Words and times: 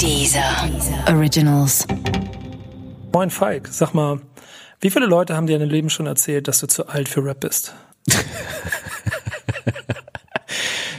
Dieser 0.00 0.68
Originals. 1.08 1.86
Moin 3.12 3.30
Falk, 3.30 3.68
sag 3.68 3.94
mal, 3.94 4.20
wie 4.80 4.90
viele 4.90 5.06
Leute 5.06 5.36
haben 5.36 5.46
dir 5.46 5.54
in 5.54 5.60
deinem 5.60 5.70
Leben 5.70 5.90
schon 5.90 6.06
erzählt, 6.06 6.48
dass 6.48 6.58
du 6.60 6.66
zu 6.66 6.88
alt 6.88 7.08
für 7.08 7.24
Rap 7.24 7.40
bist? 7.40 7.74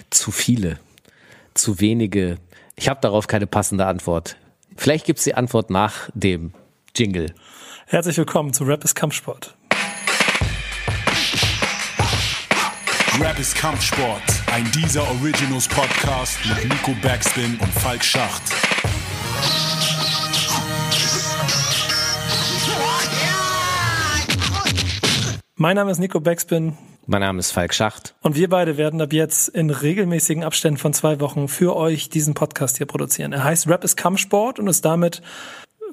zu 0.10 0.32
viele, 0.32 0.80
zu 1.54 1.80
wenige. 1.80 2.38
Ich 2.76 2.90
habe 2.90 3.00
darauf 3.02 3.28
keine 3.28 3.48
passende 3.48 3.86
Antwort. 3.86 4.38
Vielleicht 4.76 5.06
gibt's 5.06 5.24
die 5.24 5.36
Antwort 5.36 5.70
nach 5.70 6.10
dem 6.14 6.54
Jingle. 6.96 7.34
Herzlich 7.88 8.18
willkommen 8.18 8.54
zu 8.54 8.64
Rap 8.64 8.84
ist 8.84 8.96
Kampfsport. 8.96 9.56
Rap 13.22 13.40
ist 13.40 13.56
Kampfsport, 13.56 14.22
ein 14.52 14.70
dieser 14.74 15.02
Originals 15.04 15.70
Podcast 15.70 16.38
mit 16.48 16.66
Nico 16.66 16.92
Backspin 17.02 17.58
und 17.62 17.74
Falk 17.76 18.04
Schacht. 18.04 18.42
Mein 25.56 25.78
Name 25.78 25.92
ist 25.92 26.00
Nico 26.00 26.20
Backspin 26.20 26.78
Mein 27.06 27.22
Name 27.22 27.40
ist 27.40 27.52
Falk 27.52 27.74
Schacht. 27.74 28.16
und 28.22 28.36
wir 28.36 28.50
beide 28.50 28.76
werden 28.76 29.00
ab 29.00 29.14
jetzt 29.14 29.48
in 29.48 29.70
regelmäßigen 29.70 30.44
Abständen 30.44 30.78
von 30.78 30.94
zwei 30.94 31.22
Wochen 31.22 31.48
für 31.48 31.76
euch 31.78 32.10
diesen 32.10 32.34
Podcast 32.34 32.78
hier 32.78 32.86
produzieren. 32.86 33.32
Er 33.32 33.46
heißt 33.46 33.68
Rap 33.68 33.86
ist 33.86 33.96
Kampfsport 33.96 34.60
und 34.60 34.68
ist 34.68 34.84
damit 34.84 35.22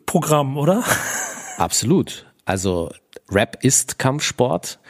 Programm, 0.06 0.56
oder? 0.56 0.82
Absolut. 1.56 2.26
Also 2.44 2.90
Rap 3.30 3.58
ist 3.62 3.98
Kampfsport 4.00 4.80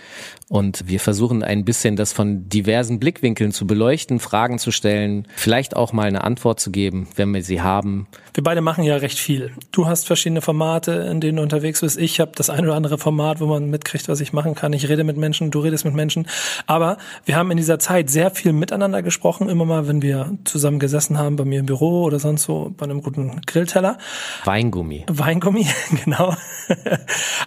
und 0.52 0.86
wir 0.86 1.00
versuchen 1.00 1.42
ein 1.42 1.64
bisschen 1.64 1.96
das 1.96 2.12
von 2.12 2.46
diversen 2.50 3.00
Blickwinkeln 3.00 3.52
zu 3.52 3.66
beleuchten, 3.66 4.20
Fragen 4.20 4.58
zu 4.58 4.70
stellen, 4.70 5.26
vielleicht 5.34 5.74
auch 5.74 5.94
mal 5.94 6.06
eine 6.06 6.24
Antwort 6.24 6.60
zu 6.60 6.70
geben, 6.70 7.08
wenn 7.16 7.32
wir 7.32 7.42
sie 7.42 7.62
haben. 7.62 8.06
Wir 8.34 8.44
beide 8.44 8.60
machen 8.60 8.84
ja 8.84 8.96
recht 8.96 9.18
viel. 9.18 9.52
Du 9.70 9.86
hast 9.86 10.06
verschiedene 10.06 10.42
Formate, 10.42 10.92
in 11.10 11.22
denen 11.22 11.38
du 11.38 11.42
unterwegs 11.42 11.80
bist. 11.80 11.98
Ich 11.98 12.20
habe 12.20 12.32
das 12.34 12.50
ein 12.50 12.64
oder 12.64 12.74
andere 12.74 12.98
Format, 12.98 13.40
wo 13.40 13.46
man 13.46 13.70
mitkriegt, 13.70 14.08
was 14.08 14.20
ich 14.20 14.34
machen 14.34 14.54
kann. 14.54 14.74
Ich 14.74 14.90
rede 14.90 15.04
mit 15.04 15.16
Menschen, 15.16 15.50
du 15.50 15.60
redest 15.60 15.86
mit 15.86 15.94
Menschen. 15.94 16.28
Aber 16.66 16.98
wir 17.24 17.36
haben 17.36 17.50
in 17.50 17.56
dieser 17.56 17.78
Zeit 17.78 18.10
sehr 18.10 18.30
viel 18.30 18.52
miteinander 18.52 19.00
gesprochen, 19.00 19.48
immer 19.48 19.64
mal, 19.64 19.88
wenn 19.88 20.02
wir 20.02 20.36
zusammen 20.44 20.78
gesessen 20.78 21.16
haben, 21.16 21.36
bei 21.36 21.46
mir 21.46 21.60
im 21.60 21.66
Büro 21.66 22.02
oder 22.02 22.18
sonst 22.18 22.42
so, 22.42 22.74
bei 22.76 22.84
einem 22.84 23.00
guten 23.00 23.40
Grillteller. 23.46 23.96
Weingummi. 24.44 25.06
Weingummi, 25.10 25.66
genau. 26.04 26.34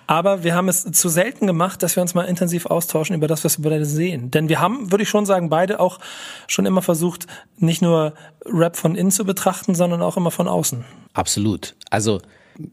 Aber 0.08 0.44
wir 0.44 0.56
haben 0.56 0.70
es 0.70 0.86
zu 0.92 1.08
selten 1.08 1.46
gemacht, 1.46 1.84
dass 1.84 1.96
wir 1.96 2.02
uns 2.02 2.16
mal 2.16 2.24
intensiv 2.24 2.66
austauschen 2.66 2.95
über 3.16 3.28
das, 3.28 3.44
was 3.44 3.62
wir 3.62 3.70
beide 3.70 3.86
sehen. 3.86 4.32
Denn 4.32 4.50
wir 4.50 4.60
haben, 4.60 4.92
würde 4.92 5.04
ich 5.04 5.10
schon 5.10 5.26
sagen, 5.26 5.50
beide 5.50 5.80
auch 5.80 6.00
schon 6.48 6.66
immer 6.66 6.82
versucht, 6.82 7.28
nicht 7.58 7.82
nur 7.82 8.14
Rap 8.46 8.76
von 8.78 8.96
innen 8.96 9.12
zu 9.12 9.26
betrachten, 9.26 9.76
sondern 9.76 10.02
auch 10.02 10.18
immer 10.18 10.32
von 10.32 10.48
außen. 10.48 10.86
Absolut. 11.14 11.76
Also 11.90 12.22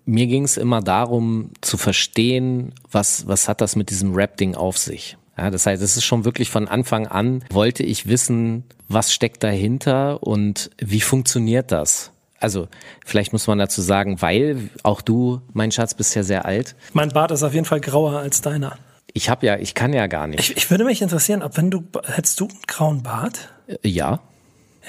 mir 0.04 0.26
ging 0.26 0.44
es 0.44 0.56
immer 0.56 0.80
darum 0.80 1.50
zu 1.60 1.76
verstehen, 1.76 2.72
was, 2.90 3.26
was 3.26 3.48
hat 3.48 3.60
das 3.60 3.76
mit 3.76 3.90
diesem 3.90 4.14
Rap-Ding 4.14 4.54
auf 4.54 4.78
sich. 4.78 5.16
Ja, 5.36 5.50
das 5.50 5.66
heißt, 5.66 5.82
es 5.82 5.96
ist 5.96 6.04
schon 6.04 6.24
wirklich 6.24 6.50
von 6.50 6.68
Anfang 6.68 7.06
an, 7.06 7.42
wollte 7.50 7.82
ich 7.82 8.06
wissen, 8.06 8.64
was 8.88 9.12
steckt 9.12 9.42
dahinter 9.42 10.22
und 10.22 10.70
wie 10.78 11.00
funktioniert 11.00 11.72
das? 11.72 12.12
Also 12.38 12.68
vielleicht 13.04 13.32
muss 13.32 13.46
man 13.46 13.58
dazu 13.58 13.80
sagen, 13.80 14.20
weil 14.20 14.70
auch 14.82 15.00
du, 15.00 15.40
mein 15.52 15.70
Schatz, 15.70 15.94
bist 15.94 16.14
ja 16.14 16.24
sehr 16.24 16.44
alt. 16.44 16.74
Mein 16.92 17.10
Bart 17.10 17.30
ist 17.30 17.44
auf 17.44 17.54
jeden 17.54 17.64
Fall 17.64 17.80
grauer 17.80 18.18
als 18.18 18.42
deiner. 18.42 18.76
Ich 19.12 19.28
habe 19.28 19.46
ja, 19.46 19.56
ich 19.58 19.74
kann 19.74 19.92
ja 19.92 20.06
gar 20.06 20.26
nicht. 20.26 20.40
Ich, 20.40 20.56
ich 20.56 20.70
würde 20.70 20.84
mich 20.84 21.02
interessieren, 21.02 21.42
ob 21.42 21.56
wenn 21.56 21.70
du, 21.70 21.84
hättest 22.06 22.40
du 22.40 22.48
einen 22.48 22.58
grauen 22.66 23.02
Bart? 23.02 23.52
Äh, 23.66 23.76
ja, 23.88 24.20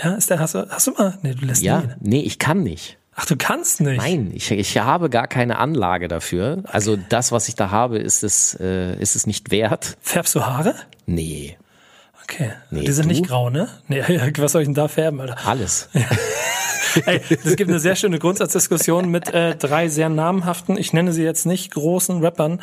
Ja, 0.04 0.14
ist 0.14 0.30
der, 0.30 0.40
hast 0.40 0.56
du, 0.56 0.68
hast 0.70 0.88
du 0.88 0.92
mal? 0.92 1.18
Nee, 1.22 1.34
du 1.36 1.46
lässt 1.46 1.62
ja, 1.62 1.82
nie. 1.82 1.88
nee, 2.00 2.22
ich 2.22 2.40
kann 2.40 2.64
nicht. 2.64 2.98
Ach, 3.16 3.26
du 3.26 3.36
kannst 3.38 3.80
nicht. 3.82 3.98
Nein, 3.98 4.32
ich, 4.34 4.50
ich 4.50 4.78
habe 4.80 5.10
gar 5.10 5.28
keine 5.28 5.60
Anlage 5.60 6.08
dafür. 6.08 6.64
Also 6.66 6.96
das, 6.98 7.32
was 7.32 7.48
ich 7.48 7.56
da 7.56 7.70
habe, 7.70 8.00
ist 8.00 8.24
es, 8.24 8.58
äh, 8.60 8.96
ist 9.00 9.16
es 9.16 9.28
nicht 9.28 9.52
wert. 9.52 9.98
Färbst 10.02 10.34
du 10.36 10.44
Haare? 10.46 10.76
Nee, 11.06 11.58
Okay. 12.24 12.54
Nee, 12.72 12.86
die 12.86 12.92
sind 12.94 13.06
du? 13.06 13.10
nicht 13.10 13.28
grau, 13.28 13.50
ne? 13.50 13.68
Nee, 13.90 14.02
was 14.38 14.54
soll 14.54 14.62
ich 14.62 14.68
denn 14.68 14.74
da 14.74 14.88
färben, 14.88 15.20
Alter? 15.20 15.38
alles. 15.46 15.90
Ey, 15.94 16.06
es 17.44 17.56
gibt 17.56 17.70
eine 17.70 17.80
sehr 17.80 17.96
schöne 17.96 18.20
Grundsatzdiskussion 18.20 19.10
mit 19.10 19.34
äh, 19.34 19.56
drei 19.56 19.88
sehr 19.88 20.10
namhaften, 20.10 20.78
ich 20.78 20.94
nenne 20.94 21.12
sie 21.14 21.24
jetzt 21.24 21.46
nicht 21.46 21.72
großen 21.74 22.22
Rappern, 22.24 22.62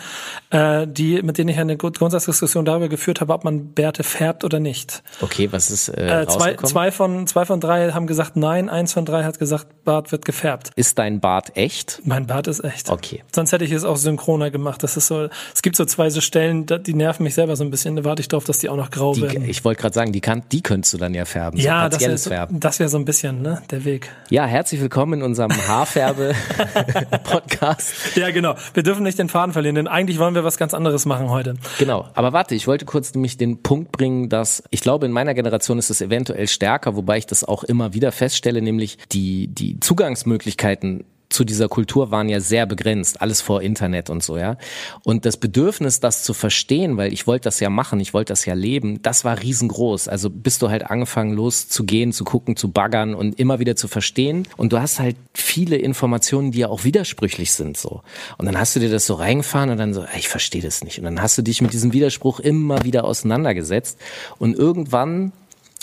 äh, 0.50 0.86
die, 0.86 1.22
mit 1.22 1.38
denen 1.38 1.48
ich 1.50 1.58
eine 1.58 1.76
Grund- 1.76 1.98
Grundsatzdiskussion 1.98 2.64
darüber 2.64 2.88
geführt 2.88 3.20
habe, 3.20 3.32
ob 3.32 3.44
man 3.44 3.72
Bärte 3.72 4.02
färbt 4.02 4.44
oder 4.44 4.60
nicht. 4.60 5.02
Okay, 5.20 5.48
was 5.50 5.70
ist 5.70 5.88
äh, 5.88 6.22
Äh, 6.22 6.26
zwei, 6.26 6.54
zwei, 6.56 6.90
von, 6.92 7.26
zwei 7.26 7.44
von 7.44 7.60
drei 7.60 7.92
haben 7.92 8.06
gesagt 8.06 8.36
nein, 8.36 8.68
eins 8.68 8.92
von 8.92 9.04
drei 9.04 9.24
hat 9.24 9.38
gesagt, 9.38 9.66
Bart 9.84 10.12
wird 10.12 10.24
gefärbt. 10.24 10.70
Ist 10.76 10.98
dein 10.98 11.20
Bart 11.20 11.56
echt? 11.56 12.00
Mein 12.04 12.26
Bart 12.26 12.46
ist 12.46 12.62
echt. 12.64 12.90
Okay. 12.90 13.22
Sonst 13.34 13.52
hätte 13.52 13.64
ich 13.64 13.72
es 13.72 13.84
auch 13.84 13.96
synchroner 13.96 14.50
gemacht. 14.50 14.82
Das 14.82 14.96
ist 14.96 15.06
so, 15.06 15.28
es 15.54 15.62
gibt 15.62 15.76
so 15.76 15.84
zwei 15.84 16.10
so 16.10 16.20
Stellen, 16.20 16.66
die 16.66 16.94
nerven 16.94 17.24
mich 17.24 17.34
selber 17.34 17.56
so 17.56 17.64
ein 17.64 17.70
bisschen. 17.70 17.96
Da 17.96 18.04
warte 18.04 18.20
ich 18.20 18.28
drauf, 18.28 18.44
dass 18.44 18.58
die 18.58 18.68
auch 18.68 18.76
noch 18.76 18.90
grau 18.90 19.14
Die, 19.14 19.22
werden. 19.22 19.48
ich 19.48 19.64
wollte 19.64 19.80
gerade 19.80 19.94
sagen, 19.94 20.12
die, 20.12 20.20
kann, 20.20 20.42
die 20.52 20.62
könntest 20.62 20.92
du 20.94 20.98
dann 20.98 21.14
ja 21.14 21.24
färben. 21.24 21.58
so 21.60 21.66
ja, 21.66 21.88
das 21.88 21.98
partielles 21.98 22.30
wäre 22.30 22.48
das 22.50 22.78
wär 22.80 22.88
so 22.88 22.98
ein 22.98 23.04
bisschen 23.04 23.42
ne, 23.42 23.62
der 23.70 23.84
Weg. 23.84 24.10
Ja, 24.28 24.46
herzlich 24.46 24.80
willkommen 24.80 25.14
in 25.14 25.22
unserem 25.22 25.50
Haarfärbe-Podcast. 25.68 28.16
Ja, 28.16 28.30
genau. 28.30 28.54
Wir 28.74 28.82
dürfen 28.82 29.02
nicht 29.02 29.18
den 29.18 29.28
Faden 29.28 29.52
verlieren, 29.52 29.74
denn 29.74 29.88
eigentlich 29.88 30.18
wollen 30.18 30.34
wir 30.34 30.44
was 30.44 30.56
ganz 30.56 30.74
anderes 30.74 31.06
machen 31.06 31.30
heute. 31.30 31.54
Genau. 31.78 32.08
Aber 32.14 32.32
warte, 32.32 32.54
ich 32.54 32.66
wollte 32.66 32.84
kurz 32.84 33.14
nämlich 33.14 33.36
den 33.36 33.62
Punkt 33.62 33.92
bringen, 33.92 34.28
dass 34.28 34.62
ich 34.70 34.82
glaube, 34.82 35.06
in 35.06 35.12
meiner 35.12 35.34
Generation 35.34 35.78
ist 35.78 35.90
es 35.90 36.00
eventuell 36.00 36.46
stärker, 36.46 36.96
wobei 36.96 37.18
ich 37.18 37.26
das 37.26 37.44
auch 37.44 37.64
immer 37.64 37.94
wieder 37.94 38.12
feststelle, 38.12 38.62
nämlich 38.62 38.98
die, 39.12 39.48
die 39.48 39.80
Zugangsmöglichkeiten 39.80 41.04
zu 41.30 41.44
dieser 41.44 41.68
Kultur 41.68 42.10
waren 42.10 42.28
ja 42.28 42.40
sehr 42.40 42.66
begrenzt, 42.66 43.22
alles 43.22 43.40
vor 43.40 43.62
Internet 43.62 44.10
und 44.10 44.22
so, 44.22 44.36
ja. 44.36 44.56
Und 45.04 45.24
das 45.24 45.36
Bedürfnis, 45.36 46.00
das 46.00 46.24
zu 46.24 46.34
verstehen, 46.34 46.96
weil 46.96 47.12
ich 47.12 47.28
wollte 47.28 47.44
das 47.44 47.60
ja 47.60 47.70
machen, 47.70 48.00
ich 48.00 48.12
wollte 48.12 48.32
das 48.32 48.44
ja 48.44 48.54
leben, 48.54 49.00
das 49.02 49.24
war 49.24 49.40
riesengroß. 49.40 50.08
Also 50.08 50.28
bist 50.28 50.60
du 50.60 50.70
halt 50.70 50.90
angefangen 50.90 51.32
loszugehen, 51.32 52.12
zu 52.12 52.24
gucken, 52.24 52.56
zu 52.56 52.72
baggern 52.72 53.14
und 53.14 53.38
immer 53.38 53.60
wieder 53.60 53.76
zu 53.76 53.86
verstehen. 53.86 54.48
Und 54.56 54.72
du 54.72 54.80
hast 54.80 54.98
halt 54.98 55.16
viele 55.32 55.76
Informationen, 55.76 56.50
die 56.50 56.58
ja 56.58 56.68
auch 56.68 56.82
widersprüchlich 56.82 57.52
sind, 57.52 57.76
so. 57.76 58.02
Und 58.36 58.46
dann 58.46 58.58
hast 58.58 58.74
du 58.74 58.80
dir 58.80 58.90
das 58.90 59.06
so 59.06 59.14
reingefahren 59.14 59.70
und 59.70 59.78
dann 59.78 59.94
so, 59.94 60.04
ich 60.16 60.28
verstehe 60.28 60.62
das 60.62 60.82
nicht. 60.82 60.98
Und 60.98 61.04
dann 61.04 61.22
hast 61.22 61.38
du 61.38 61.42
dich 61.42 61.62
mit 61.62 61.72
diesem 61.72 61.92
Widerspruch 61.92 62.40
immer 62.40 62.84
wieder 62.84 63.04
auseinandergesetzt. 63.04 64.00
Und 64.38 64.56
irgendwann 64.56 65.30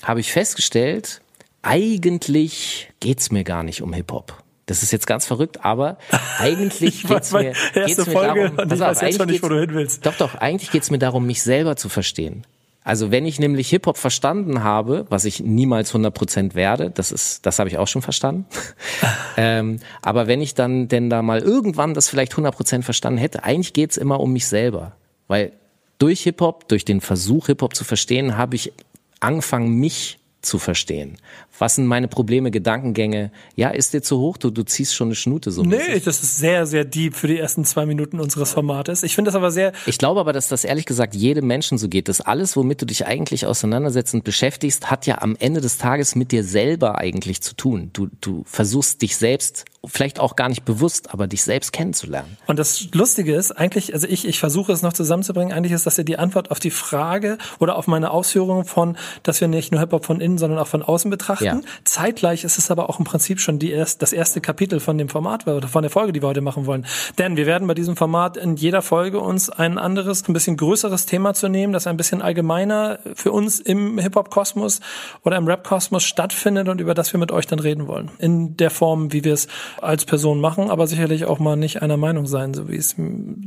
habe 0.03 0.19
ich 0.19 0.33
festgestellt, 0.33 1.21
eigentlich 1.61 2.89
geht's 2.99 3.31
mir 3.31 3.45
gar 3.45 3.63
nicht 3.63 3.81
um 3.81 3.93
Hip-Hop. 3.93 4.43
Das 4.67 4.83
ist 4.83 4.91
jetzt 4.91 5.07
ganz 5.07 5.25
verrückt, 5.25 5.65
aber 5.65 5.97
eigentlich 6.39 7.01
Ich 7.01 7.07
geht's 7.07 7.33
weiß, 7.33 7.41
mir, 7.41 7.53
geht's 7.73 8.05
mir 8.05 8.13
Folge 8.13 8.41
darum, 8.43 8.59
und 8.59 8.71
ich 8.71 8.81
auf, 8.81 8.89
weiß 8.89 9.01
jetzt 9.01 9.17
schon 9.17 9.21
eigentlich 9.21 9.27
nicht, 9.27 9.43
wo 9.43 9.49
du 9.49 9.59
hin 9.59 9.73
willst. 9.73 10.05
Doch, 10.05 10.15
doch, 10.15 10.35
eigentlich 10.35 10.71
geht's 10.71 10.91
mir 10.91 10.99
darum, 10.99 11.25
mich 11.25 11.41
selber 11.41 11.75
zu 11.75 11.89
verstehen. 11.89 12.45
Also 12.83 13.11
wenn 13.11 13.25
ich 13.25 13.37
nämlich 13.37 13.69
Hip-Hop 13.69 13.97
verstanden 13.97 14.63
habe, 14.63 15.05
was 15.09 15.25
ich 15.25 15.41
niemals 15.41 15.93
100% 15.93 16.55
werde, 16.55 16.89
das 16.89 17.11
ist, 17.11 17.45
das 17.45 17.59
habe 17.59 17.69
ich 17.69 17.77
auch 17.77 17.87
schon 17.87 18.01
verstanden. 18.01 18.45
ähm, 19.37 19.79
aber 20.01 20.27
wenn 20.27 20.41
ich 20.41 20.53
dann 20.53 20.87
denn 20.87 21.09
da 21.09 21.21
mal 21.21 21.39
irgendwann 21.39 21.93
das 21.93 22.07
vielleicht 22.07 22.33
100% 22.33 22.83
verstanden 22.83 23.19
hätte, 23.19 23.43
eigentlich 23.43 23.73
geht's 23.73 23.97
immer 23.97 24.21
um 24.21 24.31
mich 24.31 24.47
selber. 24.47 24.93
Weil 25.27 25.51
durch 25.99 26.21
Hip-Hop, 26.23 26.69
durch 26.69 26.85
den 26.85 27.01
Versuch 27.01 27.47
Hip-Hop 27.47 27.75
zu 27.75 27.83
verstehen, 27.83 28.37
habe 28.37 28.55
ich 28.55 28.71
angefangen, 29.19 29.79
mich 29.79 30.19
zu 30.41 30.59
verstehen. 30.59 31.17
Was 31.59 31.75
sind 31.75 31.87
meine 31.87 32.07
Probleme, 32.07 32.51
Gedankengänge? 32.51 33.31
Ja, 33.55 33.69
ist 33.69 33.93
dir 33.93 34.01
zu 34.01 34.19
hoch? 34.19 34.37
Du, 34.37 34.51
du 34.51 34.63
ziehst 34.63 34.95
schon 34.95 35.07
eine 35.07 35.15
Schnute 35.15 35.51
so. 35.51 35.63
mäßig. 35.63 35.87
Nee, 35.87 35.99
das 35.99 36.21
ist 36.21 36.37
sehr, 36.37 36.65
sehr 36.65 36.85
deep 36.85 37.15
für 37.15 37.27
die 37.27 37.37
ersten 37.37 37.65
zwei 37.65 37.85
Minuten 37.85 38.19
unseres 38.19 38.51
Formates. 38.51 39.03
Ich 39.03 39.15
finde 39.15 39.29
das 39.29 39.35
aber 39.35 39.51
sehr, 39.51 39.73
Ich 39.85 39.97
glaube 39.97 40.19
aber, 40.19 40.33
dass 40.33 40.47
das 40.47 40.63
ehrlich 40.63 40.85
gesagt 40.85 41.15
jedem 41.15 41.47
Menschen 41.47 41.77
so 41.77 41.89
geht. 41.89 42.07
dass 42.07 42.21
alles, 42.21 42.55
womit 42.55 42.81
du 42.81 42.85
dich 42.85 43.05
eigentlich 43.07 43.45
auseinandersetzt 43.45 44.13
und 44.13 44.23
beschäftigst, 44.23 44.89
hat 44.91 45.05
ja 45.07 45.21
am 45.21 45.35
Ende 45.39 45.61
des 45.61 45.77
Tages 45.77 46.15
mit 46.15 46.31
dir 46.31 46.43
selber 46.43 46.97
eigentlich 46.97 47.41
zu 47.41 47.55
tun. 47.55 47.89
Du, 47.93 48.07
du 48.21 48.43
versuchst 48.45 49.01
dich 49.01 49.17
selbst, 49.17 49.65
vielleicht 49.87 50.19
auch 50.19 50.35
gar 50.35 50.49
nicht 50.49 50.65
bewusst, 50.65 51.13
aber 51.13 51.27
dich 51.27 51.43
selbst 51.43 51.73
kennenzulernen. 51.73 52.37
Und 52.47 52.59
das 52.59 52.91
Lustige 52.93 53.35
ist, 53.35 53.51
eigentlich, 53.51 53.93
also 53.93 54.07
ich, 54.07 54.27
ich 54.27 54.39
versuche 54.39 54.71
es 54.71 54.81
noch 54.81 54.93
zusammenzubringen, 54.93 55.55
eigentlich 55.55 55.73
ist 55.73 55.85
das 55.85 55.97
ja 55.97 56.03
die 56.03 56.17
Antwort 56.17 56.51
auf 56.51 56.59
die 56.59 56.71
Frage 56.71 57.37
oder 57.59 57.77
auf 57.77 57.87
meine 57.87 58.11
Ausführungen 58.11 58.65
von, 58.65 58.97
dass 59.23 59.41
wir 59.41 59.47
nicht 59.47 59.71
nur 59.71 59.81
Hip-Hop 59.81 60.05
von 60.05 60.21
innen, 60.21 60.37
sondern 60.37 60.59
auch 60.59 60.67
von 60.67 60.83
außen 60.83 61.09
betrachten. 61.09 61.45
Ja. 61.45 61.61
Zeitgleich 61.83 62.43
ist 62.43 62.57
es 62.57 62.71
aber 62.71 62.89
auch 62.89 62.99
im 62.99 63.05
Prinzip 63.05 63.39
schon 63.39 63.59
die 63.59 63.71
erst, 63.71 64.01
das 64.01 64.13
erste 64.13 64.41
Kapitel 64.41 64.79
von 64.79 64.97
dem 64.97 65.09
Format 65.09 65.47
oder 65.47 65.67
von 65.67 65.81
der 65.81 65.91
Folge, 65.91 66.13
die 66.13 66.21
wir 66.21 66.27
heute 66.27 66.41
machen 66.41 66.65
wollen. 66.65 66.85
Denn 67.17 67.37
wir 67.37 67.45
werden 67.45 67.67
bei 67.67 67.73
diesem 67.73 67.95
Format 67.95 68.37
in 68.37 68.55
jeder 68.55 68.81
Folge 68.81 69.19
uns 69.19 69.49
ein 69.49 69.77
anderes, 69.77 70.27
ein 70.27 70.33
bisschen 70.33 70.57
größeres 70.57 71.05
Thema 71.05 71.33
zu 71.33 71.47
nehmen, 71.47 71.73
das 71.73 71.87
ein 71.87 71.97
bisschen 71.97 72.21
allgemeiner 72.21 72.99
für 73.15 73.31
uns 73.31 73.59
im 73.59 73.97
Hip-Hop-Kosmos 73.97 74.81
oder 75.23 75.37
im 75.37 75.47
Rap-Kosmos 75.47 76.03
stattfindet 76.03 76.69
und 76.69 76.81
über 76.81 76.93
das 76.93 77.13
wir 77.13 77.19
mit 77.19 77.31
euch 77.31 77.47
dann 77.47 77.59
reden 77.59 77.87
wollen. 77.87 78.11
In 78.19 78.57
der 78.57 78.69
Form, 78.69 79.13
wie 79.13 79.23
wir 79.23 79.33
es 79.33 79.47
als 79.81 80.05
Person 80.05 80.41
machen, 80.41 80.69
aber 80.69 80.87
sicherlich 80.87 81.25
auch 81.25 81.39
mal 81.39 81.55
nicht 81.55 81.81
einer 81.81 81.97
Meinung 81.97 82.27
sein, 82.27 82.53
so 82.53 82.69
wie 82.69 82.75
es 82.75 82.95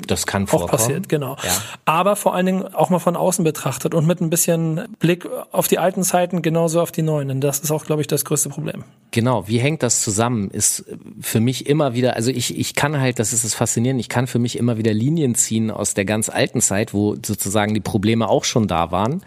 Das 0.06 0.27
kann 0.27 0.44
auch 0.44 0.49
vorkommen. 0.49 0.71
passiert, 0.71 1.09
genau. 1.09 1.37
Ja. 1.43 1.50
Aber 1.85 2.17
vor 2.17 2.35
allen 2.35 2.47
Dingen 2.47 2.75
auch 2.75 2.91
mal 2.91 2.99
von 2.99 3.17
außen 3.17 3.44
betrachtet 3.44 3.94
und 3.94 4.06
mit 4.06 4.21
ein 4.21 4.31
bisschen 4.31 4.88
Blick 4.99 5.27
auf 5.53 5.69
die 5.69 5.79
alten 5.79 6.03
Zeiten, 6.03 6.43
genauso 6.43 6.81
auf 6.81 6.93
die 6.93 7.03
neuen. 7.03 7.29
Denn 7.29 7.41
das 7.41 7.61
ist 7.61 7.71
auch, 7.71 7.85
glaube 7.85 8.03
ich, 8.03 8.09
das 8.09 8.25
größte 8.25 8.49
Problem. 8.49 8.85
Genau, 9.12 9.49
wie 9.49 9.59
hängt 9.59 9.82
das 9.82 10.03
zusammen? 10.03 10.50
Ist 10.50 10.85
für 11.21 11.41
mich 11.41 11.67
immer 11.67 11.94
wieder, 11.94 12.17
also 12.17 12.31
ich, 12.31 12.56
ich 12.59 12.75
kann 12.75 13.00
halt, 13.00 13.19
das 13.19 13.32
ist 13.32 13.44
das 13.44 13.55
Faszinierende, 13.55 14.00
ich 14.00 14.09
kann 14.09 14.27
für 14.27 14.38
mich 14.38 14.56
immer 14.56 14.79
wieder 14.79 14.94
Linien 14.94 15.35
ziehen 15.35 15.71
aus 15.71 15.94
der 15.94 16.05
ganz 16.05 16.29
alten 16.29 16.61
Zeit, 16.61 16.94
wo 16.94 17.17
sozusagen 17.17 17.75
die 17.75 17.81
Probleme 17.81 18.29
auch 18.29 18.44
schon 18.44 18.69
da 18.69 18.93
waren 18.93 19.23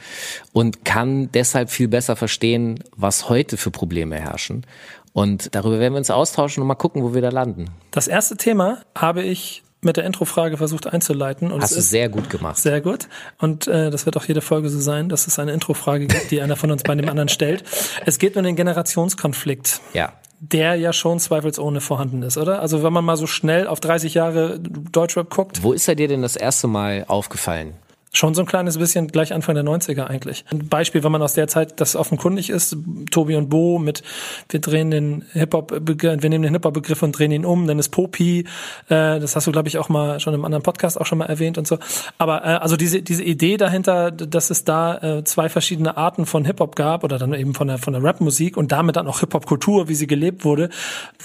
und 0.53 0.85
kann 0.85 1.29
deshalb 1.33 1.69
viel 1.69 1.87
besser 1.87 2.15
verstehen, 2.15 2.83
was 2.95 3.29
heute 3.29 3.57
für 3.57 3.71
Probleme 3.71 4.15
herrschen. 4.15 4.65
Und 5.13 5.53
darüber 5.55 5.79
werden 5.79 5.93
wir 5.93 5.99
uns 5.99 6.09
austauschen 6.09 6.61
und 6.61 6.67
mal 6.67 6.75
gucken, 6.75 7.03
wo 7.03 7.13
wir 7.13 7.21
da 7.21 7.29
landen. 7.29 7.69
Das 7.91 8.07
erste 8.07 8.35
Thema 8.35 8.79
habe 8.95 9.21
ich 9.21 9.63
mit 9.83 9.97
der 9.97 10.05
Introfrage 10.05 10.57
versucht 10.57 10.87
einzuleiten. 10.87 11.51
Und 11.51 11.61
Hast 11.61 11.75
du 11.75 11.79
ist 11.79 11.89
sehr 11.89 12.09
gut 12.09 12.29
gemacht. 12.29 12.57
Sehr 12.57 12.81
gut. 12.81 13.07
Und 13.37 13.67
äh, 13.67 13.91
das 13.91 14.05
wird 14.05 14.17
auch 14.17 14.25
jede 14.25 14.41
Folge 14.41 14.69
so 14.69 14.79
sein, 14.79 15.09
dass 15.09 15.27
es 15.27 15.39
eine 15.39 15.51
Introfrage 15.51 16.07
gibt, 16.07 16.31
die 16.31 16.41
einer 16.41 16.55
von 16.55 16.71
uns 16.71 16.83
bei 16.83 16.95
dem 16.95 17.07
anderen 17.09 17.29
stellt. 17.29 17.63
Es 18.05 18.17
geht 18.17 18.35
um 18.37 18.43
den 18.43 18.55
Generationskonflikt. 18.55 19.81
Ja. 19.93 20.13
Der 20.39 20.75
ja 20.75 20.91
schon 20.91 21.19
zweifelsohne 21.19 21.79
vorhanden 21.79 22.21
ist, 22.21 22.37
oder? 22.37 22.59
Also 22.61 22.83
wenn 22.83 22.91
man 22.91 23.05
mal 23.05 23.15
so 23.15 23.27
schnell 23.27 23.67
auf 23.67 23.79
30 23.79 24.13
Jahre 24.13 24.59
Deutschrap 24.59 25.29
guckt, 25.29 25.63
Wo 25.63 25.71
ist 25.71 25.87
er 25.87 25.95
dir 25.95 26.07
denn 26.09 26.21
das 26.21 26.35
erste 26.35 26.67
Mal 26.67 27.05
aufgefallen? 27.07 27.75
Schon 28.15 28.35
so 28.35 28.43
ein 28.43 28.45
kleines 28.45 28.77
bisschen 28.77 29.07
gleich 29.07 29.33
Anfang 29.33 29.55
der 29.55 29.63
90er 29.63 30.05
eigentlich. 30.05 30.45
Ein 30.51 30.67
Beispiel, 30.67 31.03
wenn 31.03 31.11
man 31.11 31.23
aus 31.23 31.33
der 31.33 31.47
Zeit 31.47 31.81
das 31.81 31.95
offenkundig 31.95 32.51
ist, 32.51 32.77
Tobi 33.09 33.35
und 33.35 33.49
Bo 33.49 33.79
mit, 33.79 34.03
wir 34.49 34.61
drehen 34.61 34.91
den 34.91 35.25
Hip-Hop, 35.33 35.71
wir 35.81 36.29
nehmen 36.29 36.43
den 36.43 36.53
Hip-Hop-Begriff 36.53 37.01
und 37.01 37.17
drehen 37.17 37.31
ihn 37.31 37.43
um, 37.43 37.65
dann 37.65 37.79
ist 37.79 37.89
Popi, 37.89 38.41
äh, 38.89 39.19
das 39.19 39.35
hast 39.35 39.47
du, 39.47 39.51
glaube 39.51 39.67
ich, 39.67 39.79
auch 39.79 39.89
mal 39.89 40.19
schon 40.19 40.35
im 40.35 40.45
anderen 40.45 40.61
Podcast 40.61 41.01
auch 41.01 41.07
schon 41.07 41.17
mal 41.17 41.25
erwähnt 41.25 41.57
und 41.57 41.65
so. 41.65 41.79
Aber 42.19 42.43
äh, 42.45 42.49
also 42.49 42.77
diese, 42.77 43.01
diese 43.01 43.23
Idee 43.23 43.57
dahinter, 43.57 44.11
dass 44.11 44.51
es 44.51 44.63
da 44.63 44.97
äh, 44.97 45.23
zwei 45.23 45.49
verschiedene 45.49 45.97
Arten 45.97 46.27
von 46.27 46.45
Hip-Hop 46.45 46.75
gab 46.75 47.03
oder 47.03 47.17
dann 47.17 47.33
eben 47.33 47.55
von 47.55 47.67
der, 47.67 47.79
von 47.79 47.93
der 47.93 48.03
Rap-Musik 48.03 48.57
und 48.57 48.71
damit 48.71 48.95
dann 48.95 49.07
auch 49.07 49.21
Hip-Hop-Kultur, 49.21 49.87
wie 49.87 49.95
sie 49.95 50.05
gelebt 50.05 50.45
wurde, 50.45 50.69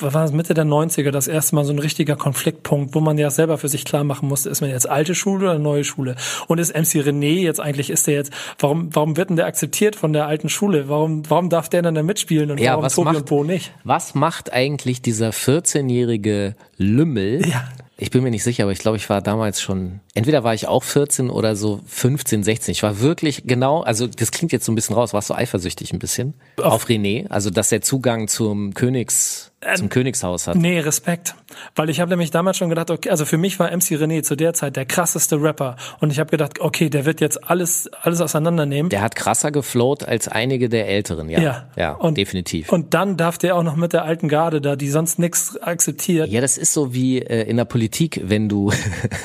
war 0.01 0.25
es 0.25 0.33
Mitte 0.33 0.55
der 0.55 0.65
90er 0.65 1.11
das 1.11 1.29
erste 1.29 1.55
Mal 1.55 1.67
so 1.67 1.73
ein 1.75 1.81
richtiger 1.81 2.17
Konfliktpunkt, 2.17 2.95
wo 2.95 3.01
man 3.01 3.19
ja 3.19 3.29
selber 3.29 3.59
für 3.59 3.69
sich 3.69 3.85
klar 3.85 4.05
machen 4.05 4.27
musste, 4.27 4.49
ist 4.49 4.63
man 4.63 4.71
jetzt 4.71 4.89
alte 4.89 5.15
Schule 5.15 5.51
oder 5.51 5.59
neue 5.59 5.85
Schule? 5.85 6.17
Und 6.47 6.59
ist 6.59 6.78
MC 6.81 7.03
René 7.05 7.41
jetzt 7.41 7.61
eigentlich, 7.61 7.91
ist 7.91 8.07
der 8.07 8.15
jetzt, 8.15 8.33
warum, 8.59 8.95
warum 8.95 9.17
wird 9.17 9.31
denn 9.31 9.37
der 9.37 9.47
akzeptiert 9.47 9.97
von 9.97 10.13
der 10.13 10.27
alten 10.27 10.49
Schule? 10.49 10.89
Warum, 10.89 11.29
warum 11.29 11.49
darf 11.51 11.69
der 11.69 11.83
dann 11.83 11.95
da 11.95 12.03
mitspielen 12.03 12.51
und 12.51 12.61
Ja, 12.61 12.73
warum 12.73 12.85
was 12.85 12.95
Tobi 12.95 13.05
macht, 13.07 13.17
und 13.17 13.27
Bo 13.27 13.45
nicht? 13.45 13.73
was 13.85 14.15
macht 14.15 14.53
eigentlich 14.53 15.03
dieser 15.03 15.31
14-jährige 15.31 16.55
Lümmel? 16.77 17.47
Ja. 17.47 17.69
Ich 18.01 18.13
bin 18.13 18.23
mir 18.23 18.31
nicht 18.31 18.45
sicher, 18.45 18.63
aber 18.63 18.71
ich 18.71 18.79
glaube, 18.79 18.97
ich 18.97 19.11
war 19.11 19.21
damals 19.21 19.61
schon, 19.61 19.99
entweder 20.15 20.45
war 20.45 20.55
ich 20.55 20.69
auch 20.69 20.85
14 20.85 21.31
oder 21.31 21.57
so 21.57 21.81
15, 21.87 22.45
16. 22.45 22.71
Ich 22.71 22.85
war 22.85 23.01
wirklich 23.01 23.43
genau, 23.45 23.81
also 23.81 24.07
das 24.07 24.31
klingt 24.31 24.53
jetzt 24.53 24.67
so 24.67 24.71
ein 24.71 24.77
bisschen 24.77 24.95
raus, 24.95 25.13
warst 25.13 25.31
du 25.31 25.35
eifersüchtig 25.35 25.93
ein 25.93 25.99
bisschen 25.99 26.35
auf, 26.63 26.87
René, 26.87 27.27
also 27.29 27.51
dass 27.51 27.73
er 27.73 27.81
Zugang 27.83 28.29
zum 28.29 28.73
Königs, 28.75 29.51
zum 29.75 29.89
Königshaus 29.89 30.47
hat. 30.47 30.55
Nee, 30.57 30.79
Respekt. 30.81 31.35
Weil 31.75 31.91
ich 31.91 31.99
habe 32.01 32.11
nämlich 32.11 32.31
damals 32.31 32.57
schon 32.59 32.69
gedacht, 32.69 32.91
okay, 32.91 33.11
also 33.11 33.25
für 33.25 33.39
mich 33.39 33.59
war 33.59 33.71
MC 33.73 33.97
René 33.97 34.23
zu 34.23 34.37
der 34.37 34.55
Zeit 34.55 34.77
der 34.77 34.85
krasseste 34.87 35.41
Rapper. 35.43 35.77
Und 35.99 36.13
ich 36.13 36.21
habe 36.21 36.31
gedacht, 36.31 36.61
okay, 36.61 36.89
der 36.91 37.05
wird 37.07 37.21
jetzt 37.21 37.51
alles, 37.51 37.91
alles 38.03 38.21
auseinandernehmen. 38.21 38.91
Der 38.91 39.01
hat 39.03 39.17
krasser 39.17 39.51
geflowt 39.51 40.05
als 40.05 40.29
einige 40.29 40.69
der 40.69 40.87
Älteren, 40.89 41.29
ja. 41.29 41.41
Ja. 41.41 41.69
Ja, 41.77 41.93
Und- 41.93 42.17
definitiv. 42.19 42.71
Und 42.71 42.95
dann 42.95 43.17
darf 43.17 43.39
der 43.39 43.57
auch 43.57 43.63
noch 43.65 43.75
mit 43.77 43.93
der 43.93 44.05
alten 44.05 44.29
Garde 44.29 44.61
da, 44.61 44.77
die 44.77 44.91
sonst 44.91 45.19
nichts 45.19 45.57
akzeptiert. 45.61 46.29
Ja, 46.29 46.41
das 46.41 46.57
ist 46.59 46.73
so 46.73 46.95
wie 46.95 47.19
äh, 47.21 47.43
in 47.49 47.57
der 47.57 47.65
Politik, 47.65 48.21
wenn 48.25 48.49
du, 48.49 48.71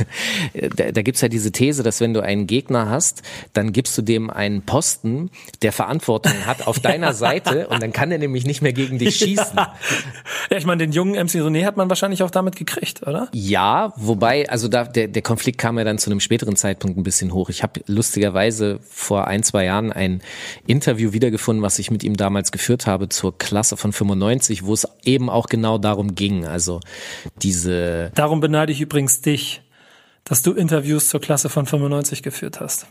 da, 0.75 0.91
da 0.91 1.01
gibt's 1.01 1.21
ja 1.21 1.27
diese 1.27 1.51
These, 1.51 1.83
dass 1.83 2.01
wenn 2.01 2.13
du 2.13 2.21
einen 2.21 2.47
Gegner 2.47 2.89
hast, 2.89 3.21
dann 3.53 3.71
gibst 3.71 3.97
du 3.97 4.01
dem 4.01 4.30
einen 4.30 4.63
Posten, 4.63 5.30
der 5.62 5.71
Verantwortung 5.71 6.33
hat 6.45 6.68
auf 6.68 6.80
deiner 6.80 7.13
Seite 7.13 7.68
und 7.68 7.81
dann 7.83 7.91
kann 7.91 8.12
er 8.12 8.18
nämlich 8.18 8.45
nicht 8.45 8.62
mehr 8.62 8.74
gegen 8.74 8.97
dich 8.97 9.15
schießen. 9.18 9.57
Ja, 9.57 9.75
Ja, 10.50 10.58
ich 10.58 10.66
meine, 10.66 10.80
den 10.80 10.92
jungen 10.92 11.14
MC 11.14 11.36
René 11.36 11.66
hat 11.66 11.78
man 11.78 11.90
wahrscheinlich 11.90 12.24
auch 12.24 12.31
damit 12.31 12.56
gekriegt, 12.56 13.06
oder? 13.06 13.30
wobei, 13.96 14.50
also 14.50 14.68
da, 14.68 14.84
der, 14.86 15.08
der 15.08 15.22
Konflikt 15.22 15.58
kam 15.58 15.78
ja 15.78 15.84
dann 15.84 15.98
zu 15.98 16.10
einem 16.10 16.20
späteren 16.20 16.56
Zeitpunkt 16.56 16.98
ein 16.98 17.04
bisschen 17.04 17.34
hoch. 17.34 17.50
Ich 17.50 17.64
habe 17.64 17.81
lustigerweise 17.88 18.80
vor 18.90 19.28
ein, 19.28 19.44
zwei 19.44 19.66
Jahren 19.66 19.92
ein 19.92 20.22
Interview 20.68 21.14
wiedergefunden, 21.14 21.64
was 21.64 21.80
ich 21.80 21.92
mit 21.92 22.04
ihm 22.04 22.18
damals 22.18 22.52
geführt 22.52 22.88
habe 22.88 23.10
zur 23.10 23.38
Klasse 23.38 23.78
von 23.78 23.92
95, 23.92 24.66
wo 24.66 24.74
es 24.74 24.88
eben 25.04 25.30
auch 25.30 25.48
genau 25.48 25.78
darum 25.78 26.16
ging. 26.16 26.46
Also 26.46 26.80
diese 27.42 28.12
Darum 28.16 28.40
beneide 28.40 28.72
ich 28.72 28.81
übrigens 28.81 29.22
dich, 29.22 29.62
dass 30.24 30.42
du 30.42 30.54
Interviews 30.54 31.10
zur 31.10 31.22
Klasse 31.22 31.50
von 31.50 31.66
95 31.66 32.24
geführt 32.24 32.60
hast. 32.60 32.88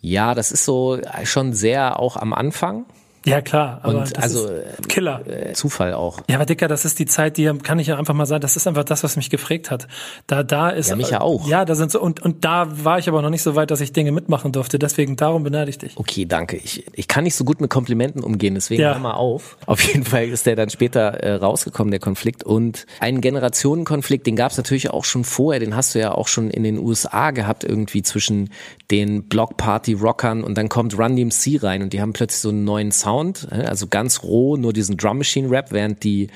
Ja, 0.00 0.34
das 0.34 0.50
ist 0.50 0.64
so 0.64 0.98
schon 1.24 1.52
sehr 1.52 2.00
auch 2.00 2.16
am 2.16 2.32
Anfang. 2.32 2.86
Ja, 3.24 3.40
klar. 3.40 3.80
Aber 3.82 4.00
Und 4.00 4.16
das 4.16 4.22
also, 4.22 4.50
Killer. 4.88 5.26
Äh, 5.26 5.52
Zufall 5.52 5.94
auch. 5.94 6.20
Ja, 6.28 6.36
aber 6.36 6.46
Dicker, 6.46 6.68
das 6.68 6.84
ist 6.84 6.98
die 6.98 7.06
Zeit, 7.06 7.36
die 7.36 7.44
kann 7.62 7.78
ich 7.78 7.86
ja 7.86 7.96
einfach 7.98 8.14
mal 8.14 8.26
sagen, 8.26 8.40
das 8.40 8.56
ist 8.56 8.66
einfach 8.66 8.84
das, 8.84 9.04
was 9.04 9.16
mich 9.16 9.30
geprägt 9.30 9.70
hat. 9.70 9.86
Da, 10.26 10.42
da 10.42 10.70
ist. 10.70 10.90
Ja, 10.90 10.96
mich 10.96 11.10
ja 11.10 11.20
auch. 11.20 11.46
Ja, 11.46 11.64
da 11.64 11.74
sind 11.74 11.92
so, 11.92 12.00
und, 12.00 12.20
und 12.20 12.44
da 12.44 12.66
war 12.84 12.98
ich 12.98 13.08
aber 13.08 13.22
noch 13.22 13.30
nicht 13.30 13.42
so 13.42 13.54
weit, 13.54 13.70
dass 13.70 13.80
ich 13.80 13.92
Dinge 13.92 14.12
mitmachen 14.12 14.52
durfte. 14.52 14.78
Deswegen, 14.78 15.16
darum 15.16 15.44
beneide 15.44 15.70
ich 15.70 15.78
dich. 15.78 15.96
Okay, 15.96 16.26
danke. 16.26 16.56
Ich, 16.56 16.84
ich 16.94 17.06
kann 17.08 17.24
nicht 17.24 17.34
so 17.36 17.44
gut 17.44 17.60
mit 17.60 17.70
Komplimenten 17.70 18.22
umgehen, 18.24 18.54
deswegen 18.54 18.82
Ja. 18.82 18.92
hör 18.94 19.00
mal 19.00 19.14
auf. 19.14 19.56
Auf 19.66 19.80
jeden 19.82 20.04
Fall 20.04 20.28
ist 20.28 20.46
der 20.46 20.56
dann 20.56 20.70
später 20.70 21.14
äh, 21.20 21.34
rausgekommen, 21.34 21.90
der 21.90 22.00
Konflikt. 22.00 22.42
Und 22.44 22.86
einen 23.00 23.20
Generationenkonflikt, 23.20 24.26
den 24.26 24.36
gab 24.36 24.50
es 24.50 24.56
natürlich 24.56 24.90
auch 24.90 25.04
schon 25.04 25.24
vorher, 25.24 25.60
den 25.60 25.76
hast 25.76 25.94
du 25.94 26.00
ja 26.00 26.12
auch 26.12 26.26
schon 26.28 26.50
in 26.50 26.62
den 26.64 26.78
USA 26.78 27.30
gehabt, 27.30 27.62
irgendwie 27.64 28.02
zwischen 28.02 28.50
den 28.90 29.28
Block-Party-Rockern 29.28 30.42
und 30.44 30.56
dann 30.58 30.68
kommt 30.68 30.98
Run 30.98 31.16
DMC 31.16 31.62
rein 31.62 31.82
und 31.82 31.92
die 31.92 32.00
haben 32.00 32.12
plötzlich 32.12 32.40
so 32.40 32.48
einen 32.48 32.64
neuen 32.64 32.90
Sound, 32.92 33.11
äh, 33.20 33.64
also 33.64 33.86
ganz 33.86 34.22
roh, 34.22 34.56
nur 34.56 34.72
diesen 34.72 34.96
Drum 34.96 35.18
Machine 35.18 35.50
Rap, 35.50 35.72
während 35.72 36.02
die 36.04 36.28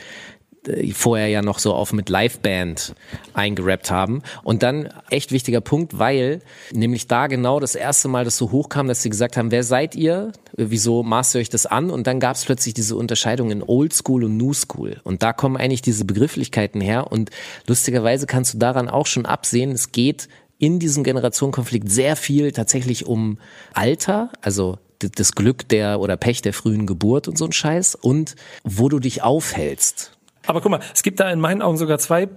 äh, 0.66 0.92
vorher 0.92 1.28
ja 1.28 1.42
noch 1.42 1.58
so 1.58 1.74
auf 1.74 1.92
mit 1.92 2.08
Liveband 2.08 2.94
eingerappt 3.34 3.90
haben. 3.90 4.22
Und 4.42 4.62
dann 4.62 4.88
echt 5.10 5.32
wichtiger 5.32 5.60
Punkt, 5.60 5.98
weil 5.98 6.40
nämlich 6.72 7.06
da 7.06 7.26
genau 7.26 7.60
das 7.60 7.74
erste 7.74 8.08
Mal 8.08 8.24
das 8.24 8.36
so 8.36 8.50
hochkam, 8.52 8.88
dass 8.88 9.02
sie 9.02 9.10
gesagt 9.10 9.36
haben, 9.36 9.50
wer 9.50 9.62
seid 9.62 9.94
ihr? 9.94 10.32
Wieso 10.56 11.02
maßt 11.02 11.34
ihr 11.34 11.40
euch 11.40 11.48
das 11.48 11.66
an? 11.66 11.90
Und 11.90 12.06
dann 12.06 12.20
gab 12.20 12.36
es 12.36 12.44
plötzlich 12.44 12.74
diese 12.74 12.96
Unterscheidung 12.96 13.50
in 13.50 13.62
Old 13.62 13.92
School 13.92 14.24
und 14.24 14.36
New 14.36 14.54
School. 14.54 15.00
Und 15.04 15.22
da 15.22 15.32
kommen 15.32 15.56
eigentlich 15.56 15.82
diese 15.82 16.04
Begrifflichkeiten 16.04 16.80
her. 16.80 17.10
Und 17.10 17.30
lustigerweise 17.66 18.26
kannst 18.26 18.54
du 18.54 18.58
daran 18.58 18.88
auch 18.88 19.06
schon 19.06 19.26
absehen, 19.26 19.72
es 19.72 19.92
geht 19.92 20.28
in 20.58 20.78
diesem 20.78 21.04
Generationenkonflikt 21.04 21.90
sehr 21.90 22.16
viel 22.16 22.52
tatsächlich 22.52 23.06
um 23.06 23.38
Alter, 23.74 24.30
also 24.40 24.78
das 24.98 25.32
Glück 25.32 25.68
der 25.68 26.00
oder 26.00 26.16
Pech 26.16 26.42
der 26.42 26.52
frühen 26.52 26.86
Geburt 26.86 27.28
und 27.28 27.38
so 27.38 27.44
ein 27.44 27.52
Scheiß 27.52 27.94
und 27.94 28.36
wo 28.64 28.88
du 28.88 28.98
dich 28.98 29.22
aufhältst. 29.22 30.12
Aber 30.46 30.60
guck 30.60 30.70
mal, 30.70 30.80
es 30.94 31.02
gibt 31.02 31.20
da 31.20 31.30
in 31.30 31.40
meinen 31.40 31.62
Augen 31.62 31.76
sogar 31.76 31.98
zwei 31.98 32.28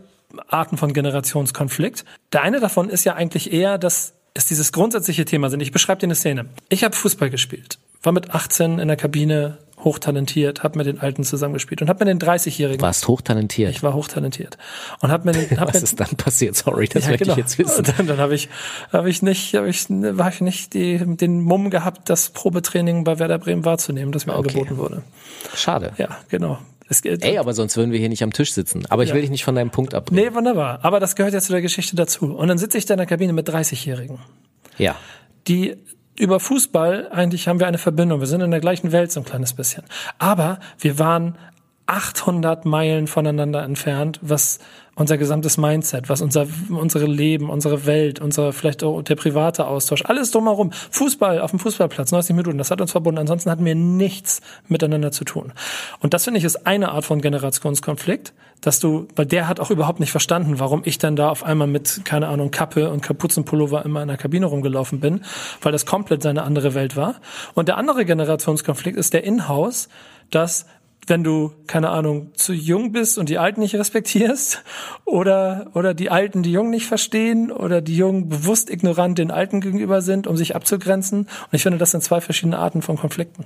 Arten 0.47 0.77
von 0.77 0.93
Generationskonflikt. 0.93 2.05
Der 2.33 2.41
eine 2.41 2.59
davon 2.59 2.89
ist 2.89 3.03
ja 3.03 3.15
eigentlich 3.15 3.51
eher, 3.51 3.77
dass 3.77 4.13
es 4.33 4.45
dieses 4.45 4.71
grundsätzliche 4.71 5.25
Thema 5.25 5.49
sind. 5.49 5.61
Ich 5.61 5.71
beschreibe 5.71 5.99
dir 5.99 6.07
eine 6.07 6.15
Szene. 6.15 6.45
Ich 6.69 6.83
habe 6.83 6.95
Fußball 6.95 7.29
gespielt, 7.29 7.79
war 8.03 8.11
mit 8.13 8.31
18 8.31 8.79
in 8.79 8.87
der 8.87 8.97
Kabine, 8.97 9.57
hochtalentiert, 9.83 10.61
habe 10.63 10.77
mit 10.77 10.87
den 10.87 10.99
Alten 10.99 11.23
zusammengespielt 11.23 11.81
und 11.81 11.87
habe 11.87 12.03
mit 12.03 12.09
den 12.09 12.19
30-Jährigen, 12.29 12.81
warst 12.81 13.07
hochtalentiert. 13.07 13.71
ich 13.71 13.81
war 13.81 13.93
hochtalentiert 13.93 14.57
und 14.99 15.09
habe 15.09 15.25
mir 15.25 15.31
den, 15.31 15.57
hab 15.59 15.67
Was 15.73 15.75
mir, 15.75 15.83
ist 15.83 15.99
dann 15.99 16.09
passiert? 16.17 16.55
Sorry, 16.57 16.87
das 16.89 17.05
Ja, 17.05 17.11
möchte 17.11 17.23
genau. 17.23 17.33
ich 17.35 17.39
jetzt 17.39 17.57
wissen. 17.57 17.77
Und 17.85 17.97
dann, 17.97 18.07
dann 18.07 18.17
habe 18.17 18.35
ich, 18.35 18.49
habe 18.91 19.09
ich 19.09 19.21
nicht, 19.21 19.53
habe 19.55 19.69
ich, 19.69 19.89
war 19.89 20.29
ich 20.29 20.41
nicht 20.41 20.73
die, 20.73 20.97
den 21.15 21.41
Mumm 21.41 21.69
gehabt, 21.69 22.09
das 22.09 22.29
Probetraining 22.29 23.05
bei 23.05 23.19
Werder 23.19 23.37
Bremen 23.39 23.63
wahrzunehmen, 23.63 24.11
das 24.11 24.25
mir 24.25 24.33
angeboten 24.33 24.75
wurde. 24.77 25.01
Schade. 25.55 25.93
Ja, 25.97 26.17
genau. 26.27 26.59
Es 26.91 27.01
Ey, 27.05 27.37
aber 27.37 27.53
sonst 27.53 27.77
würden 27.77 27.91
wir 27.91 27.99
hier 27.99 28.09
nicht 28.09 28.23
am 28.23 28.33
Tisch 28.33 28.51
sitzen. 28.51 28.87
Aber 28.89 29.03
ich 29.03 29.13
will 29.13 29.21
dich 29.21 29.29
nicht 29.29 29.43
von 29.43 29.53
deinem 29.53 29.69
Punkt 29.69 29.93
abbringen. 29.93 30.25
nee, 30.25 30.33
wunderbar. 30.35 30.79
Aber 30.81 30.99
das 30.99 31.15
gehört 31.15 31.33
ja 31.35 31.39
zu 31.39 31.51
der 31.51 31.61
Geschichte 31.61 31.95
dazu. 31.95 32.35
Und 32.35 32.47
dann 32.47 32.57
sitze 32.57 32.79
ich 32.79 32.87
da 32.87 32.95
in 32.95 32.97
der 32.97 33.05
Kabine 33.05 33.31
mit 33.31 33.47
30-Jährigen, 33.47 34.17
Ja. 34.79 34.95
die 35.47 35.77
über 36.19 36.39
Fußball, 36.39 37.09
eigentlich 37.11 37.47
haben 37.47 37.59
wir 37.59 37.67
eine 37.67 37.77
Verbindung. 37.77 38.19
Wir 38.19 38.27
sind 38.27 38.41
in 38.41 38.51
der 38.51 38.59
gleichen 38.59 38.91
Welt 38.91 39.11
so 39.11 39.21
ein 39.21 39.25
kleines 39.25 39.53
bisschen. 39.53 39.83
Aber 40.17 40.59
wir 40.77 40.99
waren 40.99 41.37
800 41.85 42.65
Meilen 42.65 43.07
voneinander 43.07 43.63
entfernt, 43.63 44.19
was 44.21 44.59
unser 44.99 45.17
gesamtes 45.17 45.57
Mindset, 45.57 46.09
was 46.09 46.21
unser, 46.21 46.45
unsere 46.69 47.05
Leben, 47.05 47.49
unsere 47.49 47.85
Welt, 47.85 48.19
unser, 48.19 48.51
vielleicht 48.51 48.83
auch 48.83 49.01
der 49.01 49.15
private 49.15 49.65
Austausch, 49.65 50.03
alles 50.05 50.31
drumherum. 50.31 50.71
Fußball 50.71 51.39
auf 51.39 51.51
dem 51.51 51.59
Fußballplatz, 51.59 52.11
90 52.11 52.35
Minuten, 52.35 52.57
das 52.57 52.69
hat 52.69 52.81
uns 52.81 52.91
verbunden. 52.91 53.17
Ansonsten 53.17 53.49
hatten 53.49 53.63
wir 53.63 53.75
nichts 53.75 54.41
miteinander 54.67 55.11
zu 55.11 55.23
tun. 55.23 55.53
Und 56.01 56.13
das 56.13 56.25
finde 56.25 56.39
ich 56.39 56.43
ist 56.43 56.67
eine 56.67 56.91
Art 56.91 57.05
von 57.05 57.21
Generationskonflikt, 57.21 58.33
dass 58.59 58.81
du, 58.81 59.07
weil 59.15 59.25
der 59.25 59.47
hat 59.47 59.61
auch 59.61 59.71
überhaupt 59.71 60.01
nicht 60.01 60.11
verstanden, 60.11 60.59
warum 60.59 60.81
ich 60.83 60.97
dann 60.97 61.15
da 61.15 61.29
auf 61.29 61.43
einmal 61.43 61.67
mit, 61.67 62.01
keine 62.03 62.27
Ahnung, 62.27 62.51
Kappe 62.51 62.89
und 62.89 62.99
Kapuzenpullover 62.99 63.85
immer 63.85 64.01
in 64.01 64.09
der 64.09 64.17
Kabine 64.17 64.47
rumgelaufen 64.47 64.99
bin, 64.99 65.21
weil 65.61 65.71
das 65.71 65.85
komplett 65.85 66.23
seine 66.23 66.43
andere 66.43 66.73
Welt 66.73 66.97
war. 66.97 67.15
Und 67.53 67.69
der 67.69 67.77
andere 67.77 68.03
Generationskonflikt 68.03 68.97
ist 68.97 69.13
der 69.13 69.23
Inhouse, 69.23 69.87
dass 70.29 70.65
wenn 71.09 71.23
du, 71.23 71.51
keine 71.67 71.89
Ahnung, 71.89 72.31
zu 72.35 72.53
jung 72.53 72.91
bist 72.91 73.17
und 73.17 73.29
die 73.29 73.37
Alten 73.37 73.61
nicht 73.61 73.75
respektierst 73.75 74.63
oder, 75.05 75.71
oder 75.73 75.93
die 75.93 76.09
Alten 76.09 76.43
die 76.43 76.51
Jungen 76.51 76.69
nicht 76.69 76.85
verstehen 76.85 77.51
oder 77.51 77.81
die 77.81 77.97
Jungen 77.97 78.29
bewusst 78.29 78.69
ignorant 78.69 79.17
den 79.17 79.31
Alten 79.31 79.61
gegenüber 79.61 80.01
sind, 80.01 80.27
um 80.27 80.37
sich 80.37 80.55
abzugrenzen. 80.55 81.21
Und 81.21 81.53
ich 81.53 81.63
finde, 81.63 81.77
das 81.77 81.91
sind 81.91 82.03
zwei 82.03 82.21
verschiedene 82.21 82.59
Arten 82.59 82.81
von 82.81 82.97
Konflikten. 82.97 83.45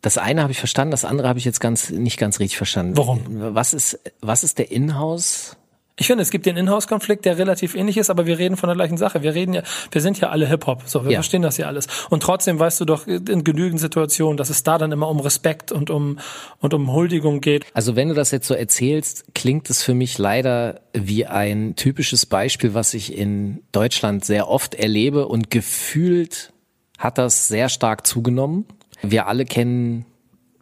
Das 0.00 0.18
eine 0.18 0.42
habe 0.42 0.50
ich 0.50 0.58
verstanden, 0.58 0.90
das 0.90 1.04
andere 1.04 1.28
habe 1.28 1.38
ich 1.38 1.44
jetzt 1.44 1.60
ganz 1.60 1.90
nicht 1.90 2.18
ganz 2.18 2.40
richtig 2.40 2.56
verstanden. 2.56 2.96
Warum? 2.96 3.20
Was 3.28 3.72
ist 3.72 4.00
was 4.20 4.42
ist 4.42 4.58
der 4.58 4.72
Inhouse? 4.72 5.56
Ich 5.96 6.06
finde, 6.06 6.22
es 6.22 6.30
gibt 6.30 6.46
den 6.46 6.56
Inhouse-Konflikt, 6.56 7.26
der 7.26 7.36
relativ 7.36 7.74
ähnlich 7.74 7.98
ist, 7.98 8.08
aber 8.08 8.24
wir 8.26 8.38
reden 8.38 8.56
von 8.56 8.68
der 8.68 8.76
gleichen 8.76 8.96
Sache. 8.96 9.22
Wir 9.22 9.34
reden 9.34 9.52
ja, 9.52 9.62
wir 9.90 10.00
sind 10.00 10.18
ja 10.20 10.30
alle 10.30 10.48
Hip-Hop, 10.48 10.84
so, 10.86 11.04
wir 11.04 11.12
Ja. 11.12 11.18
verstehen 11.18 11.42
das 11.42 11.58
ja 11.58 11.66
alles. 11.66 11.86
Und 12.08 12.22
trotzdem 12.22 12.58
weißt 12.58 12.80
du 12.80 12.86
doch 12.86 13.06
in 13.06 13.44
genügend 13.44 13.78
Situationen, 13.78 14.38
dass 14.38 14.48
es 14.48 14.62
da 14.62 14.78
dann 14.78 14.90
immer 14.90 15.08
um 15.08 15.20
Respekt 15.20 15.70
und 15.70 15.90
um, 15.90 16.18
und 16.60 16.72
um 16.72 16.90
Huldigung 16.92 17.40
geht. 17.42 17.66
Also 17.74 17.94
wenn 17.94 18.08
du 18.08 18.14
das 18.14 18.30
jetzt 18.30 18.46
so 18.48 18.54
erzählst, 18.54 19.34
klingt 19.34 19.68
es 19.68 19.82
für 19.82 19.92
mich 19.94 20.16
leider 20.16 20.80
wie 20.94 21.26
ein 21.26 21.76
typisches 21.76 22.24
Beispiel, 22.24 22.72
was 22.72 22.94
ich 22.94 23.16
in 23.16 23.62
Deutschland 23.72 24.24
sehr 24.24 24.48
oft 24.48 24.74
erlebe 24.74 25.28
und 25.28 25.50
gefühlt 25.50 26.52
hat 26.98 27.18
das 27.18 27.48
sehr 27.48 27.68
stark 27.68 28.06
zugenommen. 28.06 28.64
Wir 29.02 29.26
alle 29.26 29.44
kennen, 29.44 30.06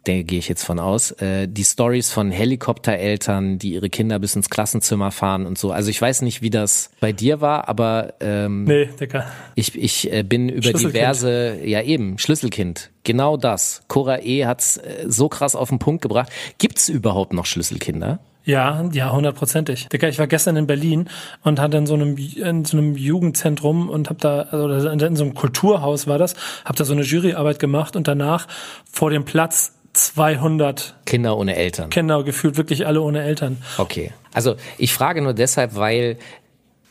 der 0.05 0.23
gehe 0.23 0.39
ich 0.39 0.49
jetzt 0.49 0.63
von 0.63 0.79
aus, 0.79 1.11
äh, 1.11 1.47
die 1.47 1.63
Stories 1.63 2.11
von 2.11 2.31
Helikoptereltern, 2.31 3.59
die 3.59 3.73
ihre 3.73 3.89
Kinder 3.89 4.19
bis 4.19 4.35
ins 4.35 4.49
Klassenzimmer 4.49 5.11
fahren 5.11 5.45
und 5.45 5.57
so. 5.57 5.71
Also 5.71 5.89
ich 5.89 6.01
weiß 6.01 6.23
nicht, 6.23 6.41
wie 6.41 6.49
das 6.49 6.89
bei 6.99 7.11
dir 7.11 7.41
war, 7.41 7.69
aber 7.69 8.15
ähm, 8.19 8.63
Nee, 8.63 8.89
Digga. 8.99 9.25
ich, 9.55 9.77
ich 9.77 10.11
äh, 10.11 10.23
bin 10.23 10.49
über 10.49 10.73
diverse, 10.73 11.59
ja 11.63 11.81
eben, 11.81 12.17
Schlüsselkind. 12.17 12.89
Genau 13.03 13.37
das. 13.37 13.83
Cora 13.87 14.19
E. 14.21 14.45
hat's 14.45 14.77
äh, 14.77 15.05
so 15.07 15.29
krass 15.29 15.55
auf 15.55 15.69
den 15.69 15.79
Punkt 15.79 16.01
gebracht. 16.01 16.31
Gibt's 16.57 16.89
überhaupt 16.89 17.33
noch 17.33 17.45
Schlüsselkinder? 17.45 18.19
Ja, 18.43 18.89
ja, 18.91 19.11
hundertprozentig. 19.11 19.87
Digga, 19.89 20.07
ich 20.07 20.17
war 20.17 20.25
gestern 20.25 20.55
in 20.55 20.65
Berlin 20.65 21.09
und 21.43 21.59
hatte 21.59 21.77
in 21.77 21.85
so 21.85 21.93
einem 21.93 22.17
in 22.17 22.65
so 22.65 22.75
einem 22.75 22.95
Jugendzentrum 22.95 23.87
und 23.87 24.09
hab 24.09 24.17
da 24.17 24.41
also 24.41 24.89
in 24.89 25.15
so 25.15 25.23
einem 25.23 25.35
Kulturhaus 25.35 26.07
war 26.07 26.17
das, 26.17 26.33
hab 26.65 26.75
da 26.75 26.83
so 26.83 26.93
eine 26.93 27.03
Juryarbeit 27.03 27.59
gemacht 27.59 27.95
und 27.95 28.07
danach 28.07 28.47
vor 28.91 29.11
dem 29.11 29.25
Platz 29.25 29.73
200 29.93 30.95
Kinder 31.05 31.37
ohne 31.37 31.55
Eltern. 31.55 31.89
Kinder 31.89 32.23
gefühlt 32.23 32.57
wirklich 32.57 32.85
alle 32.87 33.01
ohne 33.01 33.23
Eltern. 33.23 33.61
Okay. 33.77 34.11
Also 34.33 34.55
ich 34.77 34.93
frage 34.93 35.21
nur 35.21 35.33
deshalb, 35.33 35.75
weil 35.75 36.17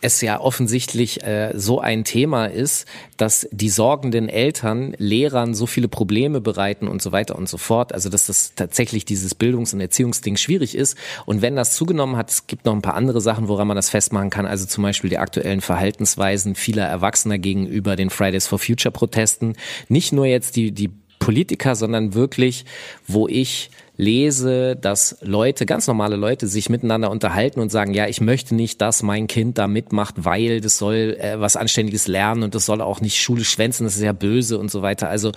es 0.02 0.20
ja 0.20 0.40
offensichtlich 0.40 1.22
äh, 1.22 1.52
so 1.54 1.80
ein 1.80 2.04
Thema 2.04 2.46
ist, 2.46 2.86
dass 3.16 3.46
die 3.52 3.68
sorgenden 3.68 4.28
Eltern 4.28 4.94
Lehrern 4.96 5.54
so 5.54 5.66
viele 5.66 5.88
Probleme 5.88 6.40
bereiten 6.40 6.88
und 6.88 7.02
so 7.02 7.12
weiter 7.12 7.36
und 7.36 7.48
so 7.48 7.58
fort. 7.58 7.92
Also 7.92 8.08
dass 8.08 8.26
das 8.26 8.54
tatsächlich 8.54 9.04
dieses 9.04 9.34
Bildungs- 9.34 9.74
und 9.74 9.80
Erziehungsding 9.80 10.36
schwierig 10.36 10.74
ist. 10.74 10.96
Und 11.26 11.42
wenn 11.42 11.54
das 11.54 11.74
zugenommen 11.74 12.16
hat, 12.16 12.30
es 12.30 12.46
gibt 12.46 12.64
noch 12.64 12.74
ein 12.74 12.82
paar 12.82 12.94
andere 12.94 13.20
Sachen, 13.20 13.48
woran 13.48 13.68
man 13.68 13.76
das 13.76 13.90
festmachen 13.90 14.30
kann. 14.30 14.46
Also 14.46 14.66
zum 14.66 14.82
Beispiel 14.82 15.10
die 15.10 15.18
aktuellen 15.18 15.60
Verhaltensweisen 15.60 16.54
vieler 16.54 16.86
Erwachsener 16.86 17.38
gegenüber 17.38 17.96
den 17.96 18.10
Fridays 18.10 18.46
for 18.46 18.58
Future 18.58 18.92
Protesten. 18.92 19.54
Nicht 19.88 20.12
nur 20.12 20.24
jetzt 20.24 20.56
die, 20.56 20.72
die 20.72 20.90
Politiker, 21.30 21.76
sondern 21.76 22.14
wirklich, 22.14 22.64
wo 23.06 23.28
ich 23.28 23.70
lese, 23.96 24.74
dass 24.74 25.16
Leute, 25.20 25.64
ganz 25.64 25.86
normale 25.86 26.16
Leute, 26.16 26.48
sich 26.48 26.68
miteinander 26.68 27.08
unterhalten 27.08 27.60
und 27.60 27.70
sagen, 27.70 27.94
ja, 27.94 28.08
ich 28.08 28.20
möchte 28.20 28.56
nicht, 28.56 28.80
dass 28.80 29.04
mein 29.04 29.28
Kind 29.28 29.56
da 29.56 29.68
mitmacht, 29.68 30.16
weil 30.24 30.60
das 30.60 30.76
soll 30.76 31.16
äh, 31.20 31.38
was 31.38 31.54
Anständiges 31.54 32.08
lernen 32.08 32.42
und 32.42 32.56
das 32.56 32.66
soll 32.66 32.80
auch 32.80 33.00
nicht 33.00 33.20
Schule 33.20 33.44
schwänzen, 33.44 33.84
das 33.84 33.94
ist 33.94 34.02
ja 34.02 34.12
böse 34.12 34.58
und 34.58 34.72
so 34.72 34.82
weiter. 34.82 35.08
Also 35.08 35.30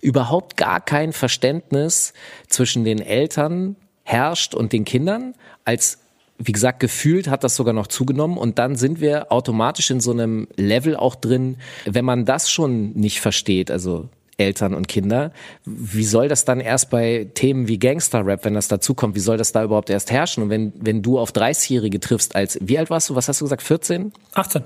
überhaupt 0.00 0.56
gar 0.56 0.80
kein 0.80 1.12
Verständnis 1.12 2.14
zwischen 2.48 2.84
den 2.84 3.00
Eltern 3.00 3.76
herrscht 4.02 4.54
und 4.54 4.72
den 4.72 4.86
Kindern. 4.86 5.34
Als 5.66 5.98
wie 6.38 6.52
gesagt, 6.52 6.80
gefühlt 6.80 7.28
hat 7.28 7.44
das 7.44 7.54
sogar 7.54 7.74
noch 7.74 7.86
zugenommen. 7.86 8.38
Und 8.38 8.58
dann 8.58 8.76
sind 8.76 9.00
wir 9.00 9.30
automatisch 9.30 9.90
in 9.90 10.00
so 10.00 10.10
einem 10.10 10.48
Level 10.56 10.96
auch 10.96 11.14
drin, 11.14 11.58
wenn 11.84 12.04
man 12.04 12.24
das 12.24 12.50
schon 12.50 12.92
nicht 12.92 13.20
versteht, 13.20 13.70
also 13.70 14.08
Eltern 14.36 14.74
und 14.74 14.88
Kinder, 14.88 15.32
wie 15.64 16.04
soll 16.04 16.28
das 16.28 16.44
dann 16.44 16.60
erst 16.60 16.90
bei 16.90 17.28
Themen 17.34 17.68
wie 17.68 17.78
Gangster-Rap, 17.78 18.44
wenn 18.44 18.54
das 18.54 18.68
dazukommt, 18.68 19.14
wie 19.14 19.20
soll 19.20 19.36
das 19.36 19.52
da 19.52 19.64
überhaupt 19.64 19.90
erst 19.90 20.10
herrschen? 20.10 20.44
Und 20.44 20.50
wenn, 20.50 20.72
wenn 20.80 21.02
du 21.02 21.18
auf 21.18 21.32
30-Jährige 21.32 22.00
triffst 22.00 22.34
als, 22.34 22.58
wie 22.60 22.78
alt 22.78 22.90
warst 22.90 23.10
du, 23.10 23.14
was 23.14 23.28
hast 23.28 23.40
du 23.40 23.44
gesagt, 23.44 23.62
14? 23.62 24.12
18. 24.34 24.64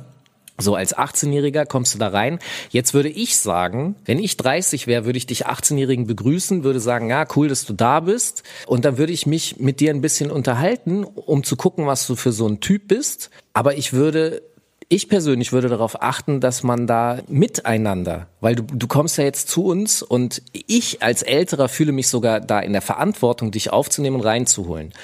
So 0.60 0.74
als 0.74 0.96
18-Jähriger 0.96 1.66
kommst 1.66 1.94
du 1.94 1.98
da 1.98 2.08
rein. 2.08 2.40
Jetzt 2.70 2.92
würde 2.92 3.08
ich 3.08 3.38
sagen, 3.38 3.94
wenn 4.04 4.18
ich 4.18 4.36
30 4.36 4.88
wäre, 4.88 5.04
würde 5.04 5.16
ich 5.16 5.26
dich 5.26 5.46
18-Jährigen 5.46 6.08
begrüßen, 6.08 6.64
würde 6.64 6.80
sagen, 6.80 7.08
ja, 7.08 7.24
cool, 7.36 7.46
dass 7.46 7.64
du 7.64 7.72
da 7.72 8.00
bist. 8.00 8.42
Und 8.66 8.84
dann 8.84 8.98
würde 8.98 9.12
ich 9.12 9.24
mich 9.24 9.60
mit 9.60 9.78
dir 9.78 9.90
ein 9.90 10.00
bisschen 10.00 10.32
unterhalten, 10.32 11.04
um 11.04 11.44
zu 11.44 11.54
gucken, 11.54 11.86
was 11.86 12.08
du 12.08 12.16
für 12.16 12.32
so 12.32 12.48
ein 12.48 12.58
Typ 12.58 12.88
bist. 12.88 13.30
Aber 13.52 13.76
ich 13.76 13.92
würde 13.92 14.42
ich 14.88 15.08
persönlich 15.08 15.52
würde 15.52 15.68
darauf 15.68 16.02
achten, 16.02 16.40
dass 16.40 16.62
man 16.62 16.86
da 16.86 17.18
miteinander, 17.28 18.28
weil 18.40 18.54
du, 18.54 18.62
du 18.62 18.86
kommst 18.86 19.18
ja 19.18 19.24
jetzt 19.24 19.48
zu 19.48 19.66
uns 19.66 20.02
und 20.02 20.42
ich 20.52 21.02
als 21.02 21.22
Älterer 21.22 21.68
fühle 21.68 21.92
mich 21.92 22.08
sogar 22.08 22.40
da 22.40 22.60
in 22.60 22.72
der 22.72 22.80
Verantwortung, 22.80 23.50
dich 23.50 23.70
aufzunehmen 23.70 24.16
und 24.16 24.22
reinzuholen. 24.22 24.94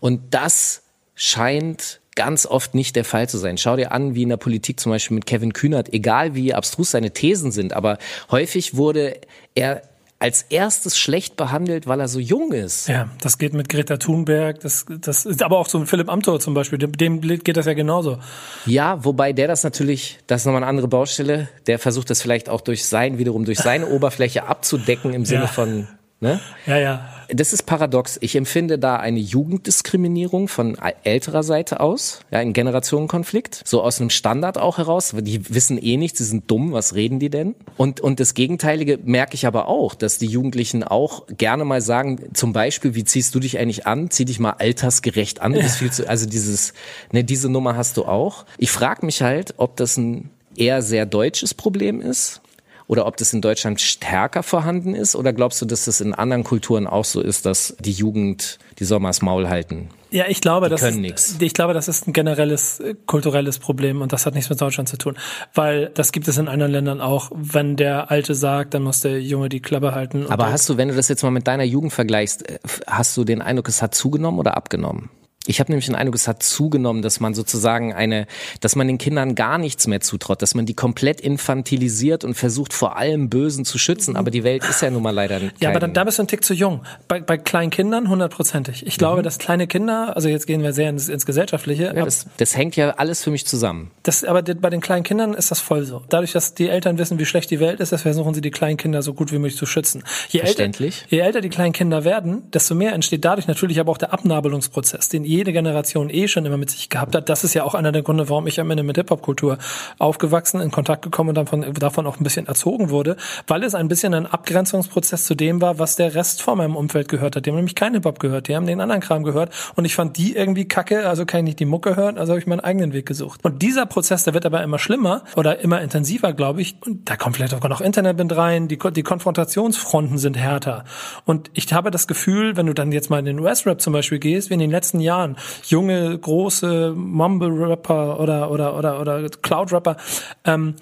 Und 0.00 0.22
das 0.32 0.82
scheint 1.14 2.00
ganz 2.14 2.46
oft 2.46 2.74
nicht 2.74 2.96
der 2.96 3.04
Fall 3.04 3.28
zu 3.28 3.38
sein. 3.38 3.58
Schau 3.58 3.76
dir 3.76 3.92
an, 3.92 4.14
wie 4.14 4.22
in 4.22 4.28
der 4.30 4.36
Politik 4.36 4.80
zum 4.80 4.90
Beispiel 4.92 5.16
mit 5.16 5.26
Kevin 5.26 5.52
Kühnert, 5.52 5.92
egal 5.92 6.34
wie 6.34 6.54
abstrus 6.54 6.92
seine 6.92 7.10
Thesen 7.10 7.52
sind, 7.52 7.74
aber 7.74 7.98
häufig 8.30 8.76
wurde 8.76 9.20
er 9.54 9.82
als 10.24 10.40
erstes 10.48 10.96
schlecht 10.96 11.36
behandelt, 11.36 11.86
weil 11.86 12.00
er 12.00 12.08
so 12.08 12.18
jung 12.18 12.52
ist. 12.52 12.88
Ja, 12.88 13.10
das 13.20 13.36
geht 13.36 13.52
mit 13.52 13.68
Greta 13.68 13.98
Thunberg, 13.98 14.58
das, 14.60 14.86
das 14.88 15.26
ist 15.26 15.42
aber 15.42 15.58
auch 15.58 15.68
so 15.68 15.84
Philipp 15.84 16.08
Amthor 16.08 16.40
zum 16.40 16.54
Beispiel, 16.54 16.78
dem, 16.78 16.92
dem 16.92 17.20
geht 17.20 17.58
das 17.58 17.66
ja 17.66 17.74
genauso. 17.74 18.16
Ja, 18.64 19.04
wobei 19.04 19.34
der 19.34 19.48
das 19.48 19.64
natürlich, 19.64 20.18
das 20.26 20.40
ist 20.40 20.46
nochmal 20.46 20.62
eine 20.62 20.70
andere 20.70 20.88
Baustelle, 20.88 21.48
der 21.66 21.78
versucht 21.78 22.08
das 22.08 22.22
vielleicht 22.22 22.48
auch 22.48 22.62
durch 22.62 22.86
sein, 22.86 23.18
wiederum 23.18 23.44
durch 23.44 23.58
seine 23.58 23.86
Oberfläche 23.90 24.46
abzudecken 24.48 25.12
im 25.12 25.26
Sinne 25.26 25.42
Ja. 25.42 25.46
von, 25.46 25.88
ne? 26.24 26.40
Ja, 26.66 26.78
ja. 26.78 27.10
Das 27.28 27.52
ist 27.52 27.64
paradox. 27.64 28.18
Ich 28.20 28.36
empfinde 28.36 28.78
da 28.78 28.96
eine 28.96 29.18
Jugenddiskriminierung 29.18 30.48
von 30.48 30.76
älterer 31.04 31.42
Seite 31.42 31.80
aus, 31.80 32.20
ja, 32.30 32.38
ein 32.38 32.52
Generationenkonflikt, 32.52 33.62
so 33.64 33.82
aus 33.82 34.00
einem 34.00 34.10
Standard 34.10 34.58
auch 34.58 34.78
heraus. 34.78 35.14
Die 35.18 35.54
wissen 35.54 35.78
eh 35.82 35.96
nichts, 35.96 36.18
sie 36.18 36.24
sind 36.24 36.50
dumm, 36.50 36.72
was 36.72 36.94
reden 36.94 37.20
die 37.20 37.30
denn? 37.30 37.54
Und, 37.76 38.00
und 38.00 38.20
das 38.20 38.34
Gegenteilige 38.34 38.98
merke 39.02 39.34
ich 39.34 39.46
aber 39.46 39.68
auch, 39.68 39.94
dass 39.94 40.18
die 40.18 40.26
Jugendlichen 40.26 40.84
auch 40.84 41.26
gerne 41.28 41.64
mal 41.64 41.80
sagen, 41.80 42.34
zum 42.34 42.52
Beispiel, 42.52 42.94
wie 42.94 43.04
ziehst 43.04 43.34
du 43.34 43.40
dich 43.40 43.58
eigentlich 43.58 43.86
an? 43.86 44.10
Zieh 44.10 44.24
dich 44.24 44.38
mal 44.38 44.54
altersgerecht 44.58 45.40
an. 45.40 45.54
Du 45.54 45.60
bist 45.60 45.76
viel 45.78 45.92
zu, 45.92 46.08
also 46.08 46.26
dieses, 46.26 46.74
ne, 47.12 47.24
diese 47.24 47.48
Nummer 47.48 47.76
hast 47.76 47.96
du 47.96 48.04
auch. 48.04 48.44
Ich 48.58 48.70
frage 48.70 49.06
mich 49.06 49.22
halt, 49.22 49.54
ob 49.56 49.76
das 49.76 49.96
ein 49.96 50.30
eher 50.56 50.82
sehr 50.82 51.06
deutsches 51.06 51.54
Problem 51.54 52.00
ist 52.00 52.40
oder 52.86 53.06
ob 53.06 53.16
das 53.16 53.32
in 53.32 53.40
Deutschland 53.40 53.80
stärker 53.80 54.42
vorhanden 54.42 54.94
ist? 54.94 55.16
Oder 55.16 55.32
glaubst 55.32 55.60
du, 55.62 55.66
dass 55.66 55.86
das 55.86 56.00
in 56.00 56.14
anderen 56.14 56.44
Kulturen 56.44 56.86
auch 56.86 57.04
so 57.04 57.20
ist, 57.20 57.46
dass 57.46 57.76
die 57.80 57.92
Jugend, 57.92 58.58
die 58.78 58.86
das 58.86 59.22
Maul 59.22 59.48
halten? 59.48 59.88
Ja, 60.10 60.26
ich 60.28 60.40
glaube, 60.40 60.68
das 60.68 60.80
können 60.80 61.02
ist, 61.04 61.42
ich 61.42 61.54
glaube, 61.54 61.74
das 61.74 61.88
ist 61.88 62.06
ein 62.06 62.12
generelles 62.12 62.78
äh, 62.78 62.94
kulturelles 63.06 63.58
Problem 63.58 64.00
und 64.00 64.12
das 64.12 64.26
hat 64.26 64.34
nichts 64.34 64.48
mit 64.48 64.60
Deutschland 64.60 64.88
zu 64.88 64.96
tun, 64.96 65.16
weil 65.54 65.90
das 65.94 66.12
gibt 66.12 66.28
es 66.28 66.38
in 66.38 66.46
anderen 66.46 66.70
Ländern 66.70 67.00
auch. 67.00 67.32
Wenn 67.34 67.74
der 67.74 68.12
Alte 68.12 68.36
sagt, 68.36 68.74
dann 68.74 68.84
muss 68.84 69.00
der 69.00 69.20
Junge 69.20 69.48
die 69.48 69.60
Klappe 69.60 69.92
halten. 69.92 70.26
Aber 70.28 70.52
hast 70.52 70.68
du, 70.68 70.76
wenn 70.76 70.88
du 70.88 70.94
das 70.94 71.08
jetzt 71.08 71.24
mal 71.24 71.30
mit 71.30 71.48
deiner 71.48 71.64
Jugend 71.64 71.92
vergleichst, 71.92 72.48
äh, 72.48 72.58
hast 72.86 73.16
du 73.16 73.24
den 73.24 73.42
Eindruck, 73.42 73.68
es 73.68 73.82
hat 73.82 73.94
zugenommen 73.94 74.38
oder 74.38 74.56
abgenommen? 74.56 75.10
Ich 75.46 75.60
habe 75.60 75.70
nämlich 75.70 75.86
den 75.86 75.94
Eindruck, 75.94 76.14
es 76.14 76.26
hat 76.26 76.42
zugenommen, 76.42 77.02
dass 77.02 77.20
man 77.20 77.34
sozusagen 77.34 77.92
eine, 77.92 78.26
dass 78.60 78.76
man 78.76 78.86
den 78.86 78.96
Kindern 78.98 79.34
gar 79.34 79.58
nichts 79.58 79.86
mehr 79.86 80.00
zutraut, 80.00 80.40
dass 80.40 80.54
man 80.54 80.64
die 80.64 80.74
komplett 80.74 81.20
infantilisiert 81.20 82.24
und 82.24 82.34
versucht 82.34 82.72
vor 82.72 82.96
allem 82.96 83.28
Bösen 83.28 83.64
zu 83.64 83.78
schützen. 83.78 84.16
Aber 84.16 84.30
die 84.30 84.42
Welt 84.44 84.64
ist 84.64 84.80
ja 84.82 84.90
nun 84.90 85.02
mal 85.02 85.10
leider 85.10 85.38
kein, 85.40 85.52
Ja, 85.60 85.70
aber 85.70 85.80
dann, 85.80 85.92
da 85.92 86.04
bist 86.04 86.18
du 86.18 86.22
ein 86.22 86.28
Tick 86.28 86.44
zu 86.44 86.54
jung. 86.54 86.82
Bei, 87.08 87.20
bei 87.20 87.36
kleinen 87.36 87.70
Kindern 87.70 88.08
hundertprozentig. 88.08 88.86
Ich 88.86 88.96
glaube, 88.98 89.22
dass 89.22 89.38
kleine 89.38 89.66
Kinder, 89.66 90.12
also 90.16 90.28
jetzt 90.28 90.46
gehen 90.46 90.62
wir 90.62 90.72
sehr 90.72 90.88
ins, 90.90 91.08
ins 91.08 91.26
Gesellschaftliche, 91.26 91.90
Mhm. 91.90 91.98
ja, 91.98 92.04
das, 92.04 92.26
das 92.38 92.56
hängt 92.56 92.76
ja 92.76 92.90
alles 92.92 93.22
für 93.22 93.30
mich 93.30 93.46
zusammen. 93.46 93.90
Das, 94.02 94.24
aber 94.24 94.42
bei 94.42 94.70
den 94.70 94.80
kleinen 94.80 95.02
Kindern 95.02 95.34
ist 95.34 95.50
das 95.50 95.60
voll 95.60 95.84
so. 95.84 96.02
Dadurch, 96.08 96.32
dass 96.32 96.54
die 96.54 96.68
Eltern 96.68 96.98
wissen, 96.98 97.18
wie 97.18 97.26
schlecht 97.26 97.50
die 97.50 97.60
Welt 97.60 97.80
ist, 97.80 97.92
das 97.92 98.02
versuchen 98.02 98.32
sie 98.34 98.40
die 98.40 98.50
kleinen 98.50 98.76
Kinder 98.76 99.02
so 99.02 99.12
gut 99.14 99.30
wie 99.32 99.38
möglich 99.38 99.56
zu 99.56 99.66
schützen. 99.66 100.02
Je 100.28 100.40
Verständlich. 100.40 101.02
Älter, 101.02 101.14
je 101.14 101.18
älter 101.20 101.40
die 101.40 101.48
kleinen 101.50 101.72
Kinder 101.72 102.04
werden, 102.04 102.50
desto 102.52 102.74
mehr 102.74 102.92
entsteht 102.94 103.24
dadurch 103.24 103.46
natürlich 103.46 103.78
aber 103.80 103.92
auch 103.92 103.98
der 103.98 104.12
Abnabelungsprozess, 104.12 105.08
den 105.08 105.24
jede 105.34 105.52
Generation 105.52 106.10
eh 106.10 106.28
schon 106.28 106.46
immer 106.46 106.56
mit 106.56 106.70
sich 106.70 106.88
gehabt 106.88 107.14
hat. 107.14 107.28
Das 107.28 107.44
ist 107.44 107.54
ja 107.54 107.64
auch 107.64 107.74
einer 107.74 107.92
der 107.92 108.02
Gründe, 108.02 108.28
warum 108.28 108.46
ich 108.46 108.60
am 108.60 108.70
Ende 108.70 108.82
mit 108.82 108.96
Hip-Hop-Kultur 108.96 109.58
aufgewachsen, 109.98 110.60
in 110.60 110.70
Kontakt 110.70 111.02
gekommen 111.02 111.30
und 111.30 111.34
davon, 111.36 111.74
davon 111.74 112.06
auch 112.06 112.18
ein 112.18 112.24
bisschen 112.24 112.46
erzogen 112.46 112.90
wurde, 112.90 113.16
weil 113.46 113.62
es 113.64 113.74
ein 113.74 113.88
bisschen 113.88 114.14
ein 114.14 114.26
Abgrenzungsprozess 114.26 115.24
zu 115.24 115.34
dem 115.34 115.60
war, 115.60 115.78
was 115.78 115.96
der 115.96 116.14
Rest 116.14 116.42
von 116.42 116.58
meinem 116.58 116.76
Umfeld 116.76 117.08
gehört 117.08 117.36
hat. 117.36 117.46
Die 117.46 117.50
haben 117.50 117.56
nämlich 117.56 117.74
keinen 117.74 117.94
Hip-Hop 117.94 118.18
gehört, 118.18 118.48
die 118.48 118.56
haben 118.56 118.66
den 118.66 118.80
anderen 118.80 119.00
Kram 119.00 119.24
gehört 119.24 119.52
und 119.76 119.84
ich 119.84 119.94
fand 119.94 120.16
die 120.16 120.36
irgendwie 120.36 120.66
kacke, 120.66 121.08
also 121.08 121.26
kann 121.26 121.40
ich 121.40 121.44
nicht 121.44 121.60
die 121.60 121.64
Mucke 121.64 121.96
hören, 121.96 122.18
also 122.18 122.32
habe 122.32 122.40
ich 122.40 122.46
meinen 122.46 122.60
eigenen 122.60 122.92
Weg 122.92 123.06
gesucht. 123.06 123.40
Und 123.42 123.62
dieser 123.62 123.86
Prozess, 123.86 124.24
der 124.24 124.34
wird 124.34 124.46
aber 124.46 124.62
immer 124.62 124.78
schlimmer 124.78 125.24
oder 125.36 125.60
immer 125.60 125.80
intensiver, 125.80 126.32
glaube 126.32 126.60
ich. 126.60 126.76
Und 126.84 127.08
da 127.08 127.16
kommt 127.16 127.36
vielleicht 127.36 127.54
auch 127.54 127.68
noch 127.68 127.80
Internet 127.80 128.18
mit 128.18 128.36
rein, 128.36 128.68
die, 128.68 128.78
die 128.78 129.02
Konfrontationsfronten 129.02 130.18
sind 130.18 130.36
härter. 130.36 130.84
Und 131.24 131.50
ich 131.54 131.72
habe 131.72 131.90
das 131.90 132.06
Gefühl, 132.06 132.56
wenn 132.56 132.66
du 132.66 132.74
dann 132.74 132.92
jetzt 132.92 133.10
mal 133.10 133.18
in 133.18 133.24
den 133.24 133.40
US-Rap 133.40 133.80
zum 133.80 133.92
Beispiel 133.92 134.18
gehst, 134.18 134.50
wie 134.50 134.54
in 134.54 134.60
den 134.60 134.70
letzten 134.70 135.00
Jahren 135.00 135.23
junge, 135.66 136.18
große 136.18 136.92
Mumble-Rapper 136.96 138.20
oder, 138.20 138.50
oder, 138.50 138.78
oder, 138.78 139.00
oder 139.00 139.28
Cloud-Rapper, 139.28 139.96
ähm, 140.44 140.74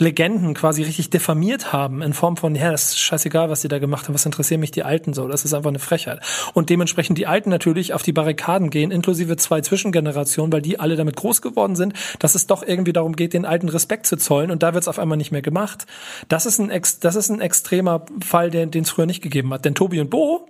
Legenden 0.00 0.54
quasi 0.54 0.82
richtig 0.82 1.10
diffamiert 1.10 1.72
haben 1.72 2.02
in 2.02 2.12
Form 2.12 2.36
von, 2.36 2.54
ja, 2.54 2.70
das 2.70 2.90
ist 2.90 3.00
scheißegal, 3.00 3.50
was 3.50 3.60
die 3.60 3.68
da 3.68 3.78
gemacht 3.78 4.06
haben, 4.06 4.14
was 4.14 4.26
interessieren 4.26 4.60
mich 4.60 4.70
die 4.70 4.82
Alten 4.82 5.12
so, 5.12 5.28
das 5.28 5.44
ist 5.44 5.54
einfach 5.54 5.70
eine 5.70 5.78
Frechheit. 5.78 6.20
Und 6.54 6.70
dementsprechend 6.70 7.18
die 7.18 7.26
Alten 7.26 7.50
natürlich 7.50 7.92
auf 7.92 8.02
die 8.02 8.12
Barrikaden 8.12 8.70
gehen, 8.70 8.90
inklusive 8.90 9.36
zwei 9.36 9.60
Zwischengenerationen, 9.60 10.52
weil 10.52 10.62
die 10.62 10.80
alle 10.80 10.96
damit 10.96 11.16
groß 11.16 11.42
geworden 11.42 11.76
sind, 11.76 11.94
dass 12.18 12.34
es 12.34 12.46
doch 12.46 12.62
irgendwie 12.62 12.92
darum 12.92 13.14
geht, 13.14 13.34
den 13.34 13.44
Alten 13.44 13.68
Respekt 13.68 14.06
zu 14.06 14.16
zollen 14.16 14.50
und 14.50 14.62
da 14.62 14.74
wird 14.74 14.82
es 14.82 14.88
auf 14.88 14.98
einmal 14.98 15.18
nicht 15.18 15.32
mehr 15.32 15.42
gemacht. 15.42 15.86
Das 16.28 16.46
ist 16.46 16.58
ein, 16.58 16.70
ex 16.70 17.00
das 17.00 17.16
ist 17.16 17.30
ein 17.30 17.40
extremer 17.40 18.06
Fall, 18.24 18.50
den 18.50 18.70
es 18.74 18.90
früher 18.90 19.06
nicht 19.06 19.22
gegeben 19.22 19.52
hat. 19.52 19.64
Denn 19.64 19.74
Tobi 19.74 20.00
und 20.00 20.10
Bo 20.10 20.48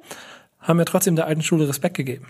haben 0.60 0.78
ja 0.78 0.84
trotzdem 0.84 1.16
der 1.16 1.26
alten 1.26 1.42
Schule 1.42 1.68
Respekt 1.68 1.96
gegeben. 1.96 2.26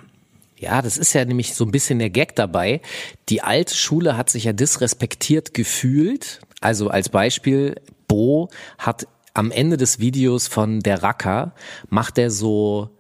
Ja, 0.61 0.83
das 0.83 0.99
ist 0.99 1.14
ja 1.14 1.25
nämlich 1.25 1.55
so 1.55 1.64
ein 1.64 1.71
bisschen 1.71 1.99
der 1.99 2.11
Gag 2.11 2.37
dabei. 2.37 2.83
Die 3.31 3.40
alte 3.40 3.75
Schule 3.75 4.19
hat 4.19 4.29
sich 4.29 4.45
ja 4.45 4.52
disrespektiert 4.52 5.55
gefühlt. 5.55 6.40
Also 6.61 6.88
als 6.88 7.09
Beispiel, 7.09 7.76
Bo 8.07 8.50
hat 8.76 9.09
am 9.33 9.50
Ende 9.50 9.79
des 9.79 10.00
Videos 10.00 10.49
von 10.49 10.81
der 10.81 11.02
Racker, 11.02 11.55
macht 11.88 12.19
er 12.19 12.31
so, 12.31 12.90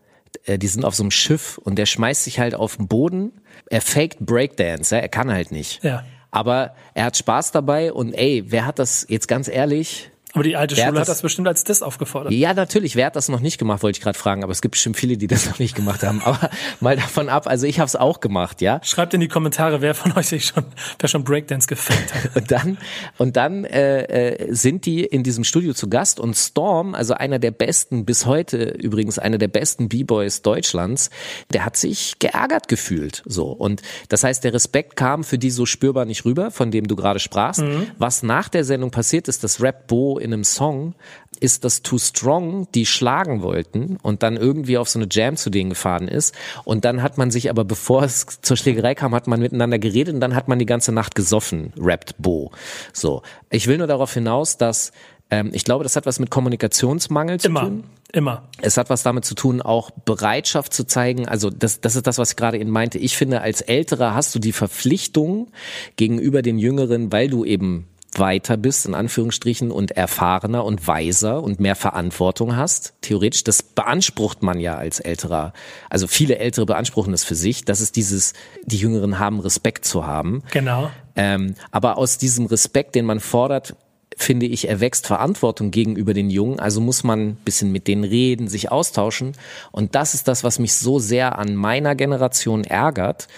äh, 0.44 0.56
die 0.56 0.68
sind 0.68 0.86
auf 0.86 0.94
so 0.94 1.02
einem 1.02 1.10
Schiff 1.10 1.58
und 1.58 1.76
der 1.76 1.84
schmeißt 1.84 2.24
sich 2.24 2.38
halt 2.38 2.54
auf 2.54 2.78
den 2.78 2.88
Boden. 2.88 3.32
Er 3.68 3.82
faked 3.82 4.20
Breakdance, 4.20 4.94
ja, 4.94 5.02
er 5.02 5.10
kann 5.10 5.30
halt 5.30 5.52
nicht. 5.52 5.84
Ja. 5.84 6.04
Aber 6.30 6.74
er 6.94 7.04
hat 7.04 7.18
Spaß 7.18 7.52
dabei 7.52 7.92
und 7.92 8.14
ey, 8.14 8.44
wer 8.46 8.64
hat 8.64 8.78
das 8.78 9.04
jetzt 9.10 9.28
ganz 9.28 9.48
ehrlich, 9.48 10.09
aber 10.32 10.44
die 10.44 10.56
alte 10.56 10.76
Wer 10.76 10.84
Schule 10.84 10.92
hat 10.92 11.00
hat 11.00 11.08
das- 11.08 11.16
das 11.18 11.22
bestimmt 11.22 11.48
als 11.48 11.64
Diss 11.64 11.82
aufgefordert. 11.82 12.32
Ja, 12.32 12.54
natürlich. 12.54 12.96
Wer 12.96 13.06
hat 13.06 13.16
das 13.16 13.28
noch 13.28 13.40
nicht 13.40 13.58
gemacht, 13.58 13.82
wollte 13.82 13.98
ich 13.98 14.02
gerade 14.02 14.18
fragen. 14.18 14.42
Aber 14.44 14.52
es 14.52 14.62
gibt 14.62 14.72
bestimmt 14.72 14.96
viele, 14.96 15.16
die 15.16 15.26
das 15.26 15.46
noch 15.50 15.58
nicht 15.58 15.74
gemacht 15.74 16.02
haben. 16.02 16.22
Aber 16.24 16.50
mal 16.80 16.96
davon 16.96 17.28
ab. 17.28 17.46
Also 17.46 17.66
ich 17.66 17.78
habe 17.80 17.86
es 17.86 17.96
auch 17.96 18.20
gemacht, 18.20 18.60
ja. 18.60 18.80
Schreibt 18.84 19.12
in 19.14 19.20
die 19.20 19.28
Kommentare, 19.28 19.80
wer 19.80 19.94
von 19.94 20.12
euch 20.12 20.28
sich 20.28 20.46
schon, 20.46 20.64
wer 20.98 21.08
schon 21.08 21.24
Breakdance 21.24 21.66
gefaked 21.66 22.14
hat. 22.14 22.30
Und 22.36 22.50
dann 22.50 22.78
und 23.18 23.36
dann 23.36 23.64
äh, 23.64 24.02
äh, 24.34 24.54
sind 24.54 24.86
die 24.86 25.04
in 25.04 25.22
diesem 25.22 25.44
Studio 25.44 25.74
zu 25.74 25.88
Gast 25.88 26.20
und 26.20 26.34
Storm, 26.36 26.94
also 26.94 27.14
einer 27.14 27.38
der 27.38 27.50
besten 27.50 28.04
bis 28.04 28.26
heute 28.26 28.64
übrigens 28.78 29.18
einer 29.18 29.38
der 29.38 29.48
besten 29.48 29.88
B-Boys 29.88 30.42
Deutschlands, 30.42 31.10
der 31.52 31.64
hat 31.64 31.76
sich 31.76 32.18
geärgert 32.18 32.68
gefühlt. 32.68 33.22
So 33.26 33.46
und 33.52 33.82
das 34.08 34.24
heißt, 34.24 34.44
der 34.44 34.54
Respekt 34.54 34.96
kam 34.96 35.24
für 35.24 35.38
die 35.38 35.50
so 35.50 35.66
spürbar 35.66 36.04
nicht 36.04 36.24
rüber, 36.24 36.50
von 36.50 36.70
dem 36.70 36.86
du 36.86 36.96
gerade 36.96 37.18
sprachst. 37.20 37.62
Was 37.98 38.22
nach 38.22 38.48
der 38.48 38.64
Sendung 38.64 38.90
passiert 38.90 39.28
ist, 39.28 39.42
das 39.44 39.60
Rap 39.60 39.86
Bo 39.88 40.18
in 40.20 40.32
einem 40.32 40.44
Song 40.44 40.94
ist 41.40 41.64
das 41.64 41.82
Too 41.82 41.98
Strong, 41.98 42.68
die 42.74 42.86
schlagen 42.86 43.42
wollten 43.42 43.96
und 44.02 44.22
dann 44.22 44.36
irgendwie 44.36 44.76
auf 44.76 44.88
so 44.88 44.98
eine 44.98 45.08
Jam 45.10 45.36
zu 45.36 45.50
denen 45.50 45.70
gefahren 45.70 46.06
ist. 46.06 46.34
Und 46.64 46.84
dann 46.84 47.02
hat 47.02 47.18
man 47.18 47.30
sich 47.30 47.48
aber, 47.50 47.64
bevor 47.64 48.02
es 48.02 48.26
zur 48.42 48.56
Schlägerei 48.56 48.94
kam, 48.94 49.14
hat 49.14 49.26
man 49.26 49.40
miteinander 49.40 49.78
geredet 49.78 50.14
und 50.14 50.20
dann 50.20 50.34
hat 50.34 50.48
man 50.48 50.58
die 50.58 50.66
ganze 50.66 50.92
Nacht 50.92 51.14
gesoffen, 51.14 51.72
rappt 51.78 52.14
Bo. 52.18 52.52
So. 52.92 53.22
Ich 53.48 53.66
will 53.66 53.78
nur 53.78 53.86
darauf 53.86 54.12
hinaus, 54.12 54.58
dass 54.58 54.92
ähm, 55.30 55.50
ich 55.52 55.64
glaube, 55.64 55.84
das 55.84 55.96
hat 55.96 56.06
was 56.06 56.18
mit 56.18 56.30
Kommunikationsmangel 56.30 57.40
zu 57.40 57.48
Immer, 57.48 57.60
tun. 57.60 57.84
immer. 58.12 58.48
Es 58.60 58.76
hat 58.76 58.90
was 58.90 59.02
damit 59.02 59.24
zu 59.24 59.34
tun, 59.34 59.62
auch 59.62 59.90
Bereitschaft 59.90 60.74
zu 60.74 60.84
zeigen. 60.86 61.28
Also 61.28 61.50
das, 61.50 61.80
das 61.80 61.96
ist 61.96 62.06
das, 62.06 62.18
was 62.18 62.30
ich 62.30 62.36
gerade 62.36 62.58
eben 62.58 62.70
meinte. 62.70 62.98
Ich 62.98 63.16
finde, 63.16 63.40
als 63.40 63.60
Älterer 63.60 64.14
hast 64.14 64.34
du 64.34 64.38
die 64.38 64.52
Verpflichtung 64.52 65.48
gegenüber 65.96 66.42
den 66.42 66.58
Jüngeren, 66.58 67.12
weil 67.12 67.28
du 67.28 67.44
eben 67.44 67.86
weiter 68.18 68.56
bist, 68.56 68.86
in 68.86 68.94
Anführungsstrichen, 68.94 69.70
und 69.70 69.92
erfahrener 69.92 70.64
und 70.64 70.86
weiser 70.86 71.42
und 71.42 71.60
mehr 71.60 71.76
Verantwortung 71.76 72.56
hast. 72.56 72.94
Theoretisch, 73.02 73.44
das 73.44 73.62
beansprucht 73.62 74.42
man 74.42 74.58
ja 74.58 74.76
als 74.76 75.00
Älterer. 75.00 75.52
Also 75.88 76.06
viele 76.06 76.38
Ältere 76.38 76.66
beanspruchen 76.66 77.12
das 77.12 77.24
für 77.24 77.34
sich. 77.34 77.64
Das 77.64 77.80
ist 77.80 77.96
dieses, 77.96 78.32
die 78.64 78.78
Jüngeren 78.78 79.18
haben 79.18 79.40
Respekt 79.40 79.84
zu 79.84 80.06
haben. 80.06 80.42
Genau. 80.50 80.90
Ähm, 81.16 81.54
aber 81.70 81.98
aus 81.98 82.18
diesem 82.18 82.46
Respekt, 82.46 82.94
den 82.94 83.04
man 83.04 83.20
fordert, 83.20 83.76
finde 84.16 84.46
ich, 84.46 84.68
erwächst 84.68 85.06
Verantwortung 85.06 85.70
gegenüber 85.70 86.14
den 86.14 86.30
Jungen. 86.30 86.60
Also 86.60 86.80
muss 86.80 87.04
man 87.04 87.20
ein 87.20 87.34
bisschen 87.36 87.72
mit 87.72 87.86
denen 87.88 88.04
reden, 88.04 88.48
sich 88.48 88.70
austauschen. 88.70 89.32
Und 89.72 89.94
das 89.94 90.14
ist 90.14 90.28
das, 90.28 90.44
was 90.44 90.58
mich 90.58 90.74
so 90.74 90.98
sehr 90.98 91.38
an 91.38 91.54
meiner 91.54 91.94
Generation 91.94 92.64
ärgert, 92.64 93.28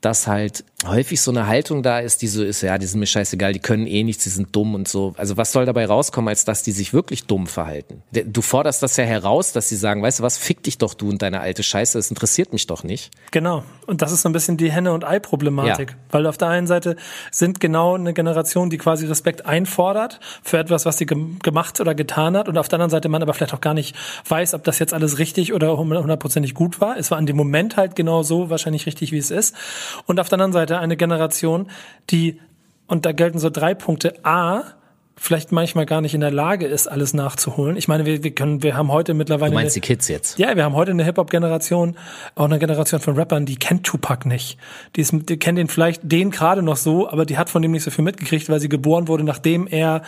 dass 0.00 0.26
halt 0.26 0.64
häufig 0.88 1.20
so 1.20 1.30
eine 1.30 1.46
Haltung 1.46 1.82
da 1.82 1.98
ist, 1.98 2.22
die 2.22 2.28
so 2.28 2.42
ist, 2.42 2.62
ja, 2.62 2.78
die 2.78 2.86
sind 2.86 3.00
mir 3.00 3.06
scheißegal, 3.06 3.52
die 3.52 3.58
können 3.58 3.86
eh 3.86 4.02
nichts, 4.02 4.24
die 4.24 4.30
sind 4.30 4.54
dumm 4.54 4.74
und 4.74 4.88
so. 4.88 5.14
Also 5.16 5.36
was 5.36 5.52
soll 5.52 5.66
dabei 5.66 5.86
rauskommen, 5.86 6.28
als 6.28 6.44
dass 6.44 6.62
die 6.62 6.72
sich 6.72 6.92
wirklich 6.92 7.24
dumm 7.24 7.46
verhalten? 7.46 8.02
Du 8.12 8.42
forderst 8.42 8.82
das 8.82 8.96
ja 8.96 9.04
heraus, 9.04 9.52
dass 9.52 9.68
sie 9.68 9.76
sagen, 9.76 10.02
weißt 10.02 10.20
du 10.20 10.22
was, 10.22 10.38
fick 10.38 10.62
dich 10.62 10.78
doch 10.78 10.94
du 10.94 11.08
und 11.08 11.22
deine 11.22 11.40
alte 11.40 11.62
Scheiße, 11.62 11.98
das 11.98 12.10
interessiert 12.10 12.52
mich 12.52 12.66
doch 12.66 12.84
nicht. 12.84 13.10
Genau. 13.30 13.64
Und 13.86 14.02
das 14.02 14.12
ist 14.12 14.22
so 14.22 14.28
ein 14.28 14.32
bisschen 14.32 14.56
die 14.56 14.70
Henne- 14.72 14.92
und 14.92 15.04
Ei-Problematik. 15.04 15.90
Ja. 15.90 15.96
Weil 16.10 16.26
auf 16.26 16.38
der 16.38 16.48
einen 16.48 16.66
Seite 16.66 16.96
sind 17.30 17.60
genau 17.60 17.94
eine 17.94 18.14
Generation, 18.14 18.70
die 18.70 18.78
quasi 18.78 19.06
Respekt 19.06 19.46
einfordert 19.46 20.20
für 20.42 20.58
etwas, 20.58 20.86
was 20.86 20.98
sie 20.98 21.06
gem- 21.06 21.38
gemacht 21.40 21.80
oder 21.80 21.94
getan 21.94 22.36
hat. 22.36 22.48
Und 22.48 22.58
auf 22.58 22.68
der 22.68 22.76
anderen 22.76 22.90
Seite 22.90 23.08
man 23.08 23.22
aber 23.22 23.34
vielleicht 23.34 23.54
auch 23.54 23.60
gar 23.60 23.74
nicht 23.74 23.94
weiß, 24.28 24.54
ob 24.54 24.64
das 24.64 24.78
jetzt 24.78 24.94
alles 24.94 25.18
richtig 25.18 25.52
oder 25.52 25.76
hundertprozentig 25.76 26.54
gut 26.54 26.80
war. 26.80 26.96
Es 26.96 27.10
war 27.10 27.18
in 27.18 27.26
dem 27.26 27.36
Moment 27.36 27.76
halt 27.76 27.96
genau 27.96 28.22
so 28.22 28.50
wahrscheinlich 28.50 28.86
richtig, 28.86 29.12
wie 29.12 29.18
es 29.18 29.30
ist. 29.30 29.54
Und 30.06 30.20
auf 30.20 30.28
der 30.28 30.36
anderen 30.36 30.52
Seite 30.52 30.73
eine 30.80 30.96
Generation, 30.96 31.68
die, 32.10 32.40
und 32.86 33.06
da 33.06 33.12
gelten 33.12 33.38
so 33.38 33.50
drei 33.50 33.74
Punkte, 33.74 34.24
A, 34.24 34.62
vielleicht 35.16 35.52
manchmal 35.52 35.86
gar 35.86 36.00
nicht 36.00 36.12
in 36.14 36.20
der 36.20 36.32
Lage 36.32 36.66
ist, 36.66 36.88
alles 36.88 37.14
nachzuholen. 37.14 37.76
Ich 37.76 37.86
meine, 37.86 38.04
wir, 38.04 38.24
wir 38.24 38.34
können, 38.34 38.64
wir 38.64 38.76
haben 38.76 38.90
heute 38.90 39.14
mittlerweile 39.14 39.52
Du 39.52 39.54
meinst 39.54 39.76
eine- 39.76 39.80
die 39.80 39.86
Kids 39.86 40.08
jetzt? 40.08 40.40
ja, 40.40 40.56
wir 40.56 40.64
haben 40.64 40.74
heute 40.74 40.90
eine 40.90 41.04
Hip-Hop-Generation, 41.04 41.96
auch 42.34 42.44
eine 42.46 42.58
Generation 42.58 43.00
von 43.00 43.14
Rappern, 43.14 43.46
die 43.46 43.54
kennt 43.54 43.84
Tupac 43.84 44.26
nicht. 44.28 44.58
Die, 44.96 45.02
ist, 45.02 45.14
die 45.28 45.36
kennt 45.36 45.56
den 45.56 45.68
vielleicht, 45.68 46.00
den 46.02 46.32
gerade 46.32 46.62
noch 46.62 46.76
so, 46.76 47.08
aber 47.08 47.26
die 47.26 47.38
hat 47.38 47.48
von 47.48 47.62
dem 47.62 47.70
nicht 47.70 47.84
so 47.84 47.92
viel 47.92 48.02
mitgekriegt, 48.04 48.48
weil 48.48 48.58
sie 48.58 48.68
geboren 48.68 49.06
wurde, 49.06 49.22
nachdem 49.22 49.68
er 49.68 50.02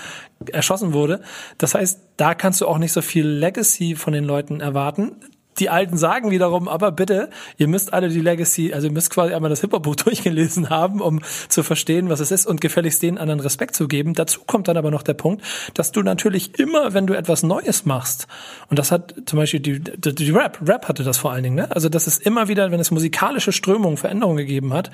erschossen 0.50 0.92
wurde. 0.92 1.20
Das 1.58 1.76
heißt, 1.76 2.00
da 2.16 2.34
kannst 2.34 2.60
du 2.60 2.66
auch 2.66 2.78
nicht 2.78 2.92
so 2.92 3.00
viel 3.00 3.26
Legacy 3.28 3.94
von 3.94 4.12
den 4.12 4.24
Leuten 4.24 4.60
erwarten. 4.60 5.12
Die 5.58 5.70
Alten 5.70 5.96
sagen 5.96 6.30
wiederum, 6.30 6.68
aber 6.68 6.92
bitte, 6.92 7.30
ihr 7.56 7.68
müsst 7.68 7.92
alle 7.92 8.08
die 8.08 8.20
Legacy, 8.20 8.72
also 8.72 8.88
ihr 8.88 8.92
müsst 8.92 9.10
quasi 9.10 9.34
einmal 9.34 9.50
das 9.50 9.60
Hip-Hop-Buch 9.60 9.96
durchgelesen 10.04 10.70
haben, 10.70 11.00
um 11.00 11.20
zu 11.48 11.62
verstehen, 11.62 12.08
was 12.08 12.20
es 12.20 12.30
ist 12.30 12.46
und 12.46 12.60
gefälligst 12.60 13.02
den 13.02 13.18
anderen 13.18 13.40
Respekt 13.40 13.74
zu 13.74 13.88
geben. 13.88 14.14
Dazu 14.14 14.40
kommt 14.46 14.68
dann 14.68 14.76
aber 14.76 14.90
noch 14.90 15.02
der 15.02 15.14
Punkt, 15.14 15.42
dass 15.74 15.92
du 15.92 16.02
natürlich 16.02 16.58
immer, 16.58 16.94
wenn 16.94 17.06
du 17.06 17.14
etwas 17.14 17.42
Neues 17.42 17.84
machst, 17.84 18.26
und 18.68 18.78
das 18.78 18.90
hat 18.90 19.14
zum 19.26 19.38
Beispiel 19.38 19.60
die, 19.60 19.80
die, 19.80 20.14
die 20.14 20.30
Rap, 20.30 20.58
Rap 20.66 20.88
hatte 20.88 21.04
das 21.04 21.18
vor 21.18 21.32
allen 21.32 21.44
Dingen, 21.44 21.56
ne? 21.56 21.70
also 21.70 21.88
das 21.88 22.06
ist 22.06 22.24
immer 22.24 22.48
wieder, 22.48 22.70
wenn 22.70 22.80
es 22.80 22.90
musikalische 22.90 23.52
Strömungen, 23.52 23.96
Veränderungen 23.96 24.38
gegeben 24.38 24.72
hat, 24.72 24.90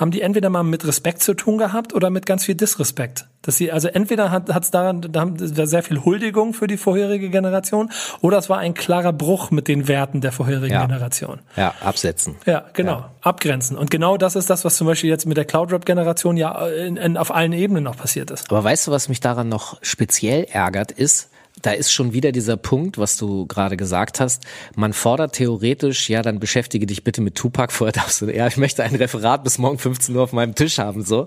haben 0.00 0.10
die 0.10 0.22
entweder 0.22 0.48
mal 0.50 0.62
mit 0.62 0.86
Respekt 0.86 1.22
zu 1.22 1.34
tun 1.34 1.58
gehabt 1.58 1.94
oder 1.94 2.08
mit 2.10 2.24
ganz 2.24 2.46
viel 2.46 2.54
Disrespekt. 2.54 3.26
Dass 3.42 3.56
sie, 3.56 3.70
also 3.72 3.88
entweder 3.88 4.30
hat 4.30 4.48
es 4.50 4.70
daran, 4.70 5.00
da 5.00 5.20
haben 5.20 5.36
sehr 5.38 5.82
viel 5.82 6.04
Huldigung 6.04 6.52
für 6.52 6.66
die 6.66 6.76
vorherige 6.76 7.30
Generation, 7.30 7.90
oder 8.20 8.36
es 8.36 8.50
war 8.50 8.58
ein 8.58 8.74
klarer 8.74 9.14
Bruch 9.14 9.50
mit 9.50 9.66
den 9.68 9.88
Werten 9.88 10.20
der 10.20 10.32
vorherigen 10.32 10.74
Ja. 10.74 10.84
Generation. 10.86 11.38
Ja, 11.56 11.74
absetzen. 11.80 12.36
Ja, 12.44 12.64
genau. 12.74 13.06
Abgrenzen. 13.22 13.78
Und 13.78 13.90
genau 13.90 14.18
das 14.18 14.36
ist 14.36 14.50
das, 14.50 14.64
was 14.64 14.76
zum 14.76 14.86
Beispiel 14.86 15.08
jetzt 15.08 15.26
mit 15.26 15.38
der 15.38 15.46
Cloud-Rap-Generation 15.46 16.36
ja 16.36 16.66
in, 16.68 16.96
in, 16.96 17.16
auf 17.16 17.34
allen 17.34 17.52
Ebenen 17.52 17.84
noch 17.84 17.96
passiert 17.96 18.30
ist. 18.30 18.50
Aber 18.50 18.62
weißt 18.62 18.86
du, 18.86 18.90
was 18.90 19.08
mich 19.08 19.20
daran 19.20 19.48
noch 19.48 19.78
speziell 19.82 20.44
ärgert, 20.44 20.92
ist, 20.92 21.29
da 21.62 21.72
ist 21.72 21.92
schon 21.92 22.12
wieder 22.12 22.32
dieser 22.32 22.56
Punkt, 22.56 22.98
was 22.98 23.16
du 23.16 23.46
gerade 23.46 23.76
gesagt 23.76 24.20
hast. 24.20 24.44
Man 24.74 24.92
fordert 24.92 25.34
theoretisch, 25.34 26.08
ja, 26.08 26.22
dann 26.22 26.40
beschäftige 26.40 26.86
dich 26.86 27.04
bitte 27.04 27.20
mit 27.20 27.34
Tupac 27.34 27.72
vorher 27.72 27.92
darfst 27.92 28.22
du, 28.22 28.34
ja, 28.34 28.46
ich 28.46 28.56
möchte 28.56 28.82
ein 28.82 28.94
Referat 28.94 29.44
bis 29.44 29.58
morgen 29.58 29.78
15 29.78 30.16
Uhr 30.16 30.22
auf 30.22 30.32
meinem 30.32 30.54
Tisch 30.54 30.78
haben, 30.78 31.04
so. 31.04 31.26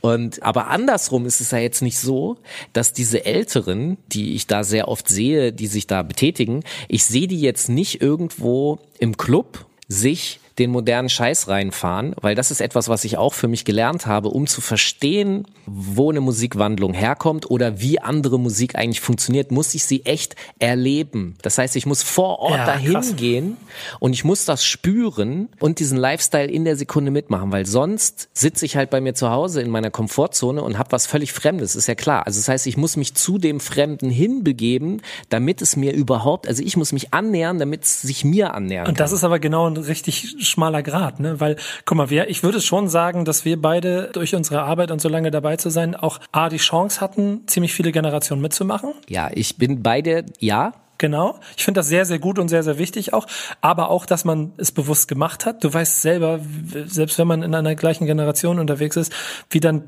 Und, 0.00 0.42
aber 0.42 0.68
andersrum 0.68 1.26
ist 1.26 1.40
es 1.40 1.50
ja 1.50 1.58
jetzt 1.58 1.82
nicht 1.82 1.98
so, 1.98 2.36
dass 2.72 2.92
diese 2.92 3.24
Älteren, 3.24 3.98
die 4.12 4.34
ich 4.34 4.46
da 4.46 4.64
sehr 4.64 4.88
oft 4.88 5.08
sehe, 5.08 5.52
die 5.52 5.66
sich 5.66 5.86
da 5.86 6.02
betätigen, 6.02 6.62
ich 6.88 7.04
sehe 7.04 7.28
die 7.28 7.40
jetzt 7.40 7.68
nicht 7.68 8.00
irgendwo 8.00 8.78
im 8.98 9.16
Club 9.16 9.66
sich 9.88 10.40
den 10.58 10.70
modernen 10.70 11.08
Scheiß 11.08 11.48
reinfahren, 11.48 12.14
weil 12.20 12.34
das 12.34 12.50
ist 12.50 12.60
etwas, 12.60 12.88
was 12.88 13.04
ich 13.04 13.18
auch 13.18 13.34
für 13.34 13.48
mich 13.48 13.64
gelernt 13.64 14.06
habe, 14.06 14.28
um 14.28 14.46
zu 14.46 14.60
verstehen, 14.60 15.46
wo 15.66 16.10
eine 16.10 16.20
Musikwandlung 16.20 16.94
herkommt 16.94 17.50
oder 17.50 17.80
wie 17.80 18.00
andere 18.00 18.38
Musik 18.40 18.74
eigentlich 18.76 19.00
funktioniert, 19.00 19.50
muss 19.50 19.74
ich 19.74 19.84
sie 19.84 20.04
echt 20.06 20.34
erleben. 20.58 21.36
Das 21.42 21.58
heißt, 21.58 21.76
ich 21.76 21.86
muss 21.86 22.02
vor 22.02 22.38
Ort 22.38 22.56
Ja, 22.58 22.66
dahin 22.66 22.92
krass. 22.92 23.16
gehen 23.16 23.56
und 24.00 24.12
ich 24.12 24.24
muss 24.24 24.44
das 24.44 24.64
spüren 24.64 25.48
und 25.60 25.78
diesen 25.78 25.98
Lifestyle 25.98 26.50
in 26.50 26.64
der 26.64 26.76
Sekunde 26.76 27.10
mitmachen, 27.10 27.52
weil 27.52 27.66
sonst 27.66 28.28
sitze 28.32 28.64
ich 28.64 28.76
halt 28.76 28.90
bei 28.90 29.00
mir 29.00 29.14
zu 29.14 29.30
Hause 29.30 29.60
in 29.60 29.70
meiner 29.70 29.90
Komfortzone 29.90 30.62
und 30.62 30.78
habe 30.78 30.92
was 30.92 31.06
völlig 31.06 31.32
Fremdes, 31.32 31.76
ist 31.76 31.86
ja 31.88 31.94
klar. 31.94 32.26
Also 32.26 32.38
das 32.40 32.48
heißt, 32.48 32.66
ich 32.66 32.76
muss 32.76 32.96
mich 32.96 33.14
zu 33.14 33.38
dem 33.38 33.60
Fremden 33.60 34.08
hinbegeben, 34.10 35.02
damit 35.28 35.60
es 35.62 35.76
mir 35.76 35.92
überhaupt, 35.92 36.48
also 36.48 36.62
ich 36.62 36.76
muss 36.76 36.92
mich 36.92 37.12
annähern, 37.12 37.58
damit 37.58 37.84
es 37.84 38.02
sich 38.02 38.24
mir 38.24 38.54
annähern 38.54 38.86
Und 38.86 38.94
kann. 38.94 39.04
das 39.04 39.12
ist 39.12 39.24
aber 39.24 39.38
genau 39.38 39.68
ein 39.68 39.76
richtig 39.76 40.36
schmaler 40.46 40.82
Grad, 40.82 41.20
ne? 41.20 41.40
Weil, 41.40 41.56
guck 41.84 41.96
mal, 41.96 42.10
wir, 42.10 42.28
ich 42.28 42.42
würde 42.42 42.60
schon 42.60 42.88
sagen, 42.88 43.24
dass 43.24 43.44
wir 43.44 43.60
beide 43.60 44.10
durch 44.12 44.34
unsere 44.34 44.62
Arbeit 44.62 44.90
und 44.90 45.00
so 45.00 45.08
lange 45.08 45.30
dabei 45.30 45.56
zu 45.56 45.70
sein, 45.70 45.94
auch 45.94 46.20
A, 46.32 46.48
die 46.48 46.56
Chance 46.56 47.00
hatten, 47.00 47.46
ziemlich 47.46 47.72
viele 47.72 47.92
Generationen 47.92 48.42
mitzumachen. 48.42 48.92
Ja, 49.08 49.30
ich 49.32 49.56
bin 49.56 49.82
bei 49.82 50.02
dir, 50.02 50.24
ja, 50.38 50.72
Genau. 50.98 51.38
Ich 51.56 51.64
finde 51.64 51.80
das 51.80 51.88
sehr, 51.88 52.06
sehr 52.06 52.18
gut 52.18 52.38
und 52.38 52.48
sehr, 52.48 52.62
sehr 52.62 52.78
wichtig 52.78 53.12
auch. 53.12 53.26
Aber 53.60 53.90
auch, 53.90 54.06
dass 54.06 54.24
man 54.24 54.52
es 54.56 54.72
bewusst 54.72 55.08
gemacht 55.08 55.44
hat. 55.44 55.62
Du 55.62 55.72
weißt 55.72 56.02
selber, 56.02 56.40
selbst 56.86 57.18
wenn 57.18 57.26
man 57.26 57.42
in 57.42 57.54
einer 57.54 57.74
gleichen 57.74 58.06
Generation 58.06 58.58
unterwegs 58.58 58.96
ist, 58.96 59.12
wie 59.50 59.60
dann 59.60 59.84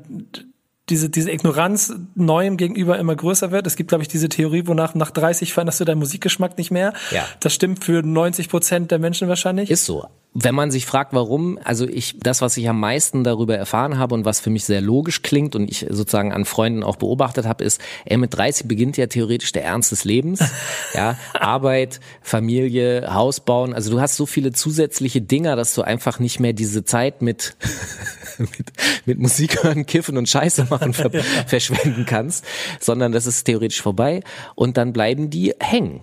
diese, 0.89 1.09
diese 1.09 1.31
Ignoranz 1.31 1.93
Neuem 2.15 2.57
gegenüber 2.57 2.97
immer 2.97 3.15
größer 3.15 3.51
wird. 3.51 3.67
Es 3.67 3.75
gibt, 3.75 3.89
glaube 3.89 4.01
ich, 4.01 4.07
diese 4.07 4.29
Theorie, 4.29 4.63
wonach 4.65 4.95
nach 4.95 5.11
30 5.11 5.53
veränderst 5.53 5.79
du 5.79 5.85
deinen 5.85 5.99
Musikgeschmack 5.99 6.57
nicht 6.57 6.71
mehr. 6.71 6.93
Ja. 7.11 7.25
Das 7.39 7.53
stimmt 7.53 7.83
für 7.83 8.01
90 8.01 8.49
Prozent 8.49 8.91
der 8.91 8.99
Menschen 8.99 9.27
wahrscheinlich. 9.27 9.69
Ist 9.69 9.85
so. 9.85 10.07
Wenn 10.35 10.53
man 10.53 10.69
sich 10.69 10.85
fragt, 10.85 11.13
warum, 11.13 11.57
also 11.63 11.87
ich, 11.87 12.19
das, 12.19 12.41
was 12.41 12.55
ich 12.55 12.69
am 12.69 12.79
meisten 12.79 13.23
darüber 13.23 13.57
erfahren 13.57 13.97
habe 13.97 14.13
und 14.13 14.25
was 14.25 14.39
für 14.39 14.51
mich 14.51 14.63
sehr 14.63 14.79
logisch 14.79 15.23
klingt 15.23 15.55
und 15.55 15.69
ich 15.71 15.87
sozusagen 15.89 16.31
an 16.31 16.45
Freunden 16.45 16.83
auch 16.83 16.97
beobachtet 16.97 17.47
habe, 17.47 17.63
ist, 17.63 17.81
ey, 18.05 18.15
mit 18.17 18.35
30 18.35 18.67
beginnt 18.67 18.95
ja 18.97 19.07
theoretisch 19.07 19.51
der 19.53 19.65
Ernst 19.65 19.91
des 19.91 20.03
Lebens. 20.05 20.39
Ja, 20.93 21.17
Arbeit, 21.33 21.99
Familie, 22.21 23.13
Haus 23.13 23.41
bauen. 23.41 23.73
Also 23.73 23.91
du 23.91 24.01
hast 24.01 24.15
so 24.15 24.25
viele 24.25 24.51
zusätzliche 24.53 25.21
Dinger, 25.21 25.55
dass 25.55 25.75
du 25.75 25.83
einfach 25.83 26.19
nicht 26.19 26.39
mehr 26.39 26.53
diese 26.53 26.83
Zeit 26.83 27.21
mit, 27.21 27.55
mit, 28.37 28.73
mit 29.05 29.19
Musik 29.19 29.63
hören, 29.63 29.85
kiffen 29.85 30.17
und 30.17 30.27
Scheiße 30.27 30.67
machen 30.69 30.93
ver 30.93 31.11
verschwenden 31.47 32.05
kannst, 32.05 32.43
sondern 32.79 33.11
das 33.11 33.27
ist 33.27 33.43
theoretisch 33.43 33.81
vorbei 33.81 34.21
und 34.55 34.77
dann 34.77 34.93
bleiben 34.93 35.29
die 35.29 35.53
hängen. 35.59 36.01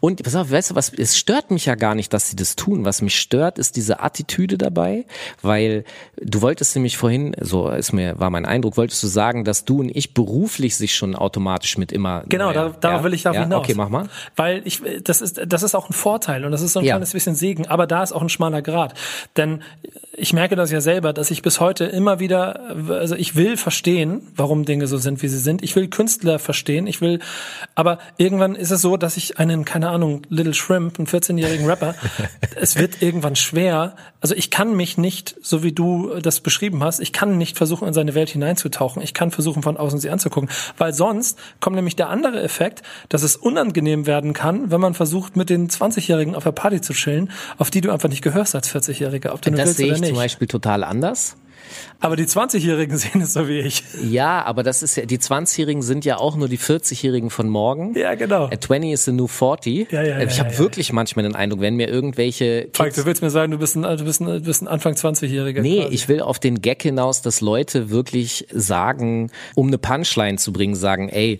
Und 0.00 0.22
pass 0.22 0.34
auf, 0.34 0.50
weißt 0.50 0.70
du 0.70 0.74
was, 0.74 0.92
es 0.92 1.16
stört 1.18 1.50
mich 1.50 1.66
ja 1.66 1.74
gar 1.74 1.94
nicht, 1.94 2.12
dass 2.12 2.30
sie 2.30 2.36
das 2.36 2.56
tun. 2.56 2.84
Was 2.84 3.02
mich 3.02 3.18
stört, 3.18 3.58
ist 3.58 3.76
diese 3.76 4.00
Attitüde 4.00 4.58
dabei, 4.58 5.04
weil 5.42 5.84
du 6.20 6.42
wolltest 6.42 6.74
nämlich 6.76 6.96
vorhin, 6.96 7.34
so 7.40 7.68
ist 7.68 7.92
mir, 7.92 8.18
war 8.18 8.30
mein 8.30 8.46
Eindruck, 8.46 8.76
wolltest 8.76 9.02
du 9.02 9.06
sagen, 9.06 9.44
dass 9.44 9.64
du 9.64 9.80
und 9.80 9.88
ich 9.94 10.14
beruflich 10.14 10.76
sich 10.76 10.94
schon 10.94 11.14
automatisch 11.14 11.78
mit 11.78 11.92
immer. 11.92 12.24
Genau, 12.28 12.52
da, 12.52 12.68
neuer- 12.68 12.76
darauf 12.80 13.00
ja? 13.00 13.04
will 13.04 13.14
ich 13.14 13.22
darauf 13.22 13.36
ja? 13.36 13.42
hinaus. 13.42 13.60
Okay, 13.60 13.74
mach 13.74 13.88
mal. 13.88 14.08
Weil 14.36 14.62
ich, 14.64 14.82
das 15.04 15.20
ist, 15.20 15.40
das 15.46 15.62
ist 15.62 15.74
auch 15.74 15.90
ein 15.90 15.92
Vorteil 15.92 16.44
und 16.44 16.52
das 16.52 16.62
ist 16.62 16.72
so 16.72 16.80
ein 16.80 16.84
Ja. 16.84 16.94
kleines 16.94 17.12
bisschen 17.12 17.34
Segen, 17.34 17.66
aber 17.66 17.86
da 17.86 18.02
ist 18.02 18.12
auch 18.12 18.22
ein 18.22 18.28
schmaler 18.28 18.62
Grad. 18.62 18.94
Denn 19.36 19.62
ich 20.16 20.32
merke 20.32 20.56
das 20.56 20.70
ja 20.70 20.80
selber, 20.80 21.12
dass 21.12 21.30
ich 21.30 21.42
bis 21.42 21.60
heute 21.60 21.84
immer 21.84 22.20
wieder, 22.20 22.74
also 22.88 23.14
ich 23.14 23.36
will 23.36 23.56
verstehen, 23.58 24.22
warum 24.34 24.64
Dinge 24.64 24.86
so 24.86 24.96
sind, 24.96 25.22
wie 25.22 25.28
sie 25.28 25.38
sind. 25.38 25.62
Ich 25.62 25.76
will 25.76 25.88
Künstler 25.88 26.38
verstehen, 26.38 26.86
ich 26.86 27.00
will, 27.02 27.18
aber 27.74 27.98
irgendwann 28.16 28.54
ist 28.54 28.70
es 28.70 28.80
so, 28.80 28.96
dass 28.96 29.18
ich 29.18 29.38
einen, 29.38 29.65
keine 29.66 29.90
Ahnung, 29.90 30.22
Little 30.30 30.54
Shrimp, 30.54 30.98
einen 30.98 31.06
14-jährigen 31.06 31.66
Rapper, 31.66 31.94
es 32.56 32.76
wird 32.76 33.02
irgendwann 33.02 33.36
schwer. 33.36 33.96
Also 34.22 34.34
ich 34.34 34.50
kann 34.50 34.74
mich 34.74 34.96
nicht, 34.96 35.36
so 35.42 35.62
wie 35.62 35.72
du 35.72 36.14
das 36.20 36.40
beschrieben 36.40 36.82
hast, 36.82 37.00
ich 37.00 37.12
kann 37.12 37.36
nicht 37.36 37.58
versuchen, 37.58 37.86
in 37.86 37.92
seine 37.92 38.14
Welt 38.14 38.30
hineinzutauchen. 38.30 39.02
Ich 39.02 39.12
kann 39.12 39.30
versuchen, 39.30 39.62
von 39.62 39.76
außen 39.76 39.98
sie 39.98 40.08
anzugucken. 40.08 40.48
Weil 40.78 40.94
sonst 40.94 41.38
kommt 41.60 41.76
nämlich 41.76 41.96
der 41.96 42.08
andere 42.08 42.42
Effekt, 42.42 42.82
dass 43.10 43.22
es 43.22 43.36
unangenehm 43.36 44.06
werden 44.06 44.32
kann, 44.32 44.70
wenn 44.70 44.80
man 44.80 44.94
versucht, 44.94 45.36
mit 45.36 45.50
den 45.50 45.68
20-Jährigen 45.68 46.34
auf 46.34 46.44
der 46.44 46.52
Party 46.52 46.80
zu 46.80 46.94
chillen, 46.94 47.30
auf 47.58 47.70
die 47.70 47.82
du 47.82 47.90
einfach 47.90 48.08
nicht 48.08 48.22
gehörst 48.22 48.54
als 48.54 48.72
40-Jähriger, 48.74 49.32
ob 49.32 49.42
du 49.42 49.50
Das 49.50 49.76
sehe 49.76 49.92
ich 49.92 50.00
nicht. 50.00 50.08
zum 50.08 50.16
Beispiel 50.16 50.48
total 50.48 50.84
anders. 50.84 51.36
Aber 52.00 52.16
die 52.16 52.24
20-Jährigen 52.24 52.96
sehen 52.98 53.20
es 53.20 53.32
so 53.32 53.48
wie 53.48 53.60
ich. 53.60 53.82
Ja, 54.02 54.44
aber 54.44 54.62
das 54.62 54.82
ist 54.82 54.96
ja, 54.96 55.06
die 55.06 55.18
20-Jährigen 55.18 55.82
sind 55.82 56.04
ja 56.04 56.18
auch 56.18 56.36
nur 56.36 56.48
die 56.48 56.58
40-Jährigen 56.58 57.30
von 57.30 57.48
morgen. 57.48 57.94
Ja, 57.96 58.14
genau. 58.14 58.46
A 58.46 58.60
20 58.60 58.92
is 58.92 59.04
the 59.04 59.12
new 59.12 59.26
40. 59.26 59.90
Ja, 59.90 60.02
ja, 60.02 60.18
ich 60.20 60.36
ja, 60.36 60.44
habe 60.44 60.52
ja, 60.52 60.58
wirklich 60.58 60.92
manchmal 60.92 61.24
den 61.24 61.34
Eindruck, 61.34 61.60
wenn 61.60 61.76
mir 61.76 61.88
irgendwelche 61.88 62.68
Falk, 62.72 62.94
du 62.94 63.04
willst 63.04 63.22
mir 63.22 63.30
sagen, 63.30 63.52
du 63.52 63.58
bist 63.58 63.76
ein, 63.76 63.82
du 63.82 64.04
bist 64.04 64.20
ein, 64.20 64.26
du 64.26 64.40
bist 64.40 64.62
ein 64.62 64.68
Anfang 64.68 64.94
20-Jähriger. 64.94 65.60
Nee, 65.60 65.82
quasi. 65.82 65.94
ich 65.94 66.08
will 66.08 66.20
auf 66.20 66.38
den 66.38 66.60
Gag 66.60 66.82
hinaus, 66.82 67.22
dass 67.22 67.40
Leute 67.40 67.90
wirklich 67.90 68.46
sagen, 68.52 69.30
um 69.54 69.68
eine 69.68 69.78
Punchline 69.78 70.38
zu 70.38 70.52
bringen, 70.52 70.74
sagen, 70.74 71.08
ey, 71.08 71.38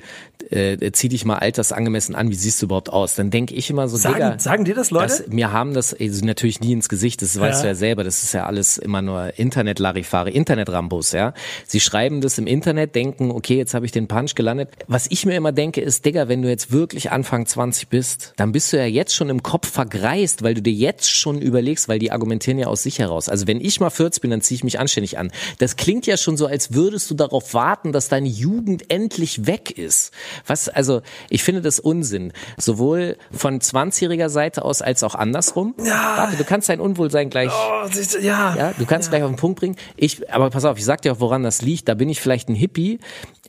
äh, 0.51 0.93
zieh 0.93 1.09
dich 1.09 1.25
mal 1.25 1.37
altersangemessen 1.39 2.15
an, 2.15 2.31
wie 2.31 2.35
siehst 2.35 2.61
du 2.63 2.67
überhaupt 2.67 2.91
aus? 2.91 3.15
Dann 3.17 3.31
denke 3.31 3.55
ich 3.55 3.69
immer 3.71 3.89
so, 3.89 3.97
Sagen- 3.97 4.15
Digga, 4.15 4.39
sagen 4.39 4.65
dir 4.65 4.75
das 4.75 4.91
Leute? 4.91 5.07
Das, 5.25 5.27
mir 5.29 5.53
haben 5.53 5.75
das 5.75 5.93
also 5.95 6.25
natürlich 6.25 6.61
nie 6.61 6.73
ins 6.73 6.89
Gesicht, 6.89 7.23
das 7.23 7.39
weißt 7.39 7.59
Ja. 7.59 7.63
du 7.63 7.69
ja 7.69 7.75
selber, 7.75 8.05
das 8.05 8.23
ist 8.23 8.33
ja 8.33 8.47
alles 8.47 8.79
immer 8.79 9.03
nur 9.03 9.39
Internet-Larifare, 9.39 10.31
Internet-Rambos, 10.31 11.13
ja. 11.13 11.35
Sie 11.67 11.81
schreiben 11.81 12.21
das 12.21 12.39
im 12.39 12.47
Internet, 12.47 12.95
denken, 12.95 13.31
okay, 13.31 13.57
jetzt 13.57 13.75
habe 13.75 13.87
ich 13.87 13.93
den 13.93 14.07
Punch 14.09 14.35
gelandet. 14.35 14.69
Was 14.87 15.07
ich 15.11 15.27
mir 15.27 15.35
immer 15.37 15.53
denke, 15.53 15.81
ist, 15.81 16.05
Digga, 16.05 16.29
wenn 16.29 16.43
du 16.43 16.49
jetzt 16.49 16.71
wirklich 16.71 17.11
Anfang 17.11 17.47
20 17.47 17.89
bist, 17.89 18.33
dann 18.37 18.53
bist 18.53 18.73
du 18.73 18.77
ja 18.77 18.87
jetzt 18.87 19.15
schon 19.15 19.29
im 19.31 19.43
Kopf 19.43 19.69
vergreist, 19.71 20.43
weil 20.43 20.55
du 20.55 20.63
dir 20.63 20.73
jetzt 20.73 21.11
schon 21.11 21.41
überlegst, 21.43 21.89
weil 21.89 21.99
die 21.99 22.13
argumentieren 22.13 22.59
ja 22.59 22.67
aus 22.69 22.83
sich 22.83 22.99
heraus. 22.99 23.29
Also 23.29 23.47
wenn 23.47 23.61
ich 23.61 23.81
mal 23.81 23.91
40 23.91 24.23
bin, 24.23 24.31
dann 24.31 24.41
ziehe 24.43 24.57
ich 24.57 24.65
mich 24.65 24.79
anständig 24.79 25.19
an. 25.19 25.33
Das 25.59 25.77
klingt 25.77 26.07
ja 26.07 26.17
schon 26.17 26.37
so, 26.37 26.47
als 26.47 26.73
würdest 26.75 27.11
du 27.11 27.15
darauf 27.15 27.55
warten, 27.55 27.93
dass 27.93 28.09
deine 28.09 28.29
Jugend 28.29 28.91
endlich 28.91 29.47
weg 29.47 29.71
ist. 29.77 30.13
Was, 30.47 30.69
also 30.69 31.03
ich 31.31 31.43
finde 31.43 31.63
das 31.63 31.79
Unsinn. 31.79 32.33
Sowohl 32.57 33.17
von 33.31 33.61
20-jähriger 33.61 34.29
Seite 34.29 34.65
aus 34.65 34.83
als 34.83 35.03
auch 35.03 35.15
andersrum. 35.15 35.75
Ja. 35.79 36.15
Warte, 36.17 36.37
du 36.37 36.45
kannst 36.45 36.69
dein 36.69 36.81
Unwohlsein 36.81 37.31
gleich 37.31 37.51
Oh, 37.53 37.87
ja. 38.21 38.55
ja, 38.57 38.73
du 38.77 38.87
kannst 38.87 39.11
gleich 39.11 39.23
auf 39.23 39.31
den 39.31 39.37
Punkt 39.37 39.61
bringen. 39.61 39.77
Ich, 39.97 40.33
aber 40.33 40.51
pass 40.51 40.65
auf, 40.65 40.79
ich 40.79 40.85
sag 40.85 41.03
dir 41.03 41.13
auch, 41.13 41.21
woran 41.21 41.43
das 41.43 41.63
liegt. 41.63 41.89
Da 41.89 41.95
bin 41.95 42.09
ich 42.09 42.21
vielleicht 42.21 42.49
ein 42.49 42.55
Hippie. 42.55 42.99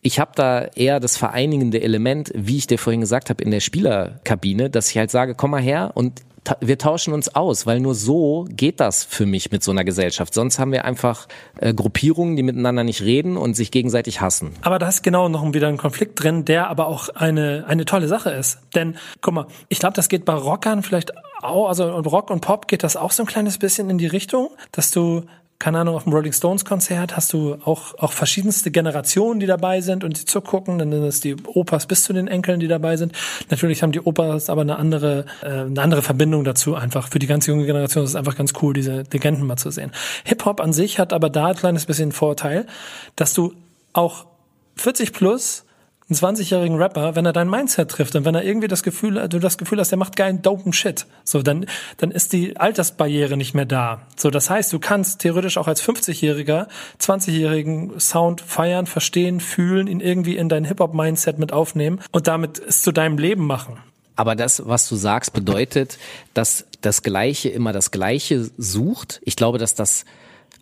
Ich 0.01 0.19
habe 0.19 0.31
da 0.35 0.65
eher 0.75 0.99
das 0.99 1.17
vereinigende 1.17 1.81
Element, 1.81 2.31
wie 2.35 2.57
ich 2.57 2.67
dir 2.67 2.77
vorhin 2.77 3.01
gesagt 3.01 3.29
habe, 3.29 3.43
in 3.43 3.51
der 3.51 3.59
Spielerkabine, 3.59 4.69
dass 4.69 4.89
ich 4.89 4.97
halt 4.97 5.11
sage, 5.11 5.35
komm 5.35 5.51
mal 5.51 5.61
her 5.61 5.91
und 5.95 6.21
wir 6.59 6.77
tauschen 6.77 7.13
uns 7.13 7.35
aus, 7.35 7.65
weil 7.65 7.79
nur 7.79 7.95
so 7.95 8.45
geht 8.49 8.79
das 8.79 9.03
für 9.03 9.25
mich 9.25 9.51
mit 9.51 9.63
so 9.63 9.71
einer 9.71 9.83
Gesellschaft. 9.83 10.33
Sonst 10.33 10.59
haben 10.59 10.71
wir 10.71 10.85
einfach 10.85 11.27
äh, 11.59 11.73
Gruppierungen, 11.73 12.35
die 12.35 12.43
miteinander 12.43 12.83
nicht 12.83 13.01
reden 13.01 13.37
und 13.37 13.55
sich 13.55 13.71
gegenseitig 13.71 14.21
hassen. 14.21 14.53
Aber 14.61 14.79
da 14.79 14.87
ist 14.87 15.03
genau 15.03 15.29
noch 15.29 15.53
wieder 15.53 15.67
ein 15.67 15.77
Konflikt 15.77 16.21
drin, 16.21 16.45
der 16.45 16.69
aber 16.69 16.87
auch 16.87 17.09
eine, 17.09 17.65
eine 17.67 17.85
tolle 17.85 18.07
Sache 18.07 18.29
ist. 18.31 18.59
Denn, 18.75 18.97
guck 19.21 19.33
mal, 19.33 19.47
ich 19.69 19.79
glaube, 19.79 19.95
das 19.95 20.09
geht 20.09 20.25
bei 20.25 20.33
Rockern 20.33 20.83
vielleicht 20.83 21.13
auch, 21.41 21.67
also 21.67 21.89
Rock 21.89 22.29
und 22.29 22.41
Pop 22.41 22.67
geht 22.67 22.83
das 22.83 22.95
auch 22.95 23.11
so 23.11 23.23
ein 23.23 23.27
kleines 23.27 23.57
bisschen 23.57 23.89
in 23.89 23.97
die 23.97 24.07
Richtung, 24.07 24.49
dass 24.71 24.91
du 24.91 25.23
keine 25.59 25.79
Ahnung, 25.79 25.95
auf 25.95 26.03
dem 26.03 26.13
Rolling 26.13 26.33
Stones 26.33 26.65
Konzert 26.65 27.15
hast 27.15 27.33
du 27.33 27.57
auch, 27.65 27.95
auch 27.97 28.11
verschiedenste 28.11 28.69
Generationen, 28.69 29.39
die 29.39 29.47
dabei 29.47 29.81
sind 29.81 30.03
und 30.03 30.19
die 30.19 30.25
zugucken. 30.25 30.77
Dann 30.77 30.91
sind 30.91 31.03
es 31.03 31.19
die 31.19 31.35
Opas 31.45 31.87
bis 31.87 32.03
zu 32.03 32.13
den 32.13 32.27
Enkeln, 32.27 32.59
die 32.59 32.67
dabei 32.67 32.95
sind. 32.95 33.13
Natürlich 33.49 33.81
haben 33.81 33.91
die 33.91 34.01
Opas 34.01 34.51
aber 34.51 34.61
eine 34.61 34.77
andere, 34.77 35.25
äh, 35.41 35.47
eine 35.47 35.81
andere 35.81 36.03
Verbindung 36.03 36.43
dazu 36.43 36.75
einfach. 36.75 37.07
Für 37.07 37.17
die 37.17 37.27
ganz 37.27 37.47
junge 37.47 37.65
Generation 37.65 38.03
ist 38.03 38.11
es 38.11 38.15
einfach 38.15 38.35
ganz 38.35 38.53
cool, 38.61 38.73
diese 38.73 39.03
Legenden 39.11 39.47
mal 39.47 39.57
zu 39.57 39.71
sehen. 39.71 39.91
Hip-Hop 40.25 40.61
an 40.61 40.73
sich 40.73 40.99
hat 40.99 41.11
aber 41.11 41.29
da 41.31 41.47
ein 41.47 41.55
kleines 41.55 41.85
bisschen 41.87 42.11
Vorteil, 42.11 42.67
dass 43.15 43.33
du 43.33 43.53
auch 43.93 44.27
40 44.75 45.11
plus 45.11 45.65
einen 46.09 46.35
20-jährigen 46.35 46.77
Rapper, 46.77 47.15
wenn 47.15 47.25
er 47.25 47.33
dein 47.33 47.49
Mindset 47.49 47.89
trifft 47.89 48.15
und 48.15 48.23
wenn 48.23 48.33
er 48.33 48.43
irgendwie 48.43 48.67
das 48.67 48.83
Gefühl, 48.83 49.27
du 49.27 49.39
das 49.39 49.57
Gefühl 49.57 49.79
hast, 49.79 49.89
der 49.89 49.97
macht 49.97 50.15
geilen 50.15 50.41
dopen 50.41 50.71
Shit, 50.71 51.05
so 51.23 51.41
dann 51.41 51.65
dann 51.97 52.11
ist 52.11 52.31
die 52.33 52.57
Altersbarriere 52.57 53.35
nicht 53.35 53.53
mehr 53.53 53.65
da. 53.65 54.01
So, 54.15 54.29
das 54.29 54.49
heißt, 54.49 54.71
du 54.71 54.79
kannst 54.79 55.19
theoretisch 55.19 55.57
auch 55.57 55.67
als 55.67 55.83
50-jähriger 55.83 56.67
20-jährigen 57.01 57.99
Sound 57.99 58.41
feiern, 58.41 58.85
verstehen, 58.85 59.39
fühlen, 59.39 59.87
ihn 59.87 59.99
irgendwie 59.99 60.37
in 60.37 60.47
dein 60.47 60.63
Hip-Hop 60.63 60.93
Mindset 60.93 61.39
mit 61.39 61.51
aufnehmen 61.51 61.99
und 62.11 62.27
damit 62.27 62.59
es 62.59 62.81
zu 62.81 62.91
deinem 62.91 63.17
Leben 63.17 63.45
machen. 63.45 63.77
Aber 64.15 64.35
das, 64.35 64.65
was 64.65 64.89
du 64.89 64.95
sagst, 64.95 65.33
bedeutet, 65.33 65.99
dass 66.33 66.65
das 66.81 67.03
Gleiche 67.03 67.49
immer 67.49 67.71
das 67.71 67.91
Gleiche 67.91 68.49
sucht. 68.57 69.21
Ich 69.25 69.35
glaube, 69.35 69.59
dass 69.59 69.75
das 69.75 70.05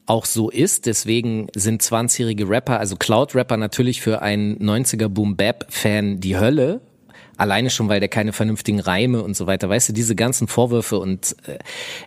auch 0.06 0.26
so 0.26 0.50
ist. 0.50 0.86
Deswegen 0.86 1.48
sind 1.56 1.82
20-jährige 1.82 2.50
Rapper, 2.50 2.80
also 2.80 2.96
Cloud-Rapper 2.96 3.58
natürlich 3.58 4.02
für 4.02 4.22
einen 4.22 4.58
90er 4.58 5.08
Boom-Bap-Fan 5.08 6.20
die 6.20 6.38
Hölle. 6.38 6.82
Alleine 7.38 7.70
schon, 7.70 7.90
weil 7.90 8.00
der 8.00 8.08
keine 8.08 8.32
vernünftigen 8.32 8.80
Reime 8.80 9.22
und 9.22 9.36
so 9.36 9.46
weiter, 9.46 9.68
weißt 9.68 9.90
du, 9.90 9.94
diese 9.94 10.16
ganzen 10.16 10.48
Vorwürfe 10.48 11.00
und 11.00 11.36
äh, 11.48 11.58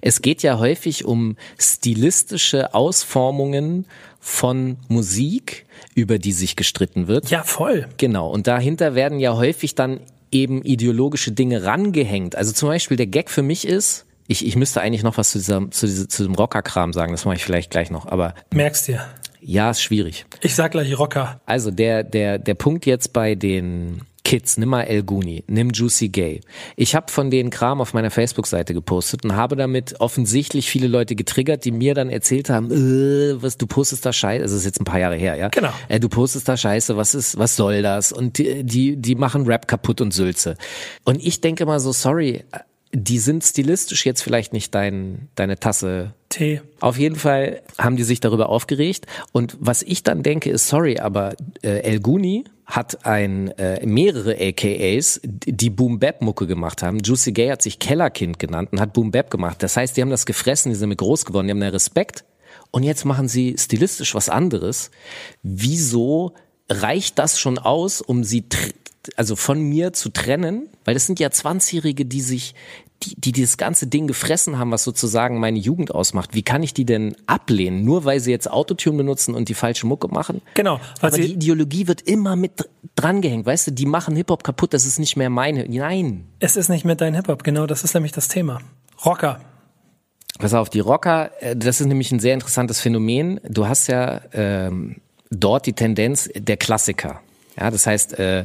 es 0.00 0.22
geht 0.22 0.42
ja 0.42 0.58
häufig 0.58 1.04
um 1.04 1.37
stilistische 1.58 2.72
Ausformungen 2.72 3.84
von 4.20 4.78
Musik, 4.88 5.66
über 5.94 6.18
die 6.18 6.32
sich 6.32 6.56
gestritten 6.56 7.08
wird. 7.08 7.28
Ja, 7.30 7.42
voll. 7.42 7.88
Genau, 7.98 8.30
und 8.30 8.46
dahinter 8.46 8.94
werden 8.94 9.20
ja 9.20 9.37
häufig 9.37 9.74
dann 9.74 10.00
eben 10.32 10.62
ideologische 10.62 11.32
Dinge 11.32 11.64
rangehängt. 11.64 12.34
Also 12.34 12.52
zum 12.52 12.68
Beispiel 12.68 12.96
der 12.96 13.06
Gag 13.06 13.30
für 13.30 13.42
mich 13.42 13.66
ist, 13.66 14.06
Ich, 14.28 14.46
ich 14.46 14.56
müsste 14.56 14.80
eigentlich 14.82 15.02
noch 15.02 15.16
was 15.16 15.30
zu, 15.30 15.38
dieser, 15.38 15.70
zu, 15.70 15.86
dieser, 15.86 16.08
zu 16.08 16.22
diesem 16.22 16.34
Rocker-Kram 16.34 16.92
sagen, 16.92 17.12
das 17.12 17.24
mache 17.24 17.36
ich 17.36 17.44
vielleicht 17.44 17.70
gleich 17.70 17.90
noch, 17.90 18.06
aber 18.06 18.34
Merkst 18.52 18.86
dir. 18.88 19.04
ja, 19.40 19.70
ist 19.70 19.82
schwierig. 19.82 20.26
Ich 20.42 20.54
sag 20.54 20.72
gleich 20.72 20.96
Rocker. 20.98 21.40
Also 21.46 21.70
der, 21.70 22.04
der, 22.04 22.38
der 22.38 22.54
Punkt 22.54 22.84
jetzt 22.86 23.12
bei 23.14 23.34
den 23.34 24.02
Kids, 24.24 24.58
nimm 24.58 24.68
mal 24.68 24.82
El 24.82 25.04
Guni, 25.04 25.42
nimm 25.46 25.70
Juicy 25.70 26.10
Gay. 26.10 26.42
Ich 26.76 26.94
habe 26.94 27.10
von 27.10 27.30
denen 27.30 27.48
Kram 27.48 27.80
auf 27.80 27.94
meiner 27.94 28.10
Facebook-Seite 28.10 28.74
gepostet 28.74 29.24
und 29.24 29.34
habe 29.34 29.56
damit 29.56 29.98
offensichtlich 30.00 30.68
viele 30.68 30.86
Leute 30.86 31.14
getriggert, 31.14 31.64
die 31.64 31.70
mir 31.70 31.94
dann 31.94 32.10
erzählt 32.10 32.50
haben, 32.50 32.70
äh, 32.70 33.42
was 33.42 33.56
du 33.56 33.66
postest 33.66 34.04
da 34.04 34.12
Scheiße, 34.12 34.42
das 34.42 34.52
ist 34.52 34.66
jetzt 34.66 34.82
ein 34.82 34.84
paar 34.84 35.00
Jahre 35.00 35.16
her, 35.16 35.36
ja? 35.36 35.48
Genau. 35.48 35.70
Äh, 35.88 35.98
du 35.98 36.10
postest 36.10 36.46
da 36.46 36.58
Scheiße, 36.58 36.98
was 36.98 37.14
ist, 37.14 37.38
was 37.38 37.56
soll 37.56 37.80
das? 37.80 38.12
Und 38.12 38.36
die, 38.36 38.64
die, 38.64 38.96
die 38.98 39.14
machen 39.14 39.46
Rap 39.46 39.66
kaputt 39.66 40.02
und 40.02 40.12
Sülze. 40.12 40.56
Und 41.04 41.24
ich 41.24 41.40
denke 41.40 41.64
mal 41.64 41.80
so, 41.80 41.92
sorry, 41.92 42.44
die 42.92 43.18
sind 43.18 43.44
stilistisch 43.44 44.07
jetzt 44.07 44.22
vielleicht 44.22 44.53
nicht 44.53 44.74
dein, 44.74 45.29
deine 45.35 45.59
Tasse 45.59 46.14
T. 46.29 46.61
auf 46.81 46.98
jeden 46.98 47.16
Fall 47.16 47.62
haben 47.79 47.96
die 47.96 48.05
sich 48.05 48.20
darüber 48.20 48.48
aufgeregt. 48.48 49.07
Und 49.33 49.57
was 49.61 49.83
ich 49.83 50.03
dann 50.03 50.22
denke, 50.22 50.51
ist, 50.51 50.68
sorry, 50.68 50.98
aber 50.98 51.35
äh, 51.62 51.81
El 51.81 52.01
Guni 52.01 52.44
hat 52.66 53.07
ein 53.07 53.48
äh, 53.59 53.85
mehrere 53.87 54.37
AKAs, 54.38 55.20
die 55.24 55.70
Boom 55.70 55.98
Bap 55.98 56.20
Mucke 56.20 56.46
gemacht 56.46 56.83
haben. 56.83 56.98
Juicy 56.98 57.33
Gay 57.33 57.48
hat 57.48 57.62
sich 57.62 57.79
Kellerkind 57.79 58.38
genannt 58.38 58.70
und 58.72 58.81
hat 58.81 58.92
Boom 58.92 59.11
Bap 59.11 59.31
gemacht. 59.31 59.62
Das 59.62 59.77
heißt, 59.77 59.96
die 59.96 60.03
haben 60.03 60.11
das 60.11 60.27
gefressen, 60.27 60.70
die 60.70 60.77
sind 60.77 60.90
mit 60.90 60.98
groß 60.98 61.24
geworden, 61.24 61.46
die 61.46 61.53
haben 61.53 61.61
da 61.61 61.68
Respekt. 61.68 62.24
Und 62.70 62.83
jetzt 62.83 63.05
machen 63.05 63.29
sie 63.29 63.57
stilistisch 63.59 64.14
was 64.14 64.29
anderes. 64.29 64.90
Wieso 65.42 66.35
reicht 66.68 67.18
das 67.18 67.40
schon 67.40 67.59
aus, 67.59 68.03
um 68.03 68.24
sie 68.24 68.44
also 69.16 69.37
von 69.37 69.61
mir 69.61 69.92
zu 69.92 70.11
trennen? 70.11 70.68
Weil 70.84 70.94
das 70.94 71.06
sind 71.06 71.20
ja 71.20 71.28
20-Jährige, 71.28 72.04
die 72.04 72.20
sich 72.20 72.54
die, 73.04 73.14
die 73.16 73.32
dieses 73.32 73.56
ganze 73.56 73.87
Ding 73.87 74.06
gefressen 74.08 74.58
haben, 74.58 74.72
was 74.72 74.82
sozusagen 74.82 75.38
meine 75.38 75.58
Jugend 75.58 75.94
ausmacht. 75.94 76.34
Wie 76.34 76.42
kann 76.42 76.62
ich 76.62 76.74
die 76.74 76.84
denn 76.84 77.14
ablehnen? 77.26 77.84
Nur 77.84 78.04
weil 78.04 78.18
sie 78.20 78.30
jetzt 78.32 78.50
Autotune 78.50 78.96
benutzen 78.98 79.34
und 79.34 79.48
die 79.48 79.54
falsche 79.54 79.87
Mucke 79.87 80.08
machen? 80.08 80.42
Genau, 80.54 80.80
weil 81.00 81.12
Aber 81.12 81.16
die 81.16 81.32
Ideologie 81.32 81.87
wird 81.87 82.02
immer 82.02 82.34
mit 82.34 82.58
dr- 82.58 82.68
drangehängt. 82.96 83.46
Weißt 83.46 83.68
du, 83.68 83.70
die 83.70 83.87
machen 83.87 84.16
Hip-Hop 84.16 84.42
kaputt, 84.42 84.74
das 84.74 84.84
ist 84.84 84.98
nicht 84.98 85.16
mehr 85.16 85.30
meine. 85.30 85.66
Nein. 85.68 86.26
es 86.40 86.56
ist 86.56 86.68
nicht 86.68 86.84
mehr 86.84 86.96
dein 86.96 87.14
Hip-Hop, 87.14 87.44
genau, 87.44 87.66
das 87.66 87.84
ist 87.84 87.94
nämlich 87.94 88.12
das 88.12 88.26
Thema. 88.26 88.61
Rocker. 89.04 89.40
Pass 90.40 90.54
auf, 90.54 90.68
die 90.68 90.80
Rocker, 90.80 91.30
äh, 91.40 91.54
das 91.56 91.80
ist 91.80 91.87
nämlich 91.87 92.11
ein 92.11 92.20
sehr 92.20 92.34
interessantes 92.34 92.80
Phänomen. 92.80 93.40
Du 93.48 93.68
hast 93.68 93.87
ja 93.87 94.20
ähm, 94.32 94.96
dort 95.30 95.66
die 95.66 95.72
Tendenz 95.72 96.28
der 96.34 96.56
Klassiker. 96.56 97.20
Ja, 97.58 97.70
das 97.70 97.86
heißt, 97.86 98.18
äh, 98.18 98.44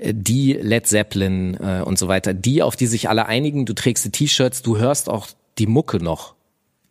die 0.00 0.52
Led 0.52 0.86
Zeppelin 0.86 1.54
äh, 1.54 1.82
und 1.82 1.98
so 1.98 2.08
weiter, 2.08 2.32
die, 2.34 2.62
auf 2.62 2.76
die 2.76 2.86
sich 2.86 3.08
alle 3.08 3.26
einigen, 3.26 3.66
du 3.66 3.72
trägst 3.72 4.04
die 4.04 4.10
T-Shirts, 4.10 4.62
du 4.62 4.78
hörst 4.78 5.08
auch 5.08 5.28
die 5.58 5.66
Mucke 5.66 5.98
noch, 5.98 6.34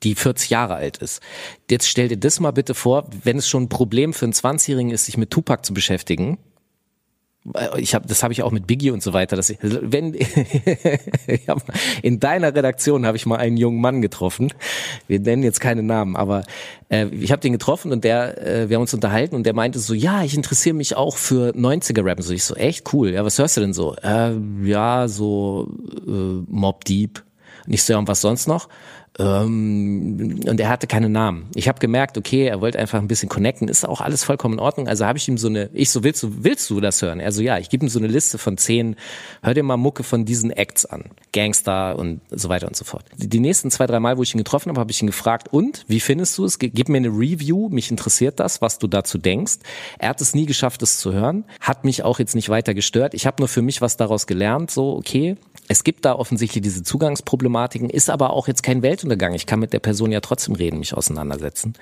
die 0.04 0.16
40 0.16 0.50
Jahre 0.50 0.76
alt 0.76 0.98
ist. 0.98 1.22
Jetzt 1.70 1.88
stell 1.88 2.10
dir 2.10 2.18
das 2.18 2.40
mal 2.40 2.52
bitte 2.52 2.74
vor, 2.74 3.08
wenn 3.24 3.38
es 3.38 3.48
schon 3.48 3.64
ein 3.64 3.70
Problem 3.70 4.14
für 4.14 4.26
einen 4.26 4.34
20-Jährigen 4.34 4.92
ist, 4.92 5.06
sich 5.06 5.18
mit 5.18 5.32
Tupac 5.32 5.66
zu 5.66 5.74
beschäftigen, 5.74 6.38
ich 7.78 7.96
habe 7.96 8.08
das 8.08 8.22
habe 8.22 8.34
ich 8.34 8.44
auch 8.44 8.52
mit 8.52 8.68
Biggie 8.68 8.92
und 8.92 9.02
so 9.02 9.14
weiter 9.14 9.36
dass 9.36 9.50
ich, 9.50 9.58
wenn 9.62 10.14
in 12.04 12.20
deiner 12.20 12.54
Redaktion 12.54 13.06
habe 13.06 13.18
ich 13.18 13.26
mal 13.26 13.38
einen 13.38 13.58
jungen 13.58 13.82
Mann 13.82 14.02
getroffen. 14.02 14.54
Wir 15.08 15.20
nennen 15.20 15.42
jetzt 15.42 15.60
keine 15.60 15.82
Namen 15.82 16.16
aber 16.16 16.44
äh, 16.90 17.08
ich 17.08 17.32
habe 17.32 17.42
den 17.42 17.54
getroffen 17.54 17.92
und 17.92 18.04
der 18.04 18.46
äh, 18.46 18.70
wir 18.70 18.76
haben 18.76 18.82
uns 18.82 18.94
unterhalten 18.94 19.36
und 19.36 19.46
der 19.46 19.54
meinte 19.54 19.80
so 19.80 19.96
ja 19.96 20.24
ich 20.24 20.36
interessiere 20.36 20.76
mich 20.76 20.96
auch 20.96 21.18
für 21.18 21.52
90er 21.56 22.06
Rap 22.06 22.20
und 22.20 22.24
so. 22.24 22.34
Ich 22.34 22.44
so 22.44 22.54
echt 22.56 22.94
cool 22.94 23.10
ja 23.10 23.26
was 23.26 23.40
hörst 23.40 23.58
du 23.58 23.62
denn 23.62 23.74
so? 23.74 23.96
Äh, 23.96 24.34
ja 24.64 25.08
so 25.08 25.68
äh, 26.08 26.44
Mob 26.48 26.86
Deep. 26.86 27.24
Und 27.66 27.74
ich 27.74 27.84
so 27.84 27.94
ja 27.94 28.00
und 28.00 28.08
was 28.08 28.22
sonst 28.22 28.48
noch 28.48 28.70
und 29.24 30.60
er 30.60 30.70
hatte 30.70 30.88
keine 30.88 31.10
Namen. 31.10 31.48
Ich 31.56 31.68
habe 31.68 31.80
gemerkt, 31.80 32.18
okay, 32.18 32.46
er 32.48 32.62
wollte 32.62 32.80
einfach 32.80 33.00
ein 33.00 33.08
bisschen 33.08 33.30
connecten, 33.30 33.68
ist 33.68 33.88
auch 33.88 34.02
alles 34.02 34.24
vollkommen 34.24 34.56
in 34.56 34.60
Ordnung. 34.60 34.88
Also 34.88 35.06
habe 35.06 35.18
ich 35.18 35.28
ihm 35.28 35.38
so 35.38 35.48
eine, 35.48 35.70
ich 35.74 35.90
so, 35.90 36.04
willst 36.04 36.24
du, 36.24 36.44
willst 36.44 36.70
du 36.70 36.80
das 36.80 37.02
hören? 37.02 37.20
Er 37.20 37.32
so, 37.32 37.42
ja, 37.42 37.58
ich 37.58 37.70
gebe 37.70 37.86
ihm 37.86 37.90
so 37.90 38.00
eine 38.00 38.08
Liste 38.08 38.38
von 38.38 38.58
zehn, 38.58 38.96
hör 39.42 39.54
dir 39.54 39.64
mal 39.64 39.78
Mucke 39.78 40.04
von 40.04 40.26
diesen 40.26 40.52
Acts 40.52 40.86
an. 40.86 41.06
Gangster 41.34 41.98
und 41.98 42.22
so 42.30 42.50
weiter 42.50 42.68
und 42.68 42.76
so 42.76 42.86
fort. 42.86 43.06
Die, 43.18 43.40
nächsten 43.40 43.72
zwei, 43.72 43.88
drei 43.88 44.00
Mal, 44.00 44.18
wo 44.18 44.24
ich 44.24 44.34
ihn 44.34 44.38
getroffen 44.38 44.70
habe, 44.70 44.80
habe 44.80 44.92
ich 44.92 45.02
ihn 45.02 45.08
gefragt, 45.08 45.50
und, 45.52 45.84
wie 45.88 46.00
findest 46.00 46.38
du 46.38 46.46
es? 46.46 46.60
Gib 46.60 46.90
mir 46.90 46.98
eine 46.98 47.10
Review, 47.10 47.70
mich 47.70 47.92
interessiert 47.92 48.40
das, 48.40 48.62
was 48.62 48.80
du 48.80 48.88
dazu 48.88 49.18
denkst. 49.18 49.56
Er 50.00 50.10
hat 50.10 50.22
es 50.22 50.36
nie 50.36 50.46
geschafft, 50.46 50.82
es 50.82 51.00
zu 51.00 51.14
hören, 51.14 51.46
hat 51.60 51.86
mich 51.86 52.04
auch 52.04 52.20
jetzt 52.20 52.36
nicht 52.36 52.50
weiter 52.50 52.74
gestört. 52.74 53.14
Ich 53.14 53.26
habe 53.26 53.38
nur 53.40 53.48
für 53.48 53.62
mich 53.62 53.82
was 53.82 53.98
daraus 53.98 54.28
gelernt, 54.28 54.72
so, 54.72 54.96
okay, 54.96 55.36
es 55.68 55.84
gibt 55.84 56.06
da 56.06 56.16
offensichtlich 56.16 56.62
diese 56.62 56.84
Zugangsproblematiken, 56.84 57.90
ist 57.90 58.10
aber 58.10 58.32
auch 58.32 58.48
jetzt 58.48 58.64
kein 58.64 58.84
Weltuntergang. 59.12 59.34
Ich 59.34 59.46
kann 59.46 59.60
mit 59.60 59.74
der 59.74 59.80
Person 59.80 60.12
ja 60.12 60.22
trotzdem 60.22 60.56
reden, 60.56 60.80
mich 60.80 60.94
auseinandersetzen. 60.94 61.74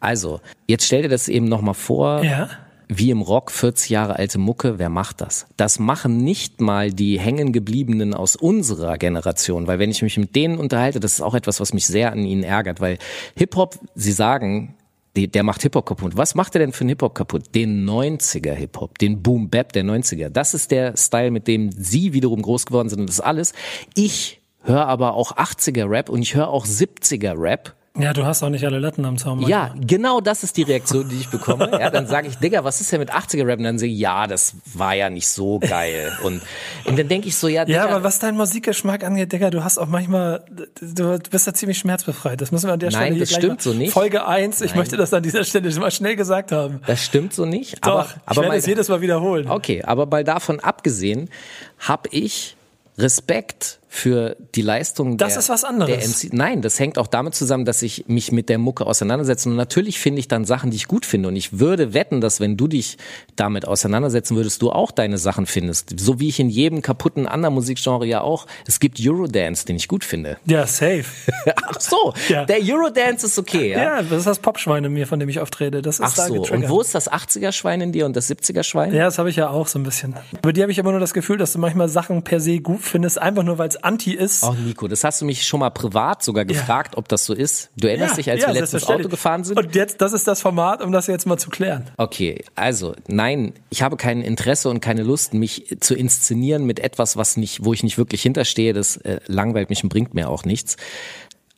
Also, 0.00 0.40
jetzt 0.66 0.84
stell 0.84 1.02
dir 1.02 1.08
das 1.08 1.28
eben 1.28 1.46
nochmal 1.46 1.74
vor. 1.74 2.22
Ja. 2.22 2.50
Wie 2.88 3.10
im 3.10 3.20
Rock, 3.20 3.50
40 3.50 3.90
Jahre 3.90 4.16
alte 4.16 4.38
Mucke, 4.38 4.78
wer 4.78 4.88
macht 4.88 5.20
das? 5.20 5.46
Das 5.56 5.80
machen 5.80 6.18
nicht 6.18 6.60
mal 6.60 6.92
die 6.92 7.18
hängengebliebenen 7.18 8.14
aus 8.14 8.36
unserer 8.36 8.96
Generation, 8.96 9.66
weil 9.66 9.80
wenn 9.80 9.90
ich 9.90 10.02
mich 10.02 10.16
mit 10.18 10.36
denen 10.36 10.56
unterhalte, 10.56 11.00
das 11.00 11.14
ist 11.14 11.20
auch 11.20 11.34
etwas, 11.34 11.58
was 11.58 11.72
mich 11.72 11.84
sehr 11.84 12.12
an 12.12 12.24
ihnen 12.24 12.44
ärgert, 12.44 12.80
weil 12.80 12.98
Hip-Hop, 13.34 13.80
sie 13.96 14.12
sagen, 14.12 14.76
der 15.16 15.42
macht 15.42 15.62
Hip-Hop 15.62 15.84
kaputt. 15.84 16.16
Was 16.16 16.36
macht 16.36 16.54
er 16.54 16.60
denn 16.60 16.70
für 16.70 16.82
einen 16.82 16.90
Hip-Hop 16.90 17.16
kaputt? 17.16 17.56
Den 17.56 17.88
90er 17.88 18.52
Hip-Hop, 18.52 18.98
den 18.98 19.20
Boom-Bap 19.20 19.72
der 19.72 19.82
90er. 19.82 20.28
Das 20.28 20.54
ist 20.54 20.70
der 20.70 20.96
Style, 20.96 21.32
mit 21.32 21.48
dem 21.48 21.72
sie 21.72 22.12
wiederum 22.12 22.40
groß 22.40 22.66
geworden 22.66 22.88
sind 22.88 23.00
und 23.00 23.08
das 23.08 23.20
alles. 23.20 23.52
Ich 23.96 24.40
höre 24.66 24.86
aber 24.86 25.14
auch 25.14 25.32
80er 25.36 25.88
Rap 25.88 26.08
und 26.08 26.22
ich 26.22 26.34
höre 26.34 26.48
auch 26.48 26.66
70er 26.66 27.34
Rap. 27.40 27.74
Ja, 27.98 28.12
du 28.12 28.26
hast 28.26 28.42
auch 28.42 28.50
nicht 28.50 28.62
alle 28.66 28.78
Latten 28.78 29.06
am 29.06 29.16
Zaun. 29.16 29.40
Ja, 29.48 29.74
genau 29.80 30.20
das 30.20 30.42
ist 30.42 30.58
die 30.58 30.64
Reaktion, 30.64 31.08
die 31.08 31.16
ich 31.16 31.30
bekomme. 31.30 31.70
Ja, 31.80 31.88
dann 31.88 32.06
sage 32.06 32.28
ich, 32.28 32.36
Digga, 32.36 32.62
was 32.62 32.82
ist 32.82 32.92
denn 32.92 33.00
mit 33.00 33.10
80er 33.10 33.46
Rap? 33.46 33.56
Und 33.58 33.64
dann 33.64 33.78
sage 33.78 33.90
ich, 33.90 33.98
ja, 33.98 34.26
das 34.26 34.54
war 34.74 34.92
ja 34.94 35.08
nicht 35.08 35.26
so 35.28 35.58
geil. 35.60 36.12
Und, 36.22 36.42
und 36.84 36.98
dann 36.98 37.08
denke 37.08 37.28
ich 37.28 37.36
so, 37.36 37.48
ja, 37.48 37.64
Digga, 37.64 37.86
Ja, 37.86 37.88
aber 37.88 38.04
was 38.04 38.18
dein 38.18 38.36
Musikgeschmack 38.36 39.02
angeht, 39.02 39.32
Digga, 39.32 39.48
du 39.48 39.64
hast 39.64 39.78
auch 39.78 39.86
manchmal, 39.86 40.44
du 40.78 41.18
bist 41.30 41.46
da 41.46 41.54
ziemlich 41.54 41.78
schmerzbefreit. 41.78 42.38
Das 42.38 42.52
müssen 42.52 42.66
wir 42.68 42.74
an 42.74 42.80
der 42.80 42.90
Nein, 42.90 43.00
Stelle 43.00 43.14
hier 43.14 43.20
das 43.24 43.34
stimmt 43.34 43.62
so 43.62 43.72
nicht. 43.72 43.92
Folge 43.94 44.26
1, 44.26 44.60
ich 44.60 44.72
Nein. 44.72 44.78
möchte 44.80 44.98
das 44.98 45.14
an 45.14 45.22
dieser 45.22 45.44
Stelle 45.44 45.74
mal 45.80 45.90
schnell 45.90 46.16
gesagt 46.16 46.52
haben. 46.52 46.80
das 46.86 47.02
stimmt 47.02 47.32
so 47.32 47.46
nicht. 47.46 47.78
Doch, 47.86 47.92
aber, 47.92 48.04
ich 48.04 48.16
aber 48.26 48.36
werde 48.36 48.48
mal- 48.48 48.58
es 48.58 48.66
jedes 48.66 48.88
Mal 48.90 49.00
wiederholen. 49.00 49.48
Okay, 49.48 49.82
aber 49.82 50.04
mal 50.04 50.22
davon 50.22 50.60
abgesehen, 50.60 51.30
habe 51.78 52.10
ich 52.12 52.56
Respekt 52.98 53.78
für 53.96 54.36
die 54.54 54.62
Leistung 54.62 55.16
Das 55.16 55.32
der, 55.32 55.38
ist 55.40 55.48
was 55.48 55.64
anderes. 55.64 55.90
Der 55.98 56.06
MC. 56.30 56.32
Nein, 56.34 56.62
das 56.62 56.78
hängt 56.78 56.98
auch 56.98 57.06
damit 57.06 57.34
zusammen, 57.34 57.64
dass 57.64 57.82
ich 57.82 58.04
mich 58.08 58.30
mit 58.32 58.48
der 58.48 58.58
Mucke 58.58 58.86
auseinandersetze. 58.86 59.48
Und 59.48 59.56
natürlich 59.56 59.98
finde 59.98 60.20
ich 60.20 60.28
dann 60.28 60.44
Sachen, 60.44 60.70
die 60.70 60.76
ich 60.76 60.86
gut 60.86 61.06
finde. 61.06 61.28
Und 61.28 61.36
ich 61.36 61.58
würde 61.58 61.94
wetten, 61.94 62.20
dass 62.20 62.38
wenn 62.40 62.56
du 62.56 62.68
dich 62.68 62.98
damit 63.36 63.66
auseinandersetzen 63.66 64.36
würdest, 64.36 64.60
du 64.62 64.70
auch 64.70 64.90
deine 64.90 65.18
Sachen 65.18 65.46
findest. 65.46 65.98
So 65.98 66.20
wie 66.20 66.28
ich 66.28 66.38
in 66.40 66.50
jedem 66.50 66.82
kaputten 66.82 67.26
anderen 67.26 67.54
Musikgenre 67.54 68.04
ja 68.06 68.20
auch. 68.20 68.46
Es 68.66 68.80
gibt 68.80 68.98
Eurodance, 69.00 69.64
den 69.64 69.76
ich 69.76 69.88
gut 69.88 70.04
finde. 70.04 70.36
Ja, 70.46 70.66
safe. 70.66 71.04
Ach 71.66 71.80
so, 71.80 72.12
Ja. 72.28 72.44
der 72.44 72.58
Eurodance 72.62 73.26
ist 73.26 73.38
okay, 73.38 73.70
ja? 73.70 73.82
Ja, 73.82 74.02
das 74.02 74.18
ist 74.18 74.26
das 74.26 74.38
Popschwein 74.38 74.84
in 74.84 74.92
mir, 74.92 75.06
von 75.06 75.18
dem 75.20 75.28
ich 75.28 75.40
oft 75.40 75.58
rede. 75.60 75.80
Das 75.82 75.96
ist 76.00 76.04
Ach 76.04 76.14
da 76.14 76.26
so, 76.26 76.34
und 76.34 76.42
getriggert. 76.42 76.70
wo 76.70 76.80
ist 76.80 76.94
das 76.94 77.10
80er-Schwein 77.10 77.80
in 77.80 77.92
dir 77.92 78.04
und 78.06 78.14
das 78.16 78.30
70er-Schwein? 78.30 78.92
Ja, 78.94 79.04
das 79.06 79.18
habe 79.18 79.30
ich 79.30 79.36
ja 79.36 79.48
auch 79.48 79.66
so 79.68 79.78
ein 79.78 79.82
bisschen. 79.82 80.14
Bei 80.42 80.52
dir 80.52 80.62
habe 80.62 80.72
ich 80.72 80.78
immer 80.78 80.90
nur 80.90 81.00
das 81.00 81.14
Gefühl, 81.14 81.38
dass 81.38 81.52
du 81.52 81.58
manchmal 81.58 81.88
Sachen 81.88 82.22
per 82.22 82.40
se 82.40 82.58
gut 82.60 82.82
findest, 82.82 83.20
einfach 83.20 83.42
nur 83.42 83.58
weil 83.58 83.68
es 83.68 83.76
anti 83.86 84.12
ist. 84.12 84.42
Oh 84.42 84.52
Nico, 84.52 84.88
das 84.88 85.04
hast 85.04 85.20
du 85.20 85.24
mich 85.24 85.46
schon 85.46 85.60
mal 85.60 85.70
privat 85.70 86.22
sogar 86.22 86.44
gefragt, 86.44 86.96
ob 86.96 87.08
das 87.08 87.24
so 87.24 87.32
ist. 87.32 87.70
Du 87.76 87.88
erinnerst 87.88 88.18
dich, 88.18 88.30
als 88.30 88.46
wir 88.46 88.52
letztens. 88.52 88.86
Auto 88.86 89.08
gefahren 89.08 89.44
sind? 89.44 89.58
Und 89.58 89.74
jetzt, 89.74 90.00
das 90.00 90.12
ist 90.12 90.28
das 90.28 90.40
Format, 90.40 90.82
um 90.82 90.92
das 90.92 91.06
jetzt 91.06 91.26
mal 91.26 91.38
zu 91.38 91.50
klären. 91.50 91.90
Okay, 91.96 92.44
also 92.54 92.94
nein, 93.06 93.54
ich 93.70 93.82
habe 93.82 93.96
kein 93.96 94.22
Interesse 94.22 94.68
und 94.68 94.80
keine 94.80 95.02
Lust, 95.02 95.34
mich 95.34 95.76
zu 95.80 95.94
inszenieren 95.94 96.64
mit 96.66 96.80
etwas, 96.80 97.16
was 97.16 97.36
nicht, 97.36 97.64
wo 97.64 97.72
ich 97.72 97.82
nicht 97.82 97.96
wirklich 97.96 98.22
hinterstehe. 98.22 98.72
Das 98.72 98.96
äh, 98.98 99.20
langweilt 99.26 99.70
mich 99.70 99.82
und 99.82 99.88
bringt 99.88 100.14
mir 100.14 100.28
auch 100.28 100.44
nichts. 100.44 100.76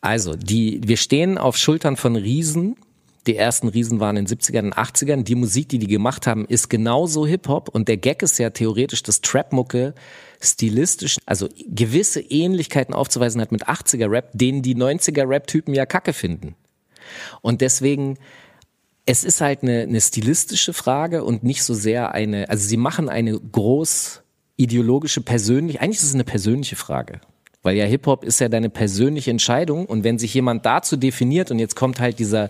Also, 0.00 0.36
die, 0.36 0.80
wir 0.84 0.96
stehen 0.96 1.38
auf 1.38 1.56
Schultern 1.56 1.96
von 1.96 2.14
Riesen. 2.14 2.76
Die 3.28 3.36
ersten 3.36 3.68
Riesen 3.68 4.00
waren 4.00 4.16
in 4.16 4.24
den 4.24 4.38
70ern 4.38 4.64
und 4.64 4.74
80ern. 4.74 5.22
Die 5.22 5.34
Musik, 5.34 5.68
die 5.68 5.78
die 5.78 5.86
gemacht 5.86 6.26
haben, 6.26 6.46
ist 6.46 6.70
genauso 6.70 7.26
Hip-Hop. 7.26 7.68
Und 7.68 7.86
der 7.86 7.98
Gag 7.98 8.22
ist 8.22 8.38
ja 8.38 8.48
theoretisch, 8.48 9.02
dass 9.02 9.20
Trap-Mucke 9.20 9.94
stilistisch, 10.40 11.18
also 11.26 11.46
gewisse 11.68 12.20
Ähnlichkeiten 12.22 12.94
aufzuweisen 12.94 13.42
hat 13.42 13.52
mit 13.52 13.68
80er-Rap, 13.68 14.30
den 14.32 14.62
die 14.62 14.74
90er-Rap-Typen 14.74 15.74
ja 15.74 15.84
kacke 15.84 16.14
finden. 16.14 16.54
Und 17.42 17.60
deswegen, 17.60 18.16
es 19.04 19.24
ist 19.24 19.42
halt 19.42 19.62
eine, 19.62 19.82
eine 19.82 20.00
stilistische 20.00 20.72
Frage 20.72 21.22
und 21.22 21.42
nicht 21.42 21.64
so 21.64 21.74
sehr 21.74 22.14
eine, 22.14 22.48
also 22.48 22.66
sie 22.66 22.78
machen 22.78 23.10
eine 23.10 23.38
groß 23.38 24.22
ideologische, 24.56 25.20
persönlich, 25.20 25.82
eigentlich 25.82 25.98
ist 25.98 26.04
es 26.04 26.14
eine 26.14 26.24
persönliche 26.24 26.76
Frage. 26.76 27.20
Weil 27.68 27.76
ja 27.76 27.84
Hip-Hop 27.84 28.24
ist 28.24 28.40
ja 28.40 28.48
deine 28.48 28.70
persönliche 28.70 29.30
Entscheidung. 29.30 29.84
Und 29.84 30.02
wenn 30.02 30.18
sich 30.18 30.32
jemand 30.32 30.64
dazu 30.64 30.96
definiert 30.96 31.50
und 31.50 31.58
jetzt 31.58 31.76
kommt 31.76 32.00
halt 32.00 32.18
dieser 32.18 32.48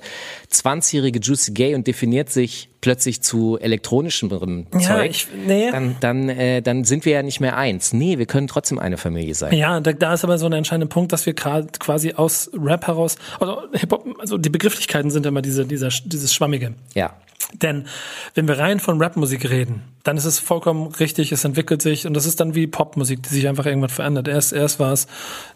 20-jährige 0.53 1.19
Juicy 1.19 1.51
Gay 1.55 1.75
und 1.75 1.89
definiert 1.89 2.31
sich 2.31 2.69
plötzlich 2.81 3.21
zu 3.23 3.59
elektronischem 3.59 4.67
Ja, 4.75 4.81
Zeug, 4.81 5.11
ich- 5.11 5.27
nee. 5.47 5.71
dann, 5.71 5.97
dann, 6.01 6.29
äh, 6.29 6.63
dann 6.63 6.85
sind 6.85 7.05
wir 7.05 7.13
ja 7.13 7.23
nicht 7.23 7.41
mehr 7.41 7.57
eins. 7.57 7.93
Nee, 7.93 8.19
wir 8.19 8.27
können 8.27 8.47
trotzdem 8.47 8.79
eine 8.79 8.97
Familie 8.97 9.35
sein. 9.35 9.53
Ja, 9.55 9.81
da, 9.81 9.93
da 9.93 10.15
ist 10.15 10.25
aber 10.25 10.39
so 10.39 10.47
ein 10.47 10.53
entscheidender 10.53 10.87
Punkt, 10.93 11.13
dass 11.13 11.27
wir 11.27 11.35
gerade 11.35 11.69
quasi 11.79 12.13
aus 12.15 12.51
Rap 12.55 12.87
heraus, 12.87 13.17
also 13.41 13.63
Hip-Hop, 13.73 14.07
also 14.21 14.39
die 14.39 14.51
Begrifflichkeiten 14.51 15.11
sind 15.11 15.27
immer 15.27 15.43
diese, 15.43 15.65
dieser, 15.67 15.89
dieses 16.05 16.33
Schwammige. 16.33 16.75
Ja. 16.95 17.15
Denn 17.63 17.87
wenn 18.35 18.47
wir 18.47 18.59
rein 18.59 18.79
von 18.79 19.01
Rapmusik 19.01 19.49
reden, 19.49 19.83
dann 20.03 20.19
ist 20.19 20.27
es 20.27 20.39
vollkommen 20.39 20.89
richtig, 20.89 21.33
es 21.33 21.45
entwickelt 21.45 21.81
sich 21.81 22.07
und 22.07 22.13
das 22.15 22.27
ist 22.27 22.41
dann 22.41 22.55
wie 22.55 22.67
Popmusik, 22.67 23.23
die 23.23 23.29
sich 23.31 23.49
einfach 23.49 23.65
irgendwann 23.65 23.89
verändert. 23.89 24.29
Erst, 24.29 24.53
erst 24.53 24.79
war 24.81 24.93
es 24.93 25.07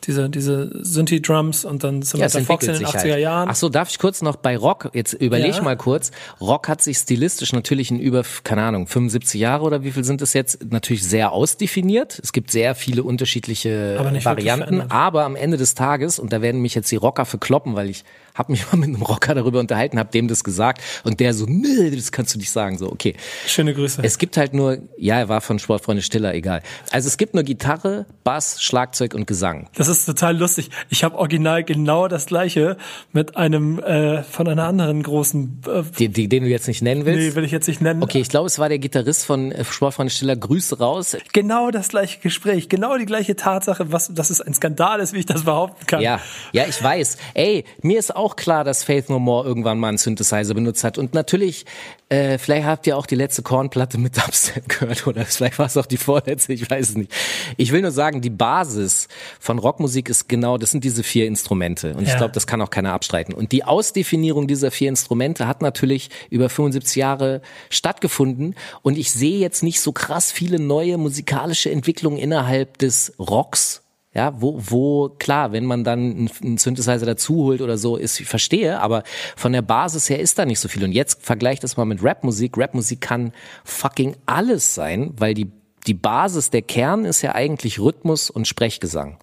diese, 0.04 0.30
diese 0.30 0.70
Synthi-Drums 0.84 1.64
und 1.66 1.84
dann 1.84 2.00
sind 2.02 2.20
Ja, 2.20 2.32
wir 2.32 2.40
Fox 2.42 2.64
in 2.66 2.72
den 2.74 2.78
sich 2.78 2.88
80er 2.88 3.10
halt. 3.12 3.20
Jahren. 3.20 3.48
Ach 3.50 3.54
so, 3.56 3.68
darf 3.68 3.90
ich 3.90 3.98
kurz 3.98 4.22
noch 4.22 4.36
bei 4.36 4.56
Rock, 4.56 4.90
jetzt 4.94 5.12
überleg 5.12 5.54
Ja. 5.56 5.62
mal 5.62 5.76
kurz. 5.76 6.12
Rock 6.40 6.68
hat 6.68 6.80
sich 6.82 6.98
stilistisch 7.12 7.52
natürlich 7.52 7.90
in 7.90 8.00
über, 8.00 8.22
keine 8.42 8.62
Ahnung, 8.62 8.86
75 8.86 9.38
Jahre 9.38 9.64
oder 9.64 9.84
wie 9.84 9.92
viel 9.92 10.02
sind 10.02 10.22
es 10.22 10.32
jetzt, 10.32 10.70
natürlich 10.70 11.04
sehr 11.04 11.32
ausdefiniert. 11.32 12.18
Es 12.22 12.32
gibt 12.32 12.50
sehr 12.50 12.74
viele 12.74 13.02
unterschiedliche 13.02 13.96
Aber 13.98 14.24
Varianten, 14.24 14.80
aber 14.80 15.24
am 15.24 15.36
Ende 15.36 15.58
des 15.58 15.74
Tages, 15.74 16.18
und 16.18 16.32
da 16.32 16.40
werden 16.40 16.62
mich 16.62 16.74
jetzt 16.74 16.90
die 16.90 16.96
Rocker 16.96 17.26
verkloppen, 17.26 17.74
weil 17.74 17.90
ich 17.90 18.04
habe 18.34 18.52
mich 18.52 18.64
mal 18.72 18.78
mit 18.78 18.88
einem 18.88 19.02
Rocker 19.02 19.34
darüber 19.34 19.60
unterhalten, 19.60 19.98
habe 19.98 20.10
dem 20.10 20.28
das 20.28 20.44
gesagt 20.44 20.80
und 21.04 21.20
der 21.20 21.34
so, 21.34 21.46
nee, 21.46 21.90
das 21.90 22.12
kannst 22.12 22.34
du 22.34 22.38
nicht 22.38 22.50
sagen. 22.50 22.78
So, 22.78 22.90
okay. 22.90 23.14
Schöne 23.46 23.74
Grüße. 23.74 24.02
Es 24.04 24.18
gibt 24.18 24.36
halt 24.36 24.54
nur, 24.54 24.78
ja, 24.96 25.18
er 25.18 25.28
war 25.28 25.40
von 25.40 25.58
Sportfreunde 25.58 26.02
Stiller, 26.02 26.34
egal. 26.34 26.62
Also 26.90 27.08
es 27.08 27.16
gibt 27.16 27.34
nur 27.34 27.42
Gitarre, 27.42 28.06
Bass, 28.24 28.62
Schlagzeug 28.62 29.14
und 29.14 29.26
Gesang. 29.26 29.68
Das 29.76 29.88
ist 29.88 30.04
total 30.06 30.36
lustig. 30.38 30.70
Ich 30.88 31.04
habe 31.04 31.16
original 31.18 31.64
genau 31.64 32.08
das 32.08 32.26
gleiche 32.26 32.76
mit 33.12 33.36
einem 33.36 33.78
äh, 33.78 34.22
von 34.22 34.48
einer 34.48 34.64
anderen 34.64 35.02
großen. 35.02 35.62
Äh, 35.66 35.82
Die, 35.98 36.08
die, 36.08 36.28
den 36.28 36.44
du 36.44 36.48
jetzt 36.48 36.68
nicht 36.68 36.82
nennen 36.82 37.04
willst. 37.04 37.28
nee, 37.30 37.34
will 37.34 37.44
ich 37.44 37.50
jetzt 37.52 37.68
nicht 37.68 37.80
nennen. 37.80 38.02
Okay, 38.02 38.20
ich 38.20 38.28
glaube, 38.28 38.46
es 38.46 38.58
war 38.58 38.68
der 38.68 38.78
Gitarrist 38.78 39.24
von 39.26 39.52
äh, 39.52 39.64
Sportfreunde 39.64 40.10
Stiller. 40.12 40.36
Grüße 40.36 40.78
raus. 40.78 41.16
Genau 41.32 41.70
das 41.70 41.88
gleiche 41.88 42.18
Gespräch, 42.20 42.68
genau 42.68 42.96
die 42.96 43.04
gleiche 43.06 43.36
Tatsache, 43.36 43.92
was, 43.92 44.12
dass 44.14 44.30
es 44.30 44.40
ein 44.40 44.54
Skandal 44.54 45.00
ist, 45.00 45.12
wie 45.12 45.18
ich 45.18 45.26
das 45.26 45.42
behaupten 45.44 45.86
kann. 45.86 46.00
Ja, 46.00 46.20
ja, 46.52 46.64
ich 46.68 46.82
weiß. 46.82 47.16
Ey, 47.34 47.64
mir 47.82 47.98
ist 47.98 48.14
auch 48.14 48.21
klar, 48.36 48.64
dass 48.64 48.84
Faith 48.84 49.08
No 49.10 49.18
More 49.18 49.46
irgendwann 49.46 49.78
mal 49.78 49.88
einen 49.88 49.98
Synthesizer 49.98 50.54
benutzt 50.54 50.84
hat. 50.84 50.98
Und 50.98 51.14
natürlich, 51.14 51.66
äh, 52.08 52.38
vielleicht 52.38 52.66
habt 52.66 52.86
ihr 52.86 52.96
auch 52.96 53.06
die 53.06 53.14
letzte 53.14 53.42
Kornplatte 53.42 53.98
mit 53.98 54.16
Dubstep 54.16 54.68
gehört 54.80 55.06
oder 55.06 55.24
vielleicht 55.24 55.58
war 55.58 55.66
es 55.66 55.76
auch 55.76 55.86
die 55.86 55.96
vorletzte, 55.96 56.52
ich 56.52 56.70
weiß 56.70 56.90
es 56.90 56.96
nicht. 56.96 57.12
Ich 57.56 57.72
will 57.72 57.82
nur 57.82 57.90
sagen, 57.90 58.20
die 58.20 58.30
Basis 58.30 59.08
von 59.40 59.58
Rockmusik 59.58 60.08
ist 60.08 60.28
genau, 60.28 60.58
das 60.58 60.70
sind 60.70 60.84
diese 60.84 61.02
vier 61.02 61.26
Instrumente. 61.26 61.94
Und 61.94 62.02
ich 62.02 62.08
Ja. 62.10 62.16
glaube, 62.16 62.32
das 62.32 62.46
kann 62.46 62.60
auch 62.62 62.70
keiner 62.70 62.92
abstreiten. 62.92 63.34
Und 63.34 63.52
die 63.52 63.64
Ausdefinierung 63.64 64.46
dieser 64.46 64.70
vier 64.70 64.88
Instrumente 64.88 65.46
hat 65.46 65.60
natürlich 65.62 66.10
über 66.30 66.48
75 66.48 66.96
Jahre 66.96 67.42
stattgefunden. 67.70 68.54
Und 68.82 68.96
ich 68.96 69.10
sehe 69.12 69.38
jetzt 69.38 69.62
nicht 69.62 69.80
so 69.80 69.92
krass 69.92 70.32
viele 70.32 70.58
neue 70.58 70.96
musikalische 70.98 71.70
Entwicklungen 71.70 72.18
innerhalb 72.18 72.78
des 72.78 73.12
Rocks. 73.18 73.81
Ja, 74.14 74.34
wo, 74.40 74.58
wo, 74.58 75.08
klar, 75.08 75.52
wenn 75.52 75.64
man 75.64 75.84
dann 75.84 76.28
einen- 76.42 76.58
Synthesizer 76.58 77.06
dazu 77.06 77.36
holt 77.44 77.62
oder 77.62 77.78
so, 77.78 77.96
ist, 77.96 78.20
ich 78.20 78.28
verstehe, 78.28 78.78
aber 78.80 79.04
von 79.36 79.52
der 79.52 79.62
Basis 79.62 80.10
her 80.10 80.20
ist 80.20 80.38
da 80.38 80.44
nicht 80.44 80.60
so 80.60 80.68
viel. 80.68 80.84
Und 80.84 80.92
jetzt 80.92 81.24
vergleich 81.24 81.60
das 81.60 81.78
mal 81.78 81.86
mit 81.86 82.04
Rapmusik. 82.04 82.58
Rapmusik 82.58 83.00
kann 83.00 83.32
fucking 83.64 84.16
alles 84.26 84.74
sein, 84.74 85.14
weil 85.16 85.32
die, 85.32 85.50
die 85.86 85.94
Basis, 85.94 86.50
der 86.50 86.62
Kern 86.62 87.06
ist 87.06 87.22
ja 87.22 87.34
eigentlich 87.34 87.80
Rhythmus 87.80 88.28
und 88.28 88.46
Sprechgesang. 88.46 89.16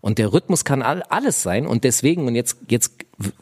Und 0.00 0.18
der 0.18 0.32
Rhythmus 0.32 0.64
kann 0.64 0.82
all, 0.82 1.02
alles 1.04 1.42
sein 1.42 1.66
und 1.66 1.84
deswegen, 1.84 2.26
und 2.26 2.34
jetzt, 2.34 2.56
jetzt 2.68 2.92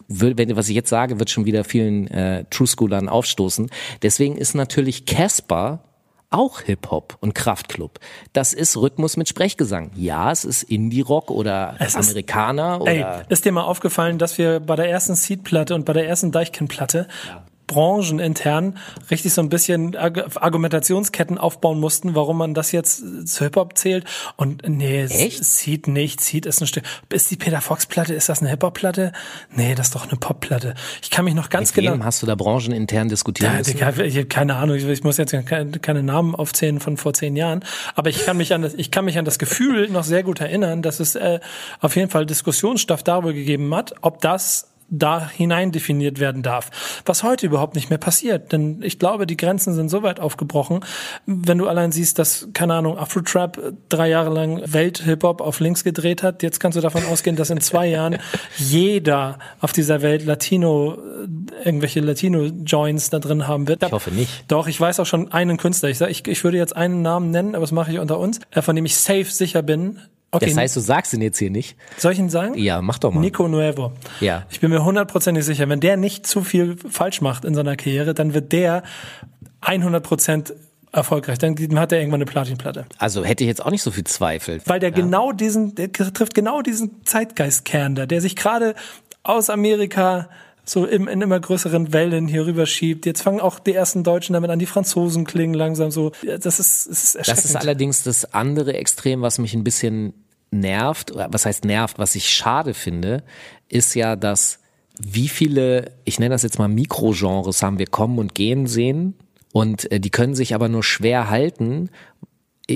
wenn, 0.08 0.56
was 0.56 0.68
ich 0.68 0.74
jetzt 0.74 0.90
sage, 0.90 1.18
wird 1.18 1.30
schon 1.30 1.44
wieder 1.46 1.64
vielen 1.64 2.08
äh, 2.08 2.44
True 2.50 2.66
Schoolern 2.66 3.08
aufstoßen. 3.08 3.70
Deswegen 4.02 4.36
ist 4.36 4.54
natürlich 4.54 5.06
Casper 5.06 5.84
auch 6.30 6.60
Hip-Hop 6.60 7.16
und 7.20 7.34
Kraftklub. 7.34 7.98
Das 8.32 8.52
ist 8.52 8.76
Rhythmus 8.76 9.16
mit 9.16 9.28
Sprechgesang. 9.28 9.90
Ja, 9.96 10.30
es 10.30 10.44
ist 10.44 10.62
Indie-Rock 10.62 11.30
oder 11.30 11.74
Es 11.78 11.94
ist- 11.96 12.08
Amerikaner 12.08 12.80
Ey, 12.84 13.00
oder 13.00 13.24
ist 13.28 13.44
dir 13.44 13.52
mal 13.52 13.64
aufgefallen, 13.64 14.18
dass 14.18 14.38
wir 14.38 14.60
bei 14.60 14.76
der 14.76 14.88
ersten 14.90 15.14
Seed-Platte 15.16 15.74
und 15.74 15.84
bei 15.84 15.92
der 15.92 16.06
ersten 16.08 16.30
Deichkind-Platte 16.32 17.08
branchenintern 17.70 18.76
richtig 19.10 19.32
so 19.32 19.40
ein 19.40 19.48
bisschen 19.48 19.96
Arg 19.96 20.36
Argumentationsketten 20.36 21.38
aufbauen 21.38 21.78
mussten, 21.78 22.16
warum 22.16 22.38
man 22.38 22.52
das 22.52 22.72
jetzt 22.72 23.28
zu 23.28 23.44
Hip-Hop 23.44 23.78
zählt. 23.78 24.04
Und 24.36 24.68
nee, 24.68 25.04
Echt? 25.04 25.44
Seed 25.44 25.86
nicht. 25.86 26.20
Seed 26.20 26.46
ist 26.46 26.60
ein 26.60 26.66
Stück. 26.66 26.82
Ist 27.10 27.30
die 27.30 27.36
Peter 27.36 27.60
Fox-Platte, 27.60 28.12
ist 28.12 28.28
das 28.28 28.40
eine 28.40 28.50
Hip-Hop-Platte? 28.50 29.12
Nee, 29.54 29.76
das 29.76 29.88
ist 29.88 29.94
doch 29.94 30.08
eine 30.08 30.16
Pop-Platte. 30.16 30.74
Ich 31.00 31.10
kann 31.10 31.24
mich 31.24 31.34
noch 31.34 31.48
ganz 31.48 31.74
mit 31.74 31.84
genau... 31.84 31.94
wem 31.94 32.04
hast 32.04 32.22
du 32.22 32.26
da 32.26 32.34
branchenintern 32.34 33.08
diskutieren 33.08 33.52
Ja, 33.54 33.60
ich 33.60 33.82
habe 33.82 34.24
keine 34.26 34.56
Ahnung, 34.56 34.76
ich, 34.76 34.84
ich 34.84 35.04
muss 35.04 35.16
jetzt 35.16 35.32
keine, 35.46 35.70
keine 35.70 36.02
Namen 36.02 36.34
aufzählen 36.34 36.80
von 36.80 36.96
vor 36.96 37.14
zehn 37.14 37.36
Jahren, 37.36 37.64
aber 37.94 38.10
ich 38.10 38.24
kann 38.24 38.36
mich 38.36 38.52
an 38.52 38.62
das, 38.62 38.74
ich 38.74 38.90
kann 38.90 39.04
mich 39.04 39.16
an 39.16 39.24
das 39.24 39.38
Gefühl 39.38 39.88
noch 39.90 40.04
sehr 40.04 40.24
gut 40.24 40.40
erinnern, 40.40 40.82
dass 40.82 40.98
es 40.98 41.14
äh, 41.14 41.38
auf 41.80 41.94
jeden 41.94 42.10
Fall 42.10 42.26
Diskussionsstoff 42.26 43.04
darüber 43.04 43.32
gegeben 43.32 43.72
hat, 43.74 43.94
ob 44.00 44.20
das 44.20 44.69
da 44.90 45.28
hinein 45.28 45.72
definiert 45.72 46.18
werden 46.18 46.42
darf. 46.42 47.02
Was 47.06 47.22
heute 47.22 47.46
überhaupt 47.46 47.74
nicht 47.74 47.90
mehr 47.90 47.98
passiert, 47.98 48.52
denn 48.52 48.82
ich 48.82 48.98
glaube, 48.98 49.26
die 49.26 49.36
Grenzen 49.36 49.72
sind 49.74 49.88
so 49.88 50.02
weit 50.02 50.20
aufgebrochen, 50.20 50.80
wenn 51.26 51.58
du 51.58 51.68
allein 51.68 51.92
siehst, 51.92 52.18
dass, 52.18 52.48
keine 52.52 52.74
Ahnung, 52.74 52.98
Afro-Trap 52.98 53.74
drei 53.88 54.08
Jahre 54.08 54.30
lang 54.30 54.60
Welt-Hip-Hop 54.64 55.40
auf 55.40 55.60
links 55.60 55.84
gedreht 55.84 56.22
hat, 56.22 56.42
jetzt 56.42 56.60
kannst 56.60 56.76
du 56.76 56.82
davon 56.82 57.04
ausgehen, 57.06 57.36
dass 57.36 57.50
in 57.50 57.60
zwei 57.60 57.86
Jahren 57.86 58.18
jeder 58.56 59.38
auf 59.60 59.72
dieser 59.72 60.02
Welt 60.02 60.24
Latino, 60.24 60.94
äh, 60.94 61.64
irgendwelche 61.64 62.00
Latino-Joints 62.00 63.10
da 63.10 63.18
drin 63.18 63.46
haben 63.46 63.68
wird. 63.68 63.82
Ich 63.84 63.92
hoffe 63.92 64.10
nicht. 64.10 64.44
Doch, 64.48 64.66
ich 64.66 64.80
weiß 64.80 65.00
auch 65.00 65.06
schon 65.06 65.32
einen 65.32 65.56
Künstler. 65.56 65.88
Ich, 65.88 65.98
sag, 65.98 66.10
ich, 66.10 66.26
ich 66.26 66.44
würde 66.44 66.58
jetzt 66.58 66.74
einen 66.74 67.02
Namen 67.02 67.30
nennen, 67.30 67.54
aber 67.54 67.62
das 67.62 67.72
mache 67.72 67.92
ich 67.92 67.98
unter 67.98 68.18
uns, 68.18 68.40
äh, 68.50 68.62
von 68.62 68.74
dem 68.74 68.84
ich 68.84 68.96
safe 68.96 69.24
sicher 69.24 69.62
bin. 69.62 70.00
Okay, 70.32 70.46
Das 70.46 70.56
heißt, 70.56 70.76
du 70.76 70.80
sagst 70.80 71.12
ihn 71.12 71.22
jetzt 71.22 71.38
hier 71.38 71.50
nicht. 71.50 71.76
soll 71.96 72.12
ich 72.12 72.18
ihn 72.20 72.30
sagen? 72.30 72.54
Ja, 72.56 72.82
mach 72.82 72.98
doch 72.98 73.12
mal. 73.12 73.20
Nico 73.20 73.48
Nuevo. 73.48 73.92
Ja. 74.20 74.44
Ich 74.50 74.60
bin 74.60 74.70
mir 74.70 74.84
hundertprozentig 74.84 75.44
sicher, 75.44 75.68
wenn 75.68 75.80
der 75.80 75.96
nicht 75.96 76.24
zu 76.26 76.42
viel 76.42 76.76
falsch 76.88 77.20
macht 77.20 77.44
in 77.44 77.54
seiner 77.54 77.74
Karriere, 77.76 78.14
dann 78.14 78.32
wird 78.32 78.52
der 78.52 78.84
100% 79.62 80.52
erfolgreich. 80.92 81.38
Dann 81.38 81.56
hat 81.78 81.92
er 81.92 81.98
irgendwann 81.98 82.18
eine 82.18 82.30
Platinplatte. 82.30 82.86
Also 82.98 83.24
hätte 83.24 83.44
ich 83.44 83.48
jetzt 83.48 83.64
auch 83.64 83.70
nicht 83.70 83.82
so 83.82 83.90
viel 83.90 84.04
Zweifel. 84.04 84.60
Weil 84.66 84.80
der 84.80 84.90
genau 84.90 85.32
diesen, 85.32 85.74
der 85.74 85.92
trifft 85.92 86.34
genau 86.34 86.62
diesen 86.62 87.04
Zeitgeistkern 87.04 87.94
da, 87.94 88.06
der 88.06 88.20
sich 88.20 88.36
gerade 88.36 88.74
aus 89.22 89.50
Amerika 89.50 90.28
so 90.70 90.86
im, 90.86 91.08
in 91.08 91.20
immer 91.20 91.40
größeren 91.40 91.92
Wellen 91.92 92.28
hier 92.28 92.46
rüber 92.46 92.64
schiebt. 92.64 93.04
Jetzt 93.04 93.22
fangen 93.22 93.40
auch 93.40 93.58
die 93.58 93.74
ersten 93.74 94.04
Deutschen 94.04 94.34
damit 94.34 94.50
an, 94.50 94.60
die 94.60 94.66
Franzosen 94.66 95.24
klingen 95.24 95.54
langsam 95.54 95.90
so. 95.90 96.12
Das 96.22 96.60
ist, 96.60 96.86
ist 96.86 97.16
erschreckend. 97.16 97.44
Das 97.44 97.44
ist 97.44 97.56
allerdings 97.56 98.02
das 98.04 98.32
andere 98.32 98.74
Extrem, 98.74 99.20
was 99.20 99.38
mich 99.38 99.54
ein 99.54 99.64
bisschen 99.64 100.14
nervt, 100.52 101.12
was 101.14 101.44
heißt 101.44 101.64
nervt, 101.64 101.98
was 101.98 102.14
ich 102.14 102.28
schade 102.28 102.74
finde, 102.74 103.24
ist 103.68 103.94
ja, 103.94 104.14
dass 104.14 104.60
wie 105.00 105.28
viele, 105.28 105.92
ich 106.04 106.20
nenne 106.20 106.34
das 106.34 106.42
jetzt 106.44 106.58
mal 106.58 106.68
Mikrogenres 106.68 107.62
haben 107.62 107.78
wir 107.78 107.86
kommen 107.86 108.18
und 108.18 108.36
gehen 108.36 108.68
sehen 108.68 109.14
und 109.52 109.90
äh, 109.90 109.98
die 109.98 110.10
können 110.10 110.36
sich 110.36 110.54
aber 110.54 110.68
nur 110.68 110.84
schwer 110.84 111.30
halten. 111.30 111.90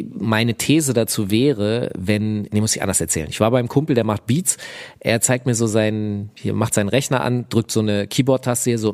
Meine 0.02 0.54
These 0.54 0.92
dazu 0.92 1.30
wäre, 1.30 1.90
wenn, 1.96 2.42
nee, 2.50 2.60
muss 2.60 2.74
ich 2.74 2.82
anders 2.82 3.00
erzählen. 3.00 3.28
Ich 3.30 3.38
war 3.40 3.50
beim 3.50 3.68
Kumpel, 3.68 3.94
der 3.94 4.04
macht 4.04 4.26
Beats. 4.26 4.56
Er 5.00 5.20
zeigt 5.20 5.46
mir 5.46 5.54
so 5.54 5.66
seinen, 5.66 6.30
hier 6.34 6.54
macht 6.54 6.74
seinen 6.74 6.88
Rechner 6.88 7.20
an, 7.22 7.46
drückt 7.48 7.70
so 7.70 7.80
eine 7.80 8.06
Keyboard-Taste 8.06 8.70
hier 8.70 8.78
so. 8.78 8.92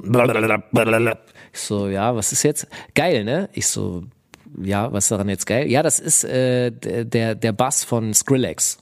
Ich 1.53 1.61
so, 1.61 1.89
ja, 1.89 2.15
was 2.15 2.33
ist 2.33 2.43
jetzt? 2.43 2.67
Geil, 2.95 3.25
ne? 3.25 3.49
Ich 3.53 3.67
so, 3.67 4.05
ja, 4.63 4.93
was 4.93 5.05
ist 5.05 5.11
daran 5.13 5.29
jetzt 5.29 5.47
geil? 5.47 5.71
Ja, 5.71 5.83
das 5.83 5.99
ist 5.99 6.25
äh, 6.25 6.71
der- 6.73 7.35
der 7.37 7.53
Bass 7.53 7.85
von 7.85 8.13
Skrillex. 8.13 8.79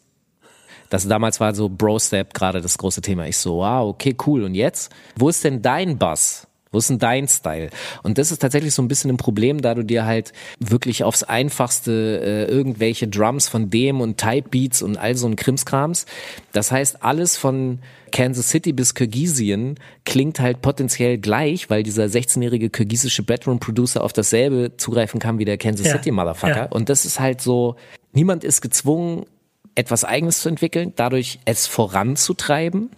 Das 0.91 1.07
damals 1.07 1.39
war 1.39 1.55
so 1.55 1.69
Bro 1.69 1.99
Step 1.99 2.33
gerade 2.35 2.61
das 2.63 2.79
große 2.79 3.03
Thema. 3.03 3.27
Ich 3.29 3.37
so, 3.37 3.59
wow, 3.59 3.89
okay, 3.91 4.17
cool. 4.27 4.43
Und 4.43 4.55
jetzt? 4.55 4.91
Wo 5.17 5.29
ist 5.29 5.45
denn 5.45 5.61
dein 5.63 5.99
Bass? 5.99 6.48
Wo 6.71 6.79
ist 6.79 6.91
denn 6.91 6.99
dein 6.99 7.29
Style? 7.29 7.71
Und 8.03 8.19
das 8.19 8.31
ist 8.31 8.41
tatsächlich 8.41 8.75
so 8.75 8.83
ein 8.83 8.89
bisschen 8.89 9.11
ein 9.11 9.17
Problem, 9.17 9.63
da 9.63 9.75
du 9.75 9.83
dir 9.83 10.05
halt 10.05 10.33
wirklich 10.59 11.05
aufs 11.05 11.23
einfachste 11.23 12.21
äh, 12.23 12.45
irgendwelche 12.51 13.09
Drums 13.09 13.49
von 13.49 13.71
dem 13.71 14.01
und 14.01 14.19
Type 14.19 14.49
Beats 14.51 14.83
und 14.83 14.97
all 14.97 15.17
so 15.17 15.27
ein 15.27 15.37
Krimskrams. 15.37 16.07
Das 16.53 16.71
heißt, 16.71 17.03
alles 17.03 17.37
von 17.37 17.79
Kansas 18.13 18.49
City 18.49 18.73
bis 18.73 18.95
Kirgisien 18.95 19.79
klingt 20.05 20.41
halt 20.41 20.63
potenziell 20.63 21.19
gleich, 21.19 21.69
weil 21.71 21.83
dieser 21.83 22.05
16-jährige 22.05 22.71
kirgisische 22.71 23.23
Bedroom-Producer 23.23 24.03
auf 24.03 24.13
dasselbe 24.13 24.77
zugreifen 24.77 25.21
kann 25.21 25.39
wie 25.39 25.45
der 25.45 25.59
Kansas 25.59 25.87
Ja, 25.87 25.93
City 25.93 26.11
Motherfucker. 26.11 26.57
ja. 26.57 26.65
Und 26.67 26.89
das 26.89 27.05
ist 27.05 27.21
halt 27.21 27.41
so, 27.41 27.77
niemand 28.13 28.45
ist 28.45 28.61
gezwungen, 28.61 29.27
etwas 29.75 30.05
Eigenes 30.05 30.41
zu 30.41 30.49
entwickeln, 30.49 30.93
dadurch 30.97 31.39
es 31.45 31.67
voranzutreiben. 31.67 32.91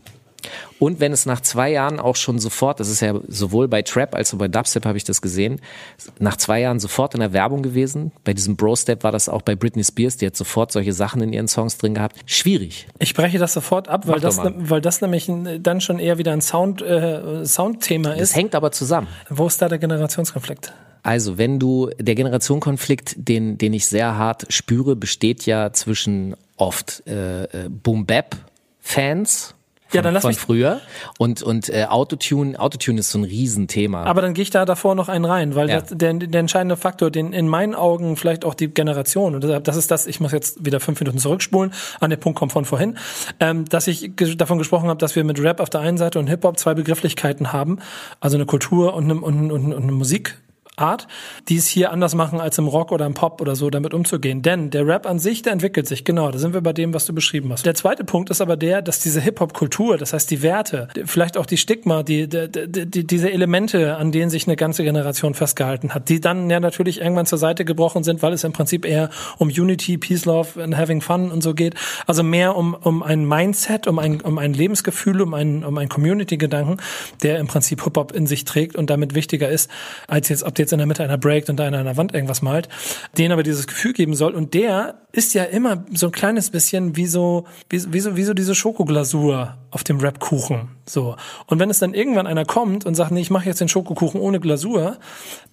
Und 0.78 1.00
wenn 1.00 1.12
es 1.12 1.26
nach 1.26 1.40
zwei 1.40 1.70
Jahren 1.70 2.00
auch 2.00 2.16
schon 2.16 2.38
sofort, 2.38 2.80
das 2.80 2.88
ist 2.88 3.00
ja 3.00 3.14
sowohl 3.28 3.68
bei 3.68 3.82
Trap 3.82 4.14
als 4.14 4.32
auch 4.32 4.38
bei 4.38 4.48
Dubstep 4.48 4.84
habe 4.86 4.96
ich 4.96 5.04
das 5.04 5.20
gesehen, 5.20 5.60
nach 6.18 6.36
zwei 6.36 6.60
Jahren 6.60 6.80
sofort 6.80 7.14
in 7.14 7.20
der 7.20 7.32
Werbung 7.32 7.62
gewesen. 7.62 8.12
Bei 8.24 8.32
diesem 8.32 8.56
Bro-Step 8.56 9.04
war 9.04 9.12
das 9.12 9.28
auch 9.28 9.42
bei 9.42 9.54
Britney 9.54 9.84
Spears, 9.84 10.16
die 10.16 10.26
hat 10.26 10.36
sofort 10.36 10.72
solche 10.72 10.92
Sachen 10.92 11.20
in 11.22 11.32
ihren 11.32 11.48
Songs 11.48 11.76
drin 11.78 11.94
gehabt. 11.94 12.16
Schwierig. 12.26 12.86
Ich 12.98 13.14
breche 13.14 13.38
das 13.38 13.52
sofort 13.52 13.88
ab, 13.88 14.06
weil 14.06 14.16
Mach 14.16 14.20
das, 14.22 14.36
mal. 14.36 14.54
weil 14.56 14.80
das 14.80 15.00
nämlich 15.00 15.30
dann 15.60 15.80
schon 15.80 15.98
eher 15.98 16.18
wieder 16.18 16.32
ein 16.32 16.40
Sound, 16.40 16.82
äh, 16.82 17.44
Soundthema 17.44 18.14
Es 18.14 18.30
ist. 18.30 18.36
hängt 18.36 18.54
aber 18.54 18.72
zusammen. 18.72 19.08
Wo 19.28 19.46
ist 19.46 19.60
da 19.60 19.68
der 19.68 19.78
Generationskonflikt? 19.78 20.72
Also, 21.02 21.38
wenn 21.38 21.58
du, 21.58 21.90
der 21.98 22.14
Generationenkonflikt, 22.14 23.14
den, 23.16 23.56
den 23.56 23.72
ich 23.72 23.86
sehr 23.86 24.16
hart 24.18 24.46
spüre, 24.52 24.96
besteht 24.96 25.46
ja 25.46 25.72
zwischen 25.72 26.36
oft 26.56 27.02
äh, 27.06 27.44
äh, 27.44 27.68
Boom-Bap-Fans 27.70 29.54
von, 29.90 29.96
Ja, 29.98 30.02
dann 30.02 30.14
lass 30.14 30.22
von 30.22 30.30
mich- 30.30 30.38
früher 30.38 30.80
und, 31.18 31.42
und 31.42 31.68
äh, 31.68 31.84
Autotune. 31.84 32.58
Autotune 32.58 33.00
ist 33.00 33.10
so 33.10 33.18
ein 33.18 33.24
Riesenthema. 33.24 34.04
Aber 34.04 34.22
dann 34.22 34.34
gehe 34.34 34.42
ich 34.42 34.50
da 34.50 34.64
davor 34.64 34.94
noch 34.94 35.08
einen 35.08 35.24
rein, 35.24 35.54
weil 35.54 35.68
Ja. 35.68 35.80
das, 35.80 35.90
der, 35.96 36.14
der 36.14 36.40
entscheidende 36.40 36.76
Faktor, 36.76 37.10
den 37.10 37.32
in 37.32 37.48
meinen 37.48 37.74
Augen 37.74 38.16
vielleicht 38.16 38.44
auch 38.44 38.54
die 38.54 38.68
Generation, 38.68 39.34
und 39.34 39.44
deshalb, 39.44 39.64
das 39.64 39.76
ist 39.76 39.90
das, 39.90 40.06
ich 40.06 40.20
muss 40.20 40.32
jetzt 40.32 40.64
wieder 40.64 40.80
fünf 40.80 41.00
Minuten 41.00 41.18
zurückspulen, 41.18 41.72
an 42.00 42.10
den 42.10 42.18
Punkt 42.20 42.38
kommt 42.38 42.52
von 42.52 42.64
vorhin, 42.64 42.96
ähm, 43.40 43.64
dass 43.66 43.86
ich 43.86 44.16
ge 44.16 44.34
davon 44.36 44.58
gesprochen 44.58 44.88
habe, 44.88 44.98
dass 44.98 45.16
wir 45.16 45.24
mit 45.24 45.40
Rap 45.42 45.60
auf 45.60 45.70
der 45.70 45.80
einen 45.80 45.98
Seite 45.98 46.18
und 46.18 46.26
Hip-Hop 46.28 46.58
zwei 46.58 46.74
Begrifflichkeiten 46.74 47.52
haben, 47.52 47.78
also 48.20 48.36
eine 48.36 48.46
Kultur 48.46 48.94
und 48.94 49.04
eine, 49.04 49.14
und, 49.20 49.50
und, 49.50 49.72
und 49.72 49.82
eine 49.82 49.92
Musik. 49.92 50.38
Art, 50.80 51.06
die 51.48 51.56
es 51.56 51.66
hier 51.66 51.92
anders 51.92 52.14
machen 52.14 52.40
als 52.40 52.58
im 52.58 52.66
Rock 52.66 52.92
oder 52.92 53.06
im 53.06 53.14
Pop 53.14 53.40
oder 53.40 53.56
so, 53.56 53.70
damit 53.70 53.94
umzugehen. 53.94 54.42
Denn 54.42 54.70
der 54.70 54.86
Rap 54.86 55.06
an 55.06 55.18
sich, 55.18 55.42
der 55.42 55.52
entwickelt 55.52 55.86
sich, 55.86 56.04
genau, 56.04 56.30
da 56.30 56.38
sind 56.38 56.54
wir 56.54 56.60
bei 56.60 56.72
dem, 56.72 56.94
was 56.94 57.06
du 57.06 57.12
beschrieben 57.12 57.52
hast. 57.52 57.66
Der 57.66 57.74
zweite 57.74 58.04
Punkt 58.04 58.30
ist 58.30 58.40
aber 58.40 58.56
der, 58.56 58.82
dass 58.82 59.00
diese 59.00 59.20
Hip-Hop-Kultur, 59.20 59.98
das 59.98 60.12
heißt 60.12 60.30
die 60.30 60.42
Werte, 60.42 60.88
vielleicht 61.04 61.36
auch 61.36 61.46
die 61.46 61.56
Stigma, 61.56 62.02
die, 62.02 62.28
die, 62.28 62.48
die, 62.50 63.06
diese 63.06 63.30
Elemente, 63.30 63.96
an 63.96 64.12
denen 64.12 64.30
sich 64.30 64.46
eine 64.46 64.56
ganze 64.56 64.84
Generation 64.84 65.34
festgehalten 65.34 65.94
hat, 65.94 66.08
die 66.08 66.20
dann 66.20 66.48
ja 66.50 66.60
natürlich 66.60 67.00
irgendwann 67.00 67.26
zur 67.26 67.38
Seite 67.38 67.64
gebrochen 67.64 68.04
sind, 68.04 68.22
weil 68.22 68.32
es 68.32 68.44
im 68.44 68.52
Prinzip 68.52 68.86
eher 68.86 69.10
um 69.38 69.48
Unity, 69.48 69.98
Peace, 69.98 70.24
Love 70.24 70.62
and 70.62 70.76
Having 70.76 71.00
Fun 71.00 71.30
und 71.30 71.42
so 71.42 71.54
geht. 71.54 71.74
Also 72.06 72.22
mehr 72.22 72.56
um, 72.56 72.74
um 72.74 73.02
ein 73.02 73.26
Mindset, 73.26 73.86
um 73.86 73.98
ein, 73.98 74.20
um 74.20 74.38
ein 74.38 74.54
Lebensgefühl, 74.54 75.20
um 75.20 75.34
ein, 75.34 75.64
um 75.64 75.76
ein 75.78 75.88
Community-Gedanken, 75.88 76.78
der 77.22 77.38
im 77.38 77.46
Prinzip 77.46 77.82
Hip-Hop 77.84 78.12
in 78.12 78.26
sich 78.26 78.44
trägt 78.44 78.76
und 78.76 78.90
damit 78.90 79.14
wichtiger 79.14 79.48
ist, 79.48 79.70
als 80.06 80.28
jetzt, 80.28 80.42
ob 80.42 80.58
jetzt 80.58 80.69
in 80.72 80.78
der 80.78 80.86
Mitte 80.86 81.02
einer 81.04 81.18
breakt 81.18 81.50
und 81.50 81.60
einer 81.60 81.78
an 81.78 81.84
der 81.84 81.96
Wand 81.96 82.14
irgendwas 82.14 82.42
malt, 82.42 82.68
den 83.18 83.32
aber 83.32 83.42
dieses 83.42 83.66
Gefühl 83.66 83.92
geben 83.92 84.14
soll. 84.14 84.34
Und 84.34 84.54
der 84.54 85.00
ist 85.12 85.34
ja 85.34 85.44
immer 85.44 85.84
so 85.94 86.06
ein 86.06 86.12
kleines 86.12 86.50
bisschen 86.50 86.96
wie 86.96 87.06
so, 87.06 87.46
wie, 87.68 87.92
wie 87.92 88.00
so, 88.00 88.16
wie 88.16 88.24
so 88.24 88.34
diese 88.34 88.54
Schokoglasur 88.54 89.56
auf 89.70 89.84
dem 89.84 90.00
Rap-Kuchen. 90.00 90.68
So. 90.84 91.16
Und 91.46 91.58
wenn 91.60 91.70
es 91.70 91.78
dann 91.78 91.94
irgendwann 91.94 92.26
einer 92.26 92.44
kommt 92.44 92.84
und 92.84 92.94
sagt, 92.94 93.12
nee, 93.12 93.20
ich 93.20 93.30
mache 93.30 93.46
jetzt 93.46 93.60
den 93.60 93.68
Schokokuchen 93.68 94.20
ohne 94.20 94.40
Glasur, 94.40 94.98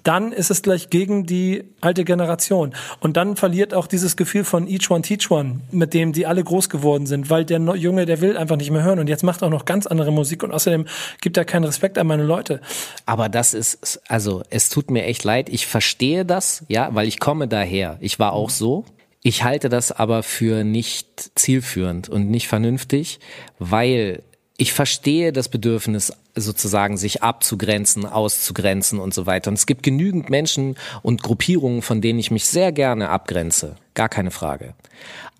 dann 0.03 0.32
ist 0.32 0.49
es 0.49 0.61
gleich 0.61 0.89
gegen 0.89 1.26
die 1.26 1.63
alte 1.82 2.03
Generation. 2.03 2.74
Und 2.99 3.18
dann 3.18 3.36
verliert 3.36 3.74
auch 3.74 3.88
dieses 3.88 4.15
Gefühl 4.15 4.43
von 4.43 4.68
each 4.68 4.89
one 4.89 5.01
teach 5.01 5.30
one, 5.30 5.61
mit 5.72 5.93
dem 5.93 6.13
die 6.13 6.26
alle 6.26 6.43
groß 6.43 6.70
geworden 6.70 7.05
sind, 7.05 7.30
weil 7.30 7.45
der 7.45 7.59
Junge, 7.76 8.05
der 8.05 8.22
will 8.22 8.38
einfach 8.38 8.55
nicht 8.55 8.72
mehr 8.72 8.84
hören 8.84 8.99
und 8.99 9.07
jetzt 9.07 9.24
macht 9.24 9.43
auch 9.43 9.49
noch 9.49 9.65
ganz 9.65 9.86
andere 9.86 10.11
Musik 10.11 10.43
und 10.43 10.51
außerdem 10.51 10.86
gibt 11.22 11.38
er 11.38 11.45
keinen 11.45 11.65
Respekt 11.65 11.97
an 11.97 12.07
meine 12.07 12.24
Leute. 12.24 12.61
Aber 13.05 13.30
das 13.30 13.53
ist, 13.53 14.01
also 14.07 14.43
es 14.49 14.70
tut 14.70 14.89
mir 14.89 15.03
echt 15.03 15.24
leid. 15.24 15.49
Ich 15.49 15.68
verstehe 15.68 16.26
das, 16.26 16.63
ja, 16.68 16.89
weil 16.93 17.07
ich 17.07 17.20
komme 17.20 17.47
daher. 17.47 17.97
Ich 17.99 18.18
war 18.18 18.34
auch 18.34 18.49
so. 18.49 18.86
Ich 19.24 19.43
halte 19.43 19.70
das 19.70 19.91
aber 19.91 20.24
für 20.24 20.63
nicht 20.63 21.32
zielführend 21.36 22.07
und 22.09 22.30
nicht 22.30 22.47
vernünftig, 22.47 23.20
weil 23.59 24.24
ich 24.57 24.74
verstehe 24.74 25.32
das 25.32 25.49
Bedürfnis, 25.49 26.11
sozusagen 26.36 26.97
sich 26.97 27.24
abzugrenzen, 27.24 28.05
auszugrenzen 28.05 28.99
und 28.99 29.13
so 29.13 29.26
weiter. 29.26 29.49
Und 29.49 29.55
es 29.55 29.68
gibt 29.68 29.84
genügend 29.84 30.30
Menschen 30.30 30.76
und 31.03 31.22
Gruppierungen, 31.22 31.82
von 31.82 32.01
denen 32.01 32.20
ich 32.20 32.32
mich 32.32 32.45
sehr 32.45 32.72
gerne 32.72 33.09
abgrenze. 33.09 33.76
Gar 33.93 34.09
keine 34.09 34.32
Frage. 34.32 34.74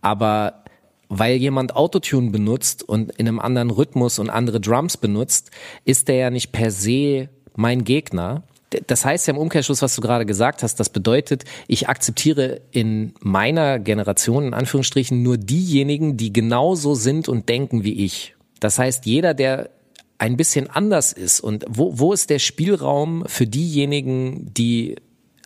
Aber 0.02 0.64
weil 1.10 1.38
jemand 1.38 1.76
Autotune 1.76 2.32
benutzt 2.32 2.84
und 2.88 3.12
in 3.12 3.28
einem 3.28 3.40
anderen 3.40 3.72
Rhythmus 3.72 4.20
und 4.20 4.30
andere 4.30 4.60
Drums 4.60 4.98
benutzt, 4.98 5.52
ist 5.86 6.08
der 6.08 6.16
ja 6.16 6.30
nicht 6.30 6.52
per 6.52 6.70
se 6.70 7.30
mein 7.56 7.84
Gegner. 7.84 8.44
Das 8.88 9.06
heißt 9.06 9.28
ja 9.28 9.34
im 9.34 9.40
Umkehrschluss, 9.40 9.82
was 9.82 9.96
du 9.96 10.02
gerade 10.02 10.26
gesagt 10.26 10.62
hast, 10.62 10.80
das 10.80 10.90
bedeutet, 10.90 11.46
ich 11.68 11.88
akzeptiere 11.88 12.62
in 12.72 13.14
meiner 13.20 13.80
Generation, 13.80 14.46
in 14.46 14.54
Anführungsstrichen, 14.54 15.24
nur 15.24 15.38
diejenigen, 15.38 16.18
die 16.18 16.34
genauso 16.34 16.94
sind 16.94 17.30
und 17.30 17.48
denken 17.48 17.84
wie 17.84 18.04
ich. 18.04 18.36
Das 18.60 18.78
heißt, 18.78 19.06
jeder, 19.06 19.34
der 19.34 19.70
ein 20.18 20.36
bisschen 20.36 20.70
anders 20.70 21.14
ist 21.14 21.40
und 21.40 21.66
wo, 21.70 22.00
wo 22.00 22.12
ist 22.12 22.30
der 22.30 22.40
Spielraum 22.40 23.24
für 23.28 23.46
diejenigen, 23.46 24.54
die 24.54 24.96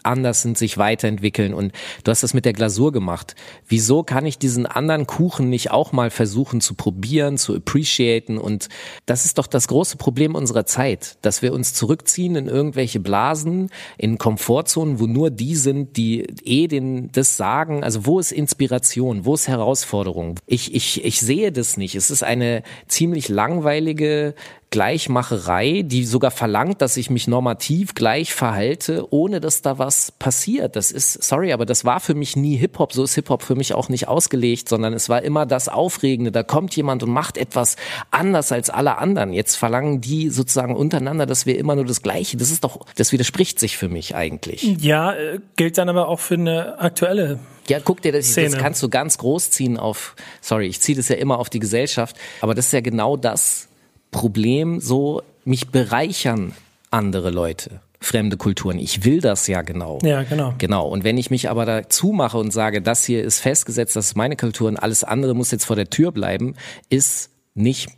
anders 0.04 0.41
sind, 0.41 0.58
sich 0.58 0.78
weiterentwickeln 0.78 1.54
und 1.54 1.74
du 2.04 2.12
hast 2.12 2.24
das 2.24 2.34
mit 2.34 2.45
der 2.45 2.54
Glasur 2.54 2.91
gemacht. 2.91 3.36
Wieso 3.68 4.04
kann 4.04 4.26
ich 4.26 4.38
diesen 4.38 4.66
anderen 4.66 5.08
Kuchen 5.08 5.49
nicht 5.49 5.72
auch 5.72 5.91
mal 5.91 6.10
versuchen 6.10 6.62
zu 6.62 6.76
probieren, 6.76 7.38
zu 7.38 7.56
appreciaten 7.56 8.38
und 8.38 8.70
das 9.06 9.26
ist 9.26 9.38
doch 9.38 9.47
das 9.47 9.68
große 9.68 9.97
Problem 9.97 10.36
unserer 10.36 10.66
Zeit, 10.66 11.18
dass 11.22 11.41
wir 11.41 11.54
uns 11.54 11.74
zurückziehen 11.74 12.36
in 12.36 12.47
irgendwelche 12.47 12.99
Blasen, 12.99 13.70
in 13.97 14.18
Komfortzonen, 14.18 14.99
wo 14.99 15.08
nur 15.08 15.30
die 15.30 15.56
sind, 15.56 15.97
die 15.97 16.22
eh 16.43 16.68
den, 16.68 17.12
das 17.12 17.38
sagen. 17.38 17.84
Also 17.84 18.06
wo 18.06 18.20
ist 18.20 18.32
Inspiration? 18.32 19.26
Wo 19.26 19.34
ist 19.34 19.47
Herausforderung? 19.47 20.39
Ich, 20.45 20.74
ich, 20.74 21.04
ich 21.04 21.20
sehe 21.20 21.52
das 21.52 21.78
nicht. 21.78 21.95
Es 21.95 22.12
ist 22.12 22.24
eine 22.24 22.64
ziemlich 22.88 23.30
langweilige 23.30 24.36
Gleichmacherei, 24.72 25.82
die 25.86 26.05
sogar 26.05 26.32
verlangt, 26.32 26.82
dass 26.82 26.95
ich 26.95 27.09
mich 27.09 27.28
normativ 27.28 27.93
gleich 27.93 28.34
verhalte, 28.34 29.05
ohne 29.11 29.41
dass 29.41 29.61
da 29.61 29.78
was 29.78 30.13
passiert. 30.13 30.78
Das 30.78 30.93
ist, 30.93 31.22
sorry, 31.22 31.51
aber 31.51 31.65
das 31.65 31.84
war 31.84 31.99
für 31.99 32.15
mich 32.15 32.38
nie 32.38 32.55
Hip-Hop. 32.55 32.93
So 32.93 33.03
ist 33.03 33.15
Hip-Hop 33.15 33.43
für 33.43 33.55
mich 33.55 33.74
auch 33.74 33.89
nicht 33.89 34.07
ausgelegt, 34.07 34.69
sondern 34.69 34.93
es 34.93 35.09
war 35.09 35.24
immer 35.24 35.45
das 35.45 35.67
Aufregende. 35.67 36.32
Da 36.32 36.43
kommt 36.43 36.74
jemand 36.74 37.03
und 37.03 37.09
macht 37.09 37.38
etwas 37.38 37.76
anders 38.11 38.53
als 38.53 38.69
alle 38.69 38.97
anderen. 38.97 39.34
Jetzt 39.34 39.55
verlangen 39.55 39.99
die 39.99 40.30
sozusagen 40.30 40.74
untereinander, 40.74 41.26
dass 41.26 41.45
wir 41.45 41.59
immer 41.59 41.76
nur 41.76 41.86
das 41.86 42.01
Gleiche. 42.01 42.38
Das 42.38 42.49
ist 42.49 42.63
doch, 42.63 42.86
das 42.95 43.11
widerspricht 43.11 43.59
sich 43.59 43.76
für 43.76 43.89
mich 43.89 44.15
eigentlich. 44.15 44.63
Ja, 44.80 45.11
äh, 45.11 45.39
gilt 45.57 45.78
dann 45.78 45.89
aber 45.89 46.07
auch 46.07 46.22
für 46.22 46.36
eine 46.36 46.80
aktuelle 46.80 47.39
Ja, 47.67 47.82
guck 47.84 48.01
dir 48.01 48.13
das, 48.13 48.26
das 48.26 48.32
Szene. 48.32 48.55
kannst 48.55 48.82
du 48.82 48.88
ganz 48.88 49.17
groß 49.17 49.51
ziehen 49.51 49.76
auf, 49.76 50.15
sorry, 50.39 50.67
ich 50.67 50.80
ziehe 50.80 50.95
das 50.95 51.09
ja 51.09 51.17
immer 51.17 51.39
auf 51.39 51.49
die 51.49 51.59
Gesellschaft, 51.59 52.15
aber 52.39 52.55
das 52.55 52.67
ist 52.67 52.72
ja 52.72 52.80
genau 52.80 53.17
das 53.17 53.67
Problem, 54.12 54.80
so 54.80 55.22
mich 55.45 55.70
bereichern 55.70 56.53
andere 56.91 57.30
Leute, 57.32 57.80
fremde 57.99 58.38
Kulturen. 58.38 58.78
Ich 58.78 59.05
will 59.05 59.22
das 59.22 59.47
ja 59.47 59.62
genau. 59.62 59.99
Ja, 60.03 60.24
genau. 60.24 60.53
Genau. 60.57 60.88
Und 60.88 61.03
wenn 61.03 61.18
ich 61.18 61.32
mich 61.32 61.49
aber 61.49 61.66
dazu 61.66 62.12
mache 62.12 62.38
und 62.38 62.51
sage, 62.51 62.82
das 62.82 63.05
hier 63.05 63.24
ist 63.24 63.39
festgesetzt, 63.39 63.95
das 63.95 64.07
ist 64.07 64.16
meine 64.16 64.36
Kultur 64.36 64.68
und 64.68 64.78
alles 64.78 65.03
andere 65.03 65.34
muss 65.34 65.51
jetzt 65.51 65.66
vor 65.66 65.76
der 65.76 65.89
Tür 65.89 66.12
bleiben, 66.12 66.55
ist 66.89 67.30
nicht 67.55 67.89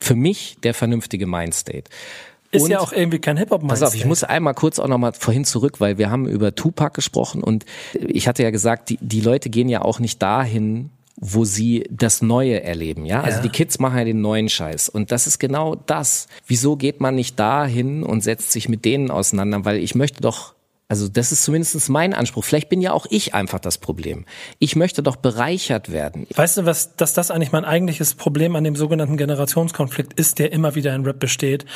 für 0.00 0.14
mich 0.14 0.56
der 0.62 0.74
vernünftige 0.74 1.26
Mindstate. 1.26 1.84
Ist 2.52 2.62
Und- 2.62 2.70
ja 2.70 2.78
auch 2.80 2.92
irgendwie 2.92 3.18
kein 3.18 3.36
Hip-Hop 3.36 3.66
Pass 3.66 3.82
auf, 3.82 3.94
ich 3.94 4.04
muss 4.04 4.22
einmal 4.22 4.54
kurz 4.54 4.78
auch 4.78 4.86
nochmal 4.88 5.12
vorhin 5.14 5.44
zurück, 5.44 5.80
weil 5.80 5.98
wir 5.98 6.10
haben 6.10 6.28
über 6.28 6.54
Tupac 6.54 6.94
gesprochen 6.94 7.42
und 7.42 7.64
ich 7.92 8.28
hatte 8.28 8.42
ja 8.44 8.50
gesagt, 8.50 8.90
die, 8.90 8.98
die 9.00 9.20
Leute 9.20 9.50
gehen 9.50 9.68
ja 9.68 9.82
auch 9.82 9.98
nicht 9.98 10.22
dahin, 10.22 10.90
wo 11.18 11.44
sie 11.44 11.84
das 11.90 12.20
Neue 12.20 12.62
erleben, 12.62 13.06
ja? 13.06 13.22
Also 13.22 13.38
Ja. 13.38 13.42
die 13.42 13.48
Kids 13.48 13.78
machen 13.78 13.96
ja 13.98 14.04
den 14.04 14.20
neuen 14.20 14.48
Scheiß 14.48 14.88
und 14.90 15.10
das 15.12 15.26
ist 15.26 15.38
genau 15.38 15.74
das. 15.86 16.26
Wieso 16.46 16.76
geht 16.76 17.00
man 17.00 17.14
nicht 17.14 17.38
dahin 17.38 18.02
und 18.02 18.22
setzt 18.22 18.52
sich 18.52 18.68
mit 18.68 18.84
denen 18.84 19.10
auseinander? 19.10 19.64
Weil 19.64 19.78
ich 19.78 19.94
möchte 19.94 20.20
doch 20.20 20.55
also 20.88 21.08
das 21.08 21.32
ist 21.32 21.42
zumindest 21.42 21.88
mein 21.88 22.14
Anspruch. 22.14 22.44
Vielleicht 22.44 22.68
bin 22.68 22.80
ja 22.80 22.92
auch 22.92 23.06
ich 23.10 23.34
einfach 23.34 23.58
das 23.58 23.78
Problem. 23.78 24.24
Ich 24.60 24.76
möchte 24.76 25.02
doch 25.02 25.16
bereichert 25.16 25.90
werden. 25.90 26.28
Weißt 26.34 26.58
du, 26.58 26.64
was, 26.64 26.94
dass 26.94 27.12
das 27.12 27.32
eigentlich 27.32 27.50
mein 27.50 27.64
eigentliches 27.64 28.14
Problem 28.14 28.54
an 28.54 28.62
dem 28.62 28.76
sogenannten 28.76 29.16
Generationskonflikt 29.16 30.12
ist, 30.18 30.38
der 30.38 30.52
immer 30.52 30.76
wieder 30.76 30.94
in 30.94 31.04
Rap 31.04 31.18
besteht? 31.18 31.66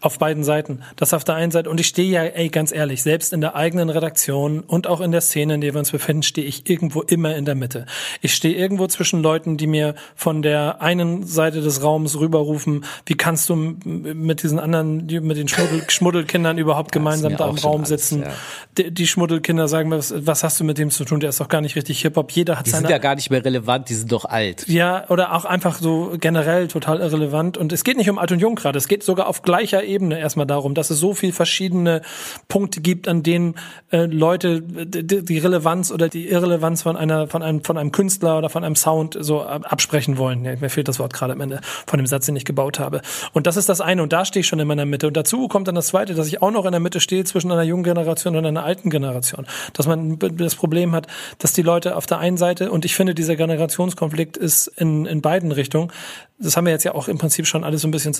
Auf 0.00 0.18
beiden 0.18 0.42
Seiten. 0.42 0.82
Das 0.96 1.14
auf 1.14 1.24
der 1.24 1.36
einen 1.36 1.52
Seite, 1.52 1.70
und 1.70 1.80
ich 1.80 1.86
stehe 1.86 2.10
ja, 2.10 2.22
ey, 2.24 2.48
ganz 2.48 2.72
ehrlich, 2.72 3.02
selbst 3.02 3.32
in 3.32 3.40
der 3.40 3.54
eigenen 3.54 3.88
Redaktion 3.88 4.60
und 4.60 4.86
auch 4.88 5.00
in 5.00 5.12
der 5.12 5.20
Szene, 5.20 5.54
in 5.54 5.60
der 5.60 5.74
wir 5.74 5.78
uns 5.78 5.90
befinden, 5.90 6.22
stehe 6.22 6.46
ich 6.46 6.68
irgendwo 6.68 7.02
immer 7.02 7.36
in 7.36 7.44
der 7.44 7.54
Mitte. 7.54 7.86
Ich 8.20 8.34
stehe 8.34 8.54
irgendwo 8.54 8.88
zwischen 8.88 9.22
Leuten, 9.22 9.56
die 9.56 9.66
mir 9.66 9.94
von 10.14 10.42
der 10.42 10.82
einen 10.82 11.24
Seite 11.24 11.60
des 11.60 11.82
Raums 11.82 12.18
rüberrufen, 12.18 12.84
wie 13.06 13.14
kannst 13.14 13.48
du 13.48 13.54
mit 13.56 14.42
diesen 14.42 14.58
anderen, 14.58 15.06
mit 15.06 15.36
den 15.36 15.48
Schmuddel, 15.48 15.84
Schmuddelkindern 15.88 16.58
überhaupt 16.58 16.92
gemeinsam 16.92 17.36
da 17.36 17.48
im 17.48 17.56
Raum 17.56 17.78
alles, 17.78 17.88
sitzen? 17.88 18.22
ja. 18.22 18.32
Die, 18.78 18.90
die 18.90 19.06
Schmuddelkinder 19.06 19.68
sagen, 19.68 19.90
was, 19.90 20.14
was 20.16 20.44
hast 20.44 20.58
du 20.60 20.64
mit 20.64 20.78
dem 20.78 20.90
zu 20.90 21.04
tun? 21.04 21.20
Der 21.20 21.30
ist 21.30 21.40
doch 21.40 21.48
gar 21.48 21.60
nicht 21.60 21.76
richtig 21.76 22.00
Hip-Hop. 22.02 22.30
Jeder 22.32 22.58
hat 22.58 22.66
Die 22.66 22.70
seine 22.70 22.82
sind 22.82 22.90
ja 22.90 22.98
gar 22.98 23.14
nicht 23.14 23.30
mehr 23.30 23.44
relevant, 23.44 23.88
die 23.88 23.94
sind 23.94 24.12
doch 24.12 24.24
alt. 24.24 24.66
ja, 24.68 25.08
oder 25.08 25.34
auch 25.34 25.44
einfach 25.44 25.78
so 25.78 26.14
generell 26.20 26.68
total 26.68 27.00
irrelevant. 27.00 27.56
Und 27.58 27.72
es 27.72 27.84
geht 27.84 27.96
nicht 27.96 28.10
um 28.10 28.18
Alt 28.18 28.32
und 28.32 28.40
Jung 28.40 28.54
gerade. 28.54 28.78
Es 28.78 28.88
geht 28.88 29.02
sogar 29.02 29.26
auf 29.28 29.42
gleicher 29.42 29.84
Ebene 29.84 30.18
erstmal 30.18 30.46
darum, 30.46 30.74
dass 30.74 30.90
es 30.90 30.98
so 30.98 31.14
viel 31.14 31.32
verschiedene 31.32 32.02
Punkte 32.48 32.80
gibt, 32.80 33.08
an 33.08 33.22
denen 33.22 33.54
äh, 33.90 34.04
Leute 34.06 34.60
die, 34.62 35.24
die 35.24 35.38
Relevanz 35.38 35.90
oder 35.90 36.08
die 36.08 36.28
Irrelevanz 36.28 36.82
von 36.82 36.96
einer, 36.96 37.26
von 37.28 37.42
einem, 37.42 37.64
von 37.64 37.76
einem 37.78 37.92
Künstler 37.92 38.38
oder 38.38 38.48
von 38.50 38.64
einem 38.64 38.76
Sound 38.76 39.16
so 39.20 39.42
ab- 39.42 39.70
absprechen 39.72 40.18
wollen. 40.18 40.44
Ja, 40.44 40.54
mir 40.60 40.70
fehlt 40.70 40.88
das 40.88 40.98
Wort 40.98 41.12
gerade 41.12 41.32
am 41.32 41.40
Ende 41.40 41.60
von 41.86 41.98
dem 41.98 42.06
Satz, 42.06 42.26
den 42.26 42.36
ich 42.36 42.44
gebaut 42.44 42.78
habe. 42.78 43.00
Und 43.32 43.46
das 43.46 43.56
ist 43.56 43.68
das 43.68 43.80
eine. 43.80 44.02
Und 44.02 44.12
da 44.12 44.24
stehe 44.24 44.40
ich 44.40 44.46
schon 44.46 44.58
in 44.58 44.66
meiner 44.68 44.84
Mitte. 44.86 45.06
Und 45.06 45.16
dazu 45.16 45.48
kommt 45.48 45.68
dann 45.68 45.74
das 45.74 45.88
zweite, 45.88 46.14
dass 46.14 46.26
ich 46.28 46.42
auch 46.42 46.50
noch 46.50 46.64
in 46.64 46.72
der 46.72 46.80
Mitte 46.80 47.00
stehe 47.00 47.24
zwischen 47.24 47.50
einer 47.52 47.62
jungen 47.62 47.84
Generation 47.84 48.36
und 48.36 48.44
einer 48.48 48.64
alten 48.64 48.90
Generation. 48.90 49.46
Dass 49.72 49.86
man 49.86 50.18
das 50.18 50.54
Problem 50.54 50.92
hat, 50.92 51.06
dass 51.38 51.52
die 51.52 51.62
Leute 51.62 51.96
auf 51.96 52.06
der 52.06 52.18
einen 52.18 52.36
Seite, 52.36 52.70
und 52.70 52.84
ich 52.84 52.94
finde, 52.94 53.14
dieser 53.14 53.36
Generationskonflikt 53.36 54.36
ist 54.36 54.68
in, 54.68 55.06
in 55.06 55.22
beiden 55.22 55.52
Richtungen, 55.52 55.92
das 56.38 56.56
haben 56.56 56.66
wir 56.66 56.72
jetzt 56.72 56.84
ja 56.84 56.94
auch 56.94 57.08
im 57.08 57.18
Prinzip 57.18 57.46
schon 57.46 57.64
alles 57.64 57.82
so 57.82 57.88
ein 57.88 57.90
bisschen 57.90 58.14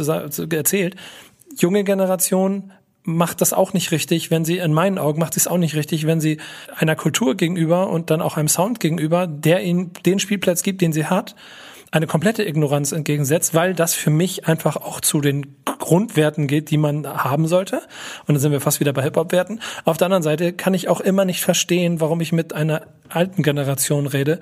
erzählt, 0.50 0.96
junge 1.56 1.84
Generation 1.84 2.72
macht 3.06 3.40
das 3.40 3.52
auch 3.52 3.72
nicht 3.72 3.92
richtig, 3.92 4.30
wenn 4.30 4.44
sie, 4.44 4.58
in 4.58 4.72
meinen 4.72 4.98
Augen 4.98 5.20
macht 5.20 5.34
sie 5.34 5.40
es 5.40 5.46
auch 5.46 5.58
nicht 5.58 5.76
richtig, 5.76 6.06
wenn 6.06 6.20
sie 6.20 6.38
einer 6.76 6.96
Kultur 6.96 7.36
gegenüber 7.36 7.88
und 7.88 8.10
dann 8.10 8.20
auch 8.20 8.36
einem 8.36 8.48
Sound 8.48 8.80
gegenüber, 8.80 9.28
der 9.28 9.62
ihnen 9.62 9.92
den 10.04 10.18
Spielplatz 10.18 10.62
gibt, 10.64 10.80
den 10.80 10.92
sie 10.92 11.06
hat, 11.06 11.36
eine 11.96 12.06
komplette 12.06 12.46
Ignoranz 12.46 12.92
entgegensetzt, 12.92 13.54
weil 13.54 13.74
das 13.74 13.94
für 13.94 14.10
mich 14.10 14.46
einfach 14.46 14.76
auch 14.76 15.00
zu 15.00 15.20
den 15.20 15.56
Grundwerten 15.64 16.46
geht, 16.46 16.70
die 16.70 16.76
man 16.76 17.06
haben 17.06 17.48
sollte. 17.48 17.76
Und 18.26 18.34
dann 18.34 18.38
sind 18.38 18.52
wir 18.52 18.60
fast 18.60 18.80
wieder 18.80 18.92
bei 18.92 19.02
Hip-Hop-Werten. 19.02 19.60
Auf 19.84 19.96
der 19.96 20.06
anderen 20.06 20.22
Seite 20.22 20.52
kann 20.52 20.74
ich 20.74 20.88
auch 20.88 21.00
immer 21.00 21.24
nicht 21.24 21.42
verstehen, 21.42 22.00
warum 22.00 22.20
ich 22.20 22.32
mit 22.32 22.52
einer 22.52 22.82
alten 23.08 23.42
Generation 23.42 24.06
rede, 24.06 24.40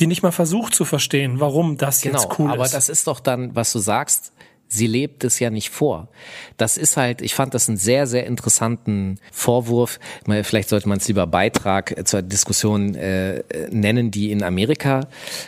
die 0.00 0.06
nicht 0.06 0.22
mal 0.22 0.32
versucht 0.32 0.74
zu 0.74 0.84
verstehen, 0.84 1.38
warum 1.38 1.76
das 1.76 2.00
Genau, 2.00 2.20
jetzt 2.20 2.38
cool 2.38 2.50
aber 2.50 2.64
ist. 2.64 2.74
das 2.74 2.88
ist 2.88 3.06
doch 3.06 3.20
dann, 3.20 3.54
was 3.54 3.72
du 3.72 3.78
sagst, 3.78 4.32
sie 4.68 4.86
lebt 4.86 5.24
es 5.24 5.38
ja 5.38 5.50
nicht 5.50 5.70
vor. 5.70 6.08
Das 6.56 6.76
ist 6.76 6.96
halt, 6.96 7.22
ich 7.22 7.34
fand 7.34 7.54
das 7.54 7.68
einen 7.68 7.78
sehr, 7.78 8.06
sehr 8.06 8.26
interessanten 8.26 9.18
Vorwurf. 9.32 9.98
Vielleicht 10.42 10.68
sollte 10.68 10.88
man 10.88 10.98
es 10.98 11.08
lieber 11.08 11.26
Beitrag 11.26 11.96
äh, 11.96 12.04
zur 12.04 12.22
Diskussion 12.22 12.94
äh, 12.94 13.38
äh, 13.38 13.68
nennen, 13.70 14.10
die 14.10 14.30
in 14.30 14.42
Amerika 14.42 15.06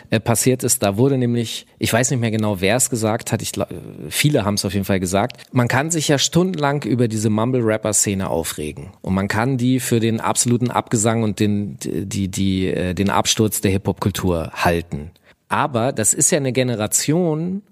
äh, 0.09 0.19
passiert 0.19 0.63
ist. 0.63 0.83
Da 0.83 0.97
wurde 0.97 1.17
nämlich, 1.17 1.65
ich 1.77 1.91
weiß 1.91 2.11
nicht 2.11 2.19
mehr 2.19 2.31
genau, 2.31 2.61
wer 2.61 2.75
es 2.75 2.89
gesagt 2.89 3.31
hat, 3.31 3.41
ich, 3.41 3.51
glaub, 3.51 3.69
viele 4.09 4.45
haben 4.45 4.55
es 4.55 4.65
auf 4.65 4.73
jeden 4.73 4.85
Fall 4.85 4.99
gesagt, 4.99 5.43
man 5.51 5.67
kann 5.67 5.91
sich 5.91 6.07
ja 6.07 6.17
stundenlang 6.17 6.83
über 6.83 7.07
diese 7.07 7.29
Mumble-Rapper-Szene 7.29 8.29
aufregen. 8.29 8.91
Und 9.01 9.13
man 9.13 9.27
kann 9.27 9.57
die 9.57 9.79
für 9.79 9.99
den 9.99 10.19
absoluten 10.19 10.71
Abgesang 10.71 11.23
und 11.23 11.39
den, 11.39 11.77
die, 11.79 12.29
die, 12.29 12.67
äh, 12.67 12.93
den 12.93 13.09
Absturz 13.09 13.61
der 13.61 13.71
Hip-Hop-Kultur 13.71 14.51
halten. 14.53 15.11
Aber 15.49 15.91
das 15.91 16.13
ist 16.13 16.29
ja 16.31 16.37
eine 16.37 16.53
Generation, 16.53 17.63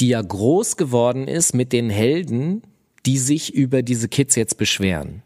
die 0.00 0.08
ja 0.08 0.22
groß 0.22 0.76
geworden 0.76 1.26
ist 1.28 1.54
mit 1.54 1.72
den 1.72 1.90
Helden, 1.90 2.62
die 3.06 3.18
sich 3.18 3.54
über 3.54 3.82
diese 3.82 4.08
Kids 4.08 4.34
jetzt 4.36 4.58
beschweren. 4.58 5.22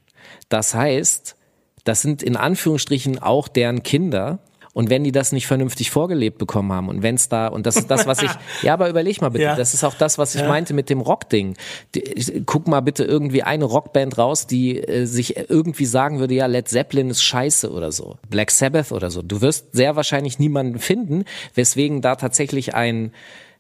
Das 0.49 0.75
heißt, 0.75 1.37
das 1.85 2.03
sind 2.03 2.23
in 2.23 2.37
Anführungsstrichen 2.37 3.19
auch 3.19 3.49
deren 3.49 3.83
Kinder. 3.83 4.39
Und 4.75 4.89
wenn 4.89 5.05
die 5.05 5.13
das 5.13 5.33
nicht 5.33 5.47
vernünftig 5.47 5.91
vorgelebt 5.91 6.39
bekommen 6.39 6.73
haben 6.73 6.89
und 6.89 7.03
wenn 7.03 7.17
es 7.17 7.29
da, 7.29 7.49
und 7.49 7.67
das 7.67 7.77
ist 7.77 7.91
das, 7.91 8.07
was 8.07 8.23
ich, 8.23 8.31
ja, 8.63 8.73
aber 8.73 8.89
überleg 8.89 9.21
mal 9.21 9.29
bitte, 9.29 9.45
Ja. 9.45 9.55
das 9.55 9.75
ist 9.75 9.85
auch 9.85 9.93
das, 9.93 10.17
was 10.17 10.35
ich 10.35 10.43
meinte 10.45 10.73
mit 10.73 10.89
dem 10.89 11.01
Rockding. 11.03 11.57
Guck 12.47 12.69
mal 12.69 12.81
bitte 12.81 13.05
irgendwie 13.05 13.43
eine 13.43 13.67
Rockband 13.67 14.17
raus, 14.17 14.47
die 14.47 14.79
äh, 14.79 15.05
sich 15.05 15.37
irgendwie 15.51 15.85
sagen 15.85 16.21
würde, 16.21 16.33
ja, 16.33 16.47
Led 16.47 16.69
Zeppelin 16.69 17.11
ist 17.11 17.23
scheiße 17.23 17.71
oder 17.71 17.93
so. 17.93 18.17
Black 18.31 18.51
Sabbath 18.51 18.93
oder 18.93 19.11
so. 19.11 19.21
Du 19.21 19.43
wirst 19.43 19.75
sehr 19.75 19.95
wahrscheinlich 19.95 20.39
niemanden 20.39 20.79
finden, 20.79 21.25
weswegen 21.55 22.01
da 22.01 22.17
tatsächlich 22.17 22.75
ein, 22.75 23.13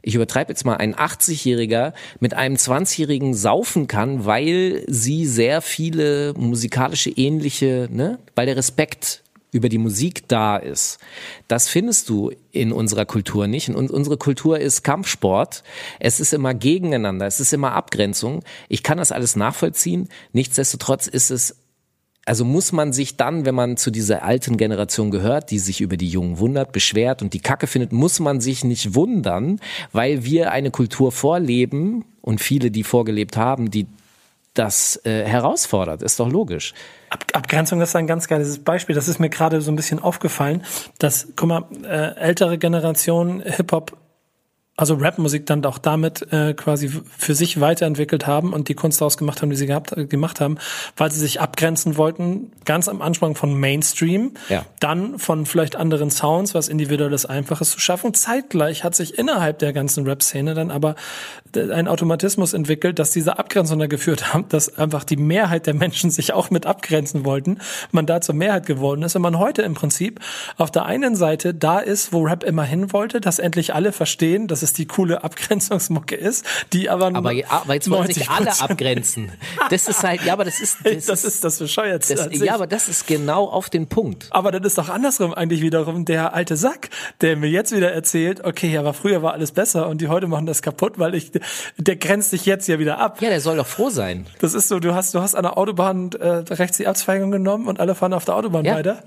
ich 0.02 0.14
übertreibe 0.14 0.50
jetzt 0.50 0.64
mal, 0.64 0.76
ein 0.76 0.94
80-Jähriger 0.94 1.92
mit 2.20 2.34
einem 2.34 2.56
20-Jährigen 2.56 3.34
saufen 3.34 3.86
kann, 3.86 4.26
weil 4.26 4.84
sie 4.88 5.26
sehr 5.26 5.62
viele 5.62 6.34
musikalische 6.34 7.10
ähnliche, 7.10 7.88
ne, 7.90 8.18
weil 8.34 8.46
der 8.46 8.56
Respekt 8.56 9.22
über 9.52 9.68
die 9.68 9.78
Musik 9.78 10.26
da 10.28 10.56
ist. 10.56 10.98
Das 11.46 11.68
findest 11.68 12.08
du 12.08 12.32
in 12.50 12.72
unserer 12.72 13.04
Kultur 13.04 13.46
nicht. 13.46 13.68
Und 13.68 13.90
unsere 13.90 14.16
Kultur 14.16 14.58
ist 14.58 14.82
Kampfsport. 14.82 15.62
Es 16.00 16.20
ist 16.20 16.32
immer 16.32 16.54
gegeneinander. 16.54 17.26
Es 17.26 17.38
ist 17.38 17.52
immer 17.52 17.72
Abgrenzung. 17.72 18.42
Ich 18.70 18.82
kann 18.82 18.96
das 18.96 19.12
alles 19.12 19.36
nachvollziehen. 19.36 20.08
Nichtsdestotrotz 20.32 21.06
ist 21.06 21.30
es 21.30 21.56
also 22.24 22.44
muss 22.44 22.72
man 22.72 22.92
sich 22.92 23.16
dann, 23.16 23.44
wenn 23.44 23.54
man 23.54 23.76
zu 23.76 23.90
dieser 23.90 24.22
alten 24.22 24.56
Generation 24.56 25.10
gehört, 25.10 25.50
die 25.50 25.58
sich 25.58 25.80
über 25.80 25.96
die 25.96 26.08
Jungen 26.08 26.38
wundert, 26.38 26.72
beschwert 26.72 27.20
und 27.20 27.34
die 27.34 27.40
Kacke 27.40 27.66
findet, 27.66 27.92
muss 27.92 28.20
man 28.20 28.40
sich 28.40 28.64
nicht 28.64 28.94
wundern, 28.94 29.60
weil 29.92 30.24
wir 30.24 30.52
eine 30.52 30.70
Kultur 30.70 31.10
vorleben 31.10 32.04
und 32.20 32.40
viele, 32.40 32.70
die 32.70 32.84
vorgelebt 32.84 33.36
haben, 33.36 33.70
die 33.70 33.86
das 34.54 35.00
äh, 35.04 35.24
herausfordert. 35.24 36.02
Ist 36.02 36.20
doch 36.20 36.28
logisch. 36.28 36.74
Ab 37.08 37.24
Abgrenzung 37.32 37.80
das 37.80 37.90
ist 37.90 37.96
ein 37.96 38.06
ganz 38.06 38.28
geiles 38.28 38.58
Beispiel. 38.58 38.94
Das 38.94 39.08
ist 39.08 39.18
mir 39.18 39.30
gerade 39.30 39.60
so 39.60 39.72
ein 39.72 39.76
bisschen 39.76 39.98
aufgefallen, 39.98 40.62
dass, 40.98 41.28
guck 41.36 41.48
mal, 41.48 41.64
äh, 41.84 42.18
ältere 42.18 42.58
Generationen 42.58 43.40
Hip-Hop, 43.40 43.96
also 44.74 44.94
Rapmusik 44.94 45.44
dann 45.44 45.64
auch 45.66 45.76
damit 45.78 46.32
äh, 46.32 46.54
quasi 46.54 46.88
für 47.18 47.34
sich 47.34 47.60
weiterentwickelt 47.60 48.26
haben 48.26 48.54
und 48.54 48.68
die 48.68 48.74
Kunst 48.74 49.00
daraus 49.02 49.18
gemacht 49.18 49.42
haben, 49.42 49.50
die 49.50 49.56
sie 49.56 49.66
gehabt, 49.66 49.92
äh, 49.92 50.06
gemacht 50.06 50.40
haben, 50.40 50.56
weil 50.96 51.12
sie 51.12 51.20
sich 51.20 51.40
abgrenzen 51.42 51.98
wollten, 51.98 52.50
ganz 52.64 52.88
am 52.88 53.02
Anfang 53.02 53.34
von 53.34 53.54
Mainstream, 53.54 54.32
Ja. 54.48 54.64
dann 54.80 55.18
von 55.18 55.44
vielleicht 55.44 55.76
anderen 55.76 56.10
Sounds, 56.10 56.54
was 56.54 56.68
individuelles 56.68 57.26
Einfaches 57.26 57.70
zu 57.70 57.80
schaffen. 57.80 58.14
Zeitgleich 58.14 58.82
hat 58.82 58.94
sich 58.94 59.18
innerhalb 59.18 59.58
der 59.58 59.74
ganzen 59.74 60.06
Rap-Szene 60.06 60.54
dann 60.54 60.70
aber 60.70 60.94
ein 61.54 61.86
Automatismus 61.86 62.54
entwickelt, 62.54 62.98
dass 62.98 63.10
diese 63.10 63.38
Abgrenzung 63.38 63.78
da 63.78 63.86
geführt 63.86 64.32
haben, 64.32 64.48
dass 64.48 64.78
einfach 64.78 65.04
die 65.04 65.18
Mehrheit 65.18 65.66
der 65.66 65.74
Menschen 65.74 66.10
sich 66.10 66.32
auch 66.32 66.48
mit 66.48 66.64
abgrenzen 66.64 67.26
wollten, 67.26 67.58
man 67.90 68.06
da 68.06 68.22
zur 68.22 68.34
Mehrheit 68.34 68.64
geworden 68.64 69.02
ist 69.02 69.14
und 69.16 69.22
man 69.22 69.38
heute 69.38 69.60
im 69.60 69.74
Prinzip 69.74 70.18
auf 70.56 70.70
der 70.70 70.86
einen 70.86 71.14
Seite 71.14 71.52
da 71.52 71.78
ist, 71.78 72.14
wo 72.14 72.22
Rap 72.24 72.42
immer 72.42 72.64
hin 72.64 72.90
wollte, 72.94 73.20
dass 73.20 73.38
endlich 73.38 73.74
alle 73.74 73.92
verstehen, 73.92 74.48
dass 74.48 74.61
es 74.62 74.72
die 74.72 74.86
coole 74.86 75.22
Abgrenzungsmucke 75.24 76.14
ist, 76.14 76.44
die 76.72 76.88
aber 76.90 77.10
nur 77.10 77.18
Aber, 77.18 77.32
aber 77.48 77.74
jetzt 77.74 77.90
wollen 77.90 78.06
sich 78.10 78.28
alle 78.30 78.50
90% 78.50 78.62
abgrenzen. 78.62 79.32
Das 79.70 79.88
ist 79.88 80.02
halt, 80.02 80.22
ja, 80.24 80.32
aber 80.32 80.44
das 80.44 80.60
ist, 80.60 80.78
das, 80.84 81.06
Das 81.12 81.24
ist 81.24 81.44
das 81.44 81.58
Bescheuertste. 81.58 82.14
das, 82.14 82.38
ja, 82.38 82.54
aber 82.54 82.66
das 82.66 82.88
ist 82.88 83.06
genau 83.06 83.46
auf 83.48 83.70
den 83.70 83.86
Punkt. 83.88 84.28
Aber 84.30 84.50
dann 84.52 84.62
ist 84.64 84.78
doch 84.78 84.88
andersrum 84.88 85.34
eigentlich 85.34 85.60
wiederum 85.62 86.04
der 86.04 86.34
alte 86.34 86.56
Sack, 86.56 86.90
der 87.20 87.36
mir 87.36 87.48
jetzt 87.48 87.74
wieder 87.74 87.92
erzählt, 87.92 88.44
okay, 88.44 88.76
aber 88.78 88.94
früher 88.94 89.22
war 89.22 89.32
alles 89.32 89.52
besser 89.52 89.88
und 89.88 90.00
die 90.00 90.08
heute 90.08 90.26
machen 90.28 90.46
das 90.46 90.62
kaputt, 90.62 90.98
weil 90.98 91.14
ich, 91.14 91.32
der 91.76 91.96
grenzt 91.96 92.30
sich 92.30 92.46
jetzt 92.46 92.68
ja 92.68 92.78
wieder 92.78 92.98
ab. 92.98 93.20
Ja, 93.20 93.28
der 93.30 93.40
soll 93.40 93.56
doch 93.56 93.66
froh 93.66 93.90
sein. 93.90 94.26
Das 94.40 94.54
ist 94.54 94.68
so, 94.68 94.78
du 94.78 94.94
hast, 94.94 95.14
du 95.14 95.20
hast 95.20 95.34
an 95.34 95.42
der 95.42 95.58
Autobahn 95.58 96.10
äh, 96.12 96.26
rechts 96.54 96.76
die 96.76 96.86
Abzweigung 96.86 97.30
genommen 97.30 97.66
und 97.66 97.80
alle 97.80 97.94
fahren 97.94 98.12
auf 98.12 98.24
der 98.24 98.36
Autobahn 98.36 98.64
Ja. 98.64 98.76
weiter 98.76 99.02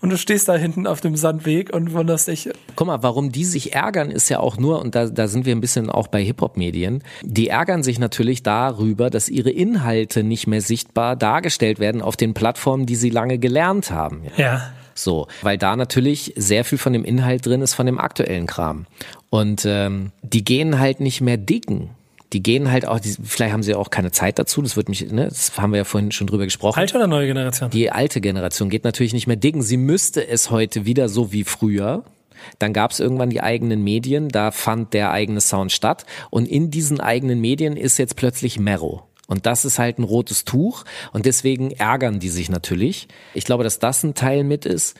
und 0.00 0.10
du 0.10 0.18
stehst 0.18 0.48
da 0.48 0.54
hinten 0.56 0.86
auf 0.86 1.00
dem 1.00 1.16
Sandweg 1.16 1.72
und 1.72 1.92
wunderst 1.92 2.28
dich, 2.28 2.50
Guck 2.74 2.86
mal, 2.88 3.02
warum 3.02 3.30
die 3.32 3.44
sich 3.44 3.74
ärgern, 3.74 4.10
ist 4.10 4.28
ja 4.28 4.40
auch 4.40 4.56
nur, 4.58 4.80
und 4.80 4.94
da, 4.96 5.06
da 5.06 5.28
sind 5.28 5.46
wir 5.46 5.54
ein 5.54 5.60
bisschen 5.60 5.90
auch 5.90 6.08
bei 6.08 6.24
Hip-Hop-Medien, 6.24 7.02
die 7.22 7.48
ärgern 7.48 7.82
sich 7.82 7.98
natürlich 7.98 8.42
darüber, 8.42 9.10
dass 9.10 9.28
ihre 9.28 9.50
Inhalte 9.50 10.22
nicht 10.22 10.46
mehr 10.46 10.60
sichtbar 10.60 11.16
dargestellt 11.16 11.78
werden 11.78 12.02
auf 12.02 12.16
den 12.16 12.34
Plattformen, 12.34 12.86
die 12.86 12.96
sie 12.96 13.10
lange 13.10 13.38
gelernt 13.38 13.90
haben. 13.90 14.22
ja. 14.36 14.72
So, 14.98 15.28
weil 15.42 15.58
da 15.58 15.76
natürlich 15.76 16.32
sehr 16.36 16.64
viel 16.64 16.78
von 16.78 16.94
dem 16.94 17.04
Inhalt 17.04 17.44
drin 17.44 17.60
ist, 17.60 17.74
von 17.74 17.84
dem 17.84 17.98
aktuellen 17.98 18.46
Kram. 18.46 18.86
Und 19.28 19.64
ähm, 19.66 20.10
die 20.22 20.42
gehen 20.42 20.78
halt 20.78 21.00
nicht 21.00 21.20
mehr 21.20 21.36
dicken. 21.36 21.90
Die 22.32 22.42
gehen 22.42 22.72
halt 22.72 22.88
auch, 22.88 22.98
die, 22.98 23.14
vielleicht 23.22 23.52
haben 23.52 23.62
sie 23.62 23.74
auch 23.74 23.90
keine 23.90 24.10
Zeit 24.10 24.38
dazu, 24.38 24.62
das 24.62 24.74
wird 24.74 24.88
mich, 24.88 25.12
ne, 25.12 25.26
das 25.26 25.56
haben 25.58 25.72
wir 25.72 25.78
ja 25.78 25.84
vorhin 25.84 26.12
schon 26.12 26.26
drüber 26.26 26.44
gesprochen. 26.44 26.78
Alte 26.78 26.96
oder 26.96 27.06
neue 27.06 27.26
Generation? 27.26 27.68
Die 27.70 27.90
alte 27.90 28.22
Generation 28.22 28.70
geht 28.70 28.84
natürlich 28.84 29.12
nicht 29.12 29.26
mehr 29.26 29.36
dicken. 29.36 29.60
Sie 29.60 29.76
müsste 29.76 30.26
es 30.26 30.50
heute 30.50 30.86
wieder 30.86 31.10
so 31.10 31.30
wie 31.30 31.44
früher. 31.44 32.02
Dann 32.58 32.72
gab 32.72 32.90
es 32.90 33.00
irgendwann 33.00 33.30
die 33.30 33.42
eigenen 33.42 33.82
Medien, 33.82 34.28
da 34.28 34.50
fand 34.50 34.94
der 34.94 35.10
eigene 35.10 35.40
Sound 35.40 35.72
statt. 35.72 36.06
Und 36.30 36.46
in 36.48 36.70
diesen 36.70 37.00
eigenen 37.00 37.40
Medien 37.40 37.76
ist 37.76 37.98
jetzt 37.98 38.16
plötzlich 38.16 38.58
Mero. 38.58 39.06
Und 39.26 39.46
das 39.46 39.64
ist 39.64 39.78
halt 39.78 39.98
ein 39.98 40.04
rotes 40.04 40.44
Tuch. 40.44 40.84
Und 41.12 41.26
deswegen 41.26 41.72
ärgern 41.72 42.20
die 42.20 42.28
sich 42.28 42.48
natürlich. 42.48 43.08
Ich 43.34 43.44
glaube, 43.44 43.64
dass 43.64 43.78
das 43.78 44.02
ein 44.02 44.14
Teil 44.14 44.44
mit 44.44 44.66
ist. 44.66 44.96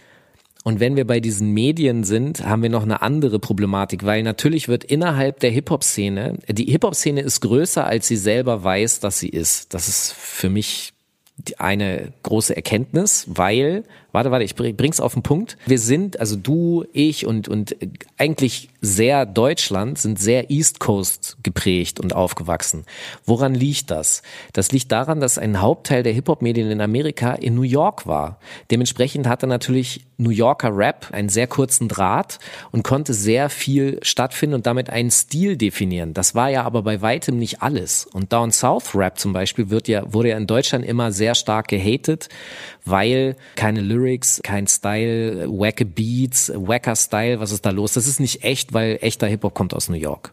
Und 0.67 0.81
wenn 0.81 0.97
wir 0.97 1.07
bei 1.07 1.21
diesen 1.21 1.53
Medien 1.53 2.03
sind, 2.03 2.45
haben 2.45 2.61
wir 2.61 2.71
noch 2.71 2.83
eine 2.83 3.01
andere 3.01 3.39
Problematik, 3.39 4.05
weil 4.05 4.25
natürlich 4.25 4.67
wird 4.67 4.83
innerhalb 4.83 5.39
der 5.39 5.51
Hip-Hop-Szene, 5.51 6.41
die 6.49 6.65
Hip-Hop-Szene 6.65 7.21
ist 7.21 7.41
größer, 7.41 7.87
als 7.87 8.09
sie 8.09 8.17
selber 8.17 8.65
weiß, 8.65 8.99
dass 8.99 9.21
sie 9.21 9.29
ist. 9.29 9.75
Das 9.75 9.87
ist 9.87 10.13
für 10.13 10.49
mich 10.49 10.93
eine 11.59 12.13
große 12.25 12.57
Erkenntnis, 12.57 13.27
weil, 13.29 13.85
warte, 14.17 14.31
warte, 14.31 14.45
ich 14.45 14.57
bring's 14.57 14.99
auf 14.99 15.13
den 15.13 15.23
Punkt. 15.23 15.59
Wir 15.67 15.79
sind, 15.79 16.19
also 16.19 16.37
du, 16.37 16.87
ich 16.95 17.27
und, 17.27 17.49
und 17.49 17.77
eigentlich 18.17 18.71
sehr 18.81 19.27
Deutschland 19.27 19.99
sind 19.99 20.19
sehr 20.19 20.51
East 20.51 20.81
Coast 20.81 21.37
geprägt 21.43 22.01
und 22.01 22.15
aufgewachsen. 22.15 22.85
Woran 23.27 23.55
liegt 23.55 23.91
das? 23.91 24.23
Das 24.55 24.73
liegt 24.73 24.91
daran, 24.91 25.21
dass 25.21 25.37
ein 25.37 25.61
Hauptteil 25.61 26.03
der 26.03 26.15
Hip-Hop-Medien 26.15 26.71
in 26.71 26.81
Amerika 26.81 27.35
in 27.35 27.55
New 27.55 27.63
York 27.63 28.07
war. 28.07 28.39
Dementsprechend 28.71 29.27
hatte 29.27 29.47
natürlich 29.47 30.07
New 30.19 30.31
Yorker 30.31 30.75
Rap 30.75 31.09
einen 31.13 31.29
sehr 31.29 31.47
kurzen 31.47 31.89
Draht 31.89 32.39
und 32.73 32.83
konnte 32.83 33.13
sehr 33.13 33.51
viel 33.51 33.99
stattfinden 34.03 34.55
und 34.55 34.67
damit 34.67 34.89
einen 34.89 35.11
Stil 35.11 35.57
definieren. 35.57 36.15
Das 36.15 36.35
war 36.35 36.49
ja 36.49 36.63
aber 36.63 36.83
bei 36.83 37.03
weitem 37.03 37.39
nicht 37.39 37.61
alles. 37.61 38.07
Und 38.07 38.33
Down 38.33 38.51
South 38.51 38.95
Rap 38.95 39.19
zum 39.19 39.35
Beispiel 39.35 39.69
wird 39.69 39.89
ja, 39.89 40.11
wurde 40.13 40.31
ja 40.31 40.37
in 40.39 40.47
Deutschland 40.47 40.87
immer 40.87 41.13
sehr 41.13 41.35
stark 41.35 41.69
gehatet, 41.69 42.31
weil 42.85 43.37
keine 43.57 43.81
Lyrics, 43.81 44.06
kein 44.43 44.67
Style, 44.67 45.49
wacke 45.49 45.85
Beats, 45.85 46.53
wacker 46.55 46.97
Style, 46.97 47.41
was 47.41 47.53
ist 47.53 47.67
da 47.67 47.71
los? 47.71 47.93
Das 47.93 48.07
ist 48.07 48.21
nicht 48.21 48.45
echt, 48.45 48.73
weil 48.73 48.99
echter 49.01 49.27
Hip-Hop 49.27 49.55
kommt 49.55 49.75
aus 49.75 49.89
New 49.89 49.97
York. 49.97 50.33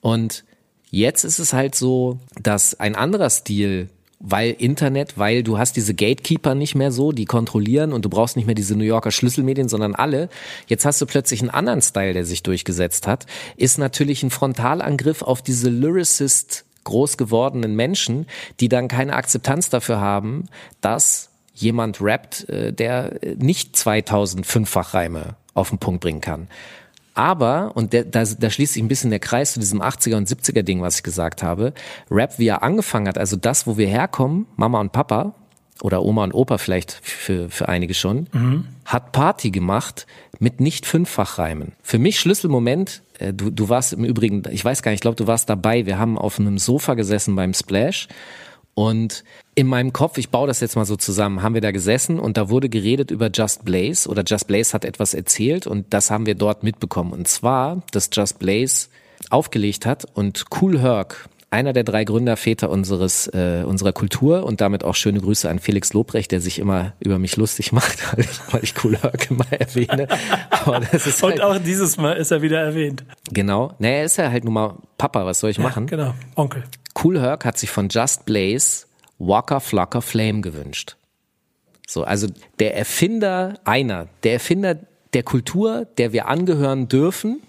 Und 0.00 0.44
jetzt 0.90 1.24
ist 1.24 1.38
es 1.38 1.52
halt 1.52 1.74
so, 1.74 2.18
dass 2.40 2.78
ein 2.78 2.94
anderer 2.94 3.30
Stil 3.30 3.88
weil 4.26 4.52
Internet, 4.52 5.18
weil 5.18 5.42
du 5.42 5.58
hast 5.58 5.76
diese 5.76 5.92
Gatekeeper 5.92 6.54
nicht 6.54 6.74
mehr 6.74 6.90
so, 6.90 7.12
die 7.12 7.26
kontrollieren 7.26 7.92
und 7.92 8.06
du 8.06 8.08
brauchst 8.08 8.36
nicht 8.36 8.46
mehr 8.46 8.54
diese 8.54 8.74
New 8.74 8.84
Yorker 8.84 9.10
Schlüsselmedien, 9.10 9.68
sondern 9.68 9.94
alle. 9.94 10.30
Jetzt 10.66 10.86
hast 10.86 11.00
du 11.00 11.06
plötzlich 11.06 11.40
einen 11.42 11.50
anderen 11.50 11.82
Style, 11.82 12.14
der 12.14 12.24
sich 12.24 12.42
durchgesetzt 12.42 13.06
hat, 13.06 13.26
ist 13.56 13.78
natürlich 13.78 14.22
ein 14.22 14.30
Frontalangriff 14.30 15.20
auf 15.20 15.42
diese 15.42 15.68
Lyricist 15.68 16.64
groß 16.84 17.18
gewordenen 17.18 17.76
Menschen, 17.76 18.26
die 18.60 18.68
dann 18.68 18.88
keine 18.88 19.14
Akzeptanz 19.14 19.68
dafür 19.68 20.00
haben, 20.00 20.46
dass 20.80 21.30
jemand 21.54 22.00
rappt, 22.00 22.48
äh, 22.48 22.72
der 22.72 23.18
nicht 23.36 23.74
2005-fach 23.76 24.94
Reime 24.94 25.36
auf 25.54 25.70
den 25.70 25.78
Punkt 25.78 26.00
bringen 26.00 26.20
kann. 26.20 26.48
Aber, 27.14 27.72
und 27.74 27.92
der, 27.92 28.04
da, 28.04 28.24
da 28.24 28.50
schließt 28.50 28.74
sich 28.74 28.82
ein 28.82 28.88
bisschen 28.88 29.10
der 29.10 29.20
Kreis 29.20 29.52
zu 29.52 29.60
diesem 29.60 29.80
80er 29.80 30.16
und 30.16 30.28
70er 30.28 30.62
Ding, 30.62 30.82
was 30.82 30.96
ich 30.96 31.02
gesagt 31.04 31.44
habe, 31.44 31.72
Rap, 32.10 32.38
wie 32.38 32.48
er 32.48 32.64
angefangen 32.64 33.06
hat, 33.06 33.18
also 33.18 33.36
das, 33.36 33.68
wo 33.68 33.76
wir 33.78 33.86
herkommen, 33.86 34.46
Mama 34.56 34.80
und 34.80 34.90
Papa, 34.90 35.34
oder 35.82 36.02
Oma 36.02 36.24
und 36.24 36.32
Opa 36.32 36.58
vielleicht 36.58 36.92
für, 36.92 37.50
für 37.50 37.68
einige 37.68 37.94
schon, 37.94 38.26
mhm. 38.32 38.68
hat 38.84 39.12
Party 39.12 39.50
gemacht 39.50 40.06
mit 40.38 40.60
nicht 40.60 40.86
Fünffachreimen. 40.86 41.72
Für 41.82 41.98
mich 41.98 42.18
Schlüsselmoment, 42.20 43.02
äh, 43.18 43.32
du, 43.32 43.50
du 43.50 43.68
warst 43.68 43.92
im 43.92 44.04
Übrigen, 44.04 44.42
ich 44.50 44.64
weiß 44.64 44.82
gar 44.82 44.90
nicht, 44.90 44.98
ich 44.98 45.02
glaube, 45.02 45.16
du 45.16 45.26
warst 45.26 45.48
dabei, 45.48 45.86
wir 45.86 45.98
haben 45.98 46.18
auf 46.18 46.38
einem 46.38 46.58
Sofa 46.58 46.94
gesessen 46.94 47.36
beim 47.36 47.54
Splash 47.54 48.08
und 48.74 49.24
in 49.54 49.66
meinem 49.66 49.92
Kopf, 49.92 50.18
ich 50.18 50.30
baue 50.30 50.46
das 50.46 50.60
jetzt 50.60 50.76
mal 50.76 50.84
so 50.84 50.96
zusammen, 50.96 51.42
haben 51.42 51.54
wir 51.54 51.60
da 51.60 51.70
gesessen 51.70 52.18
und 52.18 52.36
da 52.36 52.48
wurde 52.48 52.68
geredet 52.68 53.10
über 53.10 53.30
Just 53.32 53.64
Blaze 53.64 54.08
oder 54.08 54.22
Just 54.24 54.46
Blaze 54.46 54.72
hat 54.72 54.84
etwas 54.84 55.14
erzählt 55.14 55.66
und 55.66 55.86
das 55.92 56.10
haben 56.10 56.26
wir 56.26 56.34
dort 56.34 56.62
mitbekommen. 56.62 57.12
Und 57.12 57.28
zwar, 57.28 57.82
dass 57.92 58.10
Just 58.12 58.38
Blaze 58.38 58.88
aufgelegt 59.30 59.86
hat 59.86 60.06
und 60.14 60.44
Cool 60.60 60.80
Herc, 60.80 61.28
einer 61.50 61.72
der 61.72 61.84
drei 61.84 62.02
Gründerväter 62.02 62.68
unseres 62.68 63.28
äh, 63.28 63.62
unserer 63.64 63.92
Kultur 63.92 64.44
und 64.44 64.60
damit 64.60 64.82
auch 64.82 64.96
schöne 64.96 65.20
Grüße 65.20 65.48
an 65.48 65.60
Felix 65.60 65.92
Lobrecht, 65.92 66.32
der 66.32 66.40
sich 66.40 66.58
immer 66.58 66.94
über 66.98 67.20
mich 67.20 67.36
lustig 67.36 67.70
macht, 67.72 67.98
weil 68.52 68.64
ich, 68.64 68.74
Cool 68.82 68.96
Herc 68.96 69.30
immer 69.30 69.46
erwähne. 69.52 70.08
Ist 70.92 71.22
halt, 71.22 71.34
und 71.34 71.42
auch 71.42 71.58
dieses 71.58 71.96
Mal 71.96 72.14
ist 72.14 72.32
er 72.32 72.42
wieder 72.42 72.60
erwähnt. 72.60 73.04
Genau. 73.30 73.72
Naja, 73.78 74.02
ist 74.02 74.18
er 74.18 74.32
halt 74.32 74.44
nun 74.44 74.54
mal 74.54 74.74
Papa, 74.98 75.24
was 75.24 75.38
soll 75.40 75.50
ich 75.50 75.58
ja, 75.58 75.62
machen? 75.62 75.86
Genau, 75.86 76.14
Onkel. 76.34 76.64
Cool 77.02 77.20
Herc 77.20 77.44
hat 77.44 77.56
sich 77.56 77.70
von 77.70 77.88
Just 77.88 78.26
Blaze 78.26 78.86
Walker 79.18 79.60
Flocker 79.60 80.02
Flame 80.02 80.40
gewünscht. 80.40 80.96
So, 81.86 82.04
also 82.04 82.28
der 82.58 82.76
Erfinder, 82.76 83.60
einer, 83.64 84.08
der 84.22 84.34
Erfinder 84.34 84.78
der 85.12 85.22
Kultur, 85.22 85.86
der 85.98 86.12
wir 86.12 86.28
angehören 86.28 86.88
dürfen, 86.88 87.42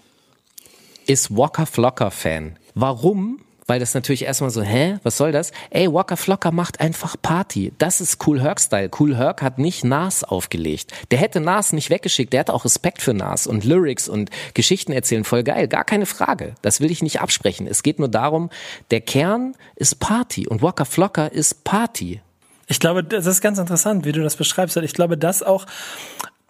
ist 1.06 1.36
Walker 1.36 1.66
Flocker 1.66 2.10
Fan. 2.10 2.58
Warum? 2.74 3.40
Weil 3.66 3.80
das 3.80 3.94
natürlich 3.94 4.24
erstmal 4.24 4.50
so, 4.50 4.62
hä, 4.62 4.98
was 5.02 5.16
soll 5.16 5.32
das? 5.32 5.52
Ey, 5.70 5.92
Walker 5.92 6.16
Flocker 6.16 6.52
macht 6.52 6.80
einfach 6.80 7.16
Party. 7.20 7.72
Das 7.78 8.00
ist 8.00 8.24
Cool 8.26 8.40
Herc 8.40 8.60
Style. 8.60 8.90
Cool 8.98 9.16
Herc 9.16 9.42
hat 9.42 9.58
nicht 9.58 9.84
Nas 9.84 10.24
aufgelegt. 10.24 10.92
Der 11.10 11.18
hätte 11.18 11.40
Nas 11.40 11.72
nicht 11.72 11.90
weggeschickt. 11.90 12.32
Der 12.32 12.40
hat 12.40 12.50
auch 12.50 12.64
Respekt 12.64 13.02
für 13.02 13.14
Nas 13.14 13.46
und 13.46 13.64
Lyrics 13.64 14.08
und 14.08 14.30
Geschichten 14.54 14.92
erzählen. 14.92 15.24
Voll 15.24 15.42
geil. 15.42 15.68
Gar 15.68 15.84
keine 15.84 16.06
Frage. 16.06 16.54
Das 16.62 16.80
will 16.80 16.90
ich 16.90 17.02
nicht 17.02 17.20
absprechen. 17.20 17.66
Es 17.66 17.82
geht 17.82 17.98
nur 17.98 18.08
darum, 18.08 18.50
der 18.90 19.00
Kern 19.00 19.54
ist 19.74 19.98
Party 19.98 20.46
und 20.46 20.62
Walker 20.62 20.84
Flocker 20.84 21.32
ist 21.32 21.64
Party. 21.64 22.20
Ich 22.68 22.80
glaube, 22.80 23.04
das 23.04 23.26
ist 23.26 23.40
ganz 23.40 23.58
interessant, 23.58 24.04
wie 24.04 24.12
du 24.12 24.22
das 24.22 24.36
beschreibst. 24.36 24.76
Ich 24.76 24.92
glaube, 24.92 25.16
das 25.16 25.42
auch 25.42 25.66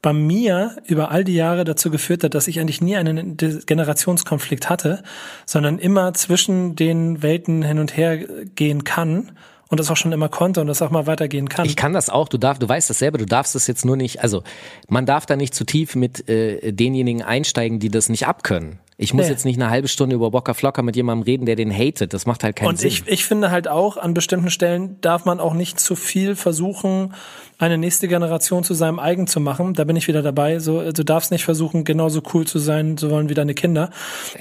bei 0.07 0.13
mir 0.13 0.77
über 0.85 1.11
all 1.11 1.25
die 1.25 1.35
Jahre 1.35 1.65
dazu 1.65 1.91
geführt 1.91 2.23
hat, 2.23 2.35
dass 2.35 2.47
ich 2.47 2.61
eigentlich 2.61 2.81
nie 2.81 2.97
einen 2.97 3.37
Generationskonflikt 3.37 4.71
hatte, 4.71 5.03
sondern 5.47 5.81
immer 5.81 6.15
zwischen 6.15 6.77
den 6.77 7.25
Welten 7.25 7.65
hin 7.65 7.81
und 7.81 7.97
her 7.97 8.19
gehen 8.55 8.85
kann 8.85 9.33
und 9.67 9.81
das 9.81 9.91
auch 9.91 9.97
schon 9.97 10.13
immer 10.13 10.29
konnte 10.29 10.61
und 10.61 10.69
das 10.69 10.81
auch 10.81 10.91
mal 10.91 11.09
weitergehen 11.09 11.49
kann. 11.49 11.67
Ich 11.67 11.75
kann 11.75 11.93
das 11.93 12.09
auch, 12.09 12.29
du 12.29 12.39
darfst, 12.39 12.63
du 12.63 12.69
weißt 12.69 12.89
das 12.89 13.01
selber, 13.01 13.19
du 13.19 13.27
darfst 13.27 13.57
das 13.57 13.67
jetzt 13.67 13.85
nur 13.85 13.97
nicht, 13.97 14.23
also 14.23 14.45
man 14.87 15.07
darf 15.07 15.27
da 15.27 15.35
nicht 15.35 15.57
zu 15.57 15.65
tief 15.65 15.97
mit 15.97 16.29
äh, 16.29 16.73
denjenigen 16.73 17.23
einsteigen, 17.23 17.81
die 17.81 17.89
das 17.89 18.09
nicht 18.09 18.29
abkönnen. 18.29 18.79
Ich 18.99 19.13
muss 19.13 19.27
nee. 19.27 19.31
jetzt 19.31 19.45
nicht 19.45 19.61
eine 19.61 19.69
halbe 19.69 19.89
Stunde 19.89 20.17
über 20.17 20.31
Bocker 20.31 20.55
Flocker 20.55 20.83
mit 20.83 20.97
jemandem 20.97 21.25
reden, 21.25 21.45
der 21.45 21.55
den 21.55 21.71
hatet. 21.71 22.15
Das 22.15 22.25
macht 22.25 22.43
halt 22.43 22.57
keinen 22.57 22.69
und 22.69 22.79
Sinn. 22.79 22.89
Und 22.89 22.93
ich, 22.95 23.07
ich 23.07 23.25
finde 23.27 23.51
halt 23.51 23.69
auch, 23.69 23.99
an 23.99 24.15
bestimmten 24.15 24.51
Stellen 24.51 24.99
darf 25.03 25.27
man 25.27 25.39
auch 25.39 25.53
nicht 25.53 25.79
zu 25.79 25.97
viel 25.97 26.35
versuchen, 26.35 27.13
eine 27.59 27.77
nächste 27.77 28.09
Generation 28.09 28.65
zu 28.65 28.73
seinem 28.73 28.99
eigen 28.99 29.27
zu 29.27 29.39
machen. 29.39 29.75
Da 29.75 29.85
bin 29.85 29.97
ich 29.97 30.09
wieder 30.09 30.23
dabei. 30.23 30.61
So, 30.61 30.93
du 30.93 31.05
darfst 31.05 31.31
nicht 31.31 31.45
versuchen, 31.45 31.85
genauso 31.85 32.23
cool 32.33 32.47
zu 32.47 32.59
sein, 32.59 32.97
so 32.97 33.11
wollen 33.11 33.29
wie 33.29 33.35
deine 33.35 33.53
Kinder. 33.53 33.91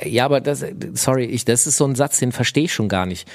Ja, 0.02 0.24
aber 0.24 0.40
das, 0.40 0.64
sorry, 0.94 1.26
ich, 1.26 1.44
das 1.44 1.68
ist 1.68 1.76
so 1.76 1.86
ein 1.86 1.96
Satz, 1.96 2.20
den 2.20 2.32
verstehe 2.32 2.64
ich 2.64 2.74
schon 2.74 2.88
gar 2.88 3.06
nicht. 3.06 3.28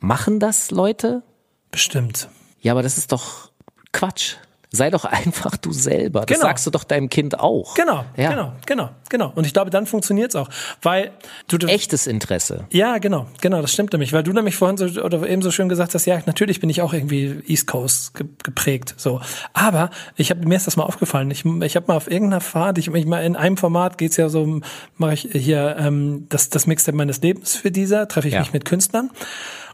Machen 0.00 0.40
das 0.40 0.70
Leute? 0.70 1.22
Bestimmt. 1.70 2.30
Ja, 2.62 2.72
aber 2.72 2.82
das 2.82 2.96
ist 2.96 3.12
doch 3.12 3.50
Quatsch 3.92 4.36
sei 4.72 4.90
doch 4.90 5.04
einfach 5.04 5.56
du 5.58 5.72
selber. 5.72 6.20
Das 6.20 6.38
genau. 6.38 6.48
sagst 6.48 6.66
du 6.66 6.70
doch 6.70 6.84
deinem 6.84 7.10
Kind 7.10 7.38
auch. 7.38 7.74
Genau, 7.74 8.04
ja. 8.16 8.30
genau, 8.30 8.52
genau, 8.66 8.90
genau. 9.10 9.32
Und 9.34 9.46
ich 9.46 9.52
glaube, 9.52 9.70
dann 9.70 9.86
funktioniert's 9.86 10.34
auch, 10.34 10.48
weil 10.80 11.12
du 11.48 11.58
echtes 11.66 12.06
Interesse. 12.06 12.64
Ja, 12.70 12.96
genau, 12.98 13.26
genau, 13.42 13.60
das 13.60 13.72
stimmt 13.72 13.92
nämlich, 13.92 14.14
weil 14.14 14.22
du 14.22 14.32
nämlich 14.32 14.56
vorhin 14.56 14.78
so 14.78 14.86
oder 15.02 15.28
eben 15.28 15.42
so 15.42 15.50
schön 15.50 15.68
gesagt 15.68 15.94
hast, 15.94 16.06
ja, 16.06 16.20
natürlich 16.24 16.60
bin 16.60 16.70
ich 16.70 16.80
auch 16.80 16.94
irgendwie 16.94 17.42
East 17.46 17.66
Coast 17.66 18.14
geprägt, 18.42 18.94
so. 18.96 19.20
Aber 19.52 19.90
ich 20.16 20.30
habe 20.30 20.46
mir 20.48 20.56
ist 20.56 20.66
das 20.66 20.76
mal 20.76 20.84
aufgefallen. 20.84 21.30
Ich, 21.30 21.44
ich 21.44 21.76
habe 21.76 21.86
mal 21.88 21.96
auf 21.96 22.10
irgendeiner 22.10 22.40
Fahrt, 22.40 22.78
ich, 22.78 22.88
ich 22.88 23.06
mal 23.06 23.22
in 23.22 23.36
einem 23.36 23.58
Format 23.58 23.98
geht's 23.98 24.16
ja 24.16 24.30
so, 24.30 24.60
mache 24.96 25.14
ich 25.14 25.28
hier 25.32 25.76
ähm, 25.78 26.26
das 26.30 26.48
das 26.48 26.66
Mixtape 26.66 26.96
meines 26.96 27.20
Lebens 27.20 27.56
für 27.56 27.70
dieser, 27.70 28.08
treffe 28.08 28.28
ich 28.28 28.34
ja. 28.34 28.40
mich 28.40 28.54
mit 28.54 28.64
Künstlern. 28.64 29.10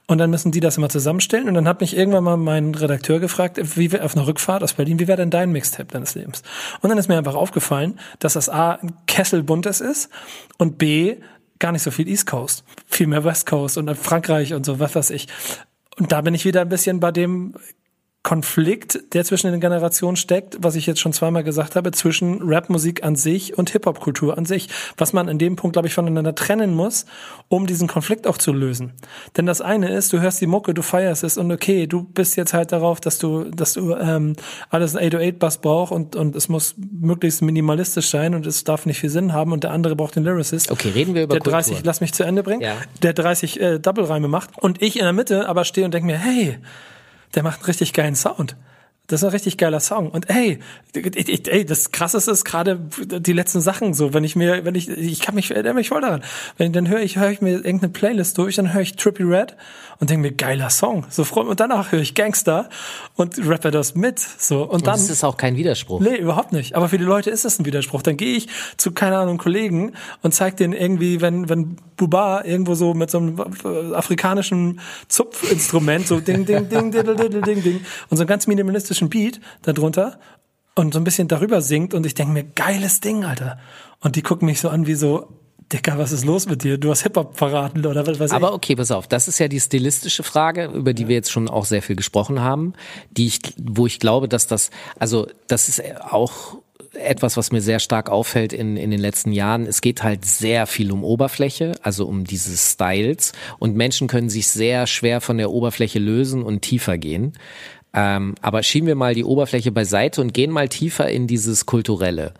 Und 0.08 0.16
dann 0.16 0.30
müssen 0.30 0.50
die 0.50 0.60
das 0.60 0.78
immer 0.78 0.88
zusammenstellen. 0.88 1.48
Und 1.48 1.54
dann 1.54 1.68
hat 1.68 1.82
mich 1.82 1.94
irgendwann 1.94 2.24
mal 2.24 2.38
mein 2.38 2.74
Redakteur 2.74 3.20
gefragt, 3.20 3.60
wie 3.76 4.00
auf 4.00 4.16
einer 4.16 4.26
Rückfahrt 4.26 4.62
aus 4.62 4.72
Berlin, 4.72 4.98
wie 4.98 5.06
wäre 5.06 5.18
denn 5.18 5.30
dein 5.30 5.52
Mixtape 5.52 5.92
deines 5.92 6.14
Lebens? 6.14 6.42
Und 6.80 6.88
dann 6.88 6.98
ist 6.98 7.08
mir 7.08 7.18
einfach 7.18 7.34
aufgefallen, 7.34 8.00
dass 8.18 8.32
das 8.32 8.48
A 8.48 8.72
ein 8.72 8.94
Kessel 9.06 9.42
buntes 9.42 9.82
ist 9.82 10.08
und 10.56 10.78
B 10.78 11.18
gar 11.58 11.72
nicht 11.72 11.82
so 11.82 11.90
viel 11.90 12.08
East 12.08 12.26
Coast, 12.26 12.64
viel 12.86 13.06
mehr 13.06 13.22
West 13.22 13.46
Coast 13.46 13.76
und 13.76 13.94
Frankreich 13.96 14.54
und 14.54 14.64
so, 14.64 14.80
was 14.80 14.94
weiß 14.94 15.10
ich. 15.10 15.28
Und 15.98 16.10
da 16.10 16.22
bin 16.22 16.32
ich 16.32 16.46
wieder 16.46 16.62
ein 16.62 16.68
bisschen 16.70 17.00
bei 17.00 17.12
dem 17.12 17.54
Konflikt, 18.24 19.14
der 19.14 19.24
zwischen 19.24 19.50
den 19.50 19.60
Generationen 19.60 20.16
steckt, 20.16 20.58
was 20.60 20.74
ich 20.74 20.86
jetzt 20.86 21.00
schon 21.00 21.12
zweimal 21.12 21.44
gesagt 21.44 21.76
habe, 21.76 21.92
zwischen 21.92 22.40
Rapmusik 22.42 23.02
an 23.02 23.16
sich 23.16 23.56
und 23.56 23.70
Hip-Hop-Kultur 23.70 24.36
an 24.36 24.44
sich, 24.44 24.68
was 24.98 25.12
man 25.12 25.28
in 25.28 25.38
dem 25.38 25.56
Punkt, 25.56 25.74
glaube 25.74 25.88
ich, 25.88 25.94
voneinander 25.94 26.34
trennen 26.34 26.74
muss, 26.74 27.06
um 27.48 27.66
diesen 27.66 27.88
Konflikt 27.88 28.26
auch 28.26 28.36
zu 28.36 28.52
lösen. 28.52 28.92
Denn 29.36 29.46
das 29.46 29.60
eine 29.62 29.90
ist, 29.94 30.12
du 30.12 30.20
hörst 30.20 30.40
die 30.40 30.46
Mucke, 30.46 30.74
du 30.74 30.82
feierst 30.82 31.24
es 31.24 31.38
und 31.38 31.50
okay, 31.50 31.86
du 31.86 32.02
bist 32.02 32.36
jetzt 32.36 32.52
halt 32.52 32.72
darauf, 32.72 33.00
dass 33.00 33.18
du, 33.18 33.44
dass 33.44 33.72
du 33.72 33.94
ähm, 33.94 34.34
alles 34.68 34.94
808-Bass 34.94 35.58
brauchst 35.58 35.92
und, 35.92 36.16
und 36.16 36.36
es 36.36 36.48
muss 36.48 36.74
möglichst 36.76 37.40
minimalistisch 37.40 38.10
sein 38.10 38.34
und 38.34 38.46
es 38.46 38.64
darf 38.64 38.84
nicht 38.84 38.98
viel 38.98 39.10
Sinn 39.10 39.32
haben 39.32 39.52
und 39.52 39.64
der 39.64 39.70
andere 39.70 39.96
braucht 39.96 40.16
den 40.16 40.24
Lyricist. 40.24 40.70
Okay, 40.70 40.90
reden 40.90 41.14
wir 41.14 41.22
über 41.22 41.34
Der 41.34 41.42
30, 41.42 41.76
Kultur. 41.76 41.86
lass 41.86 42.00
mich 42.00 42.12
zu 42.12 42.24
Ende 42.24 42.42
bringen, 42.42 42.60
ja. 42.60 42.74
der 43.02 43.14
30 43.14 43.60
äh, 43.60 43.78
Double-Reime 43.78 44.28
macht 44.28 44.58
und 44.58 44.82
ich 44.82 44.96
in 44.96 45.04
der 45.04 45.14
Mitte 45.14 45.48
aber 45.48 45.64
stehe 45.64 45.84
und 45.84 45.94
denke 45.94 46.06
mir, 46.06 46.18
hey, 46.18 46.58
der 47.34 47.42
macht 47.42 47.60
einen 47.60 47.66
richtig 47.66 47.92
geilen 47.92 48.16
Sound. 48.16 48.56
Das 49.08 49.22
ist 49.22 49.24
ein 49.24 49.30
richtig 49.30 49.56
geiler 49.56 49.80
Song. 49.80 50.10
Und 50.10 50.28
ey, 50.28 50.58
ey 50.92 51.64
das 51.64 51.92
krasseste 51.92 52.30
ist 52.30 52.44
gerade 52.44 52.78
die 52.78 53.32
letzten 53.32 53.62
Sachen 53.62 53.94
so, 53.94 54.12
wenn 54.12 54.22
ich 54.22 54.36
mir, 54.36 54.66
wenn 54.66 54.74
ich, 54.74 54.90
ich 54.90 55.20
kann 55.20 55.34
mich, 55.34 55.50
erinnere 55.50 55.72
mich 55.72 55.88
voll 55.88 56.02
daran. 56.02 56.22
Wenn, 56.58 56.74
dann 56.74 56.88
höre 56.88 57.00
ich, 57.00 57.16
höre 57.16 57.30
ich 57.30 57.40
mir 57.40 57.52
irgendeine 57.52 57.88
Playlist 57.88 58.36
durch, 58.36 58.56
dann 58.56 58.74
höre 58.74 58.82
ich 58.82 58.96
Trippy 58.96 59.22
Red 59.22 59.56
und 60.00 60.10
denke 60.10 60.28
mir, 60.28 60.32
geiler 60.34 60.68
Song. 60.68 61.06
So 61.08 61.24
und 61.40 61.58
danach 61.58 61.90
höre 61.90 62.00
ich 62.00 62.14
Gangster 62.14 62.68
und 63.16 63.38
rappe 63.46 63.70
das 63.70 63.94
mit. 63.94 64.18
So 64.18 64.62
und, 64.62 64.70
und 64.70 64.86
dann. 64.86 64.94
Das 64.94 65.08
ist 65.08 65.24
auch 65.24 65.38
kein 65.38 65.56
Widerspruch. 65.56 66.00
Nee, 66.00 66.16
überhaupt 66.16 66.52
nicht. 66.52 66.76
Aber 66.76 66.90
für 66.90 66.98
die 66.98 67.04
Leute 67.04 67.30
ist 67.30 67.46
das 67.46 67.58
ein 67.58 67.64
Widerspruch. 67.64 68.02
Dann 68.02 68.18
gehe 68.18 68.36
ich 68.36 68.48
zu, 68.76 68.92
keine 68.92 69.16
Ahnung, 69.16 69.38
Kollegen 69.38 69.94
und 70.22 70.34
zeig 70.34 70.58
denen 70.58 70.74
irgendwie, 70.74 71.22
wenn, 71.22 71.48
wenn 71.48 71.76
Buba 71.96 72.44
irgendwo 72.44 72.74
so 72.74 72.92
mit 72.92 73.10
so 73.10 73.18
einem 73.18 73.40
afrikanischen 73.94 74.80
Zupfinstrument, 75.08 76.06
so 76.06 76.20
ding, 76.20 76.44
ding, 76.44 76.68
ding, 76.68 76.92
ding, 76.92 77.16
ding, 77.16 77.42
ding, 77.42 77.62
ding, 77.62 77.80
und 78.10 78.16
so 78.16 78.24
ein 78.24 78.26
ganz 78.26 78.46
minimalistisch 78.46 78.98
klassischen 78.98 79.08
Beat 79.08 79.40
darunter 79.62 80.18
und 80.74 80.92
so 80.92 81.00
ein 81.00 81.04
bisschen 81.04 81.28
darüber 81.28 81.60
singt 81.60 81.94
und 81.94 82.06
ich 82.06 82.14
denke 82.14 82.32
mir, 82.32 82.44
geiles 82.44 83.00
Ding, 83.00 83.24
Alter. 83.24 83.58
Und 84.00 84.16
die 84.16 84.22
gucken 84.22 84.46
mich 84.46 84.60
so 84.60 84.68
an 84.68 84.86
wie 84.86 84.94
so, 84.94 85.28
Dicker, 85.72 85.98
was 85.98 86.12
ist 86.12 86.24
los 86.24 86.48
mit 86.48 86.64
dir? 86.64 86.78
Du 86.78 86.90
hast 86.90 87.02
Hip-Hop 87.02 87.36
verraten 87.36 87.84
oder 87.84 88.06
was 88.06 88.18
weiß 88.18 88.30
ich. 88.30 88.36
Aber 88.36 88.54
okay, 88.54 88.74
pass 88.74 88.90
auf, 88.90 89.06
das 89.06 89.28
ist 89.28 89.38
ja 89.38 89.48
die 89.48 89.60
stilistische 89.60 90.22
Frage, 90.22 90.66
über 90.66 90.94
die 90.94 91.08
wir 91.08 91.16
jetzt 91.16 91.30
schon 91.30 91.48
auch 91.48 91.66
sehr 91.66 91.82
viel 91.82 91.96
gesprochen 91.96 92.40
haben, 92.40 92.72
die 93.10 93.26
ich, 93.26 93.40
wo 93.58 93.86
ich 93.86 93.98
glaube, 93.98 94.28
dass 94.28 94.46
das, 94.46 94.70
also 94.98 95.26
das 95.46 95.68
ist 95.68 95.82
auch 96.00 96.56
etwas, 96.94 97.36
was 97.36 97.52
mir 97.52 97.60
sehr 97.60 97.80
stark 97.80 98.08
auffällt 98.08 98.52
in, 98.52 98.76
in 98.76 98.90
den 98.90 99.00
letzten 99.00 99.32
Jahren. 99.32 99.66
Es 99.66 99.80
geht 99.80 100.02
halt 100.02 100.24
sehr 100.24 100.66
viel 100.66 100.90
um 100.90 101.04
Oberfläche, 101.04 101.72
also 101.82 102.06
um 102.06 102.24
diese 102.24 102.56
Styles. 102.56 103.32
Und 103.58 103.76
Menschen 103.76 104.08
können 104.08 104.30
sich 104.30 104.48
sehr 104.48 104.86
schwer 104.86 105.20
von 105.20 105.36
der 105.36 105.50
Oberfläche 105.50 105.98
lösen 105.98 106.42
und 106.42 106.62
tiefer 106.62 106.96
gehen. 106.96 107.34
Ähm, 107.94 108.34
aber 108.40 108.62
schieben 108.62 108.86
wir 108.86 108.94
mal 108.94 109.14
die 109.14 109.24
Oberfläche 109.24 109.72
beiseite 109.72 110.20
und 110.20 110.34
gehen 110.34 110.50
mal 110.50 110.68
tiefer 110.68 111.08
in 111.08 111.26
dieses 111.26 111.66
Kulturelle. 111.66 112.34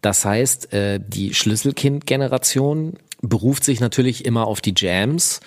Das 0.00 0.24
heißt, 0.24 0.72
äh, 0.72 1.00
die 1.06 1.34
Schlüsselkind-Generation 1.34 2.94
beruft 3.22 3.64
sich 3.64 3.80
natürlich 3.80 4.24
immer 4.24 4.46
auf 4.46 4.60
die 4.60 4.72
Jams 4.76 5.40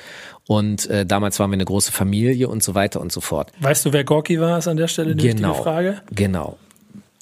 und 0.48 0.88
äh, 0.90 1.06
damals 1.06 1.40
waren 1.40 1.50
wir 1.50 1.56
eine 1.56 1.66
große 1.66 1.92
Familie 1.92 2.48
und 2.48 2.62
so 2.62 2.76
weiter 2.76 3.02
und 3.02 3.12
so 3.12 3.20
fort. 3.22 3.52
Weißt 3.62 3.86
du, 3.86 3.94
wer 3.94 4.04
Gorky 4.04 4.40
war, 4.40 4.60
ist 4.60 4.68
an 4.68 4.78
der 4.78 4.88
Stelle 4.88 5.16
die 5.16 5.30
Genau. 5.30 5.50
wichtige 5.50 5.64
Frage. 5.64 6.02
Genau. 6.12 6.58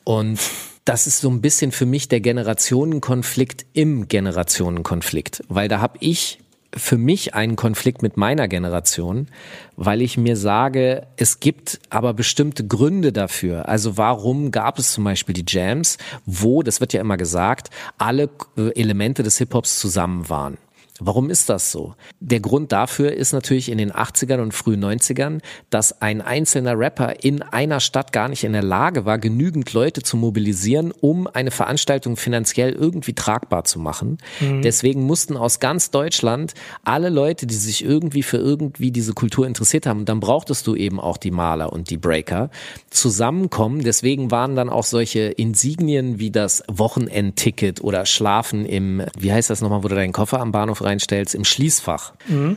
Und 0.03 0.39
das 0.83 1.07
ist 1.07 1.19
so 1.21 1.29
ein 1.29 1.41
bisschen 1.41 1.71
für 1.71 1.85
mich 1.85 2.07
der 2.09 2.19
Generationenkonflikt 2.21 3.65
im 3.73 4.07
Generationenkonflikt, 4.07 5.43
weil 5.47 5.67
da 5.67 5.79
habe 5.79 5.97
ich 6.01 6.39
für 6.75 6.97
mich 6.97 7.33
einen 7.33 7.55
Konflikt 7.55 8.01
mit 8.01 8.17
meiner 8.17 8.47
Generation, 8.47 9.27
weil 9.75 10.01
ich 10.01 10.17
mir 10.17 10.37
sage, 10.37 11.07
es 11.17 11.39
gibt 11.39 11.79
aber 11.89 12.13
bestimmte 12.13 12.65
Gründe 12.65 13.11
dafür. 13.11 13.67
Also 13.67 13.97
warum 13.97 14.51
gab 14.51 14.79
es 14.79 14.93
zum 14.93 15.03
Beispiel 15.03 15.33
die 15.33 15.45
Jams, 15.45 15.97
wo, 16.25 16.63
das 16.63 16.79
wird 16.79 16.93
ja 16.93 17.01
immer 17.01 17.17
gesagt, 17.17 17.69
alle 17.97 18.29
äh, 18.57 18.69
Elemente 18.79 19.23
des 19.23 19.37
Hip-Hops 19.37 19.79
zusammen 19.79 20.29
waren. 20.29 20.57
Warum 21.03 21.31
ist 21.31 21.49
das 21.49 21.71
so? 21.71 21.95
Der 22.19 22.39
Grund 22.39 22.71
dafür 22.71 23.11
ist 23.13 23.33
natürlich 23.33 23.69
in 23.69 23.79
den 23.79 23.91
80ern 23.91 24.39
und 24.39 24.53
frühen 24.53 24.85
90ern, 24.85 25.41
dass 25.71 25.99
ein 25.99 26.21
einzelner 26.21 26.77
Rapper 26.77 27.23
in 27.23 27.41
einer 27.41 27.79
Stadt 27.79 28.13
gar 28.13 28.29
nicht 28.29 28.43
in 28.43 28.53
der 28.53 28.61
Lage 28.61 29.03
war, 29.03 29.17
genügend 29.17 29.73
Leute 29.73 30.03
zu 30.03 30.15
mobilisieren, 30.15 30.91
um 30.91 31.25
eine 31.25 31.49
Veranstaltung 31.49 32.17
finanziell 32.17 32.73
irgendwie 32.73 33.13
tragbar 33.13 33.63
zu 33.63 33.79
machen. 33.79 34.19
Deswegen 34.63 35.01
mussten 35.07 35.37
aus 35.37 35.59
ganz 35.59 35.89
Deutschland 35.89 36.53
alle 36.83 37.09
Leute, 37.09 37.47
die 37.47 37.55
sich 37.55 37.83
irgendwie 37.83 38.21
für 38.21 38.37
irgendwie 38.37 38.91
diese 38.91 39.13
Kultur 39.13 39.47
interessiert 39.47 39.87
haben, 39.87 40.01
und 40.01 40.09
dann 40.09 40.19
brauchtest 40.19 40.67
du 40.67 40.75
eben 40.75 40.99
auch 40.99 41.17
die 41.17 41.31
Maler 41.31 41.73
und 41.73 41.89
die 41.89 41.97
Breaker, 41.97 42.51
zusammenkommen. 42.91 43.81
Deswegen 43.81 44.29
waren 44.29 44.55
dann 44.55 44.69
auch 44.69 44.85
solche 44.85 45.21
Insignien 45.21 46.19
wie 46.19 46.29
das 46.29 46.63
Wochenendticket 46.67 47.81
oder 47.81 48.05
Schlafen 48.05 48.65
im, 48.65 49.01
wie 49.17 49.33
heißt 49.33 49.49
das 49.49 49.61
nochmal, 49.61 49.83
wo 49.83 49.87
du 49.87 49.95
deinen 49.95 50.13
Koffer 50.13 50.39
am 50.39 50.51
Bahnhof 50.51 50.83
reinstellst, 50.91 51.33
im 51.35 51.45
Schließfach. 51.45 52.13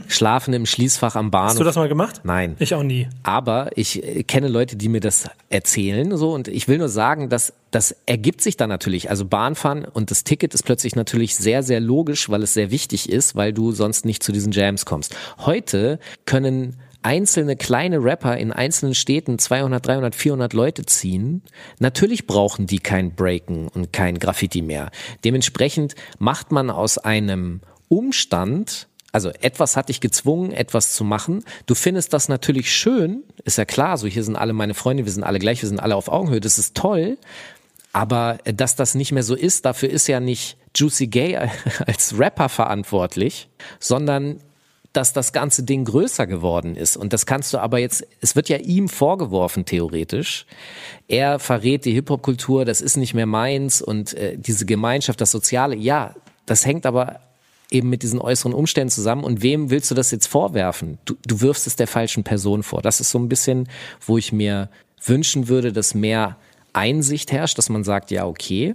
Schlafen 0.08 0.52
im 0.54 0.66
Schließfach 0.66 1.16
am 1.16 1.30
Bahnhof. 1.30 1.50
Hast 1.50 1.60
du 1.60 1.64
das 1.64 1.76
mal 1.76 1.88
gemacht? 1.88 2.20
Nein. 2.24 2.56
Ich 2.58 2.74
auch 2.74 2.82
nie. 2.82 3.08
Aber 3.22 3.70
ich 3.76 4.02
äh, 4.02 4.22
kenne 4.24 4.48
Leute, 4.48 4.76
die 4.76 4.88
mir 4.88 5.00
das 5.00 5.28
erzählen, 5.48 6.16
so 6.16 6.32
und 6.32 6.48
ich 6.48 6.68
will 6.68 6.78
nur 6.78 6.88
sagen, 6.88 7.28
dass 7.28 7.52
das 7.70 7.96
ergibt 8.06 8.40
sich 8.40 8.56
dann 8.56 8.68
natürlich. 8.68 9.10
Also 9.10 9.24
Bahnfahren 9.24 9.84
und 9.84 10.10
das 10.10 10.22
Ticket 10.24 10.54
ist 10.54 10.62
plötzlich 10.62 10.94
natürlich 10.94 11.34
sehr, 11.34 11.62
sehr 11.62 11.80
logisch, 11.80 12.28
weil 12.28 12.42
es 12.42 12.54
sehr 12.54 12.70
wichtig 12.70 13.10
ist, 13.10 13.34
weil 13.34 13.52
du 13.52 13.72
sonst 13.72 14.04
nicht 14.04 14.22
zu 14.22 14.30
diesen 14.30 14.52
Jams 14.52 14.84
kommst. 14.84 15.16
Heute 15.38 15.98
können 16.24 16.76
einzelne 17.04 17.56
kleine 17.56 18.02
Rapper 18.02 18.36
in 18.38 18.50
einzelnen 18.50 18.94
Städten 18.94 19.38
200, 19.38 19.86
300, 19.86 20.14
400 20.14 20.52
Leute 20.54 20.86
ziehen. 20.86 21.42
Natürlich 21.78 22.26
brauchen 22.26 22.66
die 22.66 22.78
kein 22.78 23.14
Breaken 23.14 23.68
und 23.68 23.92
kein 23.92 24.18
Graffiti 24.18 24.62
mehr. 24.62 24.90
Dementsprechend 25.24 25.94
macht 26.18 26.50
man 26.50 26.70
aus 26.70 26.98
einem 26.98 27.60
Umstand, 27.88 28.88
also 29.12 29.30
etwas 29.40 29.76
hat 29.76 29.90
dich 29.90 30.00
gezwungen, 30.00 30.50
etwas 30.50 30.92
zu 30.92 31.04
machen. 31.04 31.44
Du 31.66 31.74
findest 31.74 32.12
das 32.12 32.28
natürlich 32.28 32.72
schön, 32.72 33.22
ist 33.44 33.58
ja 33.58 33.64
klar, 33.64 33.96
so 33.96 34.08
hier 34.08 34.24
sind 34.24 34.36
alle 34.36 34.52
meine 34.52 34.74
Freunde, 34.74 35.04
wir 35.04 35.12
sind 35.12 35.22
alle 35.22 35.38
gleich, 35.38 35.62
wir 35.62 35.68
sind 35.68 35.80
alle 35.80 35.94
auf 35.94 36.08
Augenhöhe, 36.08 36.40
das 36.40 36.58
ist 36.58 36.74
toll. 36.74 37.16
Aber 37.92 38.38
äh, 38.44 38.52
dass 38.52 38.74
das 38.76 38.94
nicht 38.94 39.12
mehr 39.12 39.22
so 39.22 39.34
ist, 39.34 39.64
dafür 39.64 39.88
ist 39.88 40.08
ja 40.08 40.20
nicht 40.20 40.56
Juicy 40.74 41.06
Gay 41.06 41.36
als 41.86 42.18
Rapper 42.18 42.48
verantwortlich, 42.48 43.48
sondern 43.78 44.40
dass 44.92 45.12
das 45.12 45.32
ganze 45.32 45.64
Ding 45.64 45.84
größer 45.84 46.26
geworden 46.26 46.76
ist. 46.76 46.96
Und 46.96 47.12
das 47.12 47.26
kannst 47.26 47.52
du 47.52 47.58
aber 47.58 47.78
jetzt, 47.78 48.06
es 48.20 48.36
wird 48.36 48.48
ja 48.48 48.58
ihm 48.58 48.88
vorgeworfen, 48.88 49.64
theoretisch. 49.64 50.46
Er 51.08 51.38
verrät 51.38 51.84
die 51.84 51.92
Hip-Hop-Kultur, 51.92 52.64
das 52.64 52.80
ist 52.80 52.96
nicht 52.96 53.12
mehr 53.12 53.26
meins 53.26 53.82
und 53.82 54.14
äh, 54.14 54.36
diese 54.38 54.66
Gemeinschaft, 54.66 55.20
das 55.20 55.30
Soziale, 55.30 55.76
ja, 55.76 56.14
das 56.46 56.64
hängt 56.64 56.86
aber 56.86 57.20
eben 57.70 57.90
mit 57.90 58.02
diesen 58.02 58.20
äußeren 58.20 58.54
Umständen 58.54 58.90
zusammen. 58.90 59.24
Und 59.24 59.42
wem 59.42 59.70
willst 59.70 59.90
du 59.90 59.94
das 59.94 60.10
jetzt 60.10 60.26
vorwerfen? 60.26 60.98
Du, 61.04 61.14
du 61.26 61.40
wirfst 61.40 61.66
es 61.66 61.76
der 61.76 61.86
falschen 61.86 62.24
Person 62.24 62.62
vor. 62.62 62.82
Das 62.82 63.00
ist 63.00 63.10
so 63.10 63.18
ein 63.18 63.28
bisschen, 63.28 63.68
wo 64.06 64.18
ich 64.18 64.32
mir 64.32 64.68
wünschen 65.04 65.48
würde, 65.48 65.72
dass 65.72 65.94
mehr 65.94 66.36
Einsicht 66.72 67.32
herrscht, 67.32 67.58
dass 67.58 67.68
man 67.68 67.84
sagt, 67.84 68.10
ja, 68.10 68.26
okay, 68.26 68.74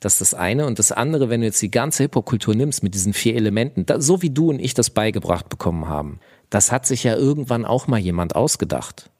das 0.00 0.14
ist 0.14 0.20
das 0.20 0.34
eine. 0.34 0.66
Und 0.66 0.78
das 0.78 0.92
andere, 0.92 1.28
wenn 1.28 1.40
du 1.40 1.46
jetzt 1.46 1.62
die 1.62 1.70
ganze 1.70 2.04
Hip-Hop-Kultur 2.04 2.54
nimmst 2.54 2.82
mit 2.82 2.94
diesen 2.94 3.12
vier 3.12 3.36
Elementen, 3.36 3.86
da, 3.86 4.00
so 4.00 4.22
wie 4.22 4.30
du 4.30 4.50
und 4.50 4.58
ich 4.58 4.74
das 4.74 4.90
beigebracht 4.90 5.48
bekommen 5.48 5.88
haben, 5.88 6.20
das 6.48 6.72
hat 6.72 6.86
sich 6.86 7.04
ja 7.04 7.16
irgendwann 7.16 7.64
auch 7.64 7.86
mal 7.86 7.98
jemand 7.98 8.34
ausgedacht. 8.34 9.10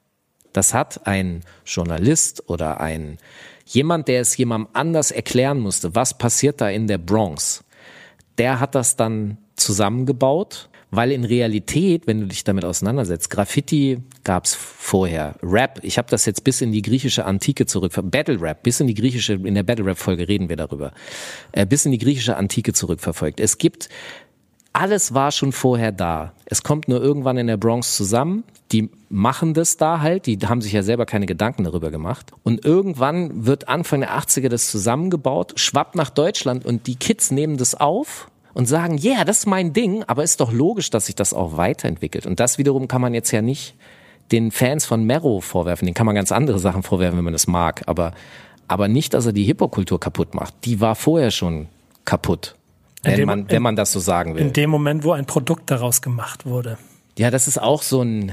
Das 0.53 0.75
hat 0.75 1.07
ein 1.07 1.43
Journalist 1.65 2.49
oder 2.49 2.81
ein 2.81 3.19
jemand, 3.67 4.09
der 4.09 4.21
es 4.21 4.37
jemandem 4.37 4.71
anders 4.73 5.13
erklären 5.13 5.61
musste, 5.61 5.95
was 5.95 6.19
passiert 6.19 6.61
da 6.61 6.69
in 6.69 6.89
der 6.89 6.99
Bronx. 6.99 7.63
Der 8.41 8.59
hat 8.59 8.75
das 8.75 8.97
dann 8.97 9.37
zusammengebaut, 9.55 10.71
weil 10.91 11.13
in 11.13 11.25
Realität, 11.25 12.07
wenn 12.07 12.23
du 12.23 12.27
dich 12.27 12.43
damit 12.43 12.65
auseinandersetzt, 12.65 13.29
Graffiti 13.29 13.99
gab's 14.25 14.55
vorher, 14.55 15.35
Rap, 15.43 15.81
ich 15.83 15.99
habe 15.99 16.09
das 16.09 16.25
jetzt 16.25 16.43
bis 16.43 16.63
in 16.63 16.73
die 16.73 16.81
griechische 16.81 17.27
Antike 17.27 17.67
zurück, 17.67 17.93
Battle 18.03 18.41
Rap, 18.41 18.63
bis 18.63 18.81
in 18.81 18.87
die 18.87 18.95
griechische, 18.95 19.35
in 19.35 19.55
der 19.55 19.63
Battle 19.63 19.85
Rap 19.85 19.99
Folge 19.99 20.27
reden 20.27 20.49
wir 20.49 20.57
darüber, 20.57 20.93
äh, 21.53 21.67
bis 21.67 21.85
in 21.85 21.93
die 21.93 21.99
griechische 21.99 22.39
Antike 22.39 22.73
zurückverfolgt. 22.73 23.41
Es 23.41 23.59
gibt 23.59 23.91
alles 24.73 25.15
war 25.15 25.33
schon 25.33 25.53
vorher 25.53 25.93
da. 25.93 26.33
Es 26.45 26.63
kommt 26.63 26.89
nur 26.89 27.03
irgendwann 27.03 27.37
in 27.37 27.49
der 27.49 27.57
Bronx 27.57 27.97
zusammen. 27.97 28.45
Die 28.73 28.89
machen 29.09 29.55
das 29.55 29.77
da 29.77 30.01
halt. 30.01 30.27
Die 30.27 30.39
haben 30.39 30.61
sich 30.61 30.73
ja 30.73 30.83
selber 30.83 31.07
keine 31.07 31.27
Gedanken 31.27 31.65
darüber 31.65 31.91
gemacht. 31.91 32.31
Und 32.45 32.65
irgendwann 32.65 33.47
wird 33.47 33.69
Anfang 33.69 34.01
der 34.01 34.17
80er 34.17 34.49
das 34.49 34.71
zusammengebaut, 34.71 35.59
schwappt 35.59 35.97
nach 35.97 36.11
Deutschland 36.11 36.65
und 36.65 36.87
die 36.87 36.95
Kids 36.95 37.31
nehmen 37.31 37.57
das 37.57 37.75
auf 37.75 38.31
und 38.55 38.67
sagen, 38.67 38.97
ja, 38.97 39.17
yeah, 39.17 39.25
das 39.25 39.39
ist 39.39 39.47
mein 39.47 39.73
Ding, 39.73 40.05
aber 40.05 40.23
ist 40.23 40.41
doch 40.41 40.53
logisch, 40.53 40.91
dass 40.91 41.07
sich 41.07 41.15
das 41.15 41.35
auch 41.35 41.57
weiterentwickelt. 41.57 42.27
Und 42.27 42.41
das 42.41 42.59
wiederum 42.59 42.89
kann 42.89 43.01
man 43.01 43.15
jetzt 43.15 43.31
ja 43.33 43.43
nicht 43.43 43.75
den 44.31 44.53
Fans 44.53 44.87
von 44.87 45.05
Mero 45.05 45.41
vorwerfen. 45.41 45.87
Den 45.87 45.95
kann 45.95 46.07
man 46.07 46.15
ganz 46.15 46.31
andere 46.31 46.61
Sachen 46.61 46.83
vorwerfen, 46.85 47.17
wenn 47.19 47.25
man 47.25 47.33
das 47.33 47.49
mag. 47.49 47.83
Aber, 47.87 48.13
aber 48.69 48.87
nicht, 48.87 49.15
dass 49.15 49.27
er 49.27 49.33
die 49.33 49.45
Hip-Hop-Kultur 49.45 49.99
kaputt 49.99 50.35
macht. 50.35 50.55
Die 50.65 50.81
war 50.81 50.95
vorher 50.95 51.33
schon 51.33 51.67
kaputt. 52.05 52.55
In 53.03 53.11
Wenn 53.13 53.17
dem- 53.17 53.27
man, 53.27 53.51
wenn 53.51 53.63
man 53.63 53.77
das 53.77 53.93
so 53.93 54.01
sagen 54.01 54.35
will. 54.35 54.43
In 54.43 54.53
dem 54.53 54.69
Moment, 54.71 55.05
wo 55.05 55.13
ein 55.13 55.25
Produkt 55.27 55.71
daraus 55.71 56.03
gemacht 56.03 56.45
wurde. 56.47 56.77
Ja, 57.19 57.31
das 57.31 57.49
ist 57.49 57.61
auch 57.61 57.83
so 57.83 58.03
ein, 58.03 58.33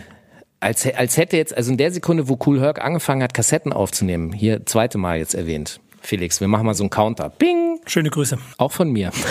als, 0.59 0.85
als 0.93 1.17
hätte 1.17 1.37
jetzt, 1.37 1.55
also 1.55 1.71
in 1.71 1.77
der 1.77 1.91
Sekunde, 1.91 2.27
wo 2.27 2.37
Cool 2.45 2.59
Herc 2.59 2.83
angefangen 2.83 3.23
hat, 3.23 3.33
Kassetten 3.33 3.71
aufzunehmen, 3.73 4.33
hier 4.33 4.65
zweite 4.65 4.97
Mal 4.97 5.17
jetzt 5.19 5.35
erwähnt. 5.35 5.79
Felix, 6.01 6.39
wir 6.41 6.47
machen 6.47 6.65
mal 6.65 6.73
so 6.73 6.83
einen 6.83 6.89
Counter. 6.89 7.29
Bing! 7.29 7.79
Schöne 7.85 8.09
Grüße. 8.09 8.37
Auch 8.57 8.71
von 8.71 8.89
mir. 8.91 9.11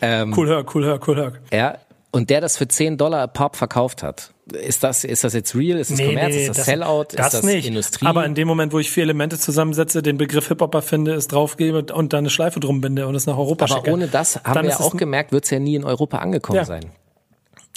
Ähm, 0.00 0.34
Cool 0.36 0.48
hör, 0.48 0.64
cool 0.74 0.84
hör, 0.84 1.00
cool 1.08 1.16
hör. 1.16 1.32
Ja. 1.52 1.78
Und 2.10 2.30
der 2.30 2.40
das 2.40 2.56
für 2.56 2.68
10 2.68 2.96
Dollar 2.98 3.22
a 3.22 3.26
Pop 3.26 3.56
verkauft 3.56 4.02
hat. 4.02 4.32
Ist 4.52 4.84
das, 4.84 5.04
ist 5.04 5.24
das 5.24 5.32
jetzt 5.32 5.54
real? 5.54 5.78
Ist 5.78 5.90
das 5.90 5.98
Kommerz? 5.98 6.34
ist 6.34 6.48
das, 6.58 6.66
Sellout? 6.66 7.06
Das 7.12 7.28
ist 7.28 7.34
das 7.34 7.42
nicht. 7.44 7.66
Industrie? 7.66 8.04
Aber 8.04 8.26
in 8.26 8.34
dem 8.34 8.46
Moment, 8.46 8.72
wo 8.74 8.78
ich 8.78 8.90
vier 8.90 9.04
Elemente 9.04 9.38
zusammensetze, 9.38 10.02
den 10.02 10.18
Begriff 10.18 10.48
Hip-Hopper 10.48 10.82
finde, 10.82 11.14
es 11.14 11.28
draufgebe 11.28 11.86
und 11.94 12.12
dann 12.12 12.18
eine 12.20 12.30
Schleife 12.30 12.60
drum 12.60 12.82
binde 12.82 13.06
und 13.06 13.14
es 13.14 13.26
nach 13.26 13.38
Europa 13.38 13.64
aber 13.64 13.74
schicke. 13.76 13.90
ohne 13.92 14.06
das 14.06 14.40
haben 14.44 14.64
wir 14.64 14.70
ja 14.70 14.80
auch 14.80 14.96
gemerkt, 14.96 15.32
wird 15.32 15.44
es 15.44 15.50
ja 15.50 15.58
nie 15.58 15.76
in 15.76 15.84
Europa 15.84 16.18
angekommen 16.18 16.58
Ja. 16.58 16.64
sein. 16.66 16.84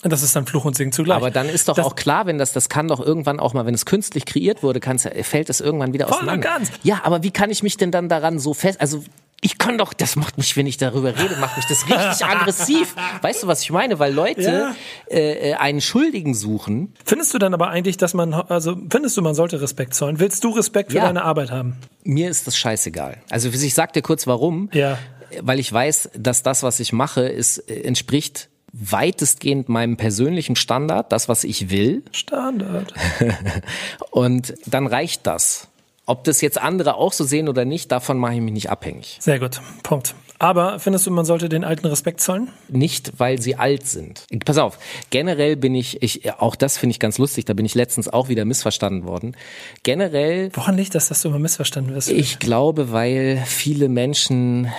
Das 0.04 0.22
ist 0.24 0.36
dann 0.36 0.46
Fluch 0.46 0.66
und 0.66 0.76
Segen 0.76 0.92
zugleich. 0.92 1.18
Aber 1.18 1.32
dann 1.32 1.48
ist 1.50 1.70
doch 1.70 1.76
das, 1.76 1.86
auch 1.86 1.96
klar, 1.96 2.28
wenn 2.28 2.38
das, 2.38 2.52
das 2.54 2.70
kann 2.70 2.88
doch 2.88 3.00
irgendwann 3.00 3.40
auch 3.40 3.54
mal, 3.54 3.66
wenn 3.66 3.74
es 3.74 3.86
künstlich 3.86 4.26
kreiert 4.26 4.62
wurde, 4.62 4.80
kann's, 4.80 5.08
fällt 5.24 5.50
es 5.50 5.60
irgendwann 5.62 5.94
wieder 5.94 6.08
Voll 6.08 6.18
und 6.18 6.24
auseinander. 6.30 6.48
ganz. 6.50 6.72
Ja, 6.84 7.00
aber 7.04 7.24
wie 7.24 7.32
kann 7.32 7.50
ich 7.50 7.64
mich 7.64 7.78
denn 7.78 7.92
dann 7.92 8.08
daran 8.10 8.38
so 8.40 8.54
fest, 8.54 8.80
also 8.80 9.04
ich 9.42 9.58
kann 9.60 9.78
doch, 9.78 9.94
das 9.94 10.16
macht 10.16 10.38
mich, 10.38 10.58
wenn 10.58 10.66
ich 10.66 10.78
darüber 10.78 11.10
rede, 11.18 11.36
macht 11.40 11.58
mich 11.58 11.66
das 11.68 11.86
richtig 11.86 12.26
aggressiv. 12.30 12.96
Weißt 13.22 13.44
du, 13.44 13.48
was 13.48 13.62
ich 13.62 13.70
meine? 13.72 14.00
Weil 14.00 14.14
Leute 14.14 14.42
Ja. 14.42 14.76
äh, 15.16 15.52
äh, 15.52 15.54
einen 15.56 15.80
Schuldigen 15.82 16.34
suchen. 16.34 16.94
Findest 17.06 17.34
du 17.34 17.38
dann 17.38 17.54
aber 17.54 17.70
eigentlich, 17.70 17.98
dass 17.98 18.14
man, 18.14 18.34
also 18.34 18.76
findest 18.90 19.16
du, 19.16 19.22
man 19.22 19.36
sollte 19.36 19.62
Respekt 19.62 19.94
zollen? 19.94 20.20
Willst 20.20 20.44
du 20.44 20.50
Respekt 20.50 20.92
für 20.92 20.98
Ja. 20.98 21.06
deine 21.06 21.24
Arbeit 21.24 21.52
haben? 21.52 21.78
Mir 22.04 22.30
ist 22.30 22.48
das 22.48 22.58
scheißegal. 22.58 23.18
Also 23.30 23.50
ich 23.50 23.74
sag 23.74 23.94
dir 23.94 24.02
kurz 24.02 24.26
warum. 24.28 24.70
Ja. 24.74 24.98
Weil 25.42 25.60
ich 25.60 25.72
weiß, 25.72 26.10
dass 26.18 26.42
das, 26.42 26.64
was 26.64 26.80
ich 26.80 26.92
mache, 26.94 27.22
ist, 27.28 27.58
äh, 27.70 27.82
entspricht 27.82 28.50
weitestgehend 28.74 29.70
meinem 29.70 29.98
persönlichen 29.98 30.56
Standard, 30.56 31.12
das, 31.12 31.30
was 31.30 31.44
ich 31.44 31.70
will. 31.70 32.04
Standard. 32.12 32.94
Und 34.12 34.54
dann 34.66 34.88
reicht 34.88 35.26
das. 35.28 35.68
Ob 36.08 36.24
das 36.24 36.40
jetzt 36.40 36.58
andere 36.58 36.96
auch 36.96 37.12
so 37.12 37.26
sehen 37.26 37.50
oder 37.50 37.66
nicht, 37.66 37.92
davon 37.92 38.18
mache 38.18 38.36
ich 38.36 38.42
mich 38.42 38.54
nicht 38.54 38.70
abhängig. 38.70 39.18
Sehr 39.20 39.40
gut. 39.40 39.60
Punkt. 39.84 40.16
Aber 40.40 40.80
findest 40.80 41.06
du, 41.06 41.12
man 41.12 41.26
sollte 41.26 41.50
den 41.50 41.66
Alten 41.66 41.86
Respekt 41.88 42.22
zollen? 42.22 42.50
Nicht, 42.70 43.20
weil 43.20 43.42
sie 43.42 43.58
alt 43.58 43.88
sind. 43.88 44.26
Pass 44.46 44.58
auf, 44.58 44.80
generell 45.10 45.58
bin 45.58 45.76
ich, 45.76 46.02
ich 46.02 46.32
auch 46.34 46.56
das 46.56 46.78
finde 46.78 46.92
ich 46.92 47.00
ganz 47.00 47.18
lustig, 47.18 47.44
da 47.44 47.54
bin 47.54 47.66
ich 47.66 47.76
letztens 47.76 48.08
auch 48.08 48.30
wieder 48.30 48.46
missverstanden 48.46 49.06
worden. 49.06 49.36
Generell. 49.84 50.50
Woran 50.54 50.78
liegt 50.78 50.96
das, 50.96 51.10
dass 51.10 51.22
du 51.24 51.28
immer 51.28 51.40
missverstanden 51.40 51.94
wirst? 51.94 52.10
Ich 52.10 52.40
glaube, 52.40 52.92
weil 52.92 53.44
viele 53.46 53.90
Menschen 53.90 54.72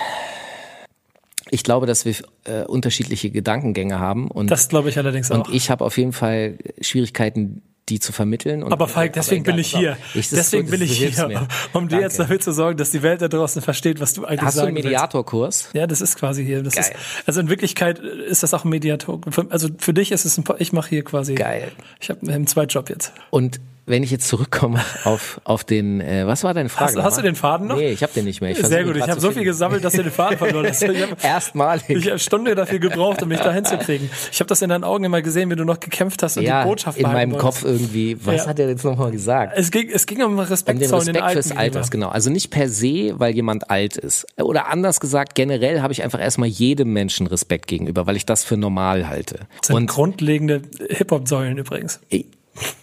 ich 1.51 1.63
glaube, 1.63 1.87
dass 1.87 2.05
wir 2.05 2.13
äh, 2.45 2.63
unterschiedliche 2.65 3.31
Gedankengänge 3.31 3.99
haben 3.99 4.29
und 4.29 4.49
das 4.49 4.69
glaube 4.69 4.89
ich 4.89 4.97
allerdings 4.97 5.31
auch. 5.31 5.47
Und 5.47 5.53
ich 5.53 5.69
habe 5.69 5.83
auf 5.83 5.97
jeden 5.97 6.13
Fall 6.13 6.57
Schwierigkeiten, 6.79 7.63
die 7.89 7.99
zu 7.99 8.11
vermitteln. 8.11 8.63
Und, 8.63 8.71
aber 8.71 8.87
Falk, 8.87 9.13
deswegen 9.13 9.43
aber 9.43 9.53
bin 9.53 9.61
ich 9.61 9.75
hier. 9.75 9.97
Ich, 10.13 10.29
deswegen 10.29 10.67
so, 10.67 10.71
bin 10.71 10.81
ich 10.81 10.97
hier, 10.97 11.27
mir. 11.27 11.47
um 11.73 11.87
dir 11.87 11.99
jetzt 11.99 12.19
dafür 12.19 12.39
zu 12.39 12.51
sorgen, 12.51 12.77
dass 12.77 12.91
die 12.91 13.01
Welt 13.03 13.21
da 13.21 13.27
draußen 13.27 13.61
versteht, 13.61 13.99
was 13.99 14.13
du 14.13 14.25
eigentlich 14.25 14.41
Hast 14.41 14.55
sagen 14.55 14.75
du 14.75 14.79
einen 14.79 14.85
Mediatorkurs? 14.85 15.69
Ja, 15.73 15.87
das 15.87 16.01
ist 16.01 16.17
quasi 16.17 16.45
hier. 16.45 16.63
Das 16.63 16.75
Geil. 16.75 16.85
Ist, 16.85 17.27
also 17.27 17.39
in 17.41 17.49
Wirklichkeit 17.49 17.99
ist 17.99 18.43
das 18.43 18.53
auch 18.53 18.63
ein 18.65 18.69
Mediator. 18.69 19.19
Also 19.49 19.69
für 19.77 19.93
dich 19.93 20.11
ist 20.11 20.25
es 20.25 20.37
ein, 20.37 20.43
ich 20.59 20.73
mache 20.73 20.89
hier 20.89 21.03
quasi. 21.03 21.35
Geil. 21.35 21.71
Ich 21.99 22.09
habe 22.09 22.31
einen 22.31 22.47
Zweitjob 22.47 22.89
jetzt. 22.89 23.13
Und 23.29 23.59
wenn 23.89 24.03
ich 24.03 24.11
jetzt 24.11 24.27
zurückkomme 24.27 24.79
auf, 25.03 25.41
auf 25.43 25.63
den, 25.63 25.99
äh, 26.01 26.25
was 26.27 26.43
war 26.43 26.53
deine 26.53 26.69
Frage? 26.69 26.95
Hast, 26.97 27.03
hast 27.03 27.17
du 27.17 27.21
den 27.21 27.35
Faden 27.35 27.67
noch? 27.67 27.75
Nee, 27.77 27.89
ich 27.91 28.03
habe 28.03 28.13
den 28.13 28.25
nicht 28.25 28.39
mehr. 28.41 28.51
Ich 28.51 28.57
Sehr 28.59 28.83
gut, 28.83 28.95
ich 28.95 29.07
habe 29.09 29.19
so 29.19 29.31
viel 29.31 29.43
gesammelt, 29.43 29.83
dass 29.83 29.93
du 29.93 30.03
den 30.03 30.11
Faden 30.11 30.37
verloren 30.37 30.67
hast. 30.67 30.81
Erstmalig. 31.23 31.89
Ich 31.89 32.07
habe 32.07 32.19
Stunde 32.19 32.55
dafür 32.55 32.79
gebraucht, 32.79 33.21
um 33.23 33.29
mich 33.29 33.39
da 33.39 33.51
hinzukriegen. 33.51 34.09
Ich 34.31 34.39
habe 34.39 34.47
das 34.47 34.61
in 34.61 34.69
deinen 34.69 34.83
Augen 34.83 35.03
immer 35.03 35.21
gesehen, 35.21 35.49
wie 35.49 35.55
du 35.55 35.65
noch 35.65 35.79
gekämpft 35.79 36.23
hast 36.23 36.37
und 36.37 36.43
ja, 36.43 36.63
die 36.63 36.69
Botschaft 36.69 36.97
in 36.97 37.03
meinem 37.03 37.31
wolltest. 37.31 37.45
Kopf 37.45 37.63
irgendwie. 37.65 38.17
Was 38.25 38.35
Ja. 38.43 38.47
hat 38.47 38.59
er 38.59 38.69
jetzt 38.69 38.83
nochmal 38.85 39.11
gesagt? 39.11 39.53
Es 39.57 39.71
ging, 39.71 39.89
es 39.93 40.05
ging 40.05 40.23
um 40.23 40.37
Respekt 40.39 40.77
Um 40.77 40.79
den 40.79 40.89
den 40.89 40.95
Respekt 40.95 41.21
Alten 41.21 41.33
fürs 41.43 41.51
Alters, 41.57 41.89
gegenüber. 41.89 42.07
genau. 42.07 42.09
Also 42.13 42.29
nicht 42.29 42.49
per 42.51 42.69
se, 42.69 43.13
weil 43.19 43.33
jemand 43.35 43.69
alt 43.69 43.97
ist. 43.97 44.27
Oder 44.39 44.67
anders 44.69 44.99
gesagt, 44.99 45.35
generell 45.35 45.81
habe 45.81 45.93
ich 45.93 46.03
einfach 46.03 46.19
erstmal 46.21 46.49
jedem 46.49 46.93
Menschen 46.93 47.27
Respekt 47.27 47.67
gegenüber, 47.67 48.05
weil 48.07 48.15
ich 48.15 48.25
das 48.25 48.43
für 48.43 48.57
normal 48.57 49.09
halte. 49.09 49.47
Das 49.59 49.67
sind 49.67 49.75
Und 49.75 49.87
grundlegende 49.87 50.61
Hip-Hop-Säulen 50.89 51.57
übrigens. 51.57 51.99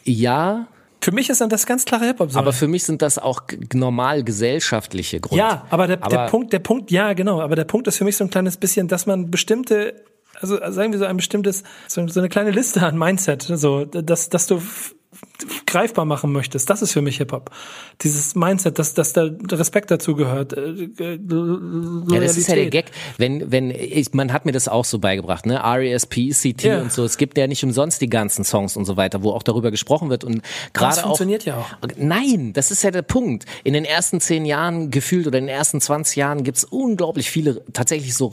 ja, 0.05 0.67
Für 1.01 1.13
mich 1.13 1.31
ist 1.31 1.41
dann 1.41 1.49
das 1.51 1.67
ganz 1.67 1.85
klare 1.85 2.07
Hip-Hop-Säulen. 2.07 2.45
aber 2.45 2.53
für 2.53 2.67
mich 2.69 2.85
sind 2.85 3.01
das 3.03 3.19
auch 3.19 3.43
normal 3.75 4.25
gesellschaftliche 4.25 5.21
Gründe. 5.21 5.39
Ja, 5.39 5.67
aber 5.71 5.87
der, 5.87 5.99
der 5.99 6.05
Aber- 6.21 6.31
Punkt, 6.31 6.53
der 6.53 6.59
Punkt, 6.59 6.91
ja, 6.91 7.13
genau, 7.13 7.41
aber 7.41 7.55
der 7.57 7.65
Punkt 7.65 7.87
ist 7.87 7.99
für 7.99 8.05
mich 8.05 8.17
so 8.17 8.25
ein 8.25 8.31
kleines 8.31 8.57
bisschen, 8.57 8.89
dass 8.89 9.07
man 9.07 9.31
bestimmte, 9.31 10.03
also 10.41 10.57
sagen 10.71 10.93
wir 10.93 10.99
so 10.99 11.05
ein 11.05 11.17
bestimmtes, 11.17 11.63
so, 11.87 12.01
eine 12.01 12.29
kleine 12.29 12.51
Liste 12.51 12.83
an 12.83 12.99
Mindset, 12.99 13.43
so, 13.43 13.85
dass, 13.85 14.31
dass 14.31 14.47
du 14.47 14.61
greifbar 15.67 16.05
machen 16.05 16.33
möchtest. 16.33 16.71
Das 16.71 16.83
ist 16.83 16.93
für 16.93 17.03
mich 17.03 17.19
Hip-Hop. 17.19 17.51
Dieses 18.03 18.35
Mindset, 18.35 18.79
dass, 18.79 18.95
dass 18.95 19.13
da 19.13 19.29
Respekt 19.53 19.91
dazu 19.91 20.15
gehört. 20.15 20.53
äh, 20.53 20.71
äh, 20.99 21.19
Ja, 22.11 22.21
das 22.21 22.37
ist 22.37 22.49
ja 22.49 22.55
der. 22.55 22.71
Gag. 22.71 22.87
Wenn, 23.19 23.51
wenn, 23.51 23.71
ich, 23.71 24.13
man 24.15 24.33
hat 24.33 24.47
mir 24.47 24.53
das 24.53 24.69
auch 24.69 24.85
so 24.85 24.99
beigebracht, 24.99 25.47
ne? 25.47 25.57
R.E.S.P., 25.57 26.31
C.T. 26.31 26.69
Ja. 26.69 26.81
und 26.81 26.93
so. 26.93 27.05
Es 27.05 27.17
gibt 27.17 27.39
ja 27.39 27.47
nicht 27.47 27.63
umsonst 27.65 28.01
die 28.01 28.11
ganzen 28.11 28.45
Songs 28.45 28.77
und 28.77 28.85
so 28.85 28.97
weiter, 28.97 29.23
wo 29.23 29.31
auch 29.33 29.43
darüber 29.43 29.71
gesprochen 29.71 30.11
wird 30.11 30.25
und 30.25 30.43
gerade 30.73 30.99
auch. 30.99 31.07
funktioniert 31.09 31.45
ja 31.45 31.59
auch. 31.59 31.67
Nein, 31.97 32.53
das 32.53 32.71
ist 32.71 32.83
ja 32.83 32.91
der 32.91 33.03
Punkt. 33.03 33.45
In 33.65 33.73
den 33.73 33.85
ersten 33.85 34.21
zehn 34.21 34.45
Jahren 34.45 34.91
gefühlt 34.91 35.27
oder 35.27 35.39
in 35.39 35.47
den 35.47 35.55
ersten 35.55 35.81
20 35.81 36.17
Jahren 36.17 36.45
gibt's 36.45 36.65
unglaublich 36.65 37.31
viele 37.31 37.63
tatsächlich 37.73 38.15
so 38.15 38.27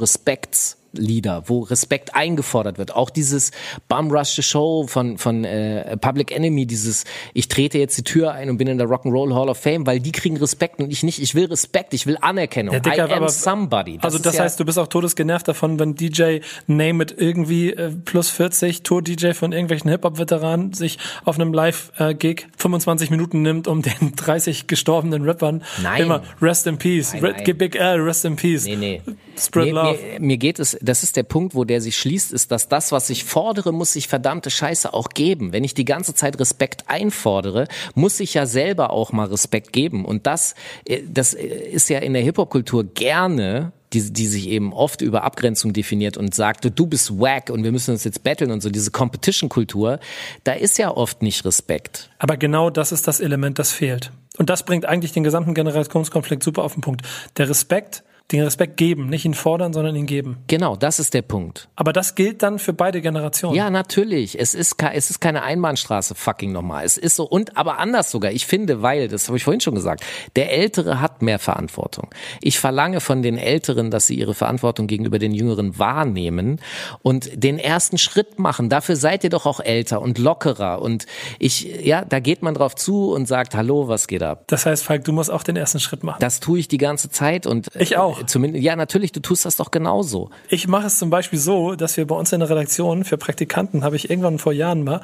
Respektslieder, 1.03 1.43
wo 1.47 1.61
Respekt 1.61 2.15
eingefordert 2.15 2.77
wird. 2.77 2.95
Auch 2.95 3.09
dieses 3.09 3.51
Bum 3.87 4.11
Rush 4.11 4.29
the 4.35 4.43
Show 4.43 4.85
von, 4.87 5.17
von 5.17 5.43
äh, 5.43 5.97
Public 5.97 6.31
Enemy, 6.31 6.65
dieses 6.65 7.03
ich 7.33 7.47
trete 7.47 7.77
jetzt 7.77 7.97
die 7.97 8.03
Tür 8.03 8.31
ein 8.31 8.49
und 8.49 8.57
bin 8.57 8.67
in 8.67 8.77
der 8.77 8.87
Rock'n'Roll 8.87 9.33
Hall 9.33 9.49
of 9.49 9.57
Fame, 9.57 9.85
weil 9.87 9.99
die 9.99 10.11
kriegen 10.11 10.37
Respekt 10.37 10.79
und 10.79 10.91
ich 10.91 11.03
nicht. 11.03 11.21
Ich 11.21 11.35
will 11.35 11.45
Respekt, 11.45 11.93
ich 11.93 12.05
will 12.05 12.17
Anerkennung. 12.21 12.73
Ja, 12.73 12.79
Dicker, 12.79 12.97
I 13.09 13.11
am 13.11 13.23
aber- 13.23 13.29
somebody. 13.29 13.97
also 14.01 14.17
ist 14.17 14.25
das 14.25 14.35
ja, 14.37 14.43
heißt, 14.43 14.59
du 14.59 14.65
bist 14.65 14.77
auch 14.77 14.87
todesgenervt 14.87 15.47
davon, 15.47 15.79
wenn 15.79 15.95
DJ 15.95 16.39
Name 16.67 17.03
It 17.03 17.15
irgendwie 17.17 17.71
äh, 17.73 17.89
plus 17.89 18.29
40 18.29 18.83
Tour-DJ 18.83 19.31
von 19.33 19.51
irgendwelchen 19.51 19.89
Hip-Hop-Veteranen 19.89 20.73
sich 20.73 20.97
auf 21.25 21.35
einem 21.39 21.53
Live-Gig 21.53 22.47
25 22.57 23.09
Minuten 23.09 23.41
nimmt, 23.41 23.67
um 23.67 23.81
den 23.81 24.15
30 24.15 24.67
gestorbenen 24.67 25.23
Rappern 25.23 25.63
Nein. 25.81 26.03
immer 26.03 26.23
Rest 26.41 26.67
in 26.67 26.77
Peace, 26.77 27.13
Nein, 27.13 27.33
nein. 27.45 27.57
Big 27.57 27.75
L, 27.75 28.01
Rest 28.01 28.25
in 28.25 28.35
Peace. 28.35 28.65
Nee, 28.65 28.75
nee. 28.75 29.01
Spread 29.37 29.65
mir, 29.65 29.73
love. 29.73 29.99
Mir, 30.13 30.19
mir 30.19 30.37
geht 30.37 30.59
es, 30.59 30.77
das 30.81 31.03
ist 31.03 31.15
der 31.15 31.23
Punkt, 31.23 31.55
wo 31.55 31.63
der 31.63 31.81
sich 31.81 31.97
schließt, 31.97 32.31
ist, 32.31 32.51
dass 32.51 32.69
das, 32.69 32.91
was 32.91 33.09
ich 33.09 33.23
fordere, 33.23 33.71
muss 33.71 33.95
ich 33.95 34.07
verdammte 34.07 34.49
Scheiße 34.49 34.93
auch 34.93 35.09
geben. 35.09 35.51
Wenn 35.51 35.63
ich 35.63 35.73
die 35.73 35.85
ganze 35.85 36.13
Zeit 36.13 36.39
Respekt 36.39 36.85
einfordere, 36.87 37.67
muss 37.95 38.19
ich 38.19 38.33
ja 38.33 38.45
selber 38.45 38.91
auch 38.91 39.11
mal 39.11 39.27
Respekt 39.27 39.73
geben. 39.73 40.05
Und 40.05 40.27
das, 40.27 40.55
äh, 40.85 41.01
das 41.07 41.33
äh, 41.33 41.45
ist 41.45 41.89
ja 41.89 41.99
in 41.99 42.13
der 42.13 42.23
Hip-Hop-Kultur 42.23 42.83
gerne 42.83 43.71
die, 43.93 44.11
die 44.11 44.27
sich 44.27 44.49
eben 44.49 44.73
oft 44.73 45.01
über 45.01 45.23
Abgrenzung 45.23 45.73
definiert 45.73 46.17
und 46.17 46.33
sagt, 46.33 46.67
du 46.77 46.87
bist 46.87 47.19
wack 47.19 47.49
und 47.49 47.63
wir 47.63 47.71
müssen 47.71 47.91
uns 47.91 48.03
jetzt 48.03 48.23
battlen 48.23 48.51
und 48.51 48.61
so, 48.61 48.69
diese 48.69 48.91
Competition-Kultur, 48.91 49.99
da 50.43 50.53
ist 50.53 50.77
ja 50.77 50.89
oft 50.89 51.21
nicht 51.21 51.45
Respekt. 51.45 52.09
Aber 52.17 52.37
genau 52.37 52.69
das 52.69 52.91
ist 52.91 53.07
das 53.07 53.19
Element, 53.19 53.59
das 53.59 53.71
fehlt. 53.71 54.11
Und 54.37 54.49
das 54.49 54.63
bringt 54.63 54.85
eigentlich 54.85 55.11
den 55.11 55.23
gesamten 55.23 55.53
Generationskonflikt 55.53 56.43
super 56.43 56.63
auf 56.63 56.73
den 56.73 56.81
Punkt. 56.81 57.05
Der 57.37 57.49
Respekt, 57.49 58.03
den 58.31 58.41
Respekt 58.41 58.77
geben, 58.77 59.09
nicht 59.09 59.25
ihn 59.25 59.33
fordern, 59.33 59.73
sondern 59.73 59.95
ihn 59.95 60.05
geben. 60.05 60.37
Genau, 60.47 60.75
das 60.75 60.97
ist 60.97 61.13
der 61.13 61.21
Punkt. 61.21 61.69
Aber 61.75 61.93
das 61.93 62.15
gilt 62.15 62.41
dann 62.41 62.57
für 62.57 62.73
beide 62.73 63.01
Generationen. 63.01 63.55
Ja, 63.55 63.69
natürlich. 63.69 64.39
Es 64.39 64.55
ist, 64.55 64.81
es 64.81 65.09
ist 65.09 65.19
keine 65.19 65.43
Einbahnstraße, 65.43 66.15
fucking 66.15 66.51
nochmal. 66.51 66.85
Es 66.85 66.97
ist 66.97 67.15
so, 67.15 67.25
und 67.25 67.57
aber 67.57 67.77
anders 67.77 68.09
sogar. 68.09 68.31
Ich 68.31 68.47
finde, 68.47 68.81
weil, 68.81 69.07
das 69.07 69.27
habe 69.27 69.37
ich 69.37 69.43
vorhin 69.43 69.61
schon 69.61 69.75
gesagt, 69.75 70.03
der 70.35 70.51
Ältere 70.51 70.99
hat 70.99 71.21
mehr 71.21 71.37
Verantwortung. 71.37 72.09
Ich 72.41 72.59
verlange 72.59 73.01
von 73.01 73.21
den 73.21 73.37
Älteren, 73.37 73.91
dass 73.91 74.07
sie 74.07 74.15
ihre 74.15 74.33
Verantwortung 74.33 74.87
gegenüber 74.87 75.19
den 75.19 75.33
Jüngeren 75.33 75.77
wahrnehmen 75.77 76.59
und 77.03 77.29
den 77.35 77.59
ersten 77.59 77.97
Schritt 77.97 78.39
machen. 78.39 78.69
Dafür 78.69 78.95
seid 78.95 79.23
ihr 79.23 79.29
doch 79.29 79.45
auch 79.45 79.59
älter 79.59 80.01
und 80.01 80.17
lockerer. 80.17 80.81
Und 80.81 81.05
ich, 81.39 81.85
ja, 81.85 82.03
da 82.03 82.19
geht 82.19 82.41
man 82.41 82.55
drauf 82.55 82.75
zu 82.75 83.11
und 83.11 83.27
sagt, 83.27 83.53
hallo, 83.53 83.87
was 83.89 84.07
geht 84.07 84.23
ab? 84.23 84.45
Das 84.47 84.65
heißt, 84.65 84.83
Falk, 84.83 85.03
du 85.03 85.11
musst 85.11 85.29
auch 85.29 85.43
den 85.43 85.55
ersten 85.55 85.79
Schritt 85.79 86.03
machen. 86.03 86.17
Das 86.19 86.39
tue 86.39 86.59
ich 86.59 86.67
die 86.67 86.77
ganze 86.77 87.09
Zeit 87.09 87.45
und 87.45 87.67
Ich 87.75 87.97
auch. 87.97 88.12
Äh, 88.21 88.25
zumindest, 88.25 88.63
ja, 88.63 88.75
natürlich, 88.75 89.11
du 89.11 89.19
tust 89.19 89.45
das 89.45 89.55
doch 89.55 89.71
genauso. 89.71 90.29
Ich 90.49 90.67
mache 90.67 90.87
es 90.87 90.97
zum 90.97 91.09
Beispiel 91.09 91.39
so, 91.39 91.75
dass 91.75 91.97
wir 91.97 92.07
bei 92.07 92.15
uns 92.15 92.31
in 92.31 92.39
der 92.39 92.49
Redaktion 92.49 93.03
für 93.03 93.17
Praktikanten, 93.17 93.83
habe 93.83 93.95
ich 93.95 94.09
irgendwann 94.09 94.39
vor 94.39 94.53
Jahren 94.53 94.83
mal, 94.83 95.01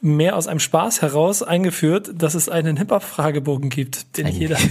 mehr 0.00 0.36
aus 0.36 0.46
einem 0.46 0.60
Spaß 0.60 1.02
heraus 1.02 1.42
eingeführt, 1.42 2.10
dass 2.14 2.34
es 2.34 2.48
einen 2.48 2.76
Hip-Hop-Fragebogen 2.76 3.70
gibt, 3.70 4.16
den 4.16 4.28
jeder... 4.28 4.58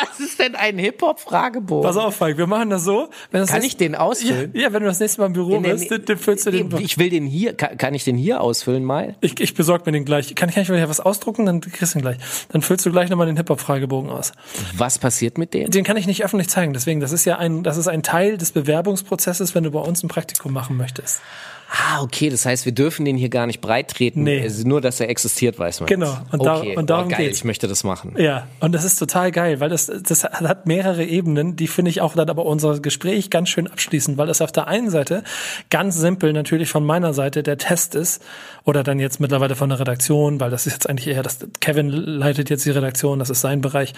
Was 0.00 0.20
ist 0.20 0.29
denn 0.40 0.56
ein 0.56 0.78
Hip-Hop-Fragebogen? 0.78 1.86
Pass 1.86 1.96
auf, 1.96 2.16
Falk, 2.16 2.36
wir 2.38 2.46
machen 2.46 2.70
das 2.70 2.84
so. 2.84 3.08
Wenn 3.30 3.40
das 3.40 3.50
Kann 3.50 3.62
ich 3.62 3.76
den 3.76 3.94
ausfüllen? 3.94 4.50
Ja, 4.54 4.62
ja, 4.62 4.72
wenn 4.72 4.82
du 4.82 4.88
das 4.88 5.00
nächste 5.00 5.20
Mal 5.20 5.28
im 5.28 5.32
Büro 5.34 5.60
Nee, 5.60 5.72
bist, 5.72 5.90
nee, 5.90 5.98
dann 5.98 6.18
füllst 6.18 6.46
du 6.46 6.50
den... 6.50 6.74
Ich 6.78 6.98
will 6.98 7.10
den 7.10 7.26
hier, 7.26 7.54
kann, 7.54 7.76
kann 7.76 7.94
ich 7.94 8.04
den 8.04 8.16
hier 8.16 8.40
ausfüllen 8.40 8.84
mal? 8.84 9.16
Ich, 9.20 9.38
ich 9.40 9.54
besorge 9.54 9.84
mir 9.86 9.92
den 9.92 10.04
gleich. 10.04 10.34
Kann 10.34 10.48
ich, 10.48 10.54
kann 10.54 10.62
ich 10.62 10.68
mir 10.68 10.88
was 10.88 11.00
ausdrucken? 11.00 11.46
Dann 11.46 11.60
kriegst 11.60 11.94
du 11.94 11.98
ihn 11.98 12.02
gleich. 12.02 12.16
Dann 12.50 12.62
füllst 12.62 12.84
du 12.86 12.90
gleich 12.90 13.10
nochmal 13.10 13.26
den 13.26 13.36
Hip-Hop-Fragebogen 13.36 14.10
aus. 14.10 14.32
Was 14.76 14.98
passiert 14.98 15.38
mit 15.38 15.54
dem? 15.54 15.70
Den 15.70 15.84
kann 15.84 15.96
ich 15.96 16.06
nicht 16.06 16.24
öffentlich 16.24 16.48
zeigen. 16.48 16.72
Deswegen, 16.72 17.00
das 17.00 17.12
ist 17.12 17.24
ja 17.24 17.38
ein, 17.38 17.62
das 17.62 17.76
ist 17.76 17.88
ein 17.88 18.02
Teil 18.02 18.38
des 18.38 18.52
Bewerbungsprozesses, 18.52 19.54
wenn 19.54 19.64
du 19.64 19.70
bei 19.70 19.80
uns 19.80 20.02
ein 20.02 20.08
Praktikum 20.08 20.52
machen 20.52 20.76
möchtest. 20.76 21.20
Ah, 21.72 22.02
okay, 22.02 22.30
das 22.30 22.44
heißt, 22.46 22.64
wir 22.64 22.72
dürfen 22.72 23.04
den 23.04 23.16
hier 23.16 23.28
gar 23.28 23.46
nicht 23.46 23.60
breit 23.60 23.88
treten. 23.88 24.24
Nee. 24.24 24.42
Also 24.42 24.66
nur, 24.66 24.80
dass 24.80 24.98
er 24.98 25.08
existiert, 25.08 25.56
weiß 25.56 25.80
man. 25.80 25.86
Genau, 25.86 26.06
jetzt. 26.06 26.32
und 26.32 26.44
da- 26.44 26.58
okay. 26.58 26.76
und 26.76 26.90
darum 26.90 27.06
oh, 27.06 27.10
geil, 27.10 27.26
geht's. 27.26 27.38
ich 27.38 27.44
möchte 27.44 27.68
das 27.68 27.84
machen. 27.84 28.14
Ja, 28.18 28.48
und 28.58 28.72
das 28.72 28.84
ist 28.84 28.96
total 28.96 29.30
geil, 29.30 29.60
weil 29.60 29.68
das, 29.68 29.86
das 29.86 30.24
hat 30.24 30.66
mehrere 30.66 31.04
Ebenen, 31.04 31.54
die 31.54 31.68
finde 31.68 31.90
ich 31.90 32.00
auch 32.00 32.16
dann 32.16 32.28
aber 32.28 32.44
unser 32.44 32.80
Gespräch 32.80 33.30
ganz 33.30 33.50
schön 33.50 33.68
abschließen, 33.68 34.18
weil 34.18 34.26
das 34.26 34.42
auf 34.42 34.50
der 34.50 34.66
einen 34.66 34.90
Seite 34.90 35.22
ganz 35.70 35.96
simpel 35.96 36.32
natürlich 36.32 36.68
von 36.68 36.84
meiner 36.84 37.14
Seite 37.14 37.44
der 37.44 37.56
Test 37.56 37.94
ist 37.94 38.20
oder 38.64 38.82
dann 38.82 38.98
jetzt 38.98 39.20
mittlerweile 39.20 39.54
von 39.54 39.68
der 39.68 39.78
Redaktion, 39.78 40.40
weil 40.40 40.50
das 40.50 40.66
ist 40.66 40.72
jetzt 40.72 40.90
eigentlich 40.90 41.06
eher 41.06 41.22
das, 41.22 41.38
Kevin 41.60 41.88
leitet 41.88 42.50
jetzt 42.50 42.66
die 42.66 42.70
Redaktion, 42.70 43.20
das 43.20 43.30
ist 43.30 43.42
sein 43.42 43.60
Bereich, 43.60 43.94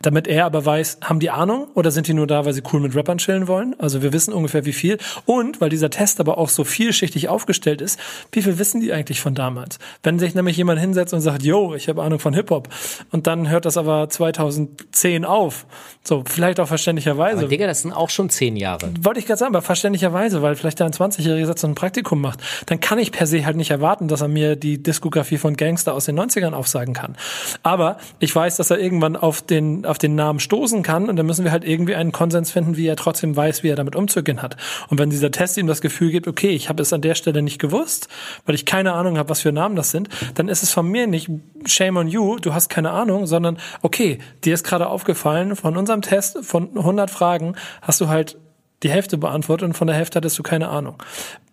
damit 0.00 0.26
er 0.26 0.46
aber 0.46 0.64
weiß, 0.64 0.98
haben 1.02 1.20
die 1.20 1.30
Ahnung 1.30 1.68
oder 1.74 1.90
sind 1.90 2.06
die 2.06 2.14
nur 2.14 2.26
da, 2.26 2.46
weil 2.46 2.54
sie 2.54 2.62
cool 2.72 2.80
mit 2.80 2.96
Rappern 2.96 3.18
chillen 3.18 3.46
wollen? 3.46 3.76
Also 3.78 4.00
wir 4.00 4.14
wissen 4.14 4.32
ungefähr 4.32 4.64
wie 4.64 4.72
viel 4.72 4.96
und 5.26 5.60
weil 5.60 5.68
dieser 5.68 5.90
Test 5.90 6.18
aber 6.18 6.38
auch 6.38 6.48
so 6.48 6.64
vielschichtig 6.64 7.09
aufgestellt 7.28 7.80
ist, 7.80 7.98
wie 8.32 8.42
viel 8.42 8.58
wissen 8.58 8.80
die 8.80 8.92
eigentlich 8.92 9.20
von 9.20 9.34
damals? 9.34 9.78
Wenn 10.02 10.18
sich 10.18 10.34
nämlich 10.34 10.56
jemand 10.56 10.80
hinsetzt 10.80 11.12
und 11.14 11.20
sagt, 11.20 11.42
yo, 11.42 11.74
ich 11.74 11.88
habe 11.88 12.02
Ahnung 12.02 12.18
von 12.18 12.34
Hip-Hop 12.34 12.68
und 13.10 13.26
dann 13.26 13.48
hört 13.48 13.64
das 13.64 13.76
aber 13.76 14.08
2010 14.08 15.24
auf, 15.24 15.66
so 16.02 16.22
vielleicht 16.26 16.60
auch 16.60 16.68
verständlicherweise. 16.68 17.40
Aber 17.40 17.48
Digga, 17.48 17.66
das 17.66 17.82
sind 17.82 17.92
auch 17.92 18.10
schon 18.10 18.30
zehn 18.30 18.56
Jahre. 18.56 18.90
Wollte 19.02 19.20
ich 19.20 19.26
gerade 19.26 19.38
sagen, 19.38 19.54
aber 19.54 19.62
verständlicherweise, 19.62 20.40
weil 20.40 20.54
vielleicht 20.56 20.80
da 20.80 20.86
ein 20.86 20.92
20-Jähriger 20.92 21.46
Satz 21.46 21.64
ein 21.64 21.74
Praktikum 21.74 22.20
macht, 22.20 22.40
dann 22.66 22.80
kann 22.80 22.98
ich 22.98 23.12
per 23.12 23.26
se 23.26 23.44
halt 23.44 23.56
nicht 23.56 23.70
erwarten, 23.70 24.08
dass 24.08 24.20
er 24.20 24.28
mir 24.28 24.56
die 24.56 24.82
Diskografie 24.82 25.36
von 25.36 25.56
Gangster 25.56 25.94
aus 25.94 26.06
den 26.06 26.18
90ern 26.18 26.52
aufsagen 26.52 26.94
kann. 26.94 27.16
Aber 27.62 27.98
ich 28.18 28.34
weiß, 28.34 28.56
dass 28.56 28.70
er 28.70 28.78
irgendwann 28.78 29.16
auf 29.16 29.42
den, 29.42 29.84
auf 29.84 29.98
den 29.98 30.14
Namen 30.14 30.40
stoßen 30.40 30.82
kann 30.82 31.08
und 31.08 31.16
dann 31.16 31.26
müssen 31.26 31.44
wir 31.44 31.52
halt 31.52 31.64
irgendwie 31.64 31.94
einen 31.94 32.12
Konsens 32.12 32.50
finden, 32.50 32.76
wie 32.76 32.86
er 32.86 32.96
trotzdem 32.96 33.36
weiß, 33.36 33.62
wie 33.62 33.68
er 33.68 33.76
damit 33.76 33.94
umzugehen 33.94 34.42
hat. 34.42 34.56
Und 34.88 34.98
wenn 34.98 35.10
dieser 35.10 35.30
Test 35.30 35.56
ihm 35.58 35.66
das 35.66 35.80
Gefühl 35.80 36.10
gibt, 36.10 36.26
okay, 36.28 36.50
ich 36.50 36.68
habe 36.68 36.82
es 36.82 36.92
an 36.92 36.99
der 37.00 37.14
Stelle 37.14 37.42
nicht 37.42 37.58
gewusst, 37.58 38.08
weil 38.46 38.54
ich 38.54 38.66
keine 38.66 38.92
Ahnung 38.92 39.18
habe, 39.18 39.28
was 39.28 39.40
für 39.40 39.52
Namen 39.52 39.76
das 39.76 39.90
sind, 39.90 40.08
dann 40.34 40.48
ist 40.48 40.62
es 40.62 40.72
von 40.72 40.86
mir 40.86 41.06
nicht 41.06 41.28
shame 41.66 41.96
on 41.96 42.08
you, 42.08 42.36
du 42.38 42.54
hast 42.54 42.68
keine 42.68 42.90
Ahnung, 42.90 43.26
sondern 43.26 43.58
okay, 43.82 44.18
dir 44.44 44.54
ist 44.54 44.64
gerade 44.64 44.88
aufgefallen, 44.88 45.56
von 45.56 45.76
unserem 45.76 46.02
Test 46.02 46.38
von 46.44 46.76
100 46.76 47.10
Fragen 47.10 47.54
hast 47.82 48.00
du 48.00 48.08
halt 48.08 48.38
die 48.82 48.90
Hälfte 48.90 49.18
beantwortet 49.18 49.66
und 49.68 49.74
von 49.74 49.86
der 49.86 49.96
Hälfte 49.96 50.16
hattest 50.16 50.38
du 50.38 50.42
keine 50.42 50.68
Ahnung. 50.68 51.02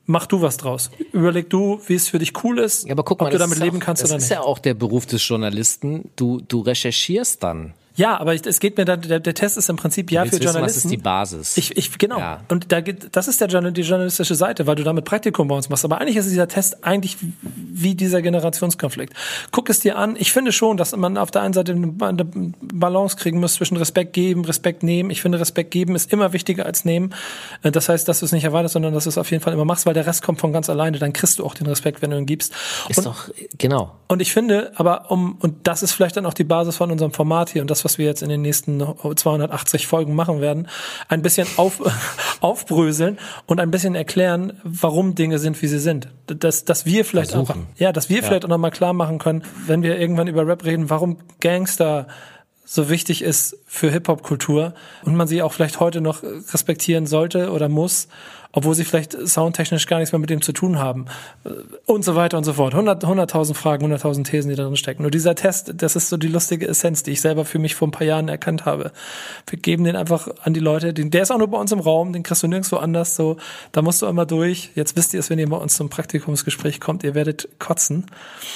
Mach 0.10 0.26
du 0.26 0.41
was 0.41 0.56
draus. 0.56 0.89
Überleg 1.12 1.50
du, 1.50 1.82
wie 1.88 1.95
es 1.95 2.08
für 2.08 2.18
dich 2.18 2.41
cool 2.45 2.60
ist, 2.60 2.86
Ja, 2.86 2.93
aber 2.93 3.04
guck 3.04 3.20
mal, 3.20 3.26
ob 3.26 3.32
du 3.32 3.38
das 3.38 3.45
damit 3.45 3.58
ist 3.58 3.64
leben 3.66 3.78
auch, 3.78 3.82
kannst 3.86 4.04
das 4.04 4.12
oder 4.12 4.18
ist 4.18 4.24
nicht. 4.24 4.32
ja 4.32 4.41
auch 4.41 4.60
der 4.60 4.74
Beruf 4.74 5.06
des 5.06 5.28
Journalisten. 5.28 6.10
Du, 6.16 6.39
du 6.48 6.62
recherchierst 6.62 7.43
dann. 7.43 7.74
Ja, 7.98 8.18
aber 8.20 8.34
es 8.34 8.60
geht 8.60 8.78
mir 8.78 8.86
da, 8.86 8.95
der, 8.95 9.20
der 9.20 9.34
Test 9.34 9.58
ist 9.58 9.70
im 9.70 9.76
Prinzip 9.76 10.12
ja 10.12 10.24
für 10.24 10.32
wissen, 10.32 10.45
was 10.45 10.54
Journalisten. 10.54 10.88
ist 10.88 10.91
die 10.91 10.98
Basis? 10.98 11.58
Ich, 11.58 11.76
ich 11.76 11.98
genau. 11.98 12.20
Ja. 12.20 12.41
Und 12.48 12.72
da 12.72 12.80
geht, 12.82 13.10
das 13.16 13.28
ist 13.28 13.41
der 13.41 13.48
die 13.48 13.82
journalistische 13.82 14.36
Seite, 14.36 14.68
weil 14.68 14.76
du 14.76 14.84
damit 14.84 15.04
Praktikum 15.04 15.48
bei 15.48 15.56
uns 15.56 15.68
machst. 15.70 15.84
Aber 15.84 16.00
eigentlich 16.00 16.16
ist 16.16 16.30
dieser 16.30 16.48
Test 16.48 16.84
eigentlich 16.86 17.18
wie 17.41 17.95
dieser 17.95 18.22
Generationskonflikt. 18.22 19.14
Guck 19.52 19.70
es 19.70 19.80
dir 19.80 19.98
an. 19.98 20.16
Ich 20.18 20.32
finde 20.32 20.52
schon, 20.52 20.78
dass 20.78 20.95
man 20.95 21.18
auf 21.18 21.32
der 21.32 21.41
einen 21.41 21.54
Seite 21.54 21.74
eine 21.74 21.88
Balance 22.62 23.18
kriegen 23.18 23.39
muss 23.39 23.56
zwischen 23.56 23.78
Respekt 23.78 24.14
geben, 24.14 24.45
Respekt 24.45 24.84
nehmen. 24.84 25.10
Ich 25.10 25.22
finde, 25.22 25.39
Respekt 25.39 25.72
geben 25.72 25.95
ist 25.95 26.14
immer 26.14 26.34
wichtiger 26.34 26.66
als 26.66 26.86
nehmen. 26.86 27.14
Äh, 27.64 27.72
Das 27.72 27.89
heißt, 27.89 28.08
dass 28.08 28.20
du 28.20 28.26
es 28.26 28.32
nicht 28.32 28.43
erwartest, 28.43 28.74
sondern 28.74 28.93
dass 28.93 29.06
du 29.06 29.10
es 29.10 29.18
auf 29.18 29.32
jeden 29.32 29.43
Fall 29.43 29.54
immer 29.54 29.66
machst, 29.66 29.86
weil 29.88 29.93
der 29.95 30.06
Rest 30.06 30.22
kommt 30.22 30.39
von 30.39 30.54
ganz 30.54 30.70
alleine. 30.70 31.00
Dann 31.00 31.14
kriegst 31.14 31.39
du 31.39 31.45
auch 31.45 31.56
den 31.56 31.66
Respekt, 31.68 32.02
wenn 32.02 32.12
du 32.12 32.18
ihn 32.18 32.26
gibst. 32.28 32.54
ist 32.89 33.00
Und- 33.00 33.06
doch, 33.08 33.30
genau. 33.58 33.95
und 34.08 34.22
ich 34.22 34.32
finde, 34.34 34.72
aber 34.76 35.10
um, 35.10 35.38
und 35.39 35.66
das 35.68 35.82
ist 35.82 35.93
vielleicht 35.93 36.16
dann 36.18 36.26
auch 36.28 36.34
die 36.36 36.43
Basis 36.43 36.76
von 36.78 36.91
unserem 36.91 37.12
Format 37.12 37.50
hier 37.50 37.62
und 37.62 37.72
das, 37.72 37.84
was 37.88 37.97
wir 37.97 38.05
jetzt 38.05 38.21
in 38.21 38.27
den 38.27 38.41
nächsten 38.41 38.83
280 39.15 39.88
Folgen 39.88 40.13
machen 40.13 40.41
werden, 40.41 40.67
ein 41.07 41.21
bisschen 41.21 41.47
auf, 41.55 41.81
aufbröseln 42.41 43.17
und 43.45 43.61
ein 43.61 43.71
bisschen 43.71 43.95
erklären, 43.95 44.59
warum 44.65 45.15
Dinge 45.15 45.39
sind, 45.39 45.61
wie 45.61 45.67
sie 45.67 45.79
sind. 45.79 46.09
Dass, 46.25 46.65
dass 46.65 46.85
wir 46.85 47.05
vielleicht 47.05 47.33
auch, 47.33 47.45
Versuchen. 47.45 47.67
ja, 47.77 47.93
dass 47.93 48.09
wir 48.09 48.23
vielleicht 48.23 48.43
auch 48.43 48.49
nochmal 48.49 48.71
klar 48.71 48.91
machen 48.91 49.19
können, 49.19 49.43
wenn 49.67 49.83
wir 49.83 49.97
irgendwann 49.97 50.27
über 50.27 50.45
Rap 50.45 50.65
reden, 50.65 50.89
warum 50.89 51.15
Gangster 51.39 52.07
so 52.70 52.89
wichtig 52.89 53.22
ist 53.22 53.57
für 53.65 53.89
Hip-Hop-Kultur 53.89 54.74
und 55.03 55.15
man 55.15 55.26
sie 55.26 55.41
auch 55.41 55.53
vielleicht 55.53 55.80
heute 55.80 56.01
noch 56.01 56.22
respektieren 56.22 57.07
sollte 57.07 57.51
oder 57.51 57.70
muss, 57.70 58.09
obwohl 58.51 58.76
sie 58.76 58.84
vielleicht 58.84 59.13
soundtechnisch 59.26 59.88
gar 59.88 59.99
nichts 59.99 60.11
mehr 60.11 60.20
mit 60.20 60.30
dem 60.30 60.41
zu 60.41 60.51
tun 60.51 60.78
haben 60.78 61.05
Äh, 61.45 61.51
und 61.86 62.03
so 62.03 62.15
weiter 62.15 62.38
und 62.38 62.43
so 62.43 62.53
fort. 62.53 62.74
100 62.74 63.05
100.000 63.05 63.53
Fragen, 63.53 63.86
100.000 63.93 64.26
Thesen, 64.26 64.49
die 64.49 64.55
da 64.55 64.63
drin 64.63 64.76
stecken. 64.76 65.03
Nur 65.03 65.11
dieser 65.11 65.34
Test, 65.36 65.76
das 65.78 65.95
ist 65.95 66.09
so 66.09 66.18
die 66.18 66.28
lustige 66.28 66.68
Essenz, 66.68 67.03
die 67.03 67.11
ich 67.11 67.22
selber 67.22 67.45
für 67.45 67.57
mich 67.57 67.74
vor 67.74 67.88
ein 67.88 67.91
paar 67.91 68.05
Jahren 68.05 68.28
erkannt 68.28 68.65
habe. 68.65 68.91
Wir 69.49 69.59
geben 69.59 69.86
den 69.86 69.95
einfach 69.95 70.28
an 70.43 70.53
die 70.53 70.59
Leute, 70.59 70.93
den, 70.93 71.09
der 71.09 71.22
ist 71.22 71.32
auch 71.32 71.38
nur 71.38 71.47
bei 71.47 71.57
uns 71.57 71.72
im 71.72 71.80
Raum, 71.80 72.11
den 72.11 72.24
kriegst 72.24 72.43
du 72.43 72.47
nirgendwo 72.47 72.76
anders, 72.76 73.15
so, 73.15 73.38
da 73.72 73.82
musst 73.82 74.01
du 74.01 74.07
immer 74.07 74.26
durch. 74.26 74.72
Jetzt 74.76 74.97
wisst 74.97 75.13
ihr 75.13 75.22
es, 75.22 75.30
wenn 75.30 75.39
ihr 75.39 75.47
bei 75.47 75.57
uns 75.57 75.76
zum 75.78 75.89
Praktikumsgespräch 75.89 76.82
kommt, 76.82 77.05
ihr 77.05 77.15
werdet 77.15 77.47
kotzen, 77.59 78.07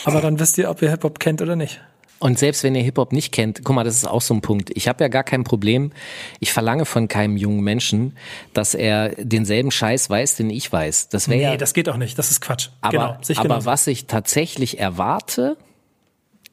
aber 0.04 0.20
dann 0.20 0.38
wisst 0.38 0.58
ihr, 0.58 0.70
ob 0.70 0.82
ihr 0.82 0.90
Hip-Hop 0.90 1.20
kennt 1.20 1.42
oder 1.42 1.56
nicht. 1.56 1.80
Und 2.22 2.38
selbst 2.38 2.64
wenn 2.64 2.76
ihr 2.76 2.84
Hip-Hop 2.84 3.14
nicht 3.14 3.32
kennt, 3.32 3.62
guck 3.64 3.76
mal, 3.76 3.84
das 3.84 3.96
ist 3.96 4.06
auch 4.06 4.22
so 4.22 4.36
ein 4.36 4.42
Punkt. 4.42 4.70
Ich 4.76 4.88
habe 4.88 5.04
ja 5.04 5.08
gar 5.08 5.24
kein 5.24 5.44
Problem. 5.44 5.92
Ich 6.40 6.54
verlange 6.54 6.86
von 6.86 7.08
keinem 7.08 7.36
jungen 7.36 7.62
Menschen, 7.62 8.16
dass 8.54 8.76
er 8.76 9.10
denselben 9.18 9.72
Scheiß 9.72 10.08
weiß, 10.08 10.36
den 10.36 10.52
ich 10.52 10.72
weiß. 10.72 11.10
Das 11.10 11.28
wäre 11.28 11.40
Nee, 11.40 11.46
ja. 11.46 11.58
das 11.58 11.74
geht 11.74 11.90
auch 11.90 11.98
nicht, 11.98 12.20
das 12.20 12.30
ist 12.30 12.40
Quatsch. 12.40 12.70
aber 12.82 12.92
genau, 12.92 13.06
aber 13.40 13.42
genauso. 13.42 13.66
was 13.66 13.88
ich 13.88 14.06
tatsächlich 14.06 14.80
erwarte, 14.80 15.58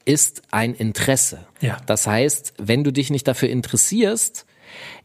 ist 0.06 0.40
ein 0.50 0.72
Interesse. 0.72 1.40
Ja. 1.60 1.76
Das 1.84 2.06
heißt, 2.06 2.54
wenn 2.56 2.82
du 2.82 2.90
dich 2.90 3.10
nicht 3.10 3.28
dafür 3.28 3.50
interessierst, 3.50 4.46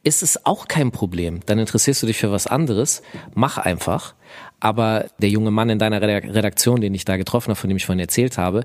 ist 0.04 0.24
es 0.24 0.46
auch 0.46 0.70
kein 0.70 0.92
Problem. 0.92 1.42
Dann 1.46 1.60
interessierst 1.60 2.04
du 2.04 2.08
dich 2.08 2.18
für 2.18 2.32
was 2.32 2.48
anderes. 2.48 3.02
Mach 3.34 3.58
einfach. 3.58 4.16
Aber 4.64 5.08
der 5.20 5.28
junge 5.28 5.52
Mann 5.52 5.70
in 5.70 5.78
deiner 5.78 6.02
Redak- 6.02 6.34
Redaktion, 6.34 6.80
den 6.80 6.94
ich 6.94 7.04
da 7.04 7.18
getroffen 7.18 7.50
habe, 7.50 7.60
von 7.60 7.70
dem 7.70 7.76
ich 7.76 7.86
vorhin 7.86 8.00
erzählt 8.00 8.38
habe, 8.38 8.64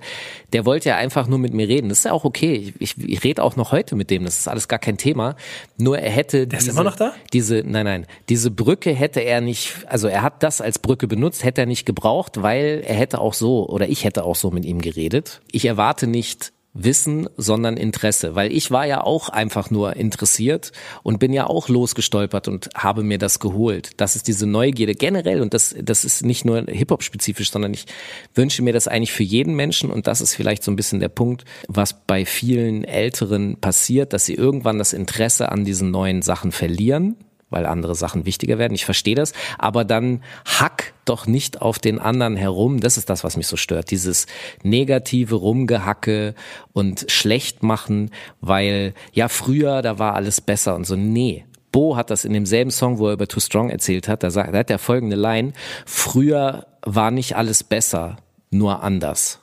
der 0.53 0.65
wollte 0.65 0.91
ja 0.91 0.97
einfach 0.97 1.27
nur 1.27 1.41
mit 1.41 1.53
mir 1.55 1.67
reden. 1.67 1.89
Das 1.89 1.99
ist 1.99 2.05
ja 2.05 2.13
auch 2.13 2.25
okay. 2.25 2.73
Ich, 2.79 2.97
ich, 2.97 3.09
ich 3.09 3.25
rede 3.25 3.43
auch 3.43 3.57
noch 3.57 3.73
heute 3.73 3.97
mit 3.97 4.09
dem. 4.09 4.23
Das 4.25 4.39
ist 4.39 4.47
alles 4.47 4.69
gar 4.69 4.79
kein 4.79 4.97
Thema. 4.97 5.35
Nur 5.77 5.99
er 5.99 6.11
hätte 6.11 6.47
Der 6.47 6.59
ist 6.61 6.67
diese, 6.69 6.77
immer 6.81 6.89
noch 6.89 6.95
da? 6.95 7.13
diese, 7.33 7.65
nein, 7.67 7.85
nein, 7.85 8.07
diese 8.29 8.53
Brücke 8.53 8.93
hätte 8.93 9.19
er 9.19 9.41
nicht, 9.41 9.73
also 9.89 10.07
er 10.07 10.23
hat 10.23 10.45
das 10.45 10.61
als 10.61 10.79
Brücke 10.79 11.09
benutzt, 11.09 11.43
hätte 11.43 11.63
er 11.63 11.67
nicht 11.67 11.85
gebraucht, 11.85 12.43
weil 12.43 12.85
er 12.87 12.95
hätte 12.95 13.21
auch 13.21 13.35
so, 13.35 13.69
oder 13.69 13.89
ich 13.89 14.05
hätte 14.05 14.23
auch 14.23 14.37
so 14.37 14.53
mit 14.53 14.65
ihm 14.65 14.81
geredet. 14.81 15.41
Ich 15.51 15.65
erwarte 15.65 16.07
nicht 16.07 16.53
Wissen, 16.75 17.29
sondern 17.37 17.77
Interesse, 17.77 18.35
weil 18.35 18.53
ich 18.53 18.71
war 18.71 18.87
ja 18.87 19.03
auch 19.03 19.31
einfach 19.31 19.71
nur 19.71 19.97
interessiert 19.97 20.73
und 21.03 21.19
bin 21.19 21.33
ja 21.33 21.47
auch 21.47 21.69
losgestolpert 21.69 22.47
und 22.47 22.69
habe 22.77 23.03
mir 23.03 23.19
das 23.19 23.41
geholt. 23.41 23.93
Das 23.97 24.17
ist 24.17 24.29
diese 24.29 24.47
Neugierde 24.47 24.95
generell 24.95 25.41
und 25.41 25.55
das, 25.55 25.75
das 25.81 26.05
ist 26.05 26.25
nicht 26.25 26.45
nur 26.45 26.65
Hip-Hop-spezifisch, 26.69 27.51
sondern 27.51 27.75
ich 27.75 27.87
wünsche 28.35 28.63
mir 28.63 28.73
das 28.73 28.87
eigentlich 28.87 29.13
für 29.13 29.25
jeden 29.25 29.57
Menschen 29.57 29.91
und 29.91 30.07
das 30.07 30.21
ist 30.21 30.35
vielleicht 30.35 30.63
so 30.63 30.71
ein 30.71 30.77
bisschen 30.77 31.01
der 31.01 31.09
Punkt, 31.09 31.45
was 31.67 31.95
bei 32.07 32.25
vielen 32.25 32.85
Älteren 32.85 33.57
passiert, 33.57 34.13
dass 34.13 34.27
sie 34.27 34.35
irgendwann 34.35 34.79
das 34.79 34.93
Interesse 34.93 35.51
an 35.51 35.65
diesen 35.65 35.91
neuen 35.91 36.23
Sachen 36.23 36.53
verlieren 36.53 37.17
weil 37.51 37.67
andere 37.67 37.95
Sachen 37.95 38.27
wichtiger 38.27 38.59
werden. 38.59 38.75
Ich 38.75 38.85
verstehe 38.85 39.15
das, 39.15 39.33
aber 39.59 39.85
dann 39.85 40.23
hack 40.45 40.93
doch 41.05 41.27
nicht 41.27 41.63
auf 41.63 41.79
den 41.79 41.99
anderen 41.99 42.37
herum. 42.37 42.81
Das 42.81 42.99
ist 42.99 43.09
das, 43.11 43.25
was 43.25 43.37
mich 43.37 43.47
so 43.47 43.57
stört. 43.57 43.91
Dieses 43.91 44.27
negative 44.63 45.35
Rumgehacke 45.35 46.35
und 46.73 47.07
schlecht 47.09 47.63
machen, 47.63 48.11
weil 48.41 48.95
ja 49.13 49.29
früher 49.29 49.83
da 49.83 49.99
war 49.99 50.15
alles 50.15 50.41
besser 50.41 50.75
und 50.75 50.87
so. 50.87 50.97
Nee. 50.97 51.45
Bo 51.71 51.97
hat 51.97 52.11
das 52.11 52.25
in 52.25 52.33
demselben 52.33 52.71
Song, 52.71 52.99
wo 52.99 53.09
er 53.09 53.13
über 53.13 53.29
Too 53.29 53.41
Strong 53.41 53.69
erzählt 53.69 54.09
hat, 54.09 54.23
da, 54.23 54.31
sagt, 54.31 54.55
da 54.55 54.59
hat 54.59 54.71
er 54.71 54.79
folgende 54.79 55.17
Line, 55.17 55.53
früher 55.85 56.67
war 56.83 57.11
nicht 57.11 57.37
alles 57.37 57.63
besser, 57.63 58.17
nur 58.51 58.83
anders. 58.83 59.39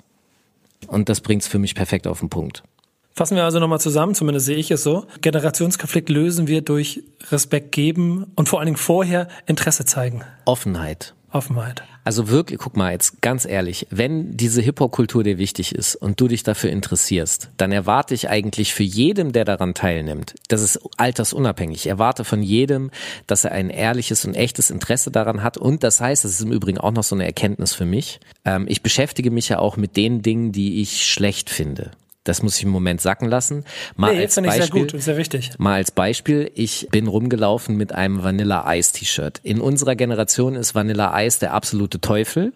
Und 0.87 1.07
das 1.07 1.21
bringt's 1.21 1.47
für 1.47 1.59
mich 1.59 1.75
perfekt 1.75 2.07
auf 2.07 2.19
den 2.19 2.29
Punkt. 2.29 2.63
Fassen 3.17 3.37
wir 3.37 3.45
also 3.45 3.59
nochmal 3.59 3.79
zusammen, 3.79 4.13
zumindest 4.13 4.45
sehe 4.45 4.57
ich 4.57 4.71
es 4.71 4.83
so. 4.83 5.05
Generationskonflikt 5.21 6.09
lösen 6.09 6.47
wir 6.47 6.61
durch 6.61 7.01
Respekt 7.31 7.71
geben 7.71 8.25
und 8.35 8.49
vor 8.49 8.59
allen 8.59 8.65
Dingen 8.65 8.77
vorher 8.77 9.29
Interesse 9.45 9.85
zeigen. 9.85 10.23
Offenheit. 10.43 11.13
Offenheit. 11.31 11.83
Also 12.03 12.29
wirklich, 12.29 12.59
guck 12.59 12.75
mal 12.75 12.91
jetzt 12.91 13.21
ganz 13.21 13.45
ehrlich, 13.45 13.87
wenn 13.89 14.35
diese 14.35 14.61
Hip-Hop-Kultur 14.61 15.23
dir 15.23 15.37
wichtig 15.37 15.73
ist 15.73 15.95
und 15.95 16.19
du 16.19 16.27
dich 16.27 16.43
dafür 16.43 16.71
interessierst, 16.71 17.51
dann 17.55 17.71
erwarte 17.71 18.13
ich 18.13 18.29
eigentlich 18.29 18.73
für 18.73 18.83
jedem, 18.83 19.31
der 19.31 19.45
daran 19.45 19.73
teilnimmt, 19.73 20.35
das 20.49 20.61
ist 20.61 20.79
altersunabhängig, 20.97 21.77
ich 21.77 21.87
erwarte 21.87 22.25
von 22.25 22.43
jedem, 22.43 22.91
dass 23.27 23.43
er 23.43 23.53
ein 23.53 23.69
ehrliches 23.69 24.23
und 24.25 24.35
echtes 24.35 24.69
Interesse 24.69 25.09
daran 25.09 25.41
hat 25.41 25.57
und 25.57 25.83
das 25.83 25.99
heißt, 25.99 26.23
das 26.23 26.31
ist 26.31 26.41
im 26.41 26.51
Übrigen 26.51 26.77
auch 26.77 26.91
noch 26.91 27.03
so 27.03 27.15
eine 27.15 27.25
Erkenntnis 27.25 27.73
für 27.73 27.85
mich, 27.85 28.19
ähm, 28.45 28.65
ich 28.69 28.83
beschäftige 28.83 29.31
mich 29.31 29.49
ja 29.49 29.59
auch 29.59 29.77
mit 29.77 29.97
den 29.97 30.21
Dingen, 30.21 30.51
die 30.51 30.81
ich 30.81 31.05
schlecht 31.05 31.49
finde. 31.49 31.91
Das 32.25 32.43
muss 32.43 32.57
ich 32.57 32.63
im 32.63 32.69
Moment 32.69 32.99
sacken 32.99 33.29
lassen. 33.29 33.63
Mal 33.95 34.13
Nee, 34.13 34.23
als 34.23 34.33
finde 34.33 34.49
ich 34.49 34.57
Beispiel, 34.57 34.73
sehr 34.73 34.81
gut 34.81 34.93
und 34.93 34.99
sehr 34.99 35.17
wichtig. 35.17 35.51
Mal 35.57 35.75
als 35.75 35.91
Beispiel, 35.91 36.51
ich 36.55 36.87
bin 36.91 37.07
rumgelaufen 37.07 37.77
mit 37.77 37.93
einem 37.93 38.23
Vanilla 38.23 38.65
Ice 38.75 38.91
T-Shirt. 38.91 39.39
In 39.43 39.61
unserer 39.61 39.95
Generation 39.95 40.55
ist 40.55 40.75
Vanilla 40.75 41.23
Ice 41.23 41.39
der 41.39 41.53
absolute 41.53 42.01
Teufel. 42.01 42.51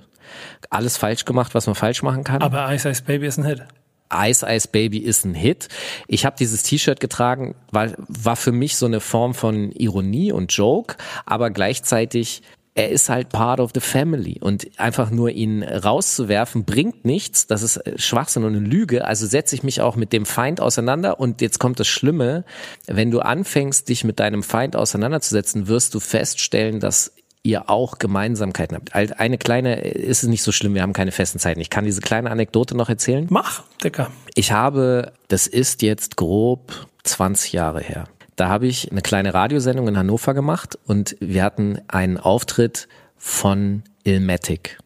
Alles 0.70 0.98
falsch 0.98 1.24
gemacht, 1.24 1.56
was 1.56 1.68
man 1.68 1.76
falsch 1.76 2.02
machen 2.02 2.24
kann. 2.24 2.42
Aber 2.42 2.74
Ice 2.74 2.90
Ice 2.90 3.04
Baby 3.04 3.28
ist 3.28 3.38
ein 3.38 3.46
Hit. 3.46 3.64
Ice 4.12 4.46
Ice 4.48 4.68
Baby 4.68 4.98
ist 4.98 5.24
ein 5.24 5.36
Hit. 5.36 5.68
Ich 6.08 6.26
habe 6.26 6.36
dieses 6.38 6.64
T-Shirt 6.64 7.00
getragen, 7.00 7.54
weil 7.72 7.96
war 8.08 8.36
für 8.36 8.52
mich 8.52 8.76
so 8.76 8.88
eine 8.88 9.02
Form 9.02 9.36
von 9.36 9.72
Ironie 9.72 10.32
und 10.32 10.52
Joke, 10.52 10.96
aber 11.26 11.52
gleichzeitig 11.52 12.42
er 12.80 12.90
ist 12.90 13.10
halt 13.10 13.28
part 13.28 13.60
of 13.60 13.72
the 13.74 13.82
family 13.82 14.38
und 14.40 14.70
einfach 14.80 15.12
nur 15.12 15.32
ihn 15.32 15.64
rauszuwerfen 15.64 16.64
bringt 16.64 17.04
nichts. 17.04 17.46
Das 17.46 17.62
ist 17.62 17.76
äh, 17.76 18.00
Schwachsinn 18.00 18.46
und 18.46 18.56
eine 18.56 18.66
Lüge. 18.66 19.04
Also 19.04 19.28
setze 19.28 19.54
ich 19.54 19.64
mich 19.64 19.82
auch 19.82 19.98
mit 19.98 20.14
dem 20.14 20.26
Feind 20.26 20.62
auseinander 20.62 21.20
und 21.20 21.42
jetzt 21.42 21.60
kommt 21.60 21.82
das 21.82 21.90
Schlimme. 21.90 22.46
Wenn 22.88 23.12
du 23.12 23.20
anfängst, 23.20 23.90
dich 23.90 24.06
mit 24.06 24.22
deinem 24.22 24.44
Feind 24.44 24.78
auseinanderzusetzen, 24.78 25.68
wirst 25.68 25.94
du 25.94 26.00
feststellen, 26.00 26.80
dass 26.80 27.12
ihr 27.44 27.70
auch 27.70 28.00
Gemeinsamkeiten 28.00 28.78
habt. 28.78 28.96
Eine 28.96 29.38
kleine, 29.38 29.82
ist 29.82 30.24
es 30.24 30.30
nicht 30.30 30.44
so 30.44 30.54
schlimm, 30.54 30.74
wir 30.74 30.82
haben 30.82 30.94
keine 30.94 31.12
festen 31.12 31.40
Zeiten. 31.40 31.60
Ich 31.60 31.70
kann 31.70 31.84
diese 31.84 32.00
kleine 32.00 32.32
Anekdote 32.32 32.78
noch 32.78 32.88
erzählen. 32.88 33.28
Mach, 33.30 33.64
Dicker. 33.84 34.10
Ich 34.36 34.54
habe, 34.54 35.12
das 35.28 35.48
ist 35.48 35.82
jetzt 35.82 36.16
grob 36.16 36.88
20 37.04 37.52
Jahre 37.52 37.82
her. 37.82 38.06
Da 38.40 38.48
habe 38.48 38.68
ich 38.68 38.90
eine 38.90 39.02
kleine 39.02 39.34
Radiosendung 39.34 39.90
in 39.90 39.98
Hannover 39.98 40.34
gemacht 40.34 40.80
und 40.88 41.18
wir 41.20 41.44
hatten 41.44 41.82
einen 41.90 42.18
Auftritt 42.18 42.88
von 43.18 43.84
Ilmatic 44.06 44.78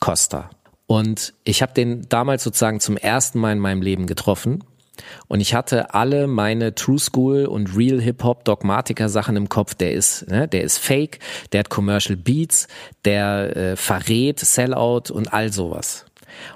Costa. 0.00 0.48
Und 0.86 1.34
ich 1.44 1.60
habe 1.60 1.74
den 1.74 2.08
damals 2.08 2.42
sozusagen 2.42 2.80
zum 2.80 2.96
ersten 2.96 3.38
Mal 3.38 3.52
in 3.52 3.58
meinem 3.58 3.82
Leben 3.82 4.06
getroffen. 4.06 4.64
Und 5.28 5.40
ich 5.40 5.52
hatte 5.52 5.92
alle 5.92 6.26
meine 6.26 6.74
True 6.74 6.98
School 6.98 7.44
und 7.44 7.76
Real 7.76 8.00
Hip 8.00 8.24
Hop 8.24 8.46
Dogmatiker 8.46 9.10
Sachen 9.10 9.36
im 9.36 9.50
Kopf. 9.50 9.74
Der 9.74 9.92
ist, 9.92 10.26
ne, 10.30 10.48
der 10.48 10.62
ist 10.62 10.78
fake, 10.78 11.18
der 11.52 11.60
hat 11.60 11.68
Commercial 11.68 12.16
Beats, 12.16 12.66
der 13.04 13.54
äh, 13.54 13.76
verrät 13.76 14.40
Sellout 14.40 15.12
und 15.12 15.34
all 15.34 15.52
sowas. 15.52 16.06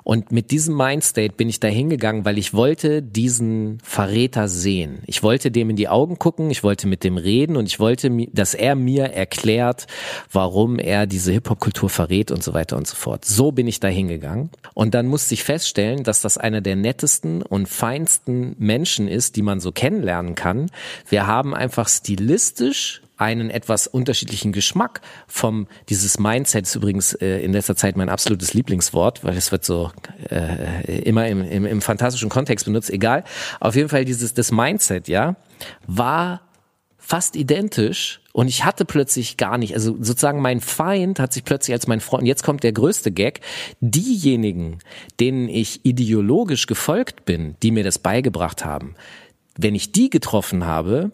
Und 0.05 0.32
mit 0.32 0.51
diesem 0.51 0.76
Mindstate 0.76 1.34
bin 1.37 1.49
ich 1.49 1.61
da 1.61 1.68
hingegangen, 1.68 2.24
weil 2.24 2.39
ich 2.39 2.55
wollte 2.55 3.03
diesen 3.03 3.78
Verräter 3.82 4.49
sehen. 4.49 5.03
Ich 5.07 5.22
wollte 5.22 5.51
dem 5.51 5.70
in 5.70 5.76
die 5.76 5.89
Augen 5.89 6.18
gucken, 6.18 6.51
ich 6.51 6.62
wollte 6.62 6.87
mit 6.87 7.05
dem 7.05 7.16
reden 7.16 7.57
und 7.57 7.66
ich 7.66 7.80
wollte, 7.80 8.11
dass 8.32 8.55
er 8.55 8.74
mir 8.74 9.05
erklärt, 9.07 9.87
warum 10.30 10.78
er 10.78 11.07
diese 11.07 11.32
Hip-Hop-Kultur 11.32 11.91
verrät 11.91 12.30
und 12.30 12.43
so 12.43 12.55
weiter 12.55 12.76
und 12.76 12.87
so 12.87 12.97
fort. 12.97 13.24
So 13.24 13.53
bin 13.53 13.66
ich 13.66 13.80
da 13.80 13.89
hingegangen. 13.89 14.51
Und 14.74 14.95
dann 14.95 15.07
musste 15.07 15.34
ich 15.34 15.45
feststellen, 15.45 16.05
dass 16.05 16.20
das 16.20 16.39
einer 16.39 16.61
der 16.61 16.76
nettesten 16.76 17.43
und 17.43 17.68
feinsten 17.68 18.55
Menschen 18.59 19.09
ist, 19.09 19.37
die 19.37 19.43
man 19.43 19.61
so 19.61 19.72
kennenlernen 19.72 20.34
kann. 20.34 20.70
Wir 21.09 21.26
haben 21.26 21.55
einfach 21.55 21.89
stilistisch 21.89 23.03
einen 23.16 23.50
etwas 23.50 23.86
unterschiedlichen 23.86 24.52
Geschmack 24.52 25.00
vom 25.26 25.66
dieses 25.88 26.18
Mindset 26.18 26.66
ist 26.66 26.74
übrigens 26.74 27.14
äh, 27.14 27.40
in 27.40 27.52
letzter 27.52 27.76
Zeit 27.76 27.96
mein 27.96 28.08
absolutes 28.08 28.54
Lieblingswort, 28.54 29.24
weil 29.24 29.36
es 29.36 29.52
wird 29.52 29.64
so 29.64 29.90
äh, 30.30 31.00
immer 31.02 31.26
im, 31.28 31.42
im, 31.42 31.64
im 31.64 31.80
fantastischen 31.80 32.28
Kontext 32.28 32.66
benutzt, 32.66 32.90
egal. 32.90 33.24
Auf 33.60 33.74
jeden 33.74 33.88
Fall 33.88 34.04
dieses 34.04 34.34
das 34.34 34.52
Mindset, 34.52 35.08
ja, 35.08 35.36
war 35.86 36.42
fast 36.98 37.36
identisch 37.36 38.20
und 38.32 38.48
ich 38.48 38.64
hatte 38.64 38.84
plötzlich 38.84 39.36
gar 39.36 39.58
nicht, 39.58 39.74
also 39.74 39.96
sozusagen 40.00 40.42
mein 40.42 40.60
Feind 40.60 41.20
hat 41.20 41.32
sich 41.32 41.44
plötzlich 41.44 41.72
als 41.72 41.86
mein 41.86 42.00
Freund, 42.00 42.26
jetzt 42.26 42.42
kommt 42.42 42.64
der 42.64 42.72
größte 42.72 43.12
Gag, 43.12 43.40
diejenigen, 43.80 44.80
denen 45.20 45.48
ich 45.48 45.84
ideologisch 45.84 46.66
gefolgt 46.66 47.24
bin, 47.24 47.54
die 47.62 47.70
mir 47.70 47.84
das 47.84 48.00
beigebracht 48.00 48.64
haben, 48.64 48.96
wenn 49.56 49.74
ich 49.76 49.92
die 49.92 50.10
getroffen 50.10 50.66
habe, 50.66 51.12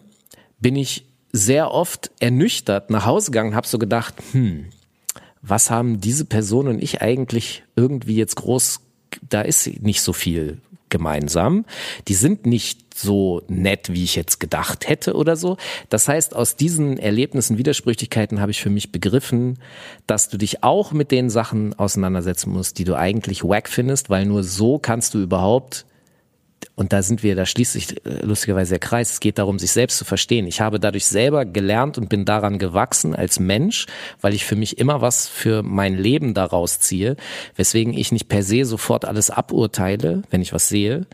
bin 0.59 0.75
ich 0.75 1.12
sehr 1.33 1.71
oft 1.71 2.11
ernüchtert 2.19 2.89
nach 2.91 3.05
Hause 3.05 3.31
gegangen 3.31 3.49
und 3.49 3.55
habe 3.55 3.67
so 3.67 3.79
gedacht, 3.79 4.13
hm, 4.31 4.67
was 5.41 5.69
haben 5.69 5.99
diese 5.99 6.25
Person 6.25 6.67
und 6.67 6.81
ich 6.81 7.01
eigentlich 7.01 7.63
irgendwie 7.75 8.15
jetzt 8.15 8.35
groß, 8.35 8.79
da 9.29 9.41
ist 9.41 9.81
nicht 9.81 10.01
so 10.01 10.13
viel 10.13 10.61
gemeinsam. 10.89 11.65
Die 12.07 12.13
sind 12.13 12.45
nicht 12.45 12.95
so 12.95 13.41
nett, 13.47 13.91
wie 13.91 14.03
ich 14.03 14.15
jetzt 14.15 14.39
gedacht 14.39 14.87
hätte 14.87 15.15
oder 15.15 15.35
so. 15.35 15.57
Das 15.89 16.07
heißt, 16.07 16.35
aus 16.35 16.55
diesen 16.55 16.99
Erlebnissen, 16.99 17.57
Widersprüchlichkeiten 17.57 18.39
habe 18.39 18.51
ich 18.51 18.61
für 18.61 18.69
mich 18.69 18.91
begriffen, 18.91 19.57
dass 20.05 20.29
du 20.29 20.37
dich 20.37 20.63
auch 20.63 20.91
mit 20.91 21.09
den 21.09 21.31
Sachen 21.31 21.73
auseinandersetzen 21.73 22.51
musst, 22.51 22.77
die 22.77 22.83
du 22.83 22.95
eigentlich 22.95 23.43
wack 23.43 23.69
findest, 23.69 24.11
weil 24.11 24.25
nur 24.25 24.43
so 24.43 24.77
kannst 24.77 25.15
du 25.15 25.19
überhaupt 25.19 25.87
und 26.75 26.91
da 26.91 27.03
sind 27.03 27.21
wir, 27.21 27.35
da 27.35 27.45
schließt 27.45 27.73
sich 27.73 28.05
äh, 28.05 28.25
lustigerweise 28.25 28.71
der 28.71 28.79
Kreis. 28.79 29.11
Es 29.11 29.19
geht 29.19 29.37
darum, 29.37 29.59
sich 29.59 29.71
selbst 29.71 29.97
zu 29.97 30.05
verstehen. 30.05 30.47
Ich 30.47 30.59
habe 30.59 30.79
dadurch 30.79 31.05
selber 31.05 31.45
gelernt 31.45 31.99
und 31.99 32.09
bin 32.09 32.25
daran 32.25 32.57
gewachsen 32.57 33.15
als 33.15 33.39
Mensch, 33.39 33.85
weil 34.21 34.33
ich 34.33 34.43
für 34.43 34.55
mich 34.55 34.79
immer 34.79 34.99
was 34.99 35.27
für 35.27 35.61
mein 35.61 35.95
Leben 35.95 36.33
daraus 36.33 36.79
ziehe, 36.79 37.15
weswegen 37.55 37.93
ich 37.93 38.11
nicht 38.11 38.27
per 38.27 38.41
se 38.41 38.65
sofort 38.65 39.05
alles 39.05 39.29
aburteile, 39.29 40.23
wenn 40.31 40.41
ich 40.41 40.51
was 40.51 40.67
sehe 40.67 41.05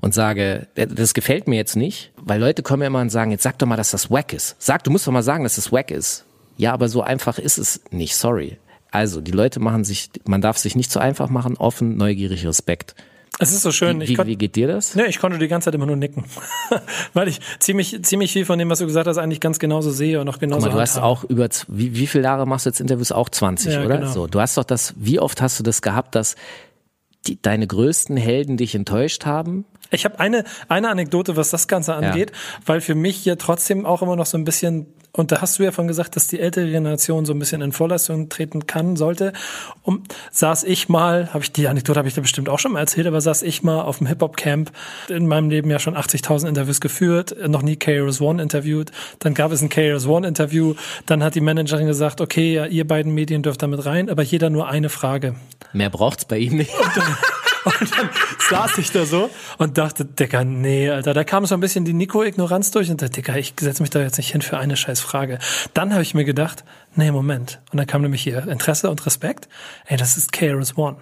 und 0.00 0.14
sage, 0.14 0.66
äh, 0.76 0.86
das 0.86 1.12
gefällt 1.12 1.46
mir 1.46 1.56
jetzt 1.56 1.76
nicht, 1.76 2.12
weil 2.16 2.40
Leute 2.40 2.62
kommen 2.62 2.82
immer 2.82 3.00
und 3.00 3.10
sagen, 3.10 3.32
jetzt 3.32 3.42
sag 3.42 3.58
doch 3.58 3.66
mal, 3.66 3.76
dass 3.76 3.90
das 3.90 4.10
wack 4.10 4.32
ist. 4.32 4.56
Sag, 4.58 4.82
du 4.84 4.90
musst 4.90 5.06
doch 5.06 5.12
mal 5.12 5.22
sagen, 5.22 5.44
dass 5.44 5.56
das 5.56 5.72
wack 5.72 5.90
ist. 5.90 6.24
Ja, 6.56 6.72
aber 6.72 6.88
so 6.88 7.02
einfach 7.02 7.38
ist 7.38 7.58
es 7.58 7.82
nicht, 7.90 8.16
sorry. 8.16 8.58
Also, 8.90 9.20
die 9.20 9.32
Leute 9.32 9.58
machen 9.58 9.84
sich, 9.84 10.10
man 10.24 10.42
darf 10.42 10.58
sich 10.58 10.76
nicht 10.76 10.90
zu 10.90 11.00
einfach 11.00 11.30
machen, 11.30 11.56
offen, 11.56 11.96
neugierig, 11.96 12.46
Respekt. 12.46 12.94
Es 13.38 13.50
ist 13.50 13.62
so 13.62 13.72
schön. 13.72 14.00
Wie, 14.00 14.08
wie, 14.08 14.26
wie 14.26 14.36
geht 14.36 14.56
dir 14.56 14.68
das? 14.68 14.94
Ne, 14.94 15.06
ich 15.06 15.18
konnte 15.18 15.38
die 15.38 15.48
ganze 15.48 15.66
Zeit 15.66 15.74
immer 15.74 15.86
nur 15.86 15.96
nicken. 15.96 16.24
Weil 17.14 17.28
ich 17.28 17.40
ziemlich, 17.58 18.02
ziemlich 18.04 18.32
viel 18.32 18.44
von 18.44 18.58
dem, 18.58 18.68
was 18.68 18.78
du 18.78 18.86
gesagt 18.86 19.06
hast, 19.06 19.18
eigentlich 19.18 19.40
ganz 19.40 19.58
genauso 19.58 19.90
sehe 19.90 20.20
und 20.20 20.28
auch 20.28 20.38
genauso 20.38 20.66
Guck 20.66 20.72
mal, 20.72 20.74
Du 20.76 20.80
hast 20.80 20.98
auch 20.98 21.24
über, 21.24 21.48
wie, 21.68 21.96
wie 21.96 22.06
viele 22.06 22.24
Jahre 22.24 22.46
machst 22.46 22.66
du 22.66 22.70
jetzt 22.70 22.80
Interviews? 22.80 23.10
Auch 23.10 23.30
20, 23.30 23.72
ja, 23.72 23.84
oder? 23.84 23.98
Genau. 23.98 24.12
So, 24.12 24.26
du 24.26 24.40
hast 24.40 24.56
doch 24.58 24.64
das, 24.64 24.94
wie 24.96 25.18
oft 25.18 25.40
hast 25.40 25.58
du 25.58 25.62
das 25.62 25.80
gehabt, 25.80 26.14
dass 26.14 26.36
die, 27.26 27.40
deine 27.40 27.66
größten 27.66 28.16
Helden 28.16 28.58
dich 28.58 28.74
enttäuscht 28.74 29.24
haben? 29.24 29.64
Ich 29.90 30.04
habe 30.04 30.20
eine, 30.20 30.44
eine 30.68 30.90
Anekdote, 30.90 31.36
was 31.36 31.50
das 31.50 31.68
Ganze 31.68 31.94
angeht, 31.94 32.30
ja. 32.30 32.62
weil 32.66 32.80
für 32.80 32.94
mich 32.94 33.24
ja 33.24 33.36
trotzdem 33.36 33.86
auch 33.86 34.02
immer 34.02 34.16
noch 34.16 34.26
so 34.26 34.38
ein 34.38 34.44
bisschen 34.44 34.86
und 35.14 35.30
da 35.30 35.42
hast 35.42 35.58
du 35.58 35.62
ja 35.62 35.72
von 35.72 35.88
gesagt, 35.88 36.16
dass 36.16 36.26
die 36.26 36.40
ältere 36.40 36.70
Generation 36.70 37.26
so 37.26 37.34
ein 37.34 37.38
bisschen 37.38 37.60
in 37.60 37.72
Vorleistung 37.72 38.30
treten 38.30 38.66
kann, 38.66 38.96
sollte. 38.96 39.34
Und 39.82 40.14
saß 40.30 40.64
ich 40.64 40.88
mal, 40.88 41.34
habe 41.34 41.44
ich 41.44 41.52
die 41.52 41.68
Anekdote 41.68 41.98
habe 41.98 42.08
ich 42.08 42.14
dir 42.14 42.22
bestimmt 42.22 42.48
auch 42.48 42.58
schon 42.58 42.72
mal 42.72 42.80
erzählt, 42.80 43.06
aber 43.06 43.20
saß 43.20 43.42
ich 43.42 43.62
mal 43.62 43.82
auf 43.82 43.98
dem 43.98 44.06
Hip-Hop-Camp, 44.06 44.72
in 45.08 45.26
meinem 45.26 45.50
Leben 45.50 45.70
ja 45.70 45.78
schon 45.78 45.96
80.000 45.96 46.48
Interviews 46.48 46.80
geführt, 46.80 47.36
noch 47.46 47.62
nie 47.62 47.76
KRS 47.76 48.22
One 48.22 48.42
interviewt. 48.42 48.90
Dann 49.18 49.34
gab 49.34 49.52
es 49.52 49.60
ein 49.60 49.68
KRS 49.68 50.06
One 50.06 50.26
Interview, 50.26 50.74
dann 51.04 51.22
hat 51.22 51.34
die 51.34 51.42
Managerin 51.42 51.86
gesagt, 51.86 52.22
okay, 52.22 52.54
ja, 52.54 52.64
ihr 52.64 52.86
beiden 52.86 53.12
Medien 53.12 53.42
dürft 53.42 53.62
damit 53.62 53.84
rein, 53.84 54.08
aber 54.08 54.22
jeder 54.22 54.48
nur 54.48 54.68
eine 54.68 54.88
Frage. 54.88 55.34
Mehr 55.74 55.90
braucht's 55.90 56.24
bei 56.24 56.38
ihm 56.38 56.56
nicht. 56.56 56.72
Und 57.64 57.98
dann 57.98 58.10
saß 58.50 58.78
ich 58.78 58.90
da 58.90 59.04
so 59.04 59.30
und 59.58 59.78
dachte, 59.78 60.04
Dicker, 60.04 60.44
nee, 60.44 60.90
Alter, 60.90 61.14
da 61.14 61.24
kam 61.24 61.46
so 61.46 61.54
ein 61.54 61.60
bisschen 61.60 61.84
die 61.84 61.92
Nico-Ignoranz 61.92 62.70
durch 62.70 62.90
und 62.90 63.00
dachte, 63.00 63.12
Dicker, 63.12 63.36
ich 63.36 63.54
setze 63.60 63.82
mich 63.82 63.90
da 63.90 64.00
jetzt 64.00 64.16
nicht 64.16 64.32
hin 64.32 64.42
für 64.42 64.58
eine 64.58 64.76
scheiß 64.76 65.00
Frage. 65.00 65.38
Dann 65.74 65.92
habe 65.92 66.02
ich 66.02 66.14
mir 66.14 66.24
gedacht, 66.24 66.64
nee, 66.96 67.10
Moment. 67.10 67.60
Und 67.70 67.78
dann 67.78 67.86
kam 67.86 68.02
nämlich 68.02 68.22
hier 68.22 68.46
Interesse 68.48 68.90
und 68.90 69.04
Respekt. 69.06 69.48
Ey, 69.86 69.96
das 69.96 70.16
ist 70.16 70.32
KRS 70.32 70.76
One. 70.76 70.96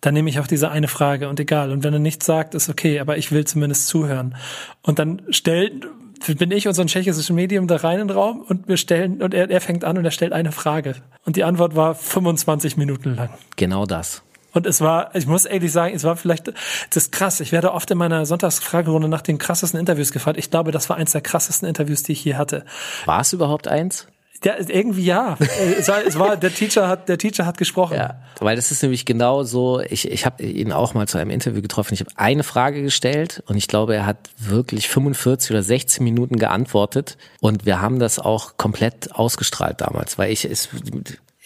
Dann 0.00 0.14
nehme 0.14 0.28
ich 0.30 0.38
auch 0.40 0.46
diese 0.46 0.70
eine 0.70 0.88
Frage 0.88 1.28
und 1.28 1.40
egal. 1.40 1.72
Und 1.72 1.82
wenn 1.82 1.92
er 1.92 1.98
nichts 1.98 2.26
sagt, 2.26 2.54
ist 2.54 2.68
okay, 2.68 3.00
aber 3.00 3.16
ich 3.16 3.32
will 3.32 3.44
zumindest 3.44 3.88
zuhören. 3.88 4.36
Und 4.82 4.98
dann 4.98 5.22
stellt, 5.30 5.86
bin 6.26 6.50
ich 6.50 6.68
und 6.68 6.74
so 6.74 6.82
ein 6.82 6.88
tschechisches 6.88 7.30
Medium 7.30 7.66
da 7.66 7.76
rein 7.76 8.00
in 8.00 8.08
den 8.08 8.16
Raum 8.16 8.40
und 8.40 8.68
wir 8.68 8.76
stellen, 8.76 9.22
und 9.22 9.34
er, 9.34 9.50
er 9.50 9.60
fängt 9.60 9.84
an 9.84 9.98
und 9.98 10.04
er 10.04 10.10
stellt 10.10 10.32
eine 10.32 10.52
Frage. 10.52 10.96
Und 11.24 11.36
die 11.36 11.44
Antwort 11.44 11.76
war 11.76 11.94
25 11.94 12.76
Minuten 12.76 13.14
lang. 13.14 13.30
Genau 13.56 13.86
das. 13.86 14.22
Und 14.56 14.66
es 14.66 14.80
war, 14.80 15.14
ich 15.14 15.26
muss 15.26 15.44
ehrlich 15.44 15.70
sagen, 15.70 15.94
es 15.94 16.02
war 16.02 16.16
vielleicht, 16.16 16.48
das 16.48 16.56
ist 16.96 17.12
krass. 17.12 17.40
Ich 17.40 17.52
werde 17.52 17.74
oft 17.74 17.90
in 17.90 17.98
meiner 17.98 18.24
Sonntagsfragerunde 18.24 19.06
nach 19.06 19.20
den 19.20 19.36
krassesten 19.36 19.78
Interviews 19.78 20.12
gefragt. 20.12 20.38
Ich 20.38 20.50
glaube, 20.50 20.72
das 20.72 20.88
war 20.88 20.96
eins 20.96 21.12
der 21.12 21.20
krassesten 21.20 21.68
Interviews, 21.68 22.04
die 22.04 22.12
ich 22.12 22.24
je 22.24 22.36
hatte. 22.36 22.64
War 23.04 23.20
es 23.20 23.34
überhaupt 23.34 23.68
eins? 23.68 24.06
Ja, 24.42 24.54
irgendwie 24.58 25.04
ja. 25.04 25.36
es, 25.78 25.88
war, 25.88 26.06
es 26.06 26.18
war, 26.18 26.38
der 26.38 26.54
Teacher 26.54 26.88
hat, 26.88 27.10
der 27.10 27.18
Teacher 27.18 27.44
hat 27.44 27.58
gesprochen. 27.58 27.96
Ja, 27.96 28.22
weil 28.40 28.56
das 28.56 28.70
ist 28.70 28.82
nämlich 28.82 29.04
genau 29.04 29.42
so. 29.42 29.80
Ich, 29.80 30.10
ich 30.10 30.24
habe 30.24 30.42
ihn 30.42 30.72
auch 30.72 30.94
mal 30.94 31.06
zu 31.06 31.18
einem 31.18 31.30
Interview 31.30 31.60
getroffen. 31.60 31.92
Ich 31.92 32.00
habe 32.00 32.10
eine 32.16 32.42
Frage 32.42 32.82
gestellt 32.82 33.42
und 33.46 33.58
ich 33.58 33.68
glaube, 33.68 33.94
er 33.94 34.06
hat 34.06 34.30
wirklich 34.38 34.88
45 34.88 35.50
oder 35.50 35.62
16 35.62 36.02
Minuten 36.02 36.38
geantwortet 36.38 37.18
und 37.40 37.66
wir 37.66 37.82
haben 37.82 37.98
das 37.98 38.18
auch 38.18 38.56
komplett 38.56 39.14
ausgestrahlt 39.14 39.82
damals, 39.82 40.16
weil 40.16 40.32
ich 40.32 40.46
es 40.46 40.70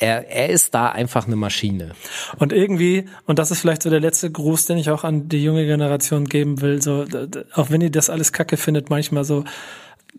er, 0.01 0.29
er 0.29 0.49
ist 0.49 0.75
da 0.75 0.89
einfach 0.89 1.27
eine 1.27 1.37
Maschine. 1.37 1.93
Und 2.39 2.53
irgendwie, 2.53 3.05
und 3.27 3.39
das 3.39 3.51
ist 3.51 3.61
vielleicht 3.61 3.83
so 3.83 3.91
der 3.91 4.01
letzte 4.01 4.31
Gruß, 4.31 4.67
den 4.67 4.79
ich 4.79 4.91
auch 4.91 5.05
an 5.05 5.29
die 5.29 5.45
junge 5.45 5.67
Generation 5.67 6.25
geben 6.25 6.61
will, 6.63 6.83
so, 6.83 7.05
auch 7.53 7.71
wenn 7.71 7.83
ihr 7.83 7.91
das 7.91 8.11
alles 8.11 8.33
kacke 8.33 8.57
findet, 8.57 8.91
manchmal 8.91 9.25
so, 9.25 9.45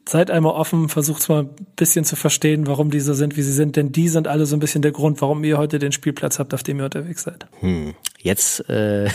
seid 0.07 0.31
einmal 0.31 0.53
offen, 0.53 0.89
versucht 0.89 1.27
mal 1.29 1.43
ein 1.43 1.49
bisschen 1.75 2.05
zu 2.05 2.15
verstehen, 2.15 2.67
warum 2.67 2.91
die 2.91 2.99
so 2.99 3.13
sind, 3.13 3.37
wie 3.37 3.41
sie 3.43 3.53
sind, 3.53 3.75
denn 3.75 3.91
die 3.91 4.09
sind 4.09 4.27
alle 4.27 4.45
so 4.45 4.55
ein 4.55 4.59
bisschen 4.59 4.81
der 4.81 4.91
Grund, 4.91 5.21
warum 5.21 5.43
ihr 5.43 5.57
heute 5.57 5.79
den 5.79 5.91
Spielplatz 5.91 6.39
habt, 6.39 6.53
auf 6.53 6.63
dem 6.63 6.79
ihr 6.79 6.85
unterwegs 6.85 7.23
seid. 7.23 7.47
Hm. 7.59 7.93
Jetzt, 8.23 8.69
äh, 8.69 9.05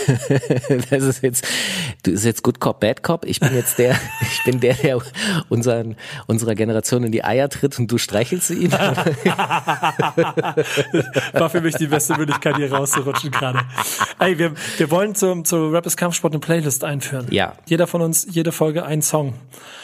das 0.90 1.02
ist 1.04 1.22
jetzt, 1.22 1.46
du 2.02 2.10
bist 2.10 2.24
jetzt 2.24 2.42
Good 2.42 2.58
Cop, 2.58 2.80
Bad 2.80 3.04
Cop. 3.04 3.24
Ich 3.24 3.38
bin 3.38 3.54
jetzt 3.54 3.78
der, 3.78 3.92
ich 4.20 4.42
bin 4.44 4.58
der, 4.58 4.74
der 4.74 4.98
unseren, 5.48 5.96
unserer 6.26 6.56
Generation 6.56 7.04
in 7.04 7.12
die 7.12 7.22
Eier 7.22 7.48
tritt 7.48 7.78
und 7.78 7.88
du 7.90 7.98
streichelst 7.98 8.50
ihn. 8.50 8.72
War 11.32 11.50
für 11.50 11.60
mich 11.60 11.76
die 11.76 11.86
beste 11.86 12.16
Möglichkeit, 12.16 12.56
hier 12.56 12.72
rauszurutschen 12.72 13.30
gerade. 13.30 13.60
Ey, 14.18 14.38
wir, 14.38 14.54
wir 14.76 14.90
wollen 14.90 15.14
zum, 15.14 15.44
zu 15.44 15.68
Rappers 15.68 15.96
Kampfsport 15.96 16.32
eine 16.32 16.40
Playlist 16.40 16.82
einführen. 16.82 17.28
Ja. 17.30 17.52
Jeder 17.66 17.86
von 17.86 18.00
uns, 18.00 18.26
jede 18.28 18.50
Folge 18.50 18.84
ein 18.84 19.02
Song. 19.02 19.34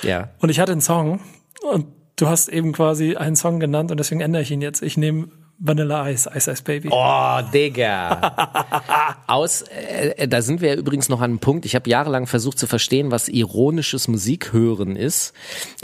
Ja. 0.03 0.31
Und 0.41 0.49
ich 0.49 0.59
hatte 0.59 0.73
einen 0.73 0.81
Song 0.83 1.21
und 1.63 1.87
du 2.17 2.29
hast 2.29 2.49
eben 2.49 2.73
quasi 2.73 3.17
einen 3.17 3.37
Song 3.37 3.61
genannt 3.61 3.91
und 3.91 3.99
deswegen 3.99 4.21
ändere 4.21 4.43
ich 4.43 4.51
ihn 4.51 4.61
jetzt. 4.61 4.83
Ich 4.83 4.97
nehme 4.97 5.29
Vanilla 5.65 6.11
Ice, 6.11 6.29
Ice 6.35 6.51
Ice 6.51 6.63
Baby. 6.65 6.89
Oh, 6.91 7.39
Digga. 7.55 8.35
Aus, 9.29 9.63
äh, 9.63 10.27
da 10.27 10.43
sind 10.43 10.61
wir 10.61 10.71
ja 10.71 10.75
übrigens 10.75 11.09
noch 11.09 11.21
an 11.21 11.31
einem 11.31 11.39
Punkt. 11.39 11.65
Ich 11.65 11.77
habe 11.77 11.89
jahrelang 11.89 12.27
versucht 12.27 12.59
zu 12.59 12.67
verstehen, 12.67 13.13
was 13.13 13.29
ironisches 13.29 14.09
Musikhören 14.09 14.97
ist. 14.97 15.33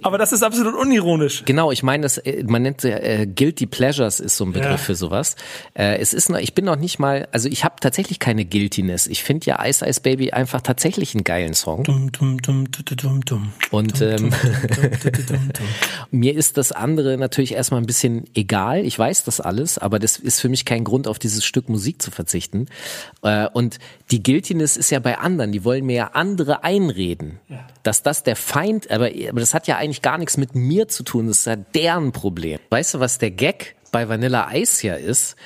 Aber 0.03 0.19
das 0.19 0.33
ist 0.33 0.43
absolut 0.43 0.75
unironisch. 0.75 1.45
Genau, 1.45 1.71
ich 1.71 1.85
meine, 1.85 2.03
das, 2.03 2.19
äh, 2.19 2.43
man 2.43 2.63
nennt 2.63 2.85
äh, 2.85 3.29
Guilty 3.33 3.67
Pleasures 3.67 4.19
ist 4.19 4.37
so 4.37 4.47
ein 4.47 4.53
Begriff 4.53 4.71
ja. 4.71 4.77
für 4.79 4.97
sowas. 4.97 5.37
Äh, 5.75 5.99
es 5.99 6.13
ist 6.13 6.29
noch, 6.29 6.39
ich 6.39 6.55
bin 6.55 6.65
noch 6.65 6.77
nicht 6.77 6.99
mal, 6.99 7.29
also 7.31 7.49
ich 7.49 7.63
habe 7.63 7.77
tatsächlich 7.81 8.19
keine 8.19 8.45
Guiltiness. 8.45 9.07
Ich 9.07 9.23
finde 9.23 9.47
ja 9.47 9.65
Ice 9.65 9.87
Ice 9.87 10.01
Baby 10.01 10.33
einfach 10.33 10.61
tatsächlich 10.61 11.15
einen 11.15 11.23
geilen 11.23 11.55
Song. 11.55 11.85
Dum, 11.85 12.11
dum, 12.11 12.43
dum, 12.43 12.69
dum, 12.73 13.25
dum, 13.25 13.53
Und 13.71 14.01
ähm, 14.01 14.33
mir 16.11 16.35
ist 16.35 16.57
das 16.57 16.73
andere 16.73 17.17
natürlich 17.17 17.53
erstmal 17.53 17.81
ein 17.81 17.87
bisschen 17.87 18.25
egal. 18.35 18.85
Ich 18.85 18.99
weiß 18.99 19.23
das 19.23 19.41
alles 19.41 19.68
ist, 19.69 19.79
aber 19.79 19.99
das 19.99 20.17
ist 20.17 20.41
für 20.41 20.49
mich 20.49 20.65
kein 20.65 20.85
Grund, 20.85 21.07
auf 21.07 21.19
dieses 21.19 21.45
Stück 21.45 21.69
Musik 21.69 22.01
zu 22.01 22.11
verzichten. 22.11 22.67
Äh, 23.23 23.49
und 23.53 23.79
die 24.11 24.23
Guiltiness 24.23 24.77
ist 24.77 24.91
ja 24.91 24.99
bei 24.99 25.19
anderen, 25.19 25.53
die 25.53 25.65
wollen 25.65 25.85
mir 25.85 25.97
ja 25.97 26.11
andere 26.15 26.65
einreden, 26.65 27.39
ja. 27.49 27.67
dass 27.83 28.03
das 28.03 28.23
der 28.23 28.37
Feind, 28.37 28.91
aber, 28.91 29.11
aber 29.29 29.41
das 29.41 29.55
hat 29.55 29.67
ja 29.67 29.77
eigentlich 29.77 30.03
gar 30.03 30.19
nichts 30.19 30.37
mit 30.37 30.55
mir 30.55 30.89
zu 30.89 31.03
tun, 31.03 31.27
das 31.27 31.41
ist 31.41 31.47
ja 31.47 31.57
deren 31.57 32.13
Problem. 32.13 32.59
Weißt 32.71 32.95
du, 32.95 33.01
was 33.01 33.19
der 33.19 33.31
Gag 33.31 33.77
bei 33.93 34.09
Vanilla 34.09 34.55
Ice 34.55 34.87
ja 34.87 34.95
ist? 34.95 35.37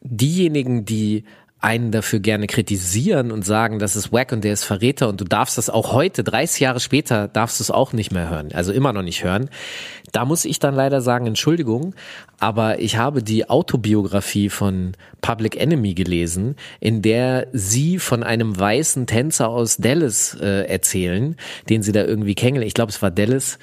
Diejenigen, 0.00 0.84
die 0.84 1.24
einen 1.60 1.90
dafür 1.90 2.20
gerne 2.20 2.46
kritisieren 2.46 3.32
und 3.32 3.44
sagen, 3.44 3.78
das 3.78 3.96
ist 3.96 4.12
wack 4.12 4.30
und 4.30 4.44
der 4.44 4.52
ist 4.52 4.64
Verräter 4.64 5.08
und 5.08 5.20
du 5.20 5.24
darfst 5.24 5.58
das 5.58 5.68
auch 5.68 5.92
heute, 5.92 6.22
30 6.22 6.60
Jahre 6.60 6.78
später, 6.78 7.26
darfst 7.26 7.58
du 7.58 7.64
es 7.64 7.70
auch 7.70 7.92
nicht 7.92 8.12
mehr 8.12 8.30
hören, 8.30 8.50
also 8.52 8.72
immer 8.72 8.92
noch 8.92 9.02
nicht 9.02 9.24
hören. 9.24 9.50
Da 10.12 10.24
muss 10.24 10.44
ich 10.44 10.60
dann 10.60 10.74
leider 10.74 11.00
sagen, 11.00 11.26
Entschuldigung, 11.26 11.94
aber 12.38 12.78
ich 12.78 12.96
habe 12.96 13.22
die 13.22 13.50
Autobiografie 13.50 14.48
von 14.48 14.92
Public 15.20 15.60
Enemy 15.60 15.94
gelesen, 15.94 16.54
in 16.78 17.02
der 17.02 17.48
sie 17.52 17.98
von 17.98 18.22
einem 18.22 18.58
weißen 18.58 19.06
Tänzer 19.06 19.48
aus 19.48 19.78
Dallas 19.78 20.36
äh, 20.40 20.62
erzählen, 20.66 21.36
den 21.68 21.82
sie 21.82 21.92
da 21.92 22.04
irgendwie 22.04 22.36
kennengelernt. 22.36 22.68
Ich 22.68 22.74
glaube, 22.74 22.90
es 22.90 23.02
war 23.02 23.10
Dallas, 23.10 23.58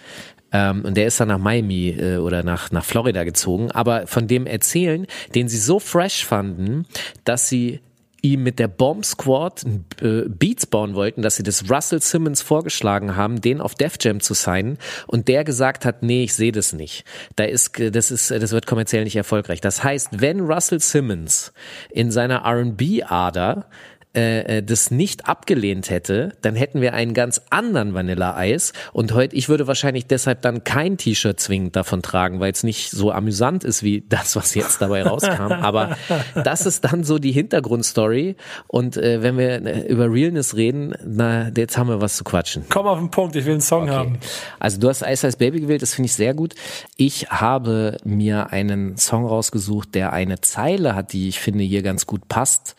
ähm, 0.55 0.85
und 0.85 0.95
der 0.95 1.07
ist 1.07 1.19
dann 1.19 1.27
nach 1.27 1.37
Miami 1.37 1.89
äh, 1.89 2.17
oder 2.17 2.41
nach, 2.41 2.71
nach 2.71 2.85
Florida 2.85 3.25
gezogen. 3.25 3.71
Aber 3.71 4.07
von 4.07 4.27
dem 4.27 4.47
erzählen, 4.47 5.05
den 5.33 5.49
sie 5.49 5.57
so 5.57 5.79
fresh 5.79 6.25
fanden, 6.25 6.85
dass 7.25 7.49
sie 7.49 7.81
ihm 8.21 8.41
mit 8.41 8.57
der 8.57 8.69
Bomb 8.69 9.05
Squad 9.05 9.65
äh, 10.01 10.21
Beats 10.27 10.65
bauen 10.65 10.95
wollten, 10.95 11.21
dass 11.21 11.35
sie 11.35 11.43
das 11.43 11.69
Russell 11.69 12.01
Simmons 12.01 12.41
vorgeschlagen 12.41 13.15
haben, 13.17 13.41
den 13.41 13.59
auf 13.59 13.75
Def 13.75 13.97
Jam 13.99 14.21
zu 14.21 14.33
signen 14.33 14.77
und 15.07 15.27
der 15.27 15.43
gesagt 15.43 15.85
hat, 15.85 16.01
nee, 16.01 16.23
ich 16.23 16.33
sehe 16.33 16.51
das 16.53 16.73
nicht. 16.73 17.03
Da 17.35 17.43
ist 17.43 17.77
das 17.77 18.09
ist 18.09 18.31
das 18.31 18.51
wird 18.51 18.65
kommerziell 18.65 19.03
nicht 19.03 19.15
erfolgreich. 19.17 19.61
Das 19.61 19.83
heißt, 19.83 20.21
wenn 20.21 20.39
Russell 20.39 20.79
Simmons 20.79 21.53
in 21.91 22.11
seiner 22.11 22.45
R&B 22.45 23.03
Ader 23.03 23.67
äh, 24.15 24.57
äh, 24.57 24.63
das 24.63 24.91
nicht 24.91 25.27
abgelehnt 25.27 25.89
hätte, 25.89 26.33
dann 26.41 26.55
hätten 26.55 26.81
wir 26.81 26.93
einen 26.93 27.13
ganz 27.13 27.41
anderen 27.49 27.93
Vanilla-Eis. 27.93 28.73
Und 28.93 29.13
heute, 29.13 29.35
ich 29.35 29.49
würde 29.49 29.67
wahrscheinlich 29.67 30.07
deshalb 30.07 30.41
dann 30.41 30.63
kein 30.63 30.97
T-Shirt 30.97 31.39
zwingend 31.39 31.75
davon 31.75 32.01
tragen, 32.01 32.39
weil 32.39 32.51
es 32.51 32.63
nicht 32.63 32.91
so 32.91 33.11
amüsant 33.11 33.63
ist 33.63 33.83
wie 33.83 34.05
das, 34.07 34.35
was 34.35 34.55
jetzt 34.55 34.81
dabei 34.81 35.03
rauskam. 35.03 35.51
Aber 35.51 35.97
das 36.43 36.65
ist 36.65 36.85
dann 36.85 37.03
so 37.03 37.19
die 37.19 37.31
Hintergrundstory. 37.31 38.35
Und 38.67 38.97
äh, 38.97 39.21
wenn 39.21 39.37
wir 39.37 39.65
äh, 39.65 39.87
über 39.87 40.11
Realness 40.11 40.55
reden, 40.55 40.95
na, 41.05 41.51
jetzt 41.55 41.77
haben 41.77 41.89
wir 41.89 42.01
was 42.01 42.15
zu 42.15 42.23
quatschen. 42.23 42.65
Komm 42.69 42.87
auf 42.87 42.99
den 42.99 43.11
Punkt, 43.11 43.35
ich 43.35 43.45
will 43.45 43.53
einen 43.53 43.61
Song 43.61 43.83
okay. 43.83 43.91
haben. 43.91 44.19
Also 44.59 44.79
du 44.79 44.87
hast 44.87 45.01
Ice 45.01 45.27
Ice 45.27 45.37
Baby 45.37 45.61
gewählt, 45.61 45.81
das 45.81 45.93
finde 45.93 46.07
ich 46.07 46.13
sehr 46.13 46.33
gut. 46.33 46.55
Ich 46.95 47.27
habe 47.29 47.97
mir 48.03 48.51
einen 48.51 48.97
Song 48.97 49.25
rausgesucht, 49.25 49.93
der 49.93 50.13
eine 50.13 50.41
Zeile 50.41 50.95
hat, 50.95 51.13
die 51.13 51.27
ich 51.27 51.39
finde 51.39 51.63
hier 51.63 51.81
ganz 51.81 52.05
gut 52.05 52.27
passt 52.27 52.75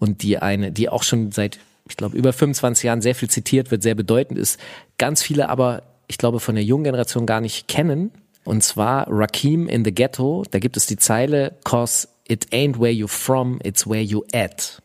und 0.00 0.22
die 0.22 0.38
eine, 0.38 0.72
die 0.72 0.88
auch 0.88 1.04
schon 1.04 1.30
seit, 1.30 1.60
ich 1.88 1.96
glaube, 1.96 2.16
über 2.16 2.32
25 2.32 2.84
Jahren 2.84 3.02
sehr 3.02 3.14
viel 3.14 3.30
zitiert 3.30 3.70
wird, 3.70 3.84
sehr 3.84 3.94
bedeutend 3.94 4.38
ist, 4.38 4.58
ganz 4.98 5.22
viele 5.22 5.48
aber, 5.48 5.84
ich 6.08 6.18
glaube, 6.18 6.40
von 6.40 6.56
der 6.56 6.64
jungen 6.64 6.82
Generation 6.82 7.26
gar 7.26 7.40
nicht 7.40 7.68
kennen. 7.68 8.10
Und 8.42 8.64
zwar 8.64 9.06
Rakim 9.08 9.68
in 9.68 9.84
the 9.84 9.92
Ghetto, 9.92 10.44
da 10.50 10.58
gibt 10.58 10.76
es 10.76 10.86
die 10.86 10.96
Zeile, 10.96 11.58
cause 11.62 12.08
it 12.26 12.46
ain't 12.52 12.80
where 12.80 12.90
you're 12.90 13.06
from, 13.06 13.60
it's 13.62 13.86
where 13.86 14.02
you 14.02 14.24
at. 14.32 14.82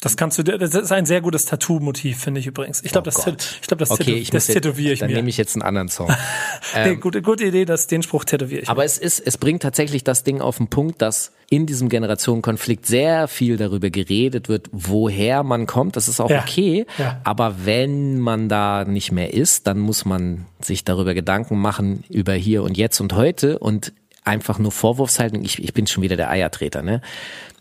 Das 0.00 0.16
kannst 0.16 0.36
du, 0.36 0.42
das 0.42 0.74
ist 0.74 0.90
ein 0.90 1.06
sehr 1.06 1.20
gutes 1.20 1.44
Tattoo-Motiv, 1.44 2.18
finde 2.18 2.40
ich 2.40 2.48
übrigens. 2.48 2.82
Ich 2.82 2.90
glaube, 2.90 3.08
oh 3.14 3.22
das, 3.30 3.56
ich 3.60 3.68
glaube, 3.68 3.76
das, 3.76 3.92
okay, 3.92 4.14
ich 4.14 4.30
das 4.30 4.46
tätowiere 4.46 4.94
ich 4.94 4.98
dann 4.98 5.08
mir. 5.08 5.14
Dann 5.14 5.22
nehme 5.22 5.30
ich 5.30 5.36
jetzt 5.36 5.54
einen 5.54 5.62
anderen 5.62 5.88
Song. 5.88 6.12
nee, 6.74 6.96
gute, 6.96 7.22
gute 7.22 7.44
Idee, 7.44 7.66
dass 7.66 7.86
den 7.86 8.02
Spruch 8.02 8.24
tätowiere 8.24 8.62
ich. 8.62 8.68
Aber 8.68 8.80
mir. 8.80 8.86
es 8.86 8.98
ist, 8.98 9.20
es 9.20 9.38
bringt 9.38 9.62
tatsächlich 9.62 10.02
das 10.02 10.24
Ding 10.24 10.40
auf 10.40 10.56
den 10.56 10.66
Punkt, 10.66 11.00
dass 11.02 11.30
in 11.52 11.66
diesem 11.66 11.90
Generationenkonflikt 11.90 12.86
sehr 12.86 13.28
viel 13.28 13.58
darüber 13.58 13.90
geredet 13.90 14.48
wird, 14.48 14.70
woher 14.72 15.42
man 15.42 15.66
kommt. 15.66 15.96
Das 15.96 16.08
ist 16.08 16.18
auch 16.18 16.30
Ja, 16.30 16.40
okay. 16.40 16.86
ja. 16.96 17.20
Aber 17.24 17.66
wenn 17.66 18.18
man 18.20 18.48
da 18.48 18.86
nicht 18.86 19.12
mehr 19.12 19.34
ist, 19.34 19.66
dann 19.66 19.78
muss 19.78 20.06
man 20.06 20.46
sich 20.62 20.82
darüber 20.84 21.12
Gedanken 21.12 21.58
machen 21.58 22.04
über 22.08 22.32
hier 22.32 22.62
und 22.62 22.78
jetzt 22.78 23.00
und 23.00 23.12
heute 23.12 23.58
und 23.58 23.92
einfach 24.24 24.58
nur 24.58 24.72
Vorwurfshaltung. 24.72 25.44
Ich, 25.44 25.62
ich 25.62 25.74
bin 25.74 25.86
schon 25.86 26.02
wieder 26.02 26.16
der 26.16 26.30
Eiertreter, 26.30 26.80
ne? 26.80 27.02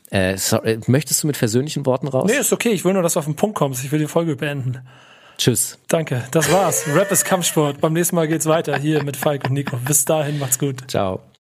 Äh, 0.09 0.37
sorry, 0.37 0.79
möchtest 0.87 1.23
du 1.23 1.27
mit 1.27 1.35
versöhnlichen 1.35 1.85
Worten 1.85 2.07
raus? 2.07 2.31
Nee, 2.31 2.39
ist 2.39 2.53
okay. 2.53 2.69
Ich 2.69 2.85
will 2.85 2.93
nur, 2.93 3.03
dass 3.03 3.13
du 3.13 3.19
auf 3.19 3.25
den 3.25 3.35
Punkt 3.35 3.57
kommst. 3.57 3.83
Ich 3.83 3.91
will 3.91 3.99
die 3.99 4.07
Folge 4.07 4.37
beenden. 4.37 4.79
Tschüss. 5.37 5.77
Danke. 5.89 6.23
Das 6.31 6.49
war's. 6.49 6.85
Rap 6.95 7.11
ist 7.11 7.25
Kampfsport. 7.25 7.81
Beim 7.81 7.91
nächsten 7.91 8.15
Mal 8.15 8.29
geht's 8.29 8.45
weiter 8.45 8.77
hier 8.77 9.03
mit 9.03 9.17
Falk 9.17 9.43
und 9.45 9.53
Nico. 9.53 9.75
Bis 9.85 10.05
dahin, 10.05 10.39
macht's 10.39 10.59
gut. 10.59 10.89
Ciao. 10.89 11.19